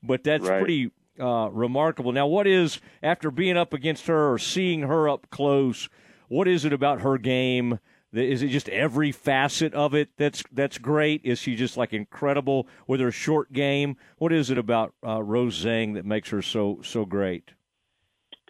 But 0.00 0.22
that's 0.22 0.48
Right. 0.48 0.58
pretty 0.60 0.90
uh, 1.18 1.48
remarkable. 1.52 2.12
Now, 2.12 2.26
what 2.28 2.46
is 2.46 2.80
after 3.02 3.30
being 3.30 3.56
up 3.56 3.72
against 3.72 4.06
her 4.06 4.32
or 4.32 4.38
seeing 4.38 4.82
her 4.82 5.08
up 5.08 5.28
close? 5.30 5.88
What 6.28 6.46
is 6.48 6.64
it 6.64 6.72
about 6.72 7.02
her 7.02 7.18
game? 7.18 7.78
Is 8.14 8.42
it 8.42 8.48
just 8.48 8.68
every 8.68 9.12
facet 9.12 9.74
of 9.74 9.94
it 9.94 10.10
that's 10.16 10.44
that's 10.52 10.78
great? 10.78 11.22
Is 11.24 11.38
she 11.38 11.56
just 11.56 11.76
like 11.76 11.92
incredible 11.92 12.68
with 12.86 13.00
her 13.00 13.10
short 13.10 13.52
game? 13.52 13.96
What 14.18 14.32
is 14.32 14.50
it 14.50 14.58
about 14.58 14.94
uh, 15.06 15.22
Rose 15.22 15.64
Zhang 15.64 15.94
that 15.94 16.04
makes 16.04 16.30
her 16.30 16.42
so 16.42 16.80
so 16.82 17.04
great? 17.04 17.50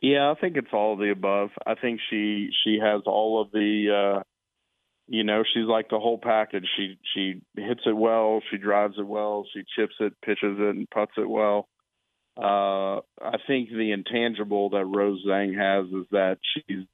Yeah, 0.02 0.30
I 0.30 0.38
think 0.38 0.58
it's 0.58 0.72
all 0.72 0.96
the 0.96 1.10
above. 1.10 1.50
I 1.66 1.76
think 1.76 2.00
she 2.10 2.50
she 2.62 2.78
has 2.82 3.02
all 3.06 3.40
of 3.40 3.52
the 3.52 4.18
uh 4.18 4.22
you 5.06 5.22
know, 5.22 5.44
she's 5.52 5.66
like 5.66 5.90
the 5.90 5.98
whole 5.98 6.18
package. 6.18 6.66
She 6.76 6.98
she 7.14 7.40
hits 7.56 7.82
it 7.86 7.96
well, 7.96 8.40
she 8.50 8.58
drives 8.58 8.96
it 8.98 9.06
well, 9.06 9.46
she 9.52 9.62
chips 9.76 9.94
it, 10.00 10.14
pitches 10.22 10.58
it 10.58 10.76
and 10.76 10.90
puts 10.90 11.12
it 11.16 11.28
well. 11.28 11.68
Uh 12.36 13.00
I 13.22 13.38
think 13.46 13.70
the 13.70 13.92
intangible 13.92 14.70
that 14.70 14.84
Rose 14.84 15.24
Zhang 15.26 15.56
has 15.56 15.86
is 15.86 16.06
that 16.10 16.38
she's 16.52 16.84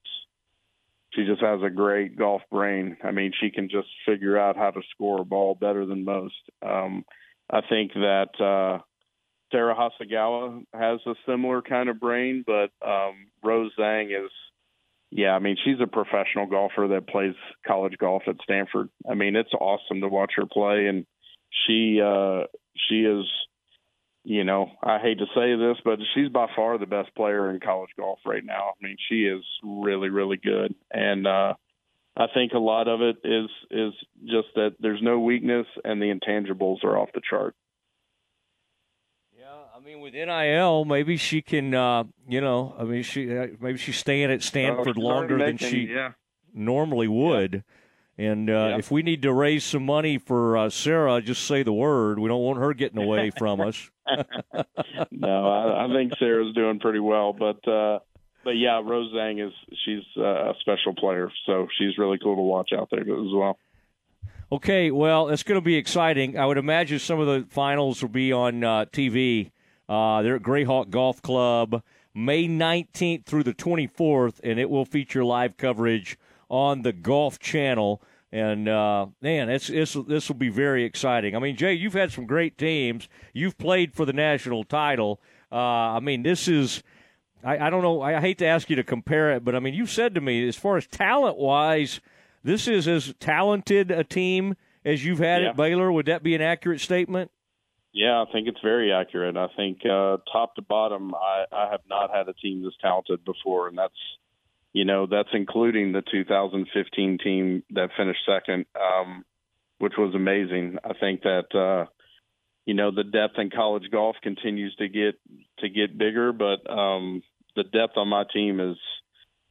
she 1.12 1.26
just 1.26 1.42
has 1.42 1.60
a 1.62 1.70
great 1.70 2.16
golf 2.16 2.42
brain. 2.50 2.96
I 3.02 3.10
mean, 3.10 3.32
she 3.40 3.50
can 3.50 3.68
just 3.68 3.88
figure 4.06 4.38
out 4.38 4.56
how 4.56 4.70
to 4.70 4.80
score 4.90 5.20
a 5.20 5.24
ball 5.24 5.54
better 5.54 5.86
than 5.86 6.04
most. 6.04 6.40
Um 6.62 7.04
I 7.50 7.60
think 7.68 7.92
that 7.94 8.40
uh 8.40 8.82
Sarah 9.50 9.74
Hasagawa 9.74 10.62
has 10.72 11.00
a 11.06 11.14
similar 11.26 11.62
kind 11.62 11.88
of 11.88 12.00
brain, 12.00 12.44
but 12.46 12.70
um, 12.86 13.26
Rose 13.42 13.72
Zhang 13.78 14.06
is, 14.06 14.30
yeah, 15.10 15.30
I 15.30 15.40
mean, 15.40 15.56
she's 15.64 15.80
a 15.82 15.86
professional 15.86 16.46
golfer 16.46 16.88
that 16.92 17.08
plays 17.08 17.34
college 17.66 17.94
golf 17.98 18.22
at 18.28 18.36
Stanford. 18.42 18.88
I 19.10 19.14
mean, 19.14 19.34
it's 19.34 19.52
awesome 19.52 20.00
to 20.02 20.08
watch 20.08 20.32
her 20.36 20.46
play, 20.46 20.86
and 20.86 21.04
she 21.66 22.00
uh, 22.00 22.44
she 22.88 23.00
is, 23.00 23.26
you 24.30 24.44
know, 24.44 24.70
I 24.80 25.00
hate 25.00 25.18
to 25.18 25.26
say 25.34 25.56
this, 25.56 25.76
but 25.84 25.98
she's 26.14 26.28
by 26.28 26.46
far 26.54 26.78
the 26.78 26.86
best 26.86 27.12
player 27.16 27.50
in 27.50 27.58
college 27.58 27.90
golf 27.98 28.20
right 28.24 28.44
now. 28.44 28.74
I 28.80 28.86
mean, 28.86 28.96
she 29.08 29.24
is 29.24 29.42
really, 29.64 30.08
really 30.08 30.36
good, 30.36 30.72
and 30.92 31.26
uh, 31.26 31.54
I 32.16 32.26
think 32.32 32.52
a 32.52 32.58
lot 32.58 32.86
of 32.86 33.00
it 33.02 33.16
is 33.24 33.50
is 33.72 33.92
just 34.24 34.46
that 34.54 34.76
there's 34.78 35.02
no 35.02 35.18
weakness, 35.18 35.66
and 35.82 36.00
the 36.00 36.14
intangibles 36.14 36.84
are 36.84 36.96
off 36.96 37.08
the 37.12 37.20
chart. 37.28 37.56
Yeah, 39.36 39.48
I 39.76 39.84
mean, 39.84 39.98
with 39.98 40.14
NIL, 40.14 40.84
maybe 40.84 41.16
she 41.16 41.42
can, 41.42 41.74
uh, 41.74 42.04
you 42.28 42.40
know, 42.40 42.72
I 42.78 42.84
mean, 42.84 43.02
she 43.02 43.36
uh, 43.36 43.48
maybe 43.58 43.78
she's 43.78 43.98
staying 43.98 44.30
at 44.30 44.44
Stanford 44.44 44.96
Oh, 44.96 45.00
longer 45.00 45.34
already 45.34 45.56
than 45.56 45.70
she 45.70 45.88
yeah. 45.92 46.12
normally 46.54 47.08
would. 47.08 47.64
And 48.20 48.50
uh, 48.50 48.76
if 48.78 48.90
we 48.90 49.02
need 49.02 49.22
to 49.22 49.32
raise 49.32 49.64
some 49.64 49.86
money 49.86 50.18
for 50.18 50.54
uh, 50.54 50.68
Sarah, 50.68 51.22
just 51.22 51.46
say 51.46 51.62
the 51.62 51.72
word. 51.72 52.18
We 52.18 52.28
don't 52.28 52.42
want 52.42 52.58
her 52.58 52.74
getting 52.74 52.98
away 53.02 53.30
from 53.30 53.62
us. 53.62 53.90
no, 55.10 55.48
I, 55.48 55.86
I 55.86 55.88
think 55.94 56.12
Sarah's 56.18 56.54
doing 56.54 56.80
pretty 56.80 56.98
well, 56.98 57.32
but 57.32 57.66
uh, 57.66 58.00
but 58.44 58.58
yeah, 58.58 58.82
Rose 58.84 59.10
Zhang 59.14 59.42
is 59.42 59.54
she's 59.86 60.02
uh, 60.18 60.50
a 60.50 60.54
special 60.60 60.94
player, 60.94 61.32
so 61.46 61.66
she's 61.78 61.96
really 61.96 62.18
cool 62.18 62.36
to 62.36 62.42
watch 62.42 62.72
out 62.76 62.88
there 62.90 63.00
as 63.00 63.32
well. 63.32 63.58
Okay, 64.52 64.90
well, 64.90 65.30
it's 65.30 65.42
going 65.42 65.58
to 65.58 65.64
be 65.64 65.76
exciting. 65.76 66.36
I 66.36 66.44
would 66.44 66.58
imagine 66.58 66.98
some 66.98 67.20
of 67.20 67.26
the 67.26 67.46
finals 67.48 68.02
will 68.02 68.10
be 68.10 68.34
on 68.34 68.62
uh, 68.62 68.84
TV. 68.92 69.50
Uh, 69.88 70.20
they're 70.20 70.36
at 70.36 70.42
Grayhawk 70.42 70.90
Golf 70.90 71.22
Club, 71.22 71.82
May 72.14 72.46
19th 72.46 73.24
through 73.24 73.44
the 73.44 73.54
24th, 73.54 74.40
and 74.44 74.60
it 74.60 74.68
will 74.68 74.84
feature 74.84 75.24
live 75.24 75.56
coverage 75.56 76.18
on 76.50 76.82
the 76.82 76.92
Golf 76.92 77.38
Channel. 77.38 78.02
And 78.32 78.68
uh, 78.68 79.06
man, 79.20 79.48
it's, 79.50 79.68
it's, 79.68 79.94
this 80.06 80.28
will 80.28 80.36
be 80.36 80.50
very 80.50 80.84
exciting. 80.84 81.34
I 81.34 81.40
mean, 81.40 81.56
Jay, 81.56 81.74
you've 81.74 81.94
had 81.94 82.12
some 82.12 82.26
great 82.26 82.56
teams. 82.56 83.08
You've 83.32 83.58
played 83.58 83.94
for 83.94 84.04
the 84.04 84.12
national 84.12 84.64
title. 84.64 85.20
Uh, 85.50 85.56
I 85.56 86.00
mean, 86.00 86.22
this 86.22 86.46
is. 86.46 86.82
I, 87.42 87.66
I 87.66 87.70
don't 87.70 87.82
know. 87.82 88.02
I 88.02 88.20
hate 88.20 88.38
to 88.38 88.46
ask 88.46 88.68
you 88.68 88.76
to 88.76 88.84
compare 88.84 89.32
it, 89.32 89.44
but 89.44 89.54
I 89.54 89.60
mean, 89.60 89.74
you 89.74 89.86
said 89.86 90.14
to 90.14 90.20
me, 90.20 90.46
as 90.46 90.56
far 90.56 90.76
as 90.76 90.86
talent 90.86 91.38
wise, 91.38 92.00
this 92.44 92.68
is 92.68 92.86
as 92.86 93.14
talented 93.18 93.90
a 93.90 94.04
team 94.04 94.54
as 94.84 95.04
you've 95.04 95.18
had 95.20 95.42
Yeah. 95.42 95.48
at 95.48 95.56
Baylor. 95.56 95.90
Would 95.90 96.06
that 96.06 96.22
be 96.22 96.34
an 96.34 96.42
accurate 96.42 96.80
statement? 96.80 97.30
Yeah, 97.92 98.22
I 98.22 98.30
think 98.30 98.46
it's 98.46 98.60
very 98.62 98.92
accurate. 98.92 99.36
I 99.36 99.48
think 99.56 99.78
uh, 99.84 100.18
top 100.30 100.54
to 100.54 100.62
bottom, 100.62 101.12
I, 101.14 101.44
I 101.50 101.70
have 101.70 101.80
not 101.88 102.14
had 102.14 102.28
a 102.28 102.34
team 102.34 102.62
this 102.62 102.74
talented 102.80 103.24
before, 103.24 103.66
and 103.68 103.76
that's 103.76 103.92
you 104.72 104.84
know 104.84 105.06
that's 105.06 105.28
including 105.32 105.92
the 105.92 106.02
2015 106.10 107.18
team 107.22 107.62
that 107.70 107.90
finished 107.96 108.20
second, 108.26 108.66
um, 108.76 109.24
which 109.78 109.94
was 109.98 110.14
amazing. 110.14 110.78
I 110.84 110.92
think 110.98 111.22
that 111.22 111.54
uh, 111.54 111.90
you 112.66 112.74
know 112.74 112.90
the 112.90 113.04
depth 113.04 113.38
in 113.38 113.50
college 113.50 113.90
golf 113.90 114.16
continues 114.22 114.74
to 114.76 114.88
get 114.88 115.14
to 115.58 115.68
get 115.68 115.98
bigger, 115.98 116.32
but 116.32 116.70
um, 116.70 117.22
the 117.56 117.64
depth 117.64 117.96
on 117.96 118.08
my 118.08 118.24
team 118.32 118.60
is 118.60 118.76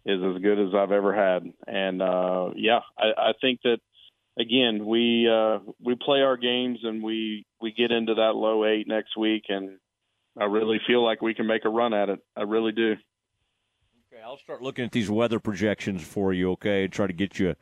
is 0.05 0.21
as 0.23 0.41
good 0.41 0.59
as 0.59 0.73
I've 0.73 0.91
ever 0.91 1.13
had, 1.13 1.43
and 1.67 2.01
uh, 2.01 2.49
yeah, 2.55 2.79
I, 2.97 3.29
I 3.29 3.31
think 3.41 3.59
that 3.63 3.79
again, 4.39 4.85
we 4.85 5.29
uh, 5.29 5.59
we 5.83 5.95
play 5.95 6.21
our 6.21 6.37
games 6.37 6.79
and 6.83 7.03
we 7.03 7.45
we 7.61 7.73
get 7.73 7.91
into 7.91 8.15
that 8.15 8.35
low 8.35 8.65
eight 8.65 8.87
next 8.87 9.17
week, 9.17 9.43
and 9.49 9.77
I 10.39 10.45
really 10.45 10.79
feel 10.87 11.03
like 11.03 11.21
we 11.21 11.33
can 11.33 11.45
make 11.45 11.65
a 11.65 11.69
run 11.69 11.93
at 11.93 12.09
it. 12.09 12.19
I 12.35 12.43
really 12.43 12.71
do. 12.71 12.95
I'll 14.29 14.37
start 14.37 14.61
looking 14.61 14.85
at 14.85 14.91
these 14.91 15.09
weather 15.09 15.39
projections 15.39 16.03
for 16.03 16.33
you. 16.33 16.51
Okay, 16.51 16.83
and 16.83 16.93
try 16.93 17.07
to 17.07 17.13
get 17.13 17.39
you 17.39 17.55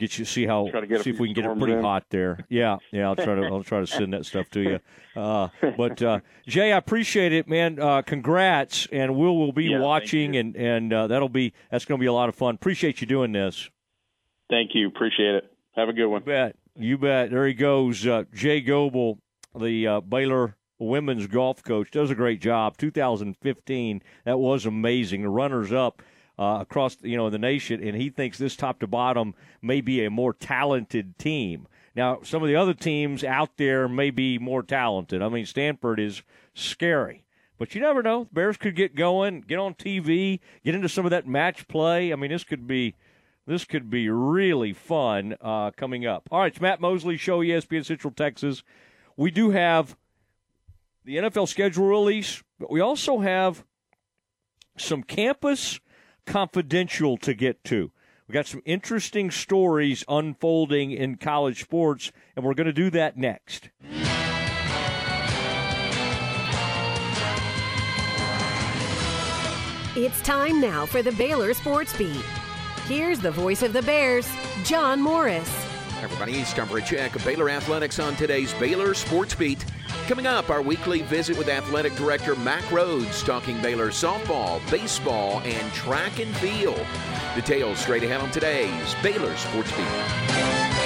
get 0.00 0.18
you 0.18 0.24
see 0.24 0.46
how 0.46 0.66
Try 0.68 0.80
to 0.80 0.86
get 0.88 1.02
see 1.02 1.10
if 1.10 1.20
we 1.20 1.28
can 1.32 1.34
get 1.44 1.48
it 1.48 1.56
pretty 1.56 1.74
in. 1.74 1.80
hot 1.80 2.06
there. 2.10 2.44
Yeah, 2.48 2.78
yeah. 2.90 3.06
I'll 3.06 3.14
try 3.14 3.36
to 3.36 3.42
I'll 3.42 3.62
try 3.62 3.78
to 3.78 3.86
send 3.86 4.12
that 4.14 4.26
stuff 4.26 4.50
to 4.50 4.60
you. 4.60 4.80
Uh, 5.14 5.46
but 5.76 6.02
uh, 6.02 6.18
Jay, 6.44 6.72
I 6.72 6.76
appreciate 6.76 7.32
it, 7.32 7.48
man. 7.48 7.80
Uh, 7.80 8.02
congrats, 8.02 8.88
and 8.90 9.14
we'll 9.14 9.36
will 9.36 9.52
be 9.52 9.66
Yeah, 9.66 9.78
watching, 9.78 10.36
and 10.36 10.56
and 10.56 10.92
uh, 10.92 11.06
that'll 11.06 11.28
be 11.28 11.52
that's 11.70 11.84
going 11.84 12.00
to 12.00 12.02
be 12.02 12.06
a 12.08 12.12
lot 12.12 12.28
of 12.28 12.34
fun. 12.34 12.56
Appreciate 12.56 13.00
you 13.00 13.06
doing 13.06 13.30
this. 13.30 13.70
Thank 14.50 14.70
you, 14.74 14.88
appreciate 14.88 15.36
it. 15.36 15.44
Have 15.76 15.88
a 15.88 15.92
good 15.92 16.08
one. 16.08 16.22
You 16.22 16.26
bet. 16.26 16.56
You 16.74 16.98
bet. 16.98 17.30
There 17.30 17.46
he 17.46 17.54
goes, 17.54 18.04
uh, 18.04 18.24
Jay 18.34 18.60
Goble, 18.60 19.20
the 19.56 19.86
uh, 19.86 20.00
Baylor 20.00 20.56
women's 20.78 21.26
golf 21.26 21.62
coach, 21.62 21.90
does 21.90 22.10
a 22.10 22.14
great 22.14 22.40
job. 22.40 22.76
2015, 22.76 24.02
that 24.24 24.38
was 24.38 24.66
amazing. 24.66 25.26
Runners 25.26 25.72
up 25.72 26.02
uh, 26.38 26.58
across 26.60 26.96
you 27.02 27.16
know 27.16 27.30
the 27.30 27.38
nation, 27.38 27.82
and 27.82 27.96
he 27.96 28.10
thinks 28.10 28.38
this 28.38 28.56
top 28.56 28.80
to 28.80 28.86
bottom 28.86 29.34
may 29.60 29.80
be 29.80 30.04
a 30.04 30.10
more 30.10 30.32
talented 30.32 31.18
team. 31.18 31.66
Now, 31.96 32.20
some 32.22 32.42
of 32.42 32.48
the 32.48 32.56
other 32.56 32.74
teams 32.74 33.24
out 33.24 33.56
there 33.56 33.88
may 33.88 34.10
be 34.10 34.38
more 34.38 34.62
talented. 34.62 35.20
I 35.20 35.28
mean, 35.28 35.46
Stanford 35.46 35.98
is 35.98 36.22
scary. 36.54 37.24
But 37.58 37.74
you 37.74 37.80
never 37.80 38.04
know. 38.04 38.28
Bears 38.32 38.56
could 38.56 38.76
get 38.76 38.94
going, 38.94 39.40
get 39.40 39.58
on 39.58 39.74
TV, 39.74 40.38
get 40.64 40.76
into 40.76 40.88
some 40.88 41.04
of 41.04 41.10
that 41.10 41.26
match 41.26 41.66
play. 41.66 42.12
I 42.12 42.16
mean, 42.16 42.30
this 42.30 42.44
could 42.44 42.68
be 42.68 42.94
this 43.46 43.64
could 43.64 43.90
be 43.90 44.08
really 44.08 44.72
fun 44.72 45.34
uh, 45.40 45.72
coming 45.72 46.06
up. 46.06 46.28
All 46.30 46.40
right, 46.40 46.52
it's 46.52 46.60
Matt 46.60 46.80
Mosley 46.80 47.16
Show, 47.16 47.40
ESPN 47.40 47.84
Central 47.84 48.12
Texas. 48.12 48.62
We 49.16 49.30
do 49.32 49.50
have 49.50 49.96
the 51.08 51.16
NFL 51.16 51.48
schedule 51.48 51.86
release, 51.86 52.42
but 52.60 52.70
we 52.70 52.80
also 52.80 53.20
have 53.20 53.64
some 54.76 55.02
campus 55.02 55.80
confidential 56.26 57.16
to 57.16 57.32
get 57.32 57.64
to. 57.64 57.90
We 58.28 58.34
got 58.34 58.46
some 58.46 58.60
interesting 58.66 59.30
stories 59.30 60.04
unfolding 60.06 60.90
in 60.90 61.16
college 61.16 61.62
sports, 61.62 62.12
and 62.36 62.44
we're 62.44 62.52
going 62.52 62.66
to 62.66 62.74
do 62.74 62.90
that 62.90 63.16
next. 63.16 63.70
It's 69.96 70.20
time 70.20 70.60
now 70.60 70.84
for 70.84 71.00
the 71.00 71.12
Baylor 71.12 71.54
Sports 71.54 71.96
Beat. 71.96 72.22
Here's 72.86 73.18
the 73.18 73.30
voice 73.30 73.62
of 73.62 73.72
the 73.72 73.80
Bears, 73.80 74.28
John 74.64 75.00
Morris. 75.00 75.48
Everybody, 76.02 76.34
it's 76.34 76.52
time 76.52 76.68
for 76.68 76.76
a 76.76 76.82
check 76.82 77.16
of 77.16 77.24
Baylor 77.24 77.48
Athletics 77.48 77.98
on 77.98 78.14
today's 78.16 78.52
Baylor 78.54 78.92
Sports 78.92 79.34
Beat. 79.34 79.64
Coming 80.06 80.26
up, 80.26 80.48
our 80.48 80.62
weekly 80.62 81.02
visit 81.02 81.36
with 81.36 81.48
Athletic 81.48 81.94
Director 81.94 82.34
Mac 82.36 82.70
Rhodes, 82.70 83.22
talking 83.22 83.60
Baylor 83.60 83.88
softball, 83.88 84.58
baseball, 84.70 85.40
and 85.44 85.72
track 85.72 86.18
and 86.18 86.34
field. 86.36 86.86
Details 87.34 87.78
straight 87.78 88.02
ahead 88.02 88.20
on 88.20 88.30
today's 88.30 88.94
Baylor 89.02 89.36
Sports 89.36 89.70
Beat. 89.76 90.77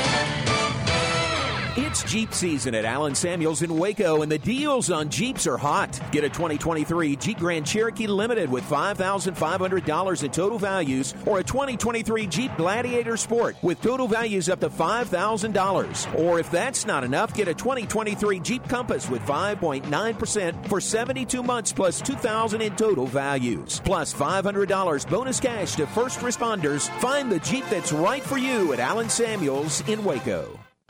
It's 1.75 2.03
Jeep 2.03 2.35
season 2.35 2.75
at 2.75 2.85
Allen 2.85 3.15
Samuels 3.15 3.63
in 3.63 3.79
Waco, 3.79 4.21
and 4.21 4.31
the 4.31 4.37
deals 4.37 4.91
on 4.91 5.09
Jeeps 5.09 5.47
are 5.47 5.57
hot. 5.57 5.99
Get 6.13 6.23
a 6.23 6.29
2023 6.29 7.17
Jeep 7.17 7.39
Grand 7.39 7.67
Cherokee 7.67 8.07
Limited 8.07 8.51
with 8.51 8.63
$5,500 8.65 10.23
in 10.23 10.31
total 10.31 10.59
values, 10.59 11.15
or 11.25 11.39
a 11.39 11.43
2023 11.43 12.27
Jeep 12.27 12.55
Gladiator 12.59 13.17
Sport 13.17 13.57
with 13.63 13.81
total 13.81 14.07
values 14.07 14.51
up 14.51 14.61
to 14.61 14.69
$5,000. 14.69 16.21
Or 16.21 16.39
if 16.39 16.51
that's 16.51 16.85
not 16.85 17.05
enough, 17.05 17.33
get 17.33 17.49
a 17.49 17.55
2023 17.55 18.41
Jeep 18.41 18.69
Compass 18.69 19.09
with 19.09 19.23
5.9% 19.23 20.69
for 20.69 20.79
72 20.79 21.43
months 21.43 21.73
plus 21.73 22.03
$2,000 22.03 22.61
in 22.61 22.77
total 22.77 23.07
values. 23.07 23.81
Plus 23.83 24.13
$500 24.13 25.09
bonus 25.09 25.41
cash 25.41 25.77
to 25.77 25.87
first 25.87 26.19
responders. 26.19 26.91
Find 27.01 27.33
the 27.33 27.41
Jeep 27.41 27.65
that's 27.71 27.95
right 27.95 28.23
for 28.23 28.37
you 28.37 28.75
at 28.75 28.79
Allen 28.79 29.09
Samuels 29.09 29.81
in 29.89 30.05
Waco. 30.05 30.62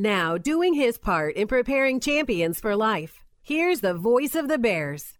Now, 0.00 0.38
doing 0.38 0.72
his 0.72 0.96
part 0.96 1.36
in 1.36 1.46
preparing 1.46 2.00
champions 2.00 2.58
for 2.58 2.74
life, 2.74 3.22
here's 3.42 3.80
the 3.80 3.92
voice 3.92 4.34
of 4.34 4.48
the 4.48 4.56
Bears. 4.56 5.18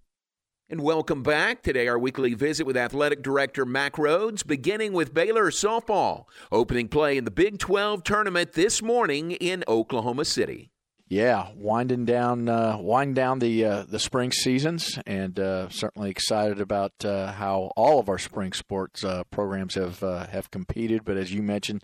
And 0.70 0.80
welcome 0.80 1.22
back. 1.22 1.62
Today, 1.62 1.86
our 1.86 1.98
weekly 1.98 2.32
visit 2.32 2.64
with 2.64 2.78
Athletic 2.78 3.20
Director 3.20 3.66
Mac 3.66 3.98
Rhodes, 3.98 4.42
beginning 4.42 4.94
with 4.94 5.12
Baylor 5.12 5.50
softball. 5.50 6.24
Opening 6.50 6.88
play 6.88 7.18
in 7.18 7.26
the 7.26 7.30
Big 7.30 7.58
12 7.58 8.02
tournament 8.04 8.54
this 8.54 8.80
morning 8.80 9.32
in 9.32 9.64
Oklahoma 9.68 10.24
City. 10.24 10.70
Yeah, 11.10 11.48
winding 11.56 12.04
down, 12.04 12.48
uh, 12.48 12.78
winding 12.78 13.14
down 13.14 13.40
the 13.40 13.64
uh, 13.64 13.82
the 13.82 13.98
spring 13.98 14.30
seasons, 14.30 14.96
and 15.06 15.40
uh, 15.40 15.68
certainly 15.68 16.08
excited 16.08 16.60
about 16.60 16.92
uh, 17.04 17.32
how 17.32 17.72
all 17.76 17.98
of 17.98 18.08
our 18.08 18.16
spring 18.16 18.52
sports 18.52 19.02
uh, 19.02 19.24
programs 19.24 19.74
have 19.74 20.04
uh, 20.04 20.28
have 20.28 20.52
competed. 20.52 21.04
But 21.04 21.16
as 21.16 21.34
you 21.34 21.42
mentioned, 21.42 21.82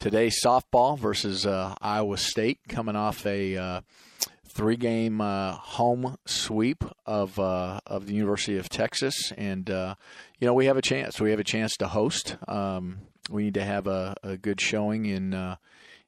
today 0.00 0.28
softball 0.28 0.98
versus 0.98 1.46
Iowa 1.46 2.16
State, 2.16 2.58
coming 2.68 2.96
off 2.96 3.24
a 3.24 3.82
three 4.48 4.76
game 4.76 5.20
home 5.20 6.16
sweep 6.26 6.82
of 7.06 7.38
of 7.38 8.06
the 8.06 8.14
University 8.14 8.58
of 8.58 8.68
Texas, 8.68 9.32
and 9.36 9.68
you 9.68 10.46
know 10.46 10.54
we 10.54 10.66
have 10.66 10.76
a 10.76 10.82
chance. 10.82 11.20
We 11.20 11.30
have 11.30 11.40
a 11.40 11.44
chance 11.44 11.76
to 11.76 11.86
host. 11.86 12.36
Um, 12.48 12.98
we 13.30 13.44
need 13.44 13.54
to 13.54 13.64
have 13.64 13.86
a, 13.86 14.16
a 14.24 14.36
good 14.36 14.60
showing 14.60 15.06
in 15.06 15.56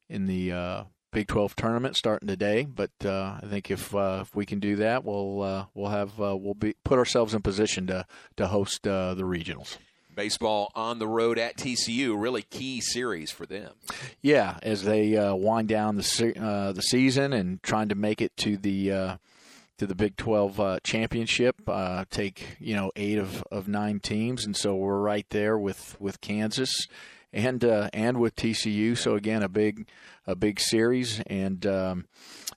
in 0.09 0.27
the 0.27 0.87
Big 1.13 1.29
12 1.29 1.55
tournament 1.57 1.95
starting 1.95 2.27
today, 2.27 2.65
but 2.65 2.91
uh, 3.05 3.39
I 3.43 3.47
think 3.47 3.71
if 3.71 3.95
uh, 3.95 4.21
if 4.23 4.35
we 4.35 4.47
can 4.47 4.61
do 4.61 4.77
that, 4.77 5.05
we'll 5.05 5.43
uh, 5.43 5.67
we'll 5.75 5.91
have 5.91 6.19
uh, 6.19 6.35
we'll 6.35 6.55
be 6.55 6.75
put 6.85 6.99
ourselves 6.99 7.35
in 7.35 7.43
position 7.43 7.87
to 7.89 8.07
to 8.39 8.47
host 8.47 8.89
uh, 8.89 9.13
the 9.13 9.25
regionals. 9.25 9.77
Baseball 10.15 10.71
on 10.75 10.99
the 10.99 11.07
road 11.07 11.39
at 11.39 11.57
TCU, 11.57 12.21
really 12.21 12.43
key 12.43 12.81
series 12.81 13.31
for 13.31 13.47
them. 13.47 13.73
Yeah, 14.21 14.59
as 14.63 14.83
they 14.83 15.17
uh, 15.17 15.35
wind 15.35 15.69
down 15.69 15.97
the 15.97 16.03
se- 16.03 16.35
uh, 16.39 16.73
the 16.73 16.83
season 16.83 17.33
and 17.33 17.63
trying 17.63 17.89
to 17.89 17.95
make 17.95 18.21
it 18.21 18.37
to 18.39 18.57
the 18.57 18.93
uh, 18.93 19.17
to 19.79 19.87
the 19.87 19.95
Big 19.95 20.17
12 20.17 20.61
uh, 20.61 20.79
championship, 20.85 21.57
take 22.11 22.57
you 22.61 22.75
know 22.75 22.93
eight 22.97 23.19
of, 23.19 23.43
of 23.51 23.69
nine 23.69 24.01
teams, 24.01 24.45
and 24.45 24.57
so 24.57 24.75
we're 24.75 25.01
right 25.01 25.27
there 25.31 25.59
with 25.59 25.97
with 26.01 26.21
Kansas 26.21 26.87
and 27.33 27.65
and 27.65 28.19
with 28.19 28.37
TCU. 28.37 28.97
So 28.97 29.15
again, 29.15 29.43
a 29.43 29.49
big 29.49 29.89
a 30.27 30.35
big 30.35 30.61
series, 30.61 31.21
and 31.27 31.67
um, 31.67 32.05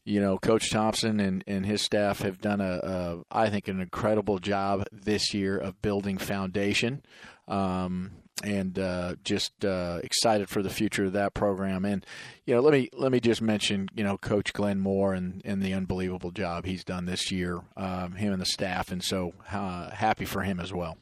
you 0.06 0.22
know, 0.22 0.38
Coach 0.38 0.70
Thompson 0.70 1.20
and, 1.20 1.44
and 1.48 1.66
his 1.66 1.82
staff 1.82 2.20
have 2.20 2.40
done 2.40 2.62
a, 2.62 2.80
a 2.84 3.18
I 3.32 3.50
think 3.50 3.68
an 3.68 3.82
incredible 3.82 4.38
job 4.38 4.86
this 4.92 5.34
year 5.34 5.58
of 5.58 5.82
building 5.82 6.20
foundation. 6.20 7.02
Um, 7.48 8.12
and 8.44 8.78
uh, 8.78 9.16
just 9.24 9.64
uh, 9.64 10.00
excited 10.04 10.50
for 10.50 10.62
the 10.62 10.70
future 10.70 11.06
of 11.06 11.14
that 11.14 11.34
program. 11.34 11.86
And 11.86 12.06
you 12.46 12.54
know, 12.54 12.62
let 12.62 12.74
me 12.74 12.90
let 12.94 13.12
me 13.12 13.20
just 13.20 13.42
mention 13.42 13.88
you 13.96 14.04
know 14.04 14.18
Coach 14.18 14.54
Glenn 14.54 14.80
Moore 14.80 15.14
and, 15.14 15.42
and 15.46 15.62
the 15.62 15.74
unbelievable 15.74 16.32
job 16.32 16.66
he's 16.66 16.84
done 16.84 17.06
this 17.06 17.32
year, 17.32 17.62
um, 17.78 18.14
him 18.14 18.34
and 18.34 18.42
the 18.42 18.46
staff, 18.46 18.92
and 18.92 19.04
so 19.04 19.34
uh, 19.52 19.90
happy 19.92 20.26
for 20.26 20.42
him 20.42 20.60
as 20.60 20.74
well. 20.74 20.98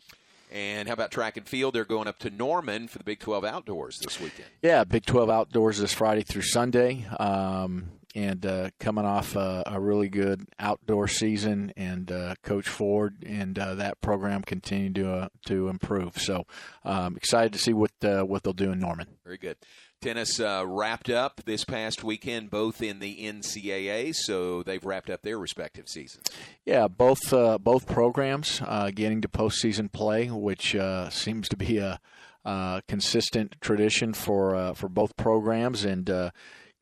And 0.52 0.88
how 0.88 0.94
about 0.94 1.10
track 1.10 1.36
and 1.36 1.48
field? 1.48 1.74
They're 1.74 1.84
going 1.84 2.08
up 2.08 2.20
to 2.20 2.30
Norman 2.30 2.88
for 2.88 3.00
the 3.00 3.04
Big 3.04 3.20
12 3.20 3.44
Outdoors 3.44 3.98
this 4.04 4.20
weekend. 4.20 4.50
Yeah, 4.62 4.84
Big 4.84 5.04
12 5.04 5.28
Outdoors 5.28 5.80
this 5.80 5.94
Friday 5.94 6.22
through 6.22 6.44
Sunday. 6.44 7.08
Um, 7.20 7.90
and 8.16 8.46
uh, 8.46 8.70
coming 8.80 9.06
off 9.06 9.36
a, 9.36 9.64
a, 9.66 9.80
really 9.80 10.10
good 10.10 10.48
outdoor 10.60 11.08
season, 11.08 11.74
and 11.76 12.12
uh, 12.12 12.36
Coach 12.44 12.68
Ford 12.68 13.24
and 13.26 13.58
uh, 13.58 13.76
that 13.76 14.02
program 14.02 14.42
continue 14.42 14.92
to 14.94 15.12
uh, 15.12 15.28
to 15.46 15.68
improve. 15.68 16.18
So 16.18 16.46
um, 16.86 17.16
excited 17.16 17.54
to 17.54 17.60
see 17.60 17.74
what 17.74 17.92
uh, 18.04 18.24
what 18.24 18.44
they'll 18.44 18.54
do 18.54 18.72
in 18.72 18.80
Norman. 18.80 19.08
Very 19.24 19.38
good. 19.38 19.58
Tennis 20.04 20.38
uh, 20.38 20.66
wrapped 20.68 21.10
up 21.10 21.42
this 21.46 21.64
past 21.64 22.04
weekend, 22.04 22.50
both 22.50 22.82
in 22.82 23.00
the 23.00 23.24
NCAA, 23.24 24.14
so 24.14 24.62
they've 24.62 24.84
wrapped 24.84 25.10
up 25.10 25.22
their 25.22 25.40
respective 25.40 25.88
seasons. 25.88 26.26
Yeah, 26.66 26.90
both 26.90 27.32
uh, 27.32 27.58
both 27.58 27.88
programs 27.88 28.62
uh, 28.66 28.92
getting 28.94 29.22
to 29.22 29.30
postseason 29.30 29.90
play, 29.90 30.28
which 30.28 30.76
uh, 30.76 31.10
seems 31.10 31.48
to 31.48 31.56
be 31.56 31.78
a 31.78 32.02
uh, 32.44 32.82
consistent 32.90 33.56
tradition 33.62 34.14
for 34.14 34.56
uh, 34.56 34.74
for 34.74 34.90
both 34.90 35.16
programs. 35.16 35.86
And 35.86 36.10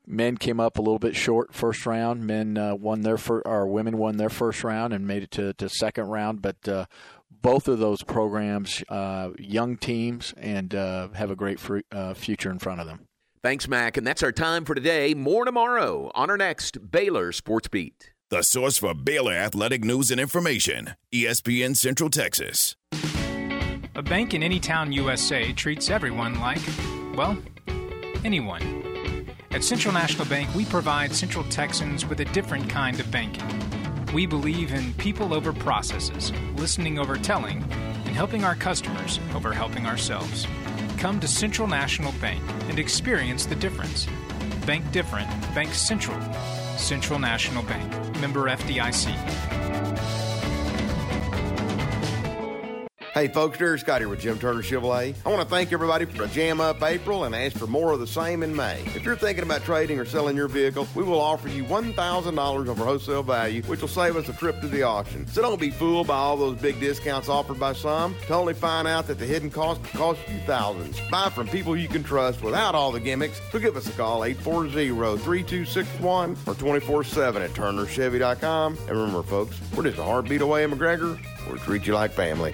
men 0.05 0.37
came 0.37 0.59
up 0.59 0.77
a 0.77 0.81
little 0.81 0.99
bit 0.99 1.15
short 1.15 1.53
first 1.53 1.85
round. 1.85 2.25
Men 2.25 2.57
won 2.79 3.01
their 3.01 3.17
first, 3.17 3.43
or 3.45 3.67
women 3.67 3.97
won 3.97 4.17
their 4.17 4.29
first 4.29 4.63
round 4.63 4.93
and 4.93 5.07
made 5.07 5.23
it 5.23 5.31
to, 5.31 5.53
to 5.53 5.69
second 5.69 6.05
round, 6.05 6.41
but 6.41 6.67
both 7.41 7.67
of 7.67 7.79
those 7.79 8.03
programs, 8.03 8.83
uh, 8.89 9.29
young 9.37 9.77
teams, 9.77 10.33
and 10.37 10.75
uh, 10.75 11.09
have 11.09 11.31
a 11.31 11.35
great 11.35 11.59
fr- 11.59 11.79
uh, 11.91 12.13
future 12.13 12.51
in 12.51 12.59
front 12.59 12.79
of 12.79 12.87
them. 12.87 13.07
Thanks, 13.41 13.67
Mac. 13.67 13.97
And 13.97 14.05
that's 14.05 14.21
our 14.21 14.31
time 14.31 14.65
for 14.65 14.75
today. 14.75 15.13
More 15.13 15.45
tomorrow 15.45 16.11
on 16.13 16.29
our 16.29 16.37
next 16.37 16.91
Baylor 16.91 17.31
Sports 17.31 17.67
Beat. 17.67 18.11
The 18.29 18.43
source 18.43 18.77
for 18.77 18.93
Baylor 18.93 19.33
athletic 19.33 19.83
news 19.83 20.11
and 20.11 20.19
information 20.19 20.91
ESPN 21.13 21.75
Central 21.75 22.09
Texas. 22.09 22.75
A 23.95 24.01
bank 24.01 24.33
in 24.33 24.41
any 24.41 24.59
town 24.59 24.91
USA 24.91 25.51
treats 25.51 25.89
everyone 25.89 26.39
like, 26.39 26.61
well, 27.15 27.37
anyone. 28.23 28.90
At 29.53 29.65
Central 29.65 29.93
National 29.93 30.25
Bank, 30.27 30.53
we 30.55 30.63
provide 30.63 31.13
Central 31.13 31.43
Texans 31.45 32.05
with 32.05 32.21
a 32.21 32.25
different 32.25 32.69
kind 32.69 33.01
of 33.01 33.11
banking 33.11 33.43
We 34.13 34.25
believe 34.25 34.73
in 34.73 34.93
people 34.93 35.33
over 35.33 35.51
processes, 35.51 36.31
listening 36.55 36.97
over 36.97 37.17
telling, 37.17 37.61
and 38.05 38.15
helping 38.15 38.45
our 38.45 38.55
customers 38.55 39.19
over 39.35 39.51
helping 39.51 39.85
ourselves. 39.85 40.47
Come 40.97 41.19
to 41.19 41.27
Central 41.27 41.67
National 41.67 42.13
Bank 42.13 42.41
and 42.69 42.79
experience 42.79 43.45
the 43.45 43.55
difference. 43.55 44.07
Bank 44.65 44.89
different, 44.93 45.29
Bank 45.53 45.73
Central. 45.73 46.19
Central 46.77 47.19
National 47.19 47.63
Bank, 47.63 47.91
member 48.21 48.49
FDIC. 48.49 50.30
Hey 53.13 53.27
folks, 53.27 53.57
Derek 53.57 53.81
Scott 53.81 53.99
here 53.99 54.07
with 54.07 54.21
Jim 54.21 54.39
Turner 54.39 54.61
Chevrolet. 54.61 55.13
I 55.25 55.29
want 55.29 55.41
to 55.41 55.47
thank 55.53 55.73
everybody 55.73 56.05
for 56.05 56.23
a 56.23 56.29
jam 56.29 56.61
up 56.61 56.81
April 56.81 57.25
and 57.25 57.35
ask 57.35 57.57
for 57.57 57.67
more 57.67 57.91
of 57.91 57.99
the 57.99 58.07
same 58.07 58.41
in 58.41 58.55
May. 58.55 58.79
If 58.95 59.03
you're 59.03 59.17
thinking 59.17 59.43
about 59.43 59.65
trading 59.65 59.99
or 59.99 60.05
selling 60.05 60.37
your 60.37 60.47
vehicle, 60.47 60.87
we 60.95 61.03
will 61.03 61.19
offer 61.19 61.49
you 61.49 61.65
$1,000 61.65 62.67
over 62.69 62.85
wholesale 62.85 63.21
value, 63.21 63.63
which 63.63 63.81
will 63.81 63.89
save 63.89 64.15
us 64.15 64.29
a 64.29 64.33
trip 64.33 64.61
to 64.61 64.69
the 64.69 64.83
auction. 64.83 65.27
So 65.27 65.41
don't 65.41 65.59
be 65.59 65.71
fooled 65.71 66.07
by 66.07 66.15
all 66.15 66.37
those 66.37 66.57
big 66.61 66.79
discounts 66.79 67.27
offered 67.27 67.59
by 67.59 67.73
some 67.73 68.15
to 68.27 68.33
only 68.33 68.53
find 68.53 68.87
out 68.87 69.07
that 69.07 69.19
the 69.19 69.25
hidden 69.25 69.49
cost 69.49 69.83
costs 69.83 70.23
you 70.29 70.39
thousands. 70.45 71.01
Buy 71.11 71.29
from 71.31 71.49
people 71.49 71.75
you 71.75 71.89
can 71.89 72.03
trust 72.03 72.41
without 72.41 72.75
all 72.75 72.93
the 72.93 73.01
gimmicks. 73.01 73.41
So 73.51 73.59
give 73.59 73.75
us 73.75 73.89
a 73.89 73.91
call 73.91 74.21
840-3261 74.21 76.37
or 76.47 76.53
24-7 76.53 77.43
at 77.43 77.49
turnerchevy.com. 77.49 78.77
And 78.77 78.89
remember 78.89 79.23
folks, 79.23 79.59
we're 79.75 79.83
just 79.83 79.99
a 79.99 80.03
heartbeat 80.05 80.39
away 80.39 80.63
in 80.63 80.71
McGregor. 80.71 81.19
We'll 81.45 81.57
treat 81.57 81.85
you 81.85 81.93
like 81.93 82.11
family. 82.11 82.53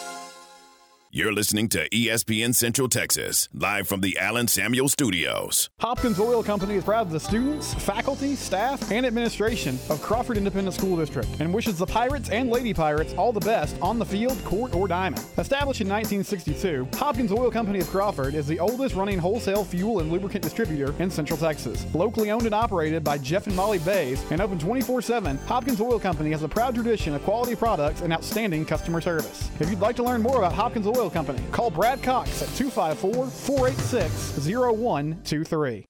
You're 1.13 1.33
listening 1.33 1.67
to 1.69 1.89
ESPN 1.89 2.55
Central 2.55 2.87
Texas, 2.87 3.49
live 3.53 3.85
from 3.85 3.99
the 3.99 4.17
Allen 4.17 4.47
Samuel 4.47 4.87
Studios. 4.87 5.69
Hopkins 5.81 6.17
Oil 6.21 6.41
Company 6.41 6.75
is 6.75 6.85
proud 6.85 7.07
of 7.07 7.11
the 7.11 7.19
students, 7.19 7.73
faculty, 7.73 8.33
staff, 8.33 8.93
and 8.93 9.05
administration 9.05 9.77
of 9.89 10.01
Crawford 10.01 10.37
Independent 10.37 10.73
School 10.73 10.95
District 10.95 11.27
and 11.41 11.53
wishes 11.53 11.77
the 11.77 11.85
Pirates 11.85 12.29
and 12.29 12.49
Lady 12.49 12.73
Pirates 12.73 13.13
all 13.15 13.33
the 13.33 13.41
best 13.41 13.75
on 13.81 13.99
the 13.99 14.05
field, 14.05 14.41
court, 14.45 14.73
or 14.73 14.87
diamond. 14.87 15.21
Established 15.37 15.81
in 15.81 15.89
1962, 15.89 16.87
Hopkins 16.93 17.33
Oil 17.33 17.51
Company 17.51 17.79
of 17.79 17.89
Crawford 17.89 18.33
is 18.33 18.47
the 18.47 18.59
oldest 18.59 18.95
running 18.95 19.19
wholesale 19.19 19.65
fuel 19.65 19.99
and 19.99 20.13
lubricant 20.13 20.41
distributor 20.45 20.95
in 20.99 21.11
Central 21.11 21.37
Texas. 21.37 21.85
Locally 21.93 22.31
owned 22.31 22.45
and 22.45 22.55
operated 22.55 23.03
by 23.03 23.17
Jeff 23.17 23.47
and 23.47 23.55
Molly 23.57 23.79
Bays 23.79 24.23
and 24.31 24.39
open 24.39 24.57
24 24.57 25.01
7, 25.01 25.37
Hopkins 25.39 25.81
Oil 25.81 25.99
Company 25.99 26.31
has 26.31 26.43
a 26.43 26.47
proud 26.47 26.73
tradition 26.73 27.13
of 27.13 27.23
quality 27.25 27.53
products 27.53 27.99
and 27.99 28.13
outstanding 28.13 28.63
customer 28.63 29.01
service. 29.01 29.51
If 29.59 29.69
you'd 29.69 29.81
like 29.81 29.97
to 29.97 30.03
learn 30.03 30.21
more 30.21 30.37
about 30.37 30.53
Hopkins 30.53 30.87
Oil 30.87 31.00
Company, 31.09 31.41
call 31.51 31.71
Brad 31.71 32.03
Cox 32.03 32.41
at 32.41 32.49
254 32.55 33.27
486 33.27 34.45
0123. 34.47 35.85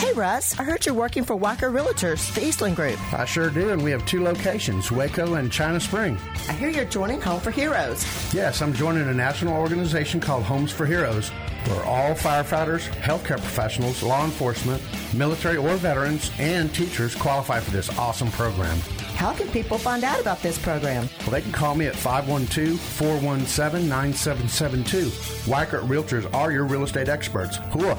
Hey, 0.00 0.14
Russ, 0.14 0.58
I 0.58 0.62
heard 0.64 0.86
you're 0.86 0.94
working 0.94 1.24
for 1.24 1.36
Weichert 1.36 1.78
Realtors, 1.78 2.32
the 2.34 2.42
Eastland 2.42 2.74
Group. 2.74 2.98
I 3.12 3.26
sure 3.26 3.50
do, 3.50 3.68
and 3.68 3.84
we 3.84 3.90
have 3.90 4.06
two 4.06 4.24
locations, 4.24 4.90
Waco 4.90 5.34
and 5.34 5.52
China 5.52 5.78
Spring. 5.78 6.16
I 6.48 6.54
hear 6.54 6.70
you're 6.70 6.86
joining 6.86 7.20
Home 7.20 7.38
for 7.38 7.50
Heroes. 7.50 8.02
Yes, 8.32 8.62
I'm 8.62 8.72
joining 8.72 9.06
a 9.08 9.12
national 9.12 9.54
organization 9.54 10.18
called 10.18 10.44
Homes 10.44 10.72
for 10.72 10.86
Heroes, 10.86 11.28
where 11.66 11.84
all 11.84 12.14
firefighters, 12.14 12.88
healthcare 12.94 13.36
professionals, 13.36 14.02
law 14.02 14.24
enforcement, 14.24 14.82
military 15.12 15.58
or 15.58 15.76
veterans, 15.76 16.30
and 16.38 16.74
teachers 16.74 17.14
qualify 17.14 17.60
for 17.60 17.70
this 17.70 17.90
awesome 17.98 18.30
program. 18.30 18.78
How 19.16 19.34
can 19.34 19.48
people 19.48 19.76
find 19.76 20.02
out 20.02 20.18
about 20.18 20.40
this 20.40 20.58
program? 20.58 21.10
Well, 21.20 21.32
they 21.32 21.42
can 21.42 21.52
call 21.52 21.74
me 21.74 21.88
at 21.88 21.94
512 21.94 22.80
417 22.80 23.86
9772. 23.86 25.10
Weichert 25.44 25.86
Realtors 25.86 26.32
are 26.32 26.50
your 26.50 26.64
real 26.64 26.84
estate 26.84 27.10
experts. 27.10 27.58
Cool. 27.70 27.98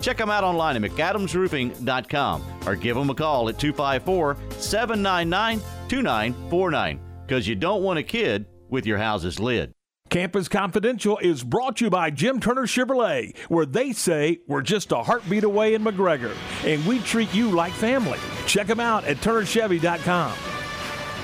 Check 0.00 0.18
them 0.18 0.30
out 0.30 0.44
online 0.44 0.82
at 0.82 0.90
McAdamsRoofing.com 0.90 2.42
or 2.66 2.76
give 2.76 2.96
them 2.96 3.10
a 3.10 3.14
call 3.14 3.48
at 3.48 3.58
254 3.58 4.36
799 4.58 5.60
2949 5.88 7.00
because 7.26 7.48
you 7.48 7.54
don't 7.54 7.82
want 7.82 7.98
a 7.98 8.02
kid 8.02 8.46
with 8.68 8.86
your 8.86 8.98
house's 8.98 9.38
lid. 9.40 9.72
Campus 10.10 10.48
Confidential 10.48 11.18
is 11.18 11.42
brought 11.42 11.76
to 11.78 11.86
you 11.86 11.90
by 11.90 12.10
Jim 12.10 12.38
Turner 12.38 12.66
Chevrolet, 12.66 13.36
where 13.48 13.66
they 13.66 13.92
say 13.92 14.38
we're 14.46 14.60
just 14.62 14.92
a 14.92 15.02
heartbeat 15.02 15.42
away 15.42 15.74
in 15.74 15.82
McGregor, 15.82 16.36
and 16.64 16.84
we 16.86 17.00
treat 17.00 17.34
you 17.34 17.50
like 17.50 17.72
family. 17.72 18.18
Check 18.46 18.66
them 18.66 18.80
out 18.80 19.04
at 19.04 19.16
turnerchevy.com. 19.16 20.32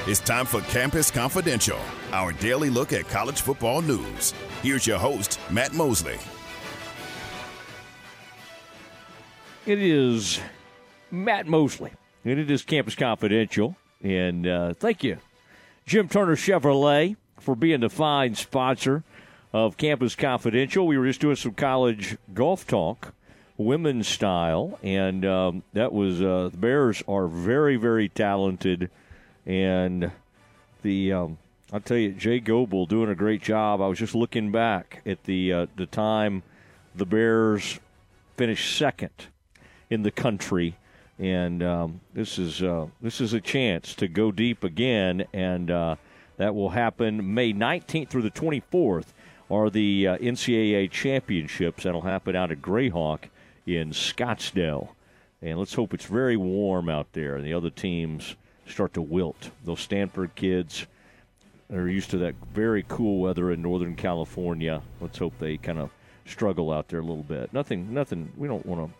It's 0.07 0.21
time 0.21 0.47
for 0.47 0.63
Campus 0.63 1.11
Confidential, 1.11 1.79
our 2.13 2.33
daily 2.33 2.71
look 2.71 2.93
at 2.93 3.09
college 3.09 3.43
football 3.43 3.83
news. 3.83 4.33
Here's 4.63 4.87
your 4.87 4.99
host, 4.99 5.39
Matt 5.51 5.73
Mosley. 5.75 6.19
It 9.71 9.81
is 9.81 10.41
Matt 11.13 11.47
Mosley, 11.47 11.93
and 12.25 12.41
it 12.41 12.51
is 12.51 12.65
Campus 12.65 12.97
Confidential. 12.97 13.77
And 14.03 14.45
uh, 14.45 14.75
thank 14.75 15.05
you, 15.05 15.19
Jim 15.87 16.09
Turner 16.09 16.35
Chevrolet, 16.35 17.15
for 17.39 17.55
being 17.55 17.79
the 17.79 17.89
fine 17.89 18.35
sponsor 18.35 19.05
of 19.53 19.77
Campus 19.77 20.17
Confidential. 20.17 20.89
We 20.89 20.99
were 20.99 21.07
just 21.07 21.21
doing 21.21 21.37
some 21.37 21.53
college 21.53 22.17
golf 22.35 22.67
talk, 22.67 23.15
women's 23.59 24.09
style, 24.09 24.77
and 24.83 25.25
um, 25.25 25.63
that 25.73 25.93
was 25.93 26.21
uh, 26.21 26.49
the 26.51 26.59
Bears 26.59 27.05
are 27.07 27.29
very, 27.29 27.77
very 27.77 28.09
talented, 28.09 28.91
and 29.47 30.11
the 30.83 31.13
um, 31.13 31.39
I'll 31.73 31.79
tell 31.79 31.97
you, 31.97 32.11
Jay 32.11 32.41
Goble 32.41 32.87
doing 32.87 33.09
a 33.09 33.15
great 33.15 33.41
job. 33.41 33.81
I 33.81 33.87
was 33.87 34.01
just 34.01 34.17
looking 34.17 34.51
back 34.51 35.01
at 35.07 35.23
the 35.27 35.53
uh, 35.53 35.67
the 35.77 35.87
time 35.87 36.43
the 36.93 37.07
Bears 37.07 37.79
finished 38.37 38.77
second 38.77 39.29
in 39.91 40.03
the 40.03 40.11
country, 40.11 40.77
and 41.19 41.63
um, 41.63 42.01
this 42.15 42.39
is 42.39 42.63
uh, 42.63 42.87
this 43.03 43.21
is 43.21 43.35
a 43.35 43.41
chance 43.41 43.95
to 43.97 44.09
go 44.09 44.33
deep 44.33 44.65
again, 44.65 45.27
and 45.33 45.71
uh, 45.71 45.97
that 46.39 46.55
will 46.55 46.71
happen 46.71 47.35
May 47.35 47.53
19th 47.53 48.09
through 48.09 48.23
the 48.23 48.31
24th. 48.31 49.07
Are 49.51 49.69
the 49.69 50.07
uh, 50.07 50.17
NCAA 50.19 50.93
championships 50.93 51.83
that'll 51.83 52.03
happen 52.03 52.37
out 52.37 52.53
at 52.53 52.63
Grayhawk 52.63 53.25
in 53.67 53.91
Scottsdale, 53.91 54.91
and 55.43 55.59
let's 55.59 55.75
hope 55.75 55.93
it's 55.93 56.05
very 56.05 56.37
warm 56.37 56.89
out 56.89 57.13
there, 57.15 57.35
and 57.35 57.45
the 57.45 57.53
other 57.53 57.71
teams 57.71 58.37
start 58.69 58.95
to 58.95 59.03
wilt. 59.03 59.51
Those 59.65 59.81
Stanford 59.81 60.37
kids 60.37 60.87
are 61.73 61.89
used 61.89 62.11
to 62.11 62.19
that 62.19 62.35
very 62.55 62.85
cool 62.89 63.21
weather 63.21 63.51
in 63.51 63.61
Northern 63.61 63.97
California. 63.97 64.83
Let's 65.01 65.19
hope 65.19 65.35
they 65.39 65.57
kind 65.57 65.79
of 65.79 65.91
struggle 66.27 66.73
out 66.73 66.89
there 66.89 67.01
a 67.01 67.05
little 67.05 67.25
bit. 67.25 67.53
Nothing, 67.53 67.93
nothing. 67.93 68.33
We 68.37 68.47
don't 68.47 68.65
want 68.65 68.89
to 68.89 69.00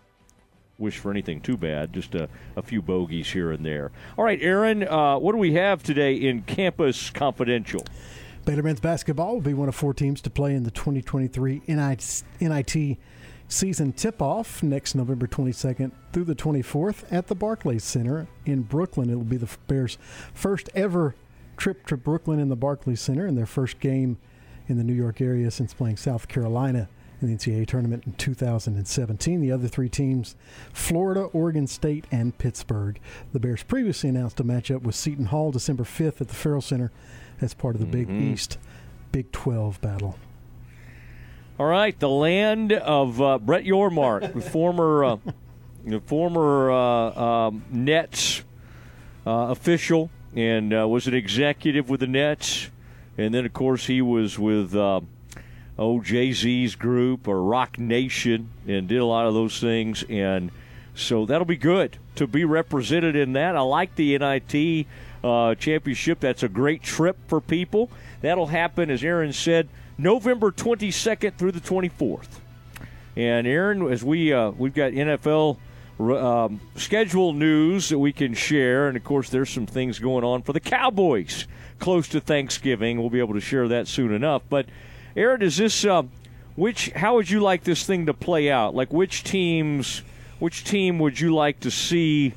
wish 0.81 0.99
for 0.99 1.11
anything 1.11 1.41
too 1.41 1.57
bad. 1.57 1.93
Just 1.93 2.15
a, 2.15 2.29
a 2.57 2.63
few 2.63 2.83
bogeys 2.83 3.31
here 3.31 3.53
and 3.53 3.65
there. 3.65 3.93
All 4.17 4.25
right, 4.25 4.39
Aaron, 4.41 4.87
uh, 4.87 5.19
what 5.19 5.33
do 5.33 5.39
we 5.39 5.55
have 5.55 5.83
today 5.83 6.15
in 6.15 6.43
Campus 6.43 7.11
Confidential? 7.11 7.85
Baylor 8.45 8.63
men's 8.63 8.81
basketball 8.81 9.35
will 9.35 9.43
be 9.43 9.55
one 9.55 9.69
of 9.69 9.75
four 9.75 9.93
teams 9.93 10.21
to 10.23 10.31
play 10.31 10.55
in 10.55 10.65
the 10.65 10.71
2023 10.71 11.63
NIT 11.69 12.99
season 13.49 13.93
tip 13.93 14.23
off 14.23 14.63
next 14.63 14.95
November 14.95 15.27
22nd 15.27 15.93
through 16.13 16.25
the 16.25 16.35
24th 16.35 17.05
at 17.13 17.27
the 17.27 17.35
Barclays 17.35 17.85
Center 17.85 18.29
in 18.47 18.63
Brooklyn. 18.63 19.11
It 19.11 19.17
will 19.17 19.25
be 19.25 19.37
the 19.37 19.51
Bears' 19.67 19.99
first 20.33 20.71
ever 20.75 21.15
trip 21.57 21.87
to 21.87 21.97
Brooklyn 21.97 22.39
in 22.39 22.49
the 22.49 22.57
Barclays 22.57 23.01
Center 23.01 23.27
and 23.27 23.37
their 23.37 23.47
first 23.47 23.81
game 23.81 24.17
in 24.69 24.79
the 24.79 24.85
New 24.85 24.95
York 24.95 25.21
area 25.21 25.51
since 25.51 25.75
playing 25.75 25.97
South 25.97 26.29
Carolina 26.29 26.89
in 27.21 27.29
the 27.29 27.35
NCAA 27.37 27.67
tournament 27.67 28.05
in 28.07 28.13
2017. 28.15 29.41
The 29.41 29.53
other 29.53 29.69
three 29.69 29.89
teams, 29.89 30.37
Florida, 30.73 31.23
Oregon 31.33 31.67
State, 31.67 32.05
and 32.11 32.37
Pittsburgh. 32.39 32.99
The 33.33 33.41
Bears 33.41 33.63
previously 33.63 34.09
announced 34.11 34.41
a 34.41 34.45
matchup 34.45 34.83
with 34.83 34.95
Seton 34.95 35.27
Hall 35.27 35.51
December 35.51 35.85
5th 35.85 36.21
at 36.21 36.29
the 36.29 36.35
Ferrell 36.35 36.61
Center 36.63 36.91
as 37.41 37.55
part 37.55 37.75
of 37.75 37.81
the 37.81 37.87
Big 37.87 38.09
Mhm. 38.09 38.33
East 38.33 38.59
Big 39.13 39.31
12 39.33 39.81
battle. 39.81 40.17
All 41.59 41.67
right, 41.67 41.99
the 41.99 42.09
land 42.09 42.73
of 42.73 43.21
uh, 43.21 43.39
Brett 43.39 43.65
Yormark, 43.65 44.33
the 44.33 44.41
former, 44.41 45.05
uh, 45.05 45.17
former 46.07 46.71
uh, 46.71 47.21
um, 47.49 47.63
Nets 47.71 48.43
uh, 49.27 49.49
official, 49.51 50.09
and 50.35 50.73
uh, 50.73 50.89
was 50.89 51.07
an 51.07 51.13
executive 51.15 51.91
with 51.91 52.01
the 52.01 52.07
Nets, 52.07 52.71
and 53.19 53.35
then 53.35 53.45
of 53.45 53.53
course 53.53 53.87
he 53.87 54.01
was 54.01 54.39
with 54.39 54.75
uh, 55.81 55.83
oh 55.83 56.01
Jay 56.01 56.33
Z's 56.33 56.75
group 56.75 57.27
or 57.27 57.43
Roc 57.43 57.79
Nation, 57.79 58.51
and 58.69 58.87
did 58.87 58.99
a 58.99 59.05
lot 59.05 59.27
of 59.27 59.35
those 59.35 59.61
things, 59.61 60.05
and 60.09 60.51
so 60.95 61.25
that'll 61.25 61.47
be 61.47 61.57
good 61.57 61.97
to 62.17 62.27
be 62.27 62.45
represented 62.45 63.17
in 63.17 63.33
that. 63.33 63.57
I 63.57 63.61
like 63.61 63.95
the 63.95 64.19
NIT 64.19 64.87
uh, 65.25 65.55
championship. 65.55 66.21
That's 66.21 66.43
a 66.43 66.49
great 66.49 66.83
trip 66.83 67.17
for 67.27 67.41
people. 67.41 67.91
That'll 68.21 68.49
happen, 68.49 68.91
as 68.91 69.03
Aaron 69.03 69.33
said, 69.33 69.69
November 69.97 70.51
22nd 70.51 71.37
through 71.37 71.53
the 71.53 71.61
24th. 71.61 72.41
And 73.17 73.47
Aaron, 73.47 73.91
as 73.91 74.05
we 74.05 74.33
uh, 74.33 74.51
we've 74.51 74.75
got 74.75 74.93
NFL 74.93 75.59
um, 75.99 76.61
schedule 76.77 77.33
news 77.33 77.89
that 77.89 77.99
we 77.99 78.13
can 78.13 78.35
share, 78.35 78.89
and 78.89 78.97
of 78.97 79.05
course 79.05 79.31
there's 79.31 79.51
some 79.51 79.67
things 79.67 79.99
going 79.99 80.25
on 80.25 80.43
for 80.43 80.53
the 80.53 80.61
Cowboys 80.61 81.47
close 81.79 82.09
to 82.09 82.21
Thanksgiving. 82.21 82.99
We'll 82.99 83.11
be 83.11 83.19
able 83.19 83.35
to 83.35 83.41
share 83.41 83.69
that 83.69 83.89
soon 83.89 84.13
enough. 84.13 84.43
But 84.49 84.67
Aaron, 85.17 85.43
is 85.43 85.57
this 85.57 85.85
uh, 85.85 86.05
which? 86.55 86.91
How 86.91 87.15
would 87.15 87.29
you 87.29 87.41
like 87.41 87.65
this 87.65 87.85
thing 87.85 88.07
to 88.07 88.15
play 88.15 88.51
out? 88.51 88.75
Like 88.75 88.93
which 88.93 89.25
teams? 89.25 90.03
Which 90.39 90.65
team 90.65 90.99
would 91.01 91.21
you 91.21 91.35
like 91.35 91.61
to 91.61 91.71
see 91.71 92.33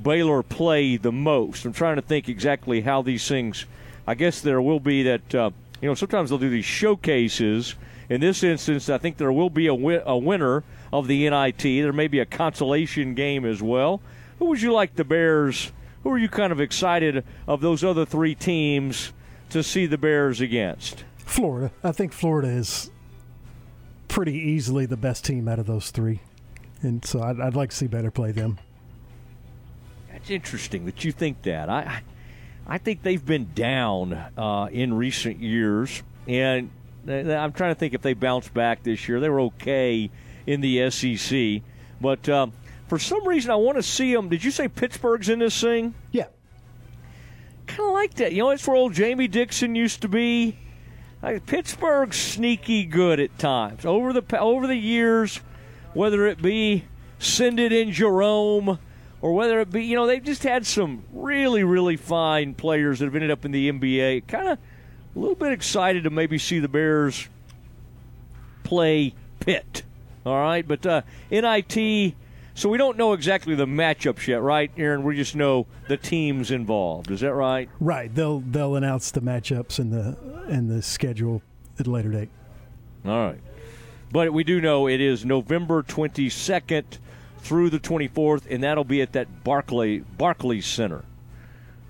Baylor 0.00 0.42
play 0.42 0.96
the 0.96 1.12
most? 1.12 1.64
I'm 1.64 1.72
trying 1.72 1.96
to 1.96 2.02
think 2.02 2.28
exactly 2.28 2.82
how 2.82 3.02
these 3.02 3.26
things. 3.26 3.64
I 4.06 4.14
guess 4.14 4.40
there 4.40 4.60
will 4.60 4.80
be 4.80 5.02
that. 5.04 5.34
Uh, 5.34 5.50
you 5.80 5.88
know, 5.88 5.94
sometimes 5.94 6.30
they'll 6.30 6.38
do 6.38 6.50
these 6.50 6.64
showcases. 6.64 7.74
In 8.08 8.20
this 8.20 8.42
instance, 8.42 8.90
I 8.90 8.98
think 8.98 9.16
there 9.16 9.32
will 9.32 9.50
be 9.50 9.66
a, 9.66 9.72
a 9.72 10.16
winner 10.16 10.62
of 10.92 11.08
the 11.08 11.28
NIT. 11.28 11.62
There 11.62 11.92
may 11.92 12.08
be 12.08 12.20
a 12.20 12.26
consolation 12.26 13.14
game 13.14 13.44
as 13.44 13.62
well. 13.62 14.00
Who 14.38 14.46
would 14.46 14.62
you 14.62 14.72
like 14.72 14.94
the 14.94 15.04
Bears? 15.04 15.72
Who 16.02 16.10
are 16.10 16.18
you 16.18 16.28
kind 16.28 16.52
of 16.52 16.60
excited 16.60 17.24
of 17.46 17.62
those 17.62 17.82
other 17.82 18.04
three 18.04 18.34
teams 18.34 19.12
to 19.50 19.62
see 19.62 19.86
the 19.86 19.98
Bears 19.98 20.40
against? 20.40 21.04
Florida. 21.24 21.72
I 21.82 21.92
think 21.92 22.12
Florida 22.12 22.48
is 22.48 22.90
pretty 24.08 24.34
easily 24.34 24.86
the 24.86 24.96
best 24.96 25.24
team 25.24 25.48
out 25.48 25.58
of 25.58 25.66
those 25.66 25.90
three. 25.90 26.20
And 26.82 27.04
so 27.04 27.22
I'd, 27.22 27.40
I'd 27.40 27.56
like 27.56 27.70
to 27.70 27.76
see 27.76 27.86
Baylor 27.86 28.10
play 28.10 28.32
them. 28.32 28.58
That's 30.12 30.30
interesting 30.30 30.84
that 30.86 31.04
you 31.04 31.12
think 31.12 31.42
that. 31.42 31.68
I, 31.68 32.02
I 32.66 32.78
think 32.78 33.02
they've 33.02 33.24
been 33.24 33.50
down 33.54 34.12
uh, 34.36 34.68
in 34.70 34.94
recent 34.94 35.40
years, 35.40 36.02
and 36.28 36.70
I'm 37.06 37.52
trying 37.52 37.72
to 37.72 37.74
think 37.74 37.94
if 37.94 38.02
they 38.02 38.14
bounce 38.14 38.48
back 38.48 38.82
this 38.82 39.08
year. 39.08 39.20
They 39.20 39.28
were 39.28 39.40
okay 39.40 40.10
in 40.46 40.60
the 40.60 40.90
SEC, 40.90 41.62
but 42.00 42.28
um, 42.28 42.52
for 42.88 42.98
some 42.98 43.26
reason 43.26 43.50
I 43.50 43.56
want 43.56 43.76
to 43.76 43.82
see 43.82 44.14
them. 44.14 44.28
Did 44.28 44.44
you 44.44 44.50
say 44.50 44.68
Pittsburgh's 44.68 45.28
in 45.28 45.40
this 45.40 45.60
thing? 45.60 45.94
Yeah. 46.12 46.28
Kind 47.66 47.80
of 47.80 47.92
like 47.92 48.14
that. 48.14 48.32
You 48.32 48.44
know, 48.44 48.50
it's 48.50 48.66
where 48.66 48.76
old 48.76 48.92
Jamie 48.94 49.28
Dixon 49.28 49.74
used 49.74 50.02
to 50.02 50.08
be. 50.08 50.56
Like, 51.24 51.46
Pittsburgh's 51.46 52.18
sneaky 52.18 52.84
good 52.84 53.18
at 53.18 53.38
times 53.38 53.86
over 53.86 54.12
the 54.12 54.38
over 54.38 54.66
the 54.66 54.76
years, 54.76 55.40
whether 55.94 56.26
it 56.26 56.42
be 56.42 56.84
send 57.18 57.58
it 57.58 57.72
in 57.72 57.92
Jerome 57.92 58.78
or 59.22 59.32
whether 59.32 59.58
it 59.60 59.70
be 59.70 59.86
you 59.86 59.96
know 59.96 60.06
they've 60.06 60.22
just 60.22 60.42
had 60.42 60.66
some 60.66 61.02
really 61.14 61.64
really 61.64 61.96
fine 61.96 62.52
players 62.52 62.98
that 62.98 63.06
have 63.06 63.14
ended 63.14 63.30
up 63.30 63.46
in 63.46 63.52
the 63.52 63.72
NBA. 63.72 64.26
Kind 64.26 64.48
of 64.48 64.58
a 64.58 65.18
little 65.18 65.34
bit 65.34 65.52
excited 65.52 66.04
to 66.04 66.10
maybe 66.10 66.36
see 66.36 66.58
the 66.58 66.68
Bears 66.68 67.26
play 68.62 69.14
Pitt. 69.40 69.82
All 70.26 70.36
right, 70.36 70.68
but 70.68 70.84
uh, 70.84 71.02
NIT. 71.30 72.16
So 72.56 72.68
we 72.68 72.78
don't 72.78 72.96
know 72.96 73.12
exactly 73.12 73.56
the 73.56 73.66
matchups 73.66 74.28
yet, 74.28 74.40
right, 74.40 74.70
Aaron? 74.76 75.02
We 75.02 75.16
just 75.16 75.34
know 75.34 75.66
the 75.88 75.96
teams 75.96 76.52
involved. 76.52 77.10
Is 77.10 77.20
that 77.20 77.34
right? 77.34 77.68
Right. 77.80 78.14
They'll 78.14 78.40
they'll 78.40 78.76
announce 78.76 79.10
the 79.10 79.20
matchups 79.20 79.80
and 79.80 79.92
the 79.92 80.16
and 80.48 80.70
the 80.70 80.80
schedule 80.80 81.42
at 81.78 81.86
a 81.88 81.90
later 81.90 82.10
date. 82.10 82.28
All 83.04 83.26
right. 83.26 83.40
But 84.12 84.32
we 84.32 84.44
do 84.44 84.60
know 84.60 84.86
it 84.86 85.00
is 85.00 85.24
November 85.24 85.82
22nd 85.82 86.84
through 87.38 87.70
the 87.70 87.80
24th, 87.80 88.42
and 88.48 88.62
that'll 88.62 88.84
be 88.84 89.02
at 89.02 89.12
that 89.12 89.42
Barclay 89.42 89.98
Barclays 89.98 90.66
Center. 90.66 91.04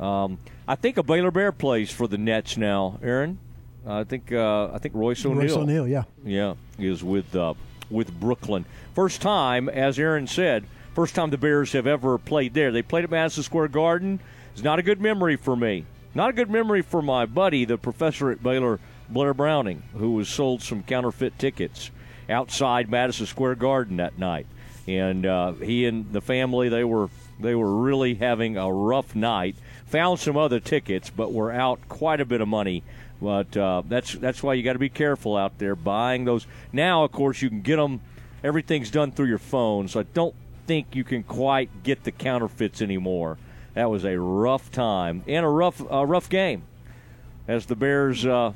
Um, 0.01 0.39
I 0.67 0.77
think 0.77 0.97
a 0.97 1.03
Baylor 1.03 1.31
Bear 1.31 1.53
plays 1.53 1.91
for 1.91 2.09
the 2.09 2.17
Nets 2.17 2.57
now, 2.57 2.99
Aaron. 3.03 3.39
I 3.87 4.05
think 4.05 4.33
uh, 4.33 4.71
I 4.73 4.79
think 4.79 4.95
Royce 4.95 5.25
O'Neal. 5.27 5.41
Royce 5.43 5.53
O'Neal, 5.53 5.87
yeah. 5.87 6.05
Yeah, 6.25 6.55
is 6.79 7.05
with 7.05 7.37
uh, 7.37 7.53
with 7.91 8.19
Brooklyn. 8.19 8.65
First 8.95 9.21
time, 9.21 9.69
as 9.69 9.99
Aaron 9.99 10.27
said, 10.27 10.65
first 10.95 11.15
time 11.15 11.31
the 11.31 11.39
Bears 11.39 11.73
have 11.73 11.87
ever 11.87 12.19
played 12.19 12.55
there. 12.55 12.73
They 12.73 12.83
played 12.83 13.05
at 13.05 13.11
Madison 13.11 13.43
Square 13.43 13.69
Garden. 13.69 14.21
It's 14.53 14.63
not 14.63 14.79
a 14.79 14.83
good 14.83 15.01
memory 15.01 15.37
for 15.37 15.57
me. 15.57 15.85
Not 16.15 16.31
a 16.31 16.35
good 16.35 16.51
memory 16.51 16.83
for 16.83 17.03
my 17.03 17.27
buddy, 17.27 17.65
the 17.65 17.77
professor 17.77 18.31
at 18.31 18.43
Baylor, 18.43 18.79
Blair 19.09 19.35
Browning, 19.35 19.83
who 19.95 20.13
was 20.13 20.29
sold 20.29 20.63
some 20.63 20.85
counterfeit 20.85 21.39
tickets 21.39 21.91
outside 22.29 22.89
Madison 22.89 23.27
Square 23.27 23.57
Garden 23.57 23.97
that 23.97 24.19
night. 24.19 24.47
And 24.87 25.27
uh, 25.27 25.53
he 25.53 25.87
and 25.87 26.13
the 26.13 26.21
family, 26.21 26.69
they 26.69 26.85
were 26.85 27.09
they 27.41 27.55
were 27.55 27.83
really 27.83 28.15
having 28.15 28.57
a 28.57 28.73
rough 28.73 29.15
night. 29.17 29.57
Found 29.87 30.21
some 30.21 30.37
other 30.37 30.61
tickets, 30.61 31.11
but 31.11 31.33
were 31.33 31.51
out 31.53 31.81
quite 31.89 32.21
a 32.21 32.25
bit 32.25 32.41
of 32.41 32.49
money. 32.49 32.83
But 33.25 33.57
uh, 33.57 33.83
that's 33.89 34.13
that's 34.13 34.43
why 34.43 34.53
you 34.53 34.63
got 34.63 34.75
to 34.75 34.79
be 34.79 34.91
careful 34.91 35.35
out 35.35 35.57
there 35.57 35.75
buying 35.75 36.27
those. 36.27 36.47
Now, 36.75 37.05
of 37.05 37.13
course, 37.13 37.41
you 37.41 37.49
can 37.49 37.63
get 37.63 37.77
them. 37.77 38.03
Everything's 38.45 38.91
done 38.91 39.13
through 39.13 39.29
your 39.29 39.39
phone, 39.39 39.89
so 39.89 40.01
I 40.01 40.03
don't 40.03 40.35
think 40.67 40.95
you 40.95 41.05
can 41.05 41.23
quite 41.23 41.83
get 41.83 42.05
the 42.05 42.13
counterfeits 42.13 42.83
anymore. 42.83 43.39
That 43.73 43.89
was 43.89 44.05
a 44.05 44.21
rough 44.21 44.71
time 44.71 45.25
and 45.27 45.43
a 45.43 45.49
rough 45.49 45.81
rough 45.91 46.29
game, 46.29 46.65
as 47.49 47.65
the 47.65 47.77
Bears 47.77 48.27
uh, 48.27 48.53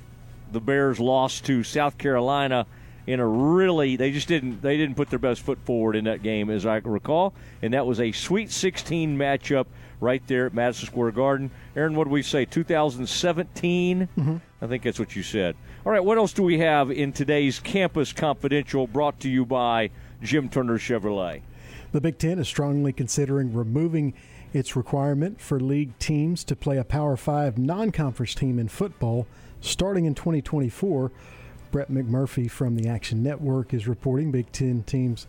the 0.53 0.61
Bears 0.61 1.01
lost 1.01 1.47
to 1.47 1.65
South 1.65 1.97
Carolina 1.97 2.67
in 3.07 3.21
a 3.21 3.27
really 3.27 3.97
they 3.97 4.11
just 4.11 4.29
didn't 4.29 4.61
they 4.61 4.77
didn't 4.77 4.97
put 4.97 5.09
their 5.09 5.19
best 5.19 5.41
foot 5.41 5.59
forward 5.65 5.97
in 5.97 6.05
that 6.05 6.23
game 6.23 6.51
as 6.51 6.67
I 6.67 6.77
recall, 6.85 7.33
and 7.63 7.73
that 7.73 7.87
was 7.87 8.01
a 8.01 8.13
Sweet 8.13 8.51
16 8.51 9.17
matchup 9.17 9.65
right 9.99 10.23
there 10.27 10.45
at 10.45 10.53
Madison 10.53 10.89
Square 10.89 11.13
Garden. 11.13 11.51
Aaron, 11.79 11.95
what 11.95 12.05
do 12.05 12.11
we 12.11 12.23
say? 12.23 12.45
2017. 12.45 14.09
Mm-hmm. 14.19 14.37
I 14.61 14.67
think 14.67 14.83
that's 14.83 14.99
what 14.99 15.15
you 15.15 15.23
said. 15.23 15.55
All 15.87 15.93
right, 15.93 16.03
what 16.03 16.19
else 16.19 16.33
do 16.33 16.43
we 16.43 16.59
have 16.59 16.91
in 16.91 17.13
today's 17.13 17.61
Campus 17.61 18.13
Confidential, 18.13 18.89
brought 18.89 19.21
to 19.21 19.29
you 19.29 19.47
by 19.47 19.91
Jim 20.21 20.49
Turner 20.49 20.79
Chevrolet? 20.79 21.43
The 21.93 22.01
Big 22.01 22.19
Ten 22.19 22.41
is 22.41 22.49
strongly 22.49 22.93
considering 22.93 23.55
removing 23.55 24.15
its 24.53 24.75
requirement 24.75 25.41
for 25.41 25.61
league 25.61 25.97
teams 26.01 26.43
to 26.45 26.57
play 26.57 26.79
a 26.79 26.85
Power 26.85 27.17
Five 27.17 27.59
non 27.59 27.93
conference 27.93 28.35
team 28.35 28.59
in 28.59 28.67
football 28.67 29.29
starting 29.61 30.05
in 30.05 30.17
2024. 30.17 31.13
Brett 31.71 31.93
McMurphy 31.93 32.51
from 32.51 32.75
the 32.75 32.89
Action 32.89 33.23
Network 33.23 33.73
is 33.73 33.87
reporting 33.87 34.33
Big 34.33 34.51
Ten 34.51 34.83
teams 34.83 35.29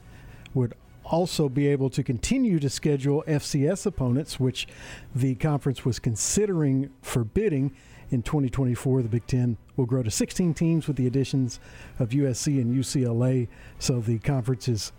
would 0.56 0.74
also 1.10 1.50
be 1.50 1.68
able 1.68 1.90
to 1.90 2.04
continue 2.04 2.60
to 2.60 2.70
schedule 2.70 3.24
FCS 3.28 3.86
opponents, 3.86 4.40
which 4.40 4.68
the 5.14 5.36
conference 5.36 5.84
was 5.84 6.00
considering 6.00 6.90
forbidding. 7.02 7.72
In 8.12 8.24
2024, 8.24 9.04
the 9.04 9.08
Big 9.10 9.28
Ten 9.28 9.58
will 9.76 9.86
grow 9.86 10.02
to 10.02 10.10
16 10.10 10.54
teams 10.56 10.88
with 10.88 10.96
the 10.98 11.06
additions 11.06 11.60
of 12.00 12.10
USC 12.10 12.60
and 12.60 12.76
UCLA. 12.76 13.48
So 13.78 14.00
the 14.00 14.18
conference 14.20 14.68
is 14.68 14.92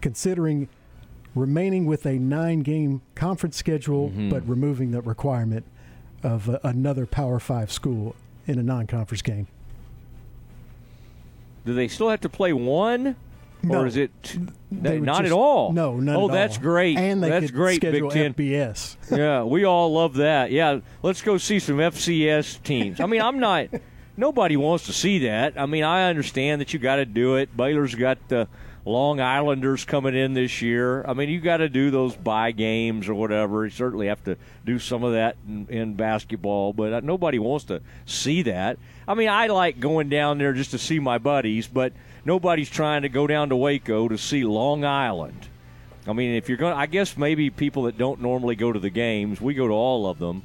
considering 0.00 0.68
remaining 1.34 1.84
with 1.84 2.06
a 2.06 2.18
nine 2.18 2.60
game 2.60 3.02
conference 3.14 3.56
schedule, 3.56 4.10
Mhm. 4.10 4.30
but 4.30 4.48
removing 4.48 4.92
the 4.92 5.02
requirement 5.02 5.64
of 6.22 6.48
uh, 6.48 6.58
another 6.62 7.04
Power 7.04 7.38
Five 7.38 7.70
school 7.70 8.14
in 8.46 8.58
a 8.58 8.62
non 8.62 8.86
conference 8.86 9.20
game. 9.20 9.46
Do 11.66 11.74
they 11.74 11.88
still 11.88 12.08
have 12.10 12.20
to 12.22 12.28
play 12.28 12.52
one? 12.52 13.16
No. 13.64 13.80
Or 13.80 13.86
is 13.86 13.96
it 13.96 14.10
They 14.70 15.00
not 15.00 15.22
just- 15.22 15.26
at 15.26 15.32
all? 15.32 15.72
no, 15.72 15.98
none 15.98 16.16
Oh, 16.16 16.28
at 16.28 16.32
that's 16.32 16.56
all. 16.56 16.62
great. 16.62 16.96
And 16.98 17.22
they 17.22 17.30
that's 17.30 17.50
great. 17.50 17.76
schedule 17.76 18.10
Big 18.10 18.34
Ten. 18.34 18.34
FBS. 18.34 18.96
yeah, 19.16 19.42
we 19.42 19.64
all 19.64 19.92
love 19.92 20.14
that. 20.14 20.50
Yeah, 20.50 20.80
let's 21.02 21.22
go 21.22 21.38
see 21.38 21.58
some 21.58 21.76
FCS 21.80 22.62
teams. 22.62 23.00
I 23.00 23.06
mean, 23.06 23.22
I'm 23.22 23.38
not. 23.38 23.68
Nobody 24.16 24.56
wants 24.56 24.86
to 24.86 24.92
see 24.92 25.20
that. 25.20 25.54
I 25.56 25.66
mean, 25.66 25.82
I 25.82 26.08
understand 26.08 26.60
that 26.60 26.72
you 26.72 26.78
got 26.78 26.96
to 26.96 27.04
do 27.06 27.36
it. 27.36 27.56
Baylor's 27.56 27.94
got 27.96 28.18
the 28.28 28.46
Long 28.84 29.18
Islanders 29.18 29.84
coming 29.84 30.14
in 30.14 30.34
this 30.34 30.60
year. 30.62 31.04
I 31.04 31.14
mean, 31.14 31.30
you 31.30 31.40
got 31.40 31.56
to 31.56 31.68
do 31.68 31.90
those 31.90 32.14
buy 32.14 32.52
games 32.52 33.08
or 33.08 33.14
whatever. 33.14 33.64
You 33.64 33.70
certainly 33.70 34.06
have 34.08 34.22
to 34.24 34.36
do 34.64 34.78
some 34.78 35.02
of 35.02 35.14
that 35.14 35.36
in, 35.48 35.66
in 35.68 35.94
basketball, 35.94 36.72
but 36.74 36.92
uh, 36.92 37.00
nobody 37.02 37.38
wants 37.40 37.64
to 37.66 37.80
see 38.06 38.42
that. 38.42 38.78
I 39.08 39.14
mean, 39.14 39.30
I 39.30 39.46
like 39.48 39.80
going 39.80 40.10
down 40.10 40.38
there 40.38 40.52
just 40.52 40.70
to 40.72 40.78
see 40.78 41.00
my 41.00 41.18
buddies, 41.18 41.66
but 41.66 41.92
nobody's 42.24 42.70
trying 42.70 43.02
to 43.02 43.08
go 43.08 43.26
down 43.26 43.48
to 43.50 43.56
Waco 43.56 44.08
to 44.08 44.18
see 44.18 44.44
Long 44.44 44.84
Island. 44.84 45.48
I 46.06 46.12
mean, 46.12 46.34
if 46.34 46.48
you're 46.48 46.58
going, 46.58 46.74
I 46.74 46.86
guess 46.86 47.16
maybe 47.16 47.50
people 47.50 47.84
that 47.84 47.96
don't 47.96 48.20
normally 48.20 48.56
go 48.56 48.72
to 48.72 48.78
the 48.78 48.90
games, 48.90 49.40
we 49.40 49.54
go 49.54 49.66
to 49.66 49.72
all 49.72 50.06
of 50.06 50.18
them, 50.18 50.42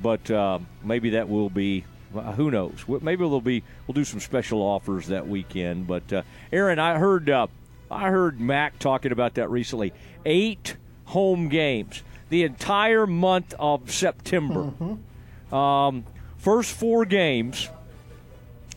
but 0.00 0.30
uh, 0.30 0.58
maybe 0.82 1.10
that 1.10 1.28
will 1.28 1.50
be. 1.50 1.84
Uh, 2.14 2.32
who 2.32 2.50
knows? 2.50 2.84
Maybe 2.88 3.16
there'll 3.16 3.40
be. 3.40 3.62
We'll 3.86 3.94
do 3.94 4.04
some 4.04 4.20
special 4.20 4.60
offers 4.60 5.08
that 5.08 5.28
weekend. 5.28 5.86
But 5.86 6.10
uh, 6.12 6.22
Aaron, 6.52 6.78
I 6.78 6.98
heard 6.98 7.28
uh, 7.28 7.48
I 7.90 8.08
heard 8.08 8.40
Mac 8.40 8.78
talking 8.78 9.12
about 9.12 9.34
that 9.34 9.50
recently. 9.50 9.92
Eight 10.24 10.76
home 11.04 11.48
games 11.48 12.02
the 12.28 12.44
entire 12.44 13.06
month 13.06 13.54
of 13.58 13.90
September. 13.90 14.72
Mm-hmm. 14.80 15.54
Um, 15.54 16.04
first 16.36 16.74
four 16.74 17.04
games 17.04 17.68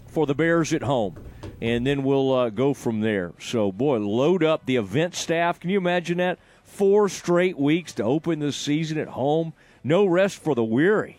for 0.07 0.25
the 0.25 0.35
Bears 0.35 0.73
at 0.73 0.83
home, 0.83 1.15
and 1.61 1.85
then 1.85 2.03
we'll 2.03 2.33
uh, 2.33 2.49
go 2.49 2.73
from 2.73 3.01
there. 3.01 3.33
So, 3.39 3.71
boy, 3.71 3.97
load 3.99 4.43
up 4.43 4.65
the 4.65 4.75
event 4.75 5.15
staff. 5.15 5.59
Can 5.59 5.69
you 5.69 5.77
imagine 5.77 6.17
that? 6.17 6.39
Four 6.63 7.09
straight 7.09 7.57
weeks 7.57 7.93
to 7.93 8.03
open 8.03 8.39
the 8.39 8.51
season 8.51 8.97
at 8.97 9.09
home. 9.09 9.53
No 9.83 10.05
rest 10.05 10.37
for 10.37 10.55
the 10.55 10.63
weary, 10.63 11.17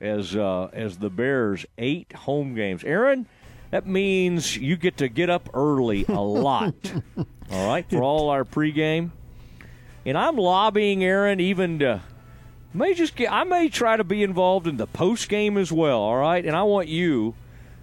as 0.00 0.36
uh, 0.36 0.68
as 0.72 0.98
the 0.98 1.10
Bears 1.10 1.64
eight 1.78 2.12
home 2.12 2.54
games. 2.54 2.84
Aaron, 2.84 3.26
that 3.70 3.86
means 3.86 4.56
you 4.56 4.76
get 4.76 4.98
to 4.98 5.08
get 5.08 5.30
up 5.30 5.48
early 5.54 6.04
a 6.08 6.20
lot. 6.20 6.74
all 7.50 7.66
right, 7.66 7.88
for 7.88 8.02
all 8.02 8.28
our 8.28 8.44
pregame. 8.44 9.10
And 10.06 10.18
I'm 10.18 10.36
lobbying 10.36 11.02
Aaron 11.02 11.40
even 11.40 11.78
to 11.78 12.02
may 12.74 12.92
just 12.92 13.16
get 13.16 13.32
I 13.32 13.44
may 13.44 13.68
try 13.68 13.96
to 13.96 14.04
be 14.04 14.22
involved 14.22 14.66
in 14.66 14.76
the 14.76 14.86
post 14.86 15.28
game 15.28 15.56
as 15.56 15.72
well, 15.72 16.00
all 16.00 16.16
right? 16.16 16.44
And 16.44 16.54
I 16.54 16.64
want 16.64 16.88
you 16.88 17.34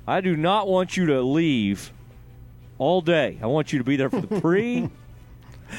I 0.08 0.22
do 0.22 0.36
not 0.36 0.68
want 0.68 0.98
you 0.98 1.08
to 1.08 1.22
leave 1.22 1.92
all 2.78 3.02
day. 3.02 3.38
I 3.42 3.48
want 3.48 3.72
you 3.72 3.80
to 3.80 3.86
be 3.86 3.96
there 3.96 4.10
for 4.10 4.22
the 4.22 4.42
pre 4.42 4.90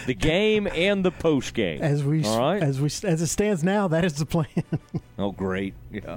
the 0.06 0.14
game 0.14 0.66
and 0.66 1.04
the 1.04 1.10
post 1.10 1.54
game. 1.54 1.82
As 1.82 2.04
we 2.04 2.24
all 2.24 2.38
right? 2.38 2.62
as 2.62 2.80
we 2.80 2.86
as 2.86 3.20
it 3.22 3.26
stands 3.26 3.62
now, 3.64 3.88
that 3.88 4.04
is 4.04 4.14
the 4.14 4.26
plan. 4.26 4.46
oh 5.18 5.32
great. 5.32 5.74
Yeah. 5.90 6.16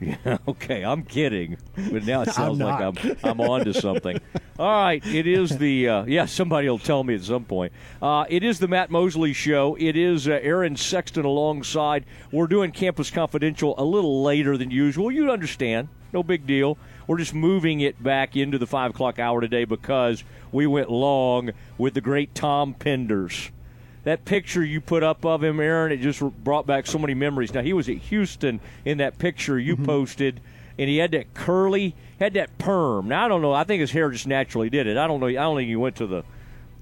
Yeah, 0.00 0.38
okay, 0.48 0.84
I'm 0.84 1.04
kidding, 1.04 1.56
but 1.76 2.04
now 2.04 2.22
it 2.22 2.30
sounds 2.30 2.60
I'm 2.60 2.66
like. 2.66 3.04
I'm 3.04 3.16
I'm 3.22 3.40
on 3.40 3.64
to 3.64 3.72
something. 3.72 4.20
All 4.58 4.82
right, 4.82 5.04
it 5.06 5.28
is 5.28 5.56
the 5.56 5.88
uh, 5.88 6.04
yeah. 6.04 6.26
Somebody 6.26 6.68
will 6.68 6.80
tell 6.80 7.04
me 7.04 7.14
at 7.14 7.22
some 7.22 7.44
point. 7.44 7.72
Uh, 8.02 8.24
it 8.28 8.42
is 8.42 8.58
the 8.58 8.66
Matt 8.66 8.90
Mosley 8.90 9.32
Show. 9.32 9.76
It 9.78 9.96
is 9.96 10.26
uh, 10.26 10.40
Aaron 10.42 10.74
Sexton 10.74 11.24
alongside. 11.24 12.06
We're 12.32 12.48
doing 12.48 12.72
Campus 12.72 13.10
Confidential 13.10 13.76
a 13.78 13.84
little 13.84 14.22
later 14.24 14.56
than 14.56 14.72
usual. 14.72 15.12
You 15.12 15.30
understand? 15.30 15.88
No 16.12 16.24
big 16.24 16.44
deal. 16.46 16.76
We're 17.06 17.18
just 17.18 17.34
moving 17.34 17.80
it 17.80 18.02
back 18.02 18.36
into 18.36 18.58
the 18.58 18.66
five 18.66 18.90
o'clock 18.90 19.18
hour 19.18 19.40
today 19.40 19.64
because 19.64 20.24
we 20.52 20.66
went 20.66 20.90
long 20.90 21.50
with 21.76 21.94
the 21.94 22.00
great 22.00 22.34
Tom 22.34 22.74
Penders 22.74 23.50
that 24.04 24.24
picture 24.24 24.62
you 24.62 24.80
put 24.80 25.02
up 25.02 25.24
of 25.24 25.42
him, 25.42 25.58
Aaron, 25.58 25.90
it 25.90 25.96
just 25.96 26.20
brought 26.44 26.66
back 26.66 26.86
so 26.86 26.98
many 26.98 27.14
memories. 27.14 27.52
Now 27.52 27.62
he 27.62 27.72
was 27.72 27.88
at 27.88 27.96
Houston 27.96 28.60
in 28.84 28.98
that 28.98 29.18
picture 29.18 29.58
you 29.58 29.74
mm-hmm. 29.74 29.86
posted, 29.86 30.40
and 30.78 30.88
he 30.88 30.98
had 30.98 31.10
that 31.12 31.34
curly, 31.34 31.96
had 32.20 32.34
that 32.34 32.56
perm. 32.58 33.08
Now 33.08 33.24
I 33.24 33.28
don't 33.28 33.42
know. 33.42 33.52
I 33.52 33.64
think 33.64 33.80
his 33.80 33.90
hair 33.90 34.10
just 34.10 34.26
naturally 34.26 34.70
did 34.70 34.86
it. 34.86 34.96
I 34.96 35.06
don't 35.06 35.20
know. 35.20 35.26
I 35.26 35.32
don't 35.32 35.56
think 35.56 35.68
he 35.68 35.76
went 35.76 35.96
to 35.96 36.06
the 36.06 36.22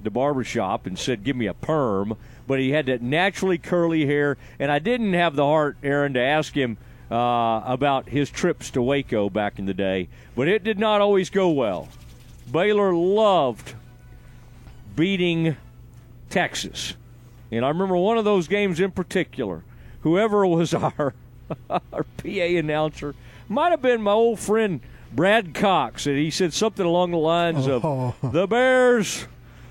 the 0.02 0.10
barber 0.10 0.42
shop 0.42 0.86
and 0.86 0.98
said, 0.98 1.22
"Give 1.22 1.36
me 1.36 1.46
a 1.46 1.54
perm," 1.54 2.16
but 2.48 2.58
he 2.58 2.70
had 2.70 2.86
that 2.86 3.02
naturally 3.02 3.56
curly 3.56 4.04
hair. 4.04 4.36
And 4.58 4.72
I 4.72 4.80
didn't 4.80 5.12
have 5.12 5.36
the 5.36 5.44
heart, 5.44 5.76
Aaron, 5.82 6.14
to 6.14 6.20
ask 6.20 6.54
him 6.54 6.76
uh, 7.12 7.62
about 7.66 8.08
his 8.08 8.30
trips 8.30 8.70
to 8.70 8.80
Waco 8.82 9.28
back 9.28 9.58
in 9.58 9.66
the 9.66 9.74
day, 9.74 10.08
but 10.34 10.48
it 10.48 10.64
did 10.64 10.78
not 10.78 11.00
always 11.00 11.28
go 11.30 11.50
well. 11.50 11.88
Baylor 12.50 12.94
loved 12.94 13.74
beating 14.96 15.56
Texas. 16.30 16.94
And 17.50 17.64
I 17.64 17.68
remember 17.68 17.96
one 17.96 18.18
of 18.18 18.24
those 18.24 18.48
games 18.48 18.80
in 18.80 18.90
particular. 18.92 19.62
Whoever 20.00 20.46
was 20.46 20.72
our 20.74 21.14
our 21.68 22.06
PA 22.16 22.28
announcer 22.28 23.14
might 23.48 23.70
have 23.70 23.82
been 23.82 24.00
my 24.00 24.12
old 24.12 24.38
friend 24.38 24.80
Brad 25.12 25.52
Cox, 25.52 26.06
and 26.06 26.16
he 26.16 26.30
said 26.30 26.54
something 26.54 26.86
along 26.86 27.10
the 27.10 27.18
lines 27.18 27.68
Oh. 27.68 28.14
of 28.22 28.32
the 28.32 28.46
Bears, 28.46 29.26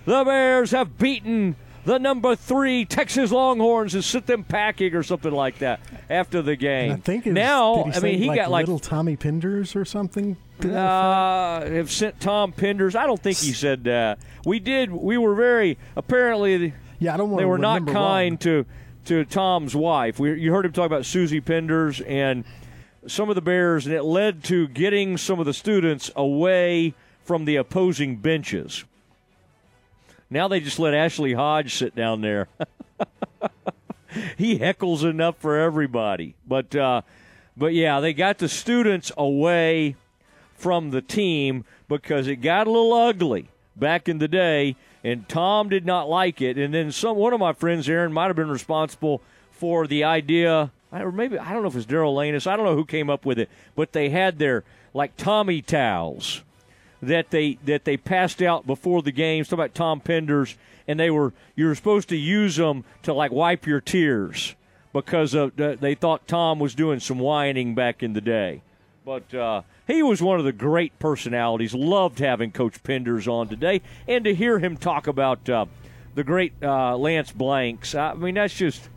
the 0.05 0.23
Bears 0.23 0.69
have 0.71 0.99
beaten 0.99 1.55
the 1.85 1.97
number 1.97 2.35
three 2.35 2.85
Texas 2.85 3.31
Longhorns 3.31 3.95
and 3.95 4.03
sent 4.03 4.27
them 4.27 4.43
packing 4.43 4.95
or 4.95 5.03
something 5.03 5.31
like 5.31 5.59
that 5.59 5.79
after 6.09 6.41
the 6.41 6.55
game. 6.55 6.91
I 6.91 6.95
think 6.97 7.27
it's, 7.27 7.33
now, 7.33 7.85
I 7.85 7.99
mean, 7.99 8.17
he 8.19 8.27
like 8.27 8.37
got 8.37 8.51
like 8.51 8.67
little 8.67 8.79
Tommy 8.79 9.17
Penders 9.17 9.75
or 9.75 9.85
something. 9.85 10.37
uh, 10.63 11.65
have 11.65 11.91
sent 11.91 12.19
Tom 12.19 12.53
Penders. 12.53 12.95
I 12.95 13.05
don't 13.05 13.21
think 13.21 13.37
he 13.37 13.53
said 13.53 13.83
that. 13.85 14.19
We 14.45 14.59
did. 14.59 14.91
We 14.91 15.17
were 15.17 15.35
very 15.35 15.77
apparently. 15.95 16.73
Yeah, 16.99 17.15
I 17.15 17.17
don't 17.17 17.35
They 17.35 17.45
were 17.45 17.57
not 17.57 17.87
kind 17.87 18.39
to 18.41 18.65
to 19.05 19.25
Tom's 19.25 19.75
wife. 19.75 20.19
We, 20.19 20.39
you 20.39 20.51
heard 20.51 20.65
him 20.65 20.73
talk 20.73 20.85
about 20.85 21.05
Susie 21.05 21.41
Penders 21.41 22.03
and 22.07 22.45
some 23.07 23.29
of 23.29 23.35
the 23.35 23.41
Bears, 23.41 23.87
and 23.87 23.95
it 23.95 24.03
led 24.03 24.43
to 24.45 24.67
getting 24.67 25.17
some 25.17 25.39
of 25.39 25.47
the 25.47 25.53
students 25.53 26.11
away 26.15 26.93
from 27.23 27.45
the 27.45 27.55
opposing 27.55 28.17
benches. 28.17 28.83
Now 30.31 30.47
they 30.47 30.61
just 30.61 30.79
let 30.79 30.93
Ashley 30.93 31.33
Hodge 31.33 31.75
sit 31.75 31.93
down 31.93 32.21
there. 32.21 32.47
he 34.37 34.57
heckles 34.57 35.03
enough 35.03 35.35
for 35.37 35.59
everybody. 35.59 36.35
But 36.47 36.73
uh, 36.73 37.01
but 37.57 37.73
yeah, 37.73 37.99
they 37.99 38.13
got 38.13 38.37
the 38.37 38.47
students 38.47 39.11
away 39.17 39.97
from 40.55 40.91
the 40.91 41.01
team 41.01 41.65
because 41.89 42.27
it 42.27 42.37
got 42.37 42.65
a 42.65 42.71
little 42.71 42.93
ugly 42.93 43.49
back 43.75 44.07
in 44.07 44.19
the 44.19 44.27
day, 44.29 44.77
and 45.03 45.27
Tom 45.27 45.67
did 45.67 45.85
not 45.85 46.07
like 46.07 46.41
it. 46.41 46.57
And 46.57 46.73
then 46.73 46.93
some 46.93 47.17
one 47.17 47.33
of 47.33 47.39
my 47.41 47.51
friends, 47.51 47.89
Aaron, 47.89 48.13
might 48.13 48.27
have 48.27 48.37
been 48.37 48.49
responsible 48.49 49.21
for 49.51 49.85
the 49.85 50.05
idea, 50.05 50.71
or 50.93 51.11
maybe 51.11 51.37
I 51.37 51.51
don't 51.51 51.61
know 51.61 51.67
if 51.67 51.75
it's 51.75 51.85
Daryl 51.85 52.15
Lanus. 52.15 52.47
I 52.47 52.55
don't 52.55 52.65
know 52.65 52.75
who 52.75 52.85
came 52.85 53.09
up 53.09 53.25
with 53.25 53.37
it, 53.37 53.49
but 53.75 53.91
they 53.91 54.09
had 54.09 54.39
their 54.39 54.63
like 54.93 55.17
Tommy 55.17 55.61
towels 55.61 56.41
that 57.01 57.31
they 57.31 57.57
that 57.65 57.85
they 57.85 57.97
passed 57.97 58.41
out 58.41 58.67
before 58.67 59.01
the 59.01 59.11
games. 59.11 59.47
Talk 59.47 59.57
about 59.57 59.75
Tom 59.75 60.01
Penders, 60.01 60.55
and 60.87 60.99
they 60.99 61.09
were 61.09 61.33
you 61.55 61.67
were 61.67 61.75
supposed 61.75 62.09
to 62.09 62.17
use 62.17 62.55
them 62.55 62.83
to 63.03 63.13
like 63.13 63.31
wipe 63.31 63.65
your 63.65 63.81
tears 63.81 64.55
because 64.93 65.33
of 65.33 65.59
uh, 65.59 65.75
they 65.79 65.95
thought 65.95 66.27
Tom 66.27 66.59
was 66.59 66.75
doing 66.75 66.99
some 66.99 67.19
whining 67.19 67.75
back 67.75 68.03
in 68.03 68.13
the 68.13 68.21
day. 68.21 68.61
But 69.03 69.33
uh, 69.33 69.63
he 69.87 70.03
was 70.03 70.21
one 70.21 70.37
of 70.37 70.45
the 70.45 70.51
great 70.51 70.97
personalities. 70.99 71.73
Loved 71.73 72.19
having 72.19 72.51
Coach 72.51 72.83
Penders 72.83 73.27
on 73.27 73.47
today, 73.47 73.81
and 74.07 74.23
to 74.25 74.35
hear 74.35 74.59
him 74.59 74.77
talk 74.77 75.07
about 75.07 75.49
uh, 75.49 75.65
the 76.13 76.23
great 76.23 76.53
uh, 76.61 76.95
Lance 76.97 77.31
Blanks. 77.31 77.95
I 77.95 78.13
mean, 78.13 78.35
that's 78.35 78.53
just 78.53 78.89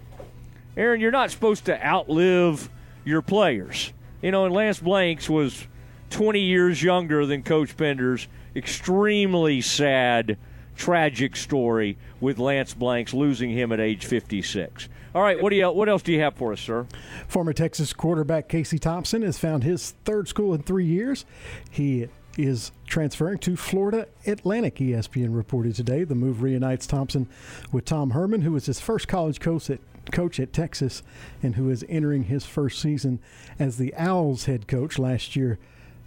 Aaron. 0.77 1.01
You're 1.01 1.11
not 1.11 1.31
supposed 1.31 1.65
to 1.67 1.85
outlive 1.85 2.69
your 3.05 3.23
players. 3.23 3.93
You 4.21 4.31
know, 4.31 4.45
and 4.45 4.55
Lance 4.55 4.81
Blanks 4.81 5.29
was 5.29 5.67
20 6.11 6.41
years 6.41 6.83
younger 6.83 7.27
than 7.27 7.43
Coach 7.43 7.77
Penders. 7.77 8.27
Extremely 8.57 9.61
sad, 9.61 10.37
tragic 10.77 11.37
story 11.37 11.97
with 12.21 12.39
Lance 12.39 12.75
Blanks 12.75 13.13
losing 13.13 13.51
him 13.51 13.73
at 13.73 13.81
age 13.81 14.05
56. 14.05 14.89
All 15.15 15.23
right, 15.23 15.41
what 15.41 15.51
do 15.51 15.57
you 15.57 15.71
what 15.71 15.89
else 15.89 16.03
do 16.03 16.13
you 16.13 16.21
have 16.21 16.35
for 16.35 16.53
us, 16.53 16.61
sir? 16.61 16.87
Former 17.29 17.53
Texas 17.53 17.93
quarterback 17.93 18.49
Casey 18.49 18.81
Thompson 18.81 19.23
has 19.23 19.39
found 19.39 19.63
his 19.63 19.93
third 20.05 20.27
school 20.27 20.55
in 20.55 20.63
three 20.63 20.87
years. 20.87 21.25
He 21.71 22.09
is 22.37 22.73
transferring 22.87 23.39
to 23.39 23.57
Florida 23.57 24.09
Atlantic, 24.27 24.77
ESPN 24.77 25.35
reported 25.37 25.77
today. 25.77 26.03
The 26.03 26.17
move 26.17 26.43
reunites 26.43 26.87
Thompson 26.87 27.29
with 27.71 27.85
Tom 27.85 28.11
Herman, 28.11 28.43
who 28.43 28.53
was 28.53 28.67
his 28.67 28.81
first 28.81 29.07
college 29.07 29.39
coach 29.39 29.71
at, 29.71 29.79
coach 30.11 30.41
at 30.41 30.53
Texas 30.53 31.03
and 31.43 31.55
who 31.55 31.71
is 31.71 31.85
entering 31.89 32.25
his 32.25 32.45
first 32.45 32.81
season 32.81 33.21
as 33.59 33.79
the 33.79 33.95
Owls 33.95 34.47
head 34.47 34.67
coach. 34.67 34.99
Last 34.99 35.37
year, 35.37 35.59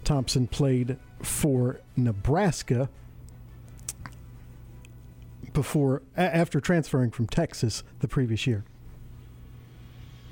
Thompson 0.04 0.46
played 0.46 0.96
for 1.22 1.80
Nebraska 1.96 2.88
before 5.52 6.02
a- 6.16 6.20
after 6.36 6.60
transferring 6.60 7.10
from 7.10 7.26
Texas 7.26 7.82
the 8.00 8.08
previous 8.08 8.46
year. 8.46 8.64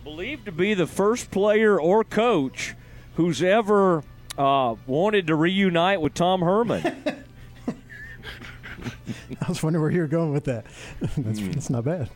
Believed 0.05 0.45
to 0.47 0.53
be 0.53 0.75
the 0.75 0.87
first 0.87 1.31
player 1.31 1.81
or 1.81 2.05
coach 2.05 2.75
who's 3.17 3.43
ever 3.43 4.05
uh, 4.39 4.77
wanted 4.87 5.27
to 5.27 5.35
reunite 5.35 6.01
with 6.01 6.15
Tom 6.15 6.43
Herman. 6.43 6.83
I 9.43 9.49
was 9.49 9.63
wondering 9.63 9.83
where 9.83 9.91
you 9.91 10.01
were 10.01 10.07
going 10.07 10.33
with 10.33 10.45
that. 10.45 10.65
that's, 11.01 11.41
Hmm. 11.41 11.51
that's 11.51 11.71
not 11.71 11.85
bad. 11.85 12.09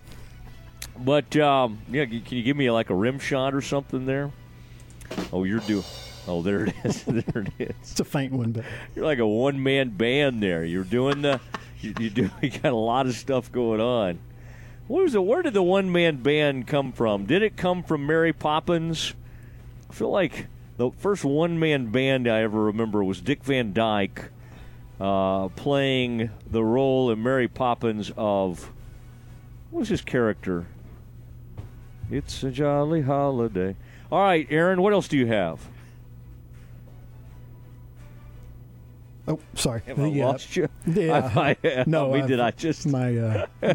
But 0.99 1.35
um, 1.37 1.79
yeah, 1.91 2.05
can 2.05 2.23
you 2.29 2.43
give 2.43 2.57
me 2.57 2.71
like 2.71 2.91
a 2.91 2.95
rim 2.95 3.19
shot 3.19 3.55
or 3.55 3.63
something 3.63 4.07
there? 4.07 4.31
Oh, 5.33 5.45
you're 5.45 5.61
doing. 5.61 5.83
Oh, 6.29 6.43
there 6.43 6.67
it 6.67 6.75
is. 6.85 7.03
there 7.07 7.43
it 7.43 7.53
is. 7.59 7.75
It's 7.81 8.01
a 8.01 8.05
faint 8.05 8.33
one, 8.33 8.53
but 8.53 8.65
You're 8.95 9.05
like 9.05 9.19
a 9.19 9.27
one 9.27 9.63
man 9.63 9.91
band 9.91 10.43
there. 10.43 10.65
You're 10.65 10.85
doing 10.85 11.23
the 11.23 11.41
you, 11.81 11.95
you 11.99 12.11
do. 12.11 12.31
You 12.43 12.51
got 12.51 12.73
a 12.73 12.77
lot 12.77 13.07
of 13.07 13.15
stuff 13.15 13.51
going 13.51 13.81
on. 13.81 14.19
What 14.87 15.05
was 15.05 15.15
it? 15.15 15.23
Where 15.23 15.43
did 15.43 15.55
the 15.55 15.63
one 15.63 15.93
man 15.93 16.17
band 16.17 16.67
come 16.67 16.93
from? 16.93 17.27
Did 17.27 17.43
it 17.43 17.57
come 17.57 17.83
from 17.83 18.07
Mary 18.07 18.33
Poppins? 18.33 19.15
I 19.89 19.93
feel 19.93 20.11
like 20.11 20.47
the 20.77 20.91
first 20.91 21.25
one 21.25 21.59
man 21.59 21.87
band 21.87 22.29
I 22.29 22.43
ever 22.43 22.65
remember 22.65 23.05
was 23.05 23.21
Dick 23.21 23.45
Van 23.45 23.73
Dyke 23.73 24.31
uh, 25.01 25.49
playing 25.49 26.31
the 26.51 26.63
role 26.63 27.11
in 27.11 27.23
Mary 27.23 27.49
Poppins 27.49 28.13
of 28.17 28.71
what 29.71 29.81
was 29.81 29.89
his 29.89 30.03
character? 30.03 30.67
It's 32.11 32.43
a 32.43 32.51
jolly 32.51 33.03
holiday. 33.03 33.77
All 34.11 34.23
right, 34.23 34.47
Aaron, 34.51 34.83
what 34.83 34.93
else 34.93 35.07
do 35.07 35.17
you 35.17 35.27
have? 35.29 35.69
Oh, 39.31 39.39
sorry. 39.55 39.83
Have 39.87 39.99
I 40.01 40.07
Yeah. 40.07 40.27
lost 40.27 40.57
you? 40.57 40.69
Yeah. 40.87 41.31
I- 41.35 41.57
I- 41.65 41.85
no, 41.87 42.13
I 42.13 42.19
mean, 42.19 42.27
did 42.29 42.41
I've- 42.41 42.57
I 42.57 42.61
just- 42.61 42.87
my 42.87 43.17
uh, 43.17 43.47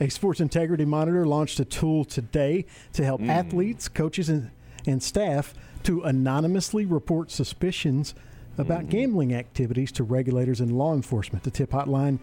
a 0.00 0.08
sports 0.10 0.40
integrity 0.40 0.84
monitor 0.84 1.26
launched 1.26 1.60
a 1.60 1.64
tool 1.64 2.04
today 2.04 2.64
to 2.92 3.04
help 3.04 3.20
Mm. 3.20 3.28
athletes, 3.28 3.88
coaches, 3.88 4.28
and, 4.28 4.50
and 4.86 5.02
staff 5.02 5.54
to 5.84 6.02
anonymously 6.02 6.84
report 6.84 7.30
suspicions 7.30 8.14
about 8.58 8.80
Mm-hmm. 8.80 8.88
gambling 8.90 9.34
activities 9.34 9.90
to 9.92 10.04
regulators 10.04 10.60
and 10.60 10.72
law 10.76 10.94
enforcement. 10.94 11.44
The 11.44 11.50
tip 11.50 11.70
hotline, 11.70 12.18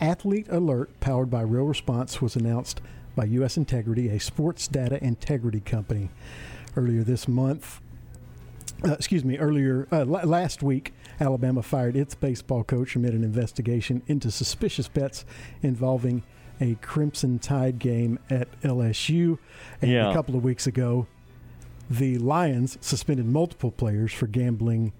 Athlete 0.00 0.46
Alert, 0.48 0.98
powered 1.00 1.30
by 1.30 1.42
Real 1.42 1.64
Response, 1.66 2.22
was 2.22 2.36
announced 2.36 2.80
by 3.14 3.24
U.S. 3.26 3.56
Integrity, 3.56 4.08
a 4.08 4.18
sports 4.18 4.66
data 4.66 5.02
integrity 5.04 5.60
company, 5.60 6.08
earlier 6.76 7.04
this 7.04 7.28
month 7.28 7.80
uh, 8.84 8.92
excuse 8.92 9.24
me, 9.24 9.38
earlier 9.38 9.88
uh, 9.90 10.04
la- 10.04 10.22
last 10.24 10.62
week, 10.62 10.92
Alabama 11.20 11.62
fired 11.62 11.96
its 11.96 12.14
baseball 12.14 12.64
coach 12.64 12.96
amid 12.96 13.14
an 13.14 13.24
investigation 13.24 14.02
into 14.06 14.30
suspicious 14.30 14.88
bets 14.88 15.24
involving 15.62 16.22
a 16.60 16.74
Crimson 16.76 17.38
Tide 17.38 17.78
game 17.78 18.18
at 18.30 18.48
LSU. 18.62 19.38
And 19.82 19.90
Yeah. 19.90 20.10
a 20.10 20.14
couple 20.14 20.36
of 20.36 20.44
weeks 20.44 20.66
ago, 20.66 21.06
the 21.90 22.18
Lions 22.18 22.78
suspended 22.80 23.26
multiple 23.26 23.70
players 23.70 24.12
for 24.12 24.26
gambling 24.26 24.92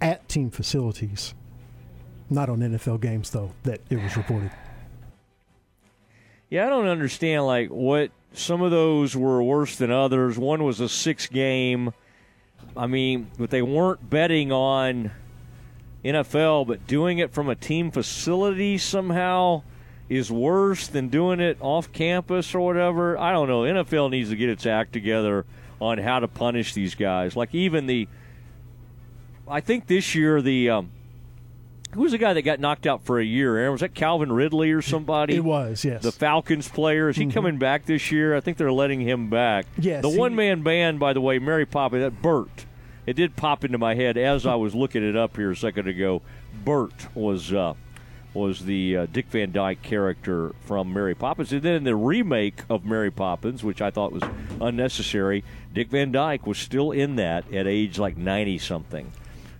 at 0.00 0.28
team 0.28 0.50
facilities. 0.50 1.34
Not 2.30 2.48
on 2.48 2.58
NFL 2.60 3.00
games, 3.00 3.30
though, 3.30 3.52
that 3.64 3.80
it 3.90 4.02
was 4.02 4.16
reported. 4.16 4.50
Yeah, 6.50 6.66
I 6.66 6.68
don't 6.68 6.86
understand 6.86 7.44
like 7.46 7.68
what 7.70 8.10
some 8.32 8.62
of 8.62 8.70
those 8.70 9.16
were 9.16 9.42
worse 9.42 9.76
than 9.76 9.90
others. 9.90 10.38
One 10.38 10.62
was 10.64 10.80
a 10.80 10.88
six 10.88 11.26
game. 11.26 11.92
I 12.76 12.86
mean, 12.86 13.30
but 13.38 13.50
they 13.50 13.62
weren't 13.62 14.08
betting 14.10 14.52
on 14.52 15.10
NFL, 16.04 16.66
but 16.66 16.86
doing 16.86 17.18
it 17.18 17.32
from 17.32 17.48
a 17.48 17.54
team 17.54 17.90
facility 17.90 18.78
somehow 18.78 19.62
is 20.08 20.30
worse 20.30 20.86
than 20.86 21.08
doing 21.08 21.40
it 21.40 21.56
off 21.60 21.90
campus 21.92 22.54
or 22.54 22.60
whatever. 22.60 23.18
I 23.18 23.32
don't 23.32 23.48
know. 23.48 23.62
NFL 23.62 24.10
needs 24.10 24.30
to 24.30 24.36
get 24.36 24.48
its 24.48 24.66
act 24.66 24.92
together 24.92 25.44
on 25.80 25.98
how 25.98 26.20
to 26.20 26.28
punish 26.28 26.74
these 26.74 26.94
guys. 26.94 27.34
Like 27.36 27.54
even 27.54 27.86
the 27.86 28.08
I 29.48 29.60
think 29.60 29.86
this 29.86 30.14
year 30.14 30.42
the 30.42 30.70
um, 30.70 30.90
who 31.92 32.02
was 32.02 32.12
the 32.12 32.18
guy 32.18 32.34
that 32.34 32.42
got 32.42 32.60
knocked 32.60 32.86
out 32.86 33.04
for 33.04 33.18
a 33.18 33.24
year? 33.24 33.56
Aaron 33.56 33.72
was 33.72 33.80
that 33.80 33.94
Calvin 33.94 34.30
Ridley 34.30 34.70
or 34.72 34.82
somebody? 34.82 35.34
It 35.36 35.44
was, 35.44 35.84
yes. 35.84 36.02
The 36.02 36.12
Falcons 36.12 36.68
player 36.68 37.08
is 37.08 37.16
he 37.16 37.26
Mhm. 37.26 37.32
coming 37.34 37.58
back 37.58 37.86
this 37.86 38.12
year? 38.12 38.36
I 38.36 38.40
think 38.40 38.58
they're 38.58 38.72
letting 38.72 39.00
him 39.00 39.30
back. 39.30 39.66
Yes, 39.78 40.02
The 40.02 40.10
he- 40.10 40.18
one 40.18 40.34
man 40.34 40.62
band, 40.62 40.98
by 41.00 41.12
the 41.14 41.20
way, 41.20 41.38
Mary 41.38 41.64
Poppins, 41.64 42.02
that 42.02 42.20
Bert. 42.20 42.65
It 43.06 43.14
did 43.14 43.36
pop 43.36 43.64
into 43.64 43.78
my 43.78 43.94
head 43.94 44.16
as 44.16 44.46
I 44.46 44.56
was 44.56 44.74
looking 44.74 45.02
it 45.08 45.16
up 45.16 45.36
here 45.36 45.52
a 45.52 45.56
second 45.56 45.86
ago. 45.88 46.22
Bert 46.64 47.06
was 47.14 47.52
uh, 47.52 47.74
was 48.34 48.64
the 48.64 48.96
uh, 48.96 49.06
Dick 49.12 49.26
Van 49.28 49.52
Dyke 49.52 49.80
character 49.82 50.52
from 50.62 50.92
Mary 50.92 51.14
Poppins, 51.14 51.52
and 51.52 51.62
then 51.62 51.74
in 51.74 51.84
the 51.84 51.96
remake 51.96 52.62
of 52.68 52.84
Mary 52.84 53.10
Poppins, 53.10 53.62
which 53.64 53.80
I 53.80 53.90
thought 53.90 54.12
was 54.12 54.22
unnecessary. 54.60 55.44
Dick 55.72 55.88
Van 55.88 56.10
Dyke 56.12 56.46
was 56.46 56.58
still 56.58 56.90
in 56.90 57.16
that 57.16 57.50
at 57.52 57.66
age 57.66 57.98
like 57.98 58.16
ninety 58.16 58.58
something. 58.58 59.12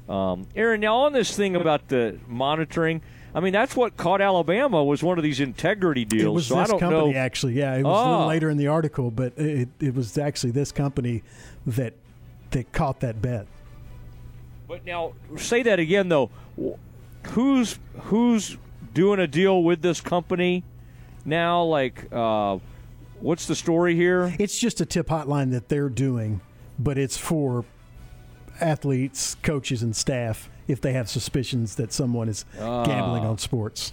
Um, 0.08 0.46
Aaron, 0.54 0.80
now 0.80 0.96
on 0.98 1.12
this 1.12 1.34
thing 1.36 1.56
about 1.56 1.88
the 1.88 2.18
monitoring, 2.28 3.00
I 3.34 3.40
mean 3.40 3.52
that's 3.52 3.74
what 3.76 3.96
caught 3.96 4.20
Alabama 4.20 4.82
was 4.84 5.02
one 5.02 5.18
of 5.18 5.24
these 5.24 5.40
integrity 5.40 6.04
deals. 6.04 6.24
It 6.24 6.30
was 6.30 6.46
so 6.48 6.56
this 6.56 6.70
company, 6.70 7.12
know. 7.12 7.18
actually. 7.18 7.54
Yeah, 7.54 7.74
it 7.76 7.82
was 7.84 7.92
a 7.96 8.00
Ah. 8.00 8.10
little 8.12 8.26
later 8.28 8.50
in 8.50 8.56
the 8.56 8.66
article, 8.68 9.10
but 9.10 9.32
it, 9.38 9.68
it 9.80 9.94
was 9.94 10.16
actually 10.18 10.50
this 10.52 10.70
company 10.72 11.22
that 11.66 11.94
that 12.56 12.72
caught 12.72 13.00
that 13.00 13.20
bet. 13.20 13.46
But 14.66 14.84
now 14.86 15.12
say 15.36 15.62
that 15.62 15.78
again 15.78 16.08
though. 16.08 16.30
Who's 17.28 17.78
who's 18.04 18.56
doing 18.94 19.20
a 19.20 19.26
deal 19.26 19.62
with 19.62 19.82
this 19.82 20.00
company 20.00 20.64
now? 21.24 21.62
Like, 21.64 22.06
uh, 22.10 22.58
what's 23.20 23.46
the 23.46 23.54
story 23.54 23.94
here? 23.94 24.34
It's 24.38 24.58
just 24.58 24.80
a 24.80 24.86
tip 24.86 25.08
hotline 25.08 25.50
that 25.52 25.68
they're 25.68 25.88
doing, 25.90 26.40
but 26.78 26.96
it's 26.98 27.16
for 27.16 27.64
athletes, 28.60 29.36
coaches, 29.42 29.82
and 29.82 29.94
staff 29.94 30.48
if 30.66 30.80
they 30.80 30.94
have 30.94 31.08
suspicions 31.10 31.74
that 31.76 31.92
someone 31.92 32.28
is 32.28 32.44
gambling 32.56 33.24
Ah. 33.24 33.28
on 33.30 33.38
sports. 33.38 33.92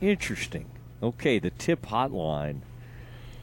Interesting. 0.00 0.66
Okay, 1.02 1.38
the 1.38 1.50
tip 1.50 1.86
hotline. 1.86 2.60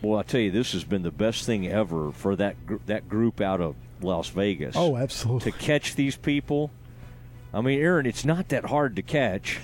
Well, 0.01 0.19
I 0.19 0.23
tell 0.23 0.39
you, 0.39 0.51
this 0.51 0.71
has 0.71 0.85
been 0.85 1.01
the 1.03 1.11
best 1.11 1.45
thing 1.45 1.67
ever 1.67 2.11
for 2.11 2.35
that 2.37 2.65
gr- 2.65 2.77
that 2.85 3.09
group 3.09 3.41
out 3.41 3.59
of 3.59 3.75
Las 4.01 4.29
Vegas. 4.29 4.75
Oh, 4.77 4.97
absolutely. 4.97 5.51
To 5.51 5.57
catch 5.57 5.95
these 5.95 6.15
people. 6.15 6.71
I 7.53 7.61
mean, 7.61 7.79
Aaron, 7.79 8.05
it's 8.05 8.25
not 8.25 8.49
that 8.49 8.65
hard 8.65 8.95
to 8.97 9.01
catch. 9.01 9.59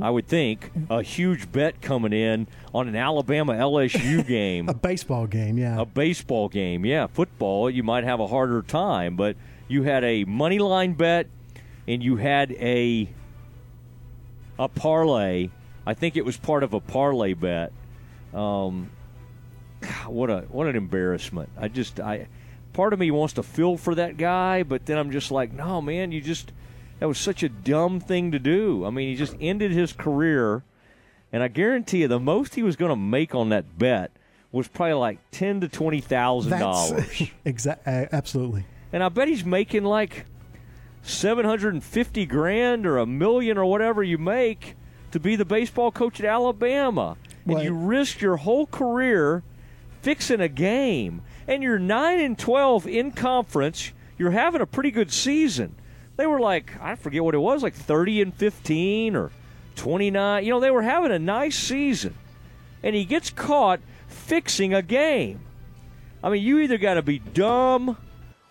I 0.00 0.10
would 0.10 0.28
think 0.28 0.70
a 0.88 1.02
huge 1.02 1.50
bet 1.50 1.80
coming 1.82 2.12
in 2.12 2.46
on 2.72 2.86
an 2.86 2.94
Alabama 2.94 3.54
LSU 3.54 4.24
game. 4.26 4.68
A 4.68 4.74
baseball 4.74 5.26
game, 5.26 5.58
yeah. 5.58 5.80
a 5.80 5.84
baseball 5.84 6.48
game. 6.48 6.84
Yeah, 6.84 7.06
football, 7.08 7.68
you 7.68 7.82
might 7.82 8.04
have 8.04 8.20
a 8.20 8.26
harder 8.26 8.62
time, 8.62 9.16
but 9.16 9.36
you 9.68 9.82
had 9.82 10.04
a 10.04 10.24
money 10.24 10.58
line 10.58 10.92
bet 10.92 11.26
and 11.88 12.02
you 12.02 12.16
had 12.16 12.52
a 12.52 13.08
a 14.58 14.68
parlay. 14.68 15.50
I 15.86 15.94
think 15.94 16.16
it 16.16 16.24
was 16.24 16.36
part 16.36 16.62
of 16.62 16.74
a 16.74 16.80
parlay 16.80 17.34
bet. 17.34 17.72
Um, 18.32 18.90
what 20.06 20.30
a 20.30 20.40
what 20.50 20.66
an 20.66 20.76
embarrassment. 20.76 21.48
I 21.58 21.68
just 21.68 21.98
I 21.98 22.28
part 22.72 22.92
of 22.92 22.98
me 22.98 23.10
wants 23.10 23.34
to 23.34 23.42
feel 23.42 23.76
for 23.76 23.94
that 23.94 24.16
guy, 24.16 24.62
but 24.62 24.86
then 24.86 24.98
I'm 24.98 25.10
just 25.10 25.30
like, 25.30 25.52
no, 25.52 25.80
man, 25.80 26.12
you 26.12 26.20
just 26.20 26.52
that 26.98 27.06
was 27.08 27.18
such 27.18 27.42
a 27.42 27.48
dumb 27.48 28.00
thing 28.00 28.30
to 28.32 28.38
do. 28.38 28.84
I 28.84 28.90
mean, 28.90 29.08
he 29.08 29.16
just 29.16 29.34
ended 29.40 29.70
his 29.72 29.92
career, 29.92 30.62
and 31.32 31.42
I 31.42 31.48
guarantee 31.48 32.02
you, 32.02 32.08
the 32.08 32.20
most 32.20 32.54
he 32.54 32.62
was 32.62 32.76
going 32.76 32.90
to 32.90 32.96
make 32.96 33.34
on 33.34 33.48
that 33.50 33.78
bet 33.78 34.10
was 34.52 34.68
probably 34.68 34.94
like 34.94 35.18
ten 35.30 35.60
to 35.60 35.68
twenty 35.68 36.00
thousand 36.00 36.58
dollars. 36.58 37.22
Exactly. 37.44 37.92
Uh, 37.92 38.06
absolutely. 38.12 38.64
And 38.92 39.02
I 39.02 39.08
bet 39.08 39.28
he's 39.28 39.44
making 39.44 39.84
like 39.84 40.26
seven 41.02 41.44
hundred 41.46 41.74
and 41.74 41.82
fifty 41.84 42.26
grand 42.26 42.86
or 42.86 42.98
a 42.98 43.06
million 43.06 43.56
or 43.56 43.64
whatever 43.64 44.02
you 44.02 44.18
make 44.18 44.76
to 45.12 45.20
be 45.20 45.36
the 45.36 45.44
baseball 45.44 45.90
coach 45.90 46.20
at 46.20 46.26
Alabama. 46.26 47.16
And 47.46 47.54
Well- 47.54 47.64
you 47.64 47.72
risk 47.72 48.20
your 48.20 48.36
whole 48.38 48.66
career 48.66 49.42
fixing 50.02 50.40
a 50.40 50.48
game. 50.48 51.22
And 51.50 51.64
you're 51.64 51.80
nine 51.80 52.20
and 52.20 52.38
twelve 52.38 52.86
in 52.86 53.10
conference. 53.10 53.92
You're 54.16 54.30
having 54.30 54.60
a 54.60 54.66
pretty 54.66 54.92
good 54.92 55.12
season. 55.12 55.74
They 56.16 56.24
were 56.26 56.38
like, 56.38 56.80
I 56.80 56.94
forget 56.94 57.24
what 57.24 57.34
it 57.34 57.38
was, 57.38 57.62
like 57.64 57.74
thirty 57.74 58.22
and 58.22 58.32
fifteen 58.32 59.16
or 59.16 59.32
twenty 59.74 60.12
nine. 60.12 60.44
You 60.44 60.52
know, 60.52 60.60
they 60.60 60.70
were 60.70 60.82
having 60.82 61.10
a 61.10 61.18
nice 61.18 61.58
season. 61.58 62.14
And 62.84 62.94
he 62.94 63.04
gets 63.04 63.30
caught 63.30 63.80
fixing 64.06 64.72
a 64.72 64.80
game. 64.80 65.40
I 66.22 66.30
mean, 66.30 66.44
you 66.44 66.60
either 66.60 66.78
got 66.78 66.94
to 66.94 67.02
be 67.02 67.18
dumb 67.18 67.96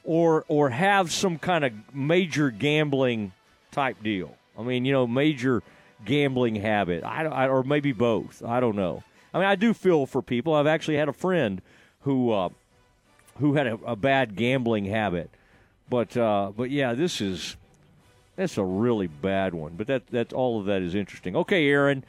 or 0.03 0.43
or 0.49 0.69
have 0.69 1.09
some 1.09 1.39
kind 1.39 1.63
of 1.63 1.71
major 1.93 2.51
gambling 2.51 3.31
type 3.71 4.03
deal. 4.03 4.35
I 4.57 4.63
mean, 4.63 4.83
you 4.83 4.91
know, 4.91 5.07
major 5.07 5.63
gambling 6.03 6.55
habit. 6.55 7.05
I, 7.05 7.23
I 7.23 7.47
or 7.47 7.63
maybe 7.63 7.93
both. 7.93 8.43
I 8.43 8.59
don't 8.59 8.75
know. 8.75 9.03
I 9.33 9.39
mean, 9.39 9.47
I 9.47 9.55
do 9.55 9.73
feel 9.73 10.05
for 10.05 10.21
people. 10.21 10.53
I've 10.53 10.67
actually 10.67 10.97
had 10.97 11.07
a 11.07 11.13
friend 11.13 11.61
who 12.01 12.31
uh, 12.31 12.49
who 13.39 13.55
had 13.55 13.67
a, 13.67 13.73
a 13.85 13.95
bad 13.95 14.35
gambling 14.35 14.85
habit, 14.85 15.29
but 15.89 16.15
uh, 16.15 16.51
but 16.55 16.69
yeah, 16.69 16.93
this 16.93 17.21
is 17.21 17.55
that's 18.35 18.57
a 18.57 18.63
really 18.63 19.07
bad 19.07 19.53
one. 19.53 19.73
But 19.75 19.87
that 19.87 20.07
that's 20.07 20.33
all 20.33 20.59
of 20.59 20.65
that 20.67 20.81
is 20.81 20.95
interesting. 20.95 21.35
Okay, 21.35 21.67
Aaron, 21.67 22.03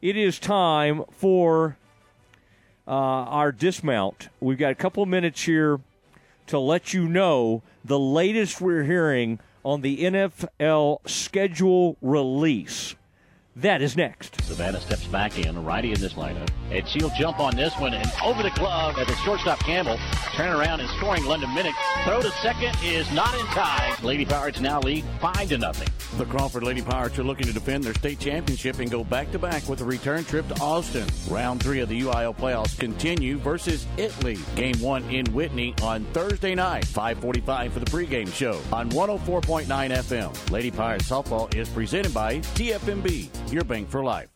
it 0.00 0.16
is 0.16 0.38
time 0.38 1.04
for 1.10 1.76
uh, 2.86 2.90
our 2.90 3.52
dismount. 3.52 4.28
We've 4.40 4.58
got 4.58 4.72
a 4.72 4.76
couple 4.76 5.04
minutes 5.06 5.42
here 5.42 5.80
to 6.48 6.58
let 6.58 6.94
you 6.94 7.08
know 7.08 7.62
the 7.84 7.98
latest 7.98 8.60
we're 8.60 8.84
hearing 8.84 9.40
on 9.64 9.80
the 9.80 9.98
NFL 9.98 11.08
schedule 11.08 11.96
release. 12.00 12.94
That 13.56 13.80
is 13.80 13.96
next. 13.96 14.38
Savannah 14.42 14.82
steps 14.82 15.06
back 15.06 15.38
in, 15.38 15.56
a 15.56 15.60
righty 15.60 15.90
in 15.90 15.98
this 15.98 16.12
lineup. 16.12 16.46
And 16.70 16.86
she'll 16.86 17.10
jump 17.18 17.40
on 17.40 17.56
this 17.56 17.72
one 17.78 17.94
and 17.94 18.12
over 18.22 18.42
the 18.42 18.50
glove 18.50 18.98
at 18.98 19.06
the 19.06 19.14
shortstop 19.16 19.58
Campbell. 19.60 19.98
Turn 20.34 20.54
around 20.54 20.80
and 20.80 20.90
scoring 20.90 21.24
London 21.24 21.48
Minnick. 21.50 21.72
Throw 22.04 22.20
to 22.20 22.30
second 22.42 22.76
is 22.84 23.10
not 23.12 23.32
in 23.34 23.46
time. 23.46 23.94
Lady 24.02 24.26
Pirates 24.26 24.60
now 24.60 24.80
lead 24.80 25.04
five 25.20 25.48
to 25.48 25.56
nothing. 25.56 25.88
The 26.18 26.26
Crawford 26.26 26.64
Lady 26.64 26.82
Pirates 26.82 27.18
are 27.18 27.24
looking 27.24 27.46
to 27.46 27.52
defend 27.52 27.82
their 27.82 27.94
state 27.94 28.18
championship 28.18 28.78
and 28.78 28.90
go 28.90 29.04
back 29.04 29.30
to 29.32 29.38
back 29.38 29.66
with 29.68 29.80
a 29.80 29.84
return 29.84 30.24
trip 30.24 30.46
to 30.48 30.60
Austin. 30.60 31.06
Round 31.28 31.62
three 31.62 31.80
of 31.80 31.88
the 31.88 32.00
UIL 32.02 32.36
playoffs 32.36 32.78
continue 32.78 33.38
versus 33.38 33.86
Italy. 33.96 34.38
Game 34.54 34.78
one 34.80 35.02
in 35.10 35.24
Whitney 35.32 35.74
on 35.82 36.04
Thursday 36.12 36.54
night, 36.54 36.84
5:45 36.84 37.72
for 37.72 37.80
the 37.80 37.86
pregame 37.86 38.32
show 38.32 38.60
on 38.72 38.90
104.9 38.90 39.66
FM. 39.90 40.50
Lady 40.50 40.70
Pirates 40.70 41.08
softball 41.08 41.52
is 41.54 41.68
presented 41.68 42.12
by 42.12 42.38
TFMB, 42.54 43.28
your 43.52 43.64
bank 43.64 43.88
for 43.88 44.02
life. 44.02 44.35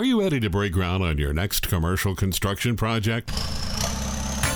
Are 0.00 0.04
you 0.04 0.18
ready 0.18 0.40
to 0.40 0.48
break 0.48 0.72
ground 0.72 1.04
on 1.04 1.18
your 1.18 1.34
next 1.34 1.68
commercial 1.68 2.14
construction 2.14 2.74
project? 2.74 3.30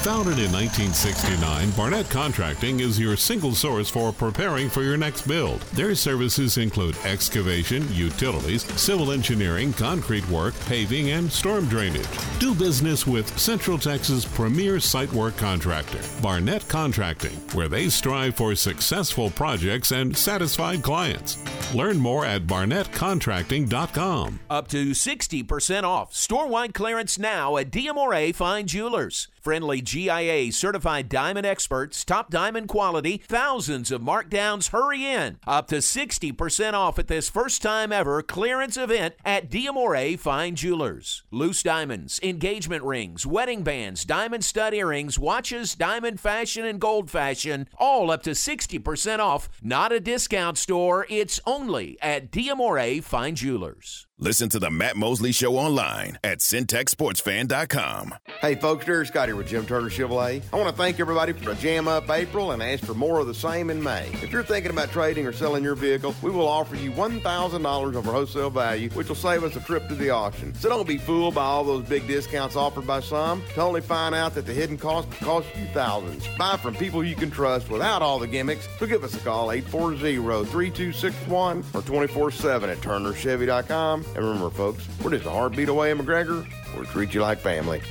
Founded 0.04 0.38
in 0.38 0.52
1969, 0.52 1.70
Barnett 1.70 2.10
Contracting 2.10 2.80
is 2.80 3.00
your 3.00 3.16
single 3.16 3.54
source 3.54 3.88
for 3.88 4.12
preparing 4.12 4.68
for 4.68 4.82
your 4.82 4.98
next 4.98 5.26
build. 5.26 5.62
Their 5.72 5.94
services 5.94 6.58
include 6.58 6.94
excavation, 7.06 7.90
utilities, 7.90 8.64
civil 8.78 9.12
engineering, 9.12 9.72
concrete 9.72 10.28
work, 10.28 10.52
paving, 10.66 11.12
and 11.12 11.32
storm 11.32 11.64
drainage. 11.68 12.06
Do 12.38 12.54
business 12.54 13.06
with 13.06 13.38
Central 13.40 13.78
Texas' 13.78 14.26
premier 14.26 14.78
site 14.78 15.10
work 15.10 15.38
contractor, 15.38 16.00
Barnett 16.20 16.68
Contracting, 16.68 17.36
where 17.54 17.68
they 17.68 17.88
strive 17.88 18.34
for 18.34 18.54
successful 18.54 19.30
projects 19.30 19.92
and 19.92 20.14
satisfied 20.14 20.82
clients. 20.82 21.38
Learn 21.72 21.96
more 21.96 22.26
at 22.26 22.42
barnettcontracting.com. 22.42 24.40
Up 24.50 24.68
to 24.68 24.90
60% 24.90 25.84
off. 25.84 26.14
Store-wide 26.14 26.74
clearance 26.74 27.18
now 27.18 27.56
at 27.56 27.70
DMRA 27.70 28.34
Fine 28.34 28.66
Jewelers. 28.66 29.28
Friendly 29.44 29.82
GIA 29.82 30.50
certified 30.52 31.10
diamond 31.10 31.44
experts, 31.44 32.02
top 32.02 32.30
diamond 32.30 32.66
quality, 32.66 33.18
thousands 33.28 33.92
of 33.92 34.00
markdowns. 34.00 34.70
Hurry 34.70 35.04
in. 35.04 35.38
Up 35.46 35.68
to 35.68 35.76
60% 35.76 36.72
off 36.72 36.98
at 36.98 37.08
this 37.08 37.28
first 37.28 37.60
time 37.60 37.92
ever 37.92 38.22
clearance 38.22 38.78
event 38.78 39.16
at 39.22 39.50
DMRA 39.50 40.18
Fine 40.18 40.54
Jewelers. 40.54 41.24
Loose 41.30 41.62
diamonds, 41.62 42.18
engagement 42.22 42.84
rings, 42.84 43.26
wedding 43.26 43.62
bands, 43.62 44.06
diamond 44.06 44.46
stud 44.46 44.72
earrings, 44.72 45.18
watches, 45.18 45.74
diamond 45.74 46.20
fashion, 46.20 46.64
and 46.64 46.80
gold 46.80 47.10
fashion, 47.10 47.68
all 47.76 48.10
up 48.10 48.22
to 48.22 48.30
60% 48.30 49.18
off. 49.18 49.50
Not 49.60 49.92
a 49.92 50.00
discount 50.00 50.56
store, 50.56 51.04
it's 51.10 51.38
only 51.44 51.98
at 52.00 52.30
DMRA 52.30 53.04
Fine 53.04 53.34
Jewelers. 53.34 54.03
Listen 54.20 54.48
to 54.50 54.60
the 54.60 54.70
Matt 54.70 54.96
Mosley 54.96 55.32
Show 55.32 55.56
online 55.56 56.20
at 56.22 56.38
centexsportsfan.com. 56.38 58.14
Hey, 58.40 58.54
folks, 58.54 58.86
Derek 58.86 59.08
Scott 59.08 59.26
here 59.26 59.34
with 59.34 59.48
Jim 59.48 59.66
Turner 59.66 59.90
Chevrolet. 59.90 60.40
I 60.52 60.56
want 60.56 60.68
to 60.68 60.74
thank 60.76 61.00
everybody 61.00 61.32
for 61.32 61.50
a 61.50 61.54
jam 61.56 61.88
up 61.88 62.08
April 62.08 62.52
and 62.52 62.62
ask 62.62 62.84
for 62.84 62.94
more 62.94 63.18
of 63.18 63.26
the 63.26 63.34
same 63.34 63.70
in 63.70 63.82
May. 63.82 64.06
If 64.22 64.30
you're 64.30 64.44
thinking 64.44 64.70
about 64.70 64.92
trading 64.92 65.26
or 65.26 65.32
selling 65.32 65.64
your 65.64 65.74
vehicle, 65.74 66.14
we 66.22 66.30
will 66.30 66.46
offer 66.46 66.76
you 66.76 66.92
$1,000 66.92 67.94
over 67.96 68.12
wholesale 68.12 68.50
value, 68.50 68.88
which 68.90 69.08
will 69.08 69.16
save 69.16 69.42
us 69.42 69.56
a 69.56 69.60
trip 69.60 69.88
to 69.88 69.96
the 69.96 70.10
auction. 70.10 70.54
So 70.54 70.68
don't 70.68 70.86
be 70.86 70.96
fooled 70.96 71.34
by 71.34 71.44
all 71.44 71.64
those 71.64 71.84
big 71.84 72.06
discounts 72.06 72.54
offered 72.54 72.86
by 72.86 73.00
some 73.00 73.42
to 73.54 73.62
only 73.62 73.80
find 73.80 74.14
out 74.14 74.34
that 74.36 74.46
the 74.46 74.54
hidden 74.54 74.78
cost 74.78 75.08
will 75.08 75.26
cost 75.26 75.48
you 75.56 75.64
thousands. 75.74 76.28
Buy 76.38 76.56
from 76.56 76.76
people 76.76 77.02
you 77.02 77.16
can 77.16 77.32
trust 77.32 77.68
without 77.68 78.00
all 78.00 78.20
the 78.20 78.28
gimmicks. 78.28 78.68
So 78.78 78.86
give 78.86 79.02
us 79.02 79.16
a 79.16 79.18
call 79.18 79.50
840 79.50 79.98
3261 80.44 81.64
or 81.74 81.82
24 81.82 82.30
7 82.30 82.70
at 82.70 82.78
turnerchevy.com. 82.78 84.04
And 84.14 84.24
remember, 84.24 84.50
folks, 84.50 84.86
we're 85.02 85.10
just 85.10 85.26
a 85.26 85.30
heartbeat 85.30 85.68
away 85.68 85.90
in 85.90 85.98
McGregor. 85.98 86.46
We'll 86.74 86.84
treat 86.84 87.14
you 87.14 87.22
like 87.22 87.38
family. 87.38 87.82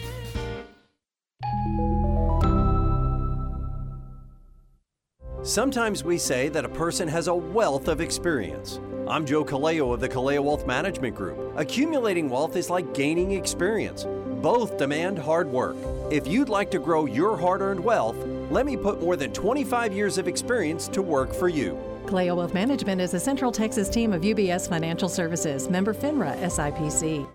Sometimes 5.43 6.05
we 6.05 6.17
say 6.17 6.47
that 6.49 6.63
a 6.63 6.69
person 6.69 7.05
has 7.09 7.27
a 7.27 7.35
wealth 7.35 7.89
of 7.89 7.99
experience. 7.99 8.79
I'm 9.09 9.25
Joe 9.25 9.43
Kaleo 9.43 9.93
of 9.93 9.99
the 9.99 10.07
Kaleo 10.07 10.41
Wealth 10.41 10.65
Management 10.65 11.15
Group. 11.15 11.37
Accumulating 11.57 12.29
wealth 12.29 12.55
is 12.55 12.69
like 12.69 12.93
gaining 12.93 13.31
experience. 13.31 14.05
Both 14.41 14.77
demand 14.77 15.19
hard 15.19 15.49
work. 15.49 15.75
If 16.09 16.25
you'd 16.25 16.47
like 16.47 16.71
to 16.71 16.79
grow 16.79 17.05
your 17.05 17.35
hard 17.35 17.59
earned 17.59 17.83
wealth, 17.83 18.15
let 18.49 18.65
me 18.65 18.77
put 18.77 19.01
more 19.01 19.17
than 19.17 19.33
25 19.33 19.91
years 19.91 20.17
of 20.17 20.29
experience 20.29 20.87
to 20.87 21.01
work 21.01 21.33
for 21.33 21.49
you. 21.49 21.77
Kaleo 22.03 22.38
Wealth 22.38 22.53
Management 22.53 23.01
is 23.01 23.13
a 23.13 23.19
Central 23.19 23.51
Texas 23.51 23.89
team 23.89 24.13
of 24.13 24.21
UBS 24.21 24.69
Financial 24.69 25.09
Services, 25.09 25.69
member 25.69 25.93
FINRA 25.93 26.35
SIPC. 26.43 27.27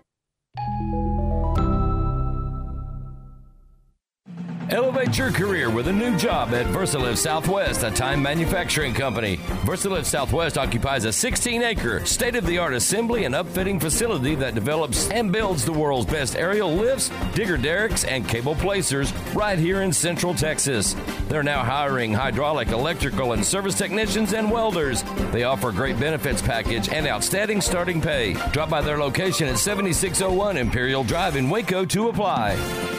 Elevate 4.71 5.17
your 5.17 5.31
career 5.31 5.71
with 5.71 5.87
a 5.87 5.93
new 5.93 6.15
job 6.15 6.53
at 6.53 6.67
VersaLift 6.67 7.17
Southwest, 7.17 7.81
a 7.81 7.89
time 7.89 8.21
manufacturing 8.21 8.93
company. 8.93 9.37
VersaLift 9.65 10.05
Southwest 10.05 10.59
occupies 10.59 11.05
a 11.05 11.11
16 11.11 11.63
acre, 11.63 12.05
state 12.05 12.35
of 12.35 12.45
the 12.45 12.59
art 12.59 12.75
assembly 12.75 13.25
and 13.25 13.33
upfitting 13.33 13.81
facility 13.81 14.35
that 14.35 14.53
develops 14.53 15.09
and 15.09 15.31
builds 15.31 15.65
the 15.65 15.73
world's 15.73 16.05
best 16.05 16.35
aerial 16.35 16.71
lifts, 16.71 17.09
digger 17.33 17.57
derricks, 17.57 18.03
and 18.03 18.29
cable 18.29 18.53
placers 18.53 19.11
right 19.33 19.57
here 19.57 19.81
in 19.81 19.91
Central 19.91 20.35
Texas. 20.35 20.95
They're 21.29 21.41
now 21.41 21.63
hiring 21.63 22.13
hydraulic, 22.13 22.67
electrical, 22.67 23.33
and 23.33 23.43
service 23.43 23.75
technicians 23.75 24.33
and 24.33 24.51
welders. 24.51 25.03
They 25.31 25.45
offer 25.45 25.69
a 25.69 25.73
great 25.73 25.99
benefits 25.99 26.43
package 26.43 26.89
and 26.89 27.07
outstanding 27.07 27.61
starting 27.61 28.01
pay. 28.01 28.33
Drop 28.51 28.69
by 28.69 28.81
their 28.81 28.99
location 28.99 29.47
at 29.47 29.57
7601 29.57 30.57
Imperial 30.57 31.03
Drive 31.03 31.37
in 31.37 31.49
Waco 31.49 31.85
to 31.85 32.09
apply. 32.09 32.98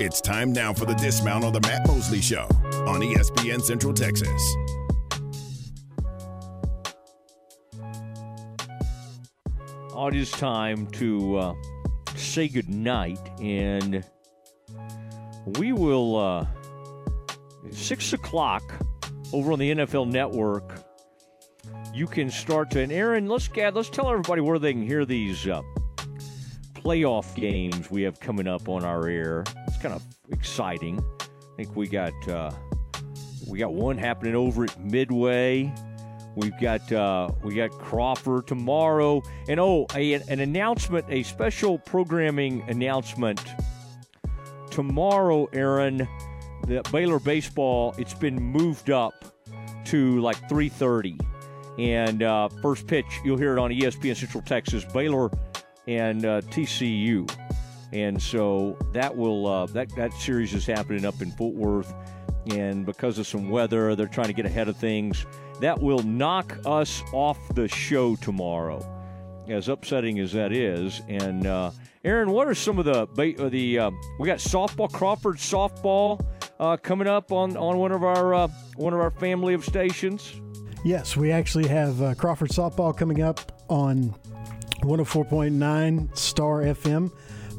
It's 0.00 0.20
time 0.20 0.52
now 0.52 0.72
for 0.72 0.86
the 0.86 0.94
dismount 0.94 1.44
on 1.44 1.52
the 1.52 1.60
Matt 1.60 1.86
Mosley 1.86 2.20
Show 2.20 2.48
on 2.88 3.00
ESPN 3.00 3.62
Central 3.62 3.94
Texas. 3.94 4.56
It 9.96 10.16
is 10.16 10.32
time 10.32 10.88
to 10.88 11.36
uh, 11.36 11.54
say 12.16 12.48
goodnight, 12.48 13.20
and 13.40 14.04
we 15.58 15.72
will, 15.72 16.16
uh, 16.16 16.46
six 17.70 18.12
o'clock 18.12 18.62
over 19.32 19.52
on 19.52 19.60
the 19.60 19.74
NFL 19.74 20.08
Network. 20.08 20.72
You 21.94 22.08
can 22.08 22.30
start 22.30 22.70
to, 22.72 22.80
and 22.80 22.90
Aaron, 22.90 23.28
let's 23.28 23.48
let's 23.56 23.90
tell 23.90 24.10
everybody 24.10 24.40
where 24.40 24.58
they 24.58 24.72
can 24.72 24.86
hear 24.86 25.04
these 25.04 25.46
uh, 25.46 25.62
playoff 26.74 27.34
games 27.36 27.90
we 27.90 28.02
have 28.02 28.18
coming 28.18 28.48
up 28.48 28.68
on 28.68 28.84
our 28.84 29.08
air. 29.08 29.44
Kind 29.84 29.96
of 29.96 30.02
exciting. 30.30 31.04
I 31.20 31.56
think 31.56 31.76
we 31.76 31.86
got 31.88 32.14
uh, 32.26 32.50
we 33.46 33.58
got 33.58 33.74
one 33.74 33.98
happening 33.98 34.34
over 34.34 34.64
at 34.64 34.80
Midway. 34.80 35.70
We've 36.36 36.58
got 36.58 36.90
uh, 36.90 37.28
we 37.42 37.54
got 37.54 37.70
Crawford 37.72 38.46
tomorrow, 38.46 39.22
and 39.46 39.60
oh, 39.60 39.86
a, 39.94 40.14
an 40.14 40.40
announcement, 40.40 41.04
a 41.10 41.22
special 41.22 41.76
programming 41.76 42.64
announcement 42.66 43.44
tomorrow. 44.70 45.50
Aaron, 45.52 46.08
the 46.66 46.80
Baylor 46.90 47.18
baseball, 47.18 47.94
it's 47.98 48.14
been 48.14 48.40
moved 48.40 48.88
up 48.88 49.12
to 49.84 50.18
like 50.22 50.48
three 50.48 50.70
thirty, 50.70 51.18
And 51.78 52.22
uh, 52.22 52.48
first 52.62 52.86
pitch, 52.86 53.20
you'll 53.22 53.36
hear 53.36 53.52
it 53.52 53.58
on 53.58 53.70
ESPN 53.70 54.16
Central 54.16 54.42
Texas, 54.44 54.82
Baylor 54.94 55.30
and 55.86 56.24
uh, 56.24 56.40
TCU. 56.40 57.30
And 57.94 58.20
so 58.20 58.76
that 58.92 59.16
will 59.16 59.46
uh, 59.46 59.66
that 59.66 59.88
that 59.94 60.12
series 60.12 60.52
is 60.52 60.66
happening 60.66 61.06
up 61.06 61.22
in 61.22 61.30
Fort 61.30 61.54
Worth, 61.54 61.94
and 62.50 62.84
because 62.84 63.20
of 63.20 63.26
some 63.26 63.48
weather, 63.48 63.94
they're 63.94 64.08
trying 64.08 64.26
to 64.26 64.32
get 64.32 64.44
ahead 64.44 64.68
of 64.68 64.76
things. 64.76 65.24
That 65.60 65.80
will 65.80 66.00
knock 66.00 66.58
us 66.66 67.04
off 67.12 67.38
the 67.54 67.68
show 67.68 68.16
tomorrow, 68.16 68.84
as 69.48 69.68
upsetting 69.68 70.18
as 70.18 70.32
that 70.32 70.52
is. 70.52 71.02
And 71.08 71.46
uh, 71.46 71.70
Aaron, 72.04 72.32
what 72.32 72.48
are 72.48 72.54
some 72.54 72.80
of 72.80 72.84
the 72.84 73.02
uh, 73.02 73.48
the 73.48 73.78
uh, 73.78 73.90
we 74.18 74.26
got 74.26 74.38
softball 74.38 74.90
Crawford 74.90 75.36
softball 75.36 76.20
uh, 76.58 76.76
coming 76.76 77.06
up 77.06 77.30
on 77.30 77.56
on 77.56 77.78
one 77.78 77.92
of 77.92 78.02
our 78.02 78.34
uh, 78.34 78.48
one 78.74 78.92
of 78.92 78.98
our 78.98 79.12
family 79.12 79.54
of 79.54 79.64
stations. 79.64 80.40
Yes, 80.84 81.16
we 81.16 81.30
actually 81.30 81.68
have 81.68 82.18
Crawford 82.18 82.50
softball 82.50 82.94
coming 82.94 83.22
up 83.22 83.52
on 83.68 84.14
104.9 84.82 86.18
Star 86.18 86.62
FM. 86.62 87.10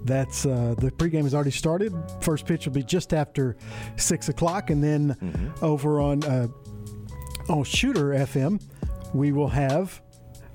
That's 0.06 0.46
uh, 0.46 0.76
the 0.78 0.92
pregame 0.92 1.24
has 1.24 1.34
already 1.34 1.52
started. 1.52 1.94
First 2.22 2.46
pitch 2.46 2.66
will 2.66 2.74
be 2.74 2.84
just 2.84 3.14
after 3.14 3.58
six 3.98 4.30
o'clock, 4.30 4.70
and 4.70 4.84
then 4.84 5.16
mm-hmm. 5.16 5.66
over 5.66 6.00
on 6.00 6.24
uh, 6.24 6.48
on 7.50 7.64
Shooter 7.64 8.10
FM, 8.10 8.62
we 9.14 9.32
will 9.32 9.48
have 9.48 10.02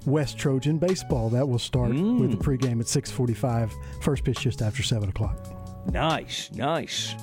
West 0.07 0.39
Trojan 0.39 0.79
baseball. 0.79 1.31
That 1.31 1.49
will 1.49 1.59
start 1.59 1.91
mm. 1.91 2.21
with 2.21 2.31
the 2.31 2.37
pregame 2.37 2.81
at 2.81 2.87
six 2.87 3.11
forty-five. 3.11 3.75
First 4.03 4.25
pitch 4.25 4.41
just 4.41 4.63
after 4.63 4.85
seven 4.85 5.09
o'clock. 5.09 5.37
Nice, 5.91 6.51
nice. 6.53 7.15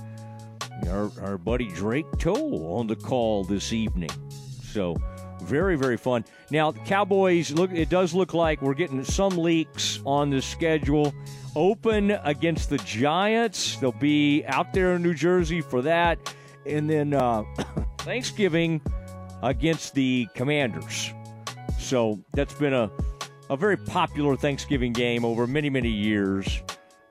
Our, 0.90 1.10
our 1.22 1.38
buddy 1.38 1.70
Drake 1.70 2.06
Toll 2.20 2.78
on 2.78 2.88
the 2.88 2.96
call 2.96 3.44
this 3.44 3.74
evening. 3.74 4.12
So 4.62 4.96
very, 5.42 5.76
very 5.78 5.98
fun. 5.98 6.26
Now, 6.52 6.72
the 6.72 6.80
Cowboys 6.82 7.52
look. 7.52 7.72
It 7.72 7.90
does 7.90 8.14
look 8.14 8.34
like 8.34 8.62
we're 8.62 8.74
getting 8.74 9.04
some 9.04 9.38
leaks 9.38 10.00
on 10.06 10.30
the 10.30 10.42
schedule. 10.42 11.14
Open 11.58 12.12
against 12.24 12.70
the 12.70 12.78
Giants. 12.78 13.78
They'll 13.78 13.92
be 13.92 14.46
out 14.46 14.74
there 14.74 14.94
in 14.94 15.02
New 15.02 15.16
Jersey 15.16 15.62
for 15.62 15.82
that, 15.82 16.20
and 16.68 16.88
then 16.88 17.16
uh, 17.16 17.44
Thanksgiving 17.98 18.80
against 19.42 19.96
the 19.96 20.28
Commanders. 20.36 21.12
So 21.80 22.20
that's 22.34 22.54
been 22.54 22.74
a 22.74 22.92
a 23.50 23.58
very 23.58 23.78
popular 23.78 24.36
Thanksgiving 24.36 24.94
game 24.94 25.26
over 25.26 25.48
many, 25.48 25.70
many 25.70 25.90
years 25.90 26.62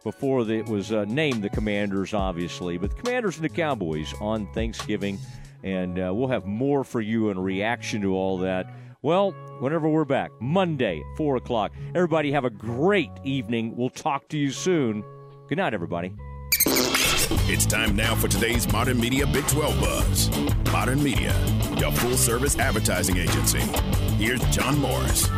before 0.05 0.49
it 0.49 0.67
was 0.67 0.93
uh, 0.93 1.07
named 1.07 1.43
the 1.43 1.49
Commanders, 1.49 2.15
obviously. 2.15 2.77
But 2.77 2.91
the 2.91 3.03
Commanders 3.03 3.37
and 3.37 3.45
the 3.45 3.49
Cowboys 3.49 4.15
on 4.21 4.47
Thanksgiving 4.53 5.19
and 5.67 5.99
uh, 5.99 6.13
we'll 6.15 6.29
have 6.29 6.47
more 6.47 6.85
for 6.85 7.01
you 7.01 7.31
in 7.31 7.39
reaction 7.39 8.01
to 8.03 8.15
all 8.15 8.39
that. 8.39 8.73
Well, 9.03 9.35
whenever 9.61 9.89
we're 9.89 10.05
back, 10.05 10.33
Monday, 10.41 11.03
4 11.17 11.37
o'clock. 11.37 11.73
Everybody 11.95 12.33
have 12.33 12.45
a 12.45 12.51
great 12.51 13.11
evening. 13.25 13.77
We'll 13.77 13.91
talk 13.91 14.29
to 14.29 14.39
you 14.39 14.51
soon. 14.51 15.05
Good 15.49 15.59
night, 15.59 15.75
everybody. 15.75 16.13
It's 17.49 17.67
time 17.67 17.97
now 17.97 18.15
for 18.15 18.29
today's 18.29 18.71
Modern 18.73 19.01
Media 19.01 19.27
Big 19.27 19.47
12 19.49 19.81
Buzz. 19.81 20.31
Modern 20.73 21.03
Media, 21.03 21.35
your 21.77 21.93
full 21.93 22.17
service 22.17 22.59
advertising 22.59 23.17
agency. 23.17 23.61
Here's 24.19 24.41
John 24.47 24.79
Morris. 24.79 25.29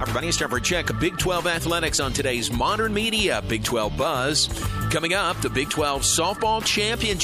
Everybody, 0.00 0.28
it's 0.28 0.36
time 0.36 0.50
for 0.50 0.56
a 0.56 0.60
check 0.60 0.90
of 0.90 0.98
Big 0.98 1.18
12 1.18 1.46
athletics 1.46 2.00
on 2.00 2.12
today's 2.12 2.50
Modern 2.52 2.92
Media 2.92 3.42
Big 3.48 3.62
12 3.62 3.96
Buzz. 3.96 4.48
Coming 4.90 5.14
up, 5.14 5.40
the 5.40 5.50
Big 5.50 5.70
12 5.70 6.02
Softball 6.02 6.64
Championship. 6.64 7.20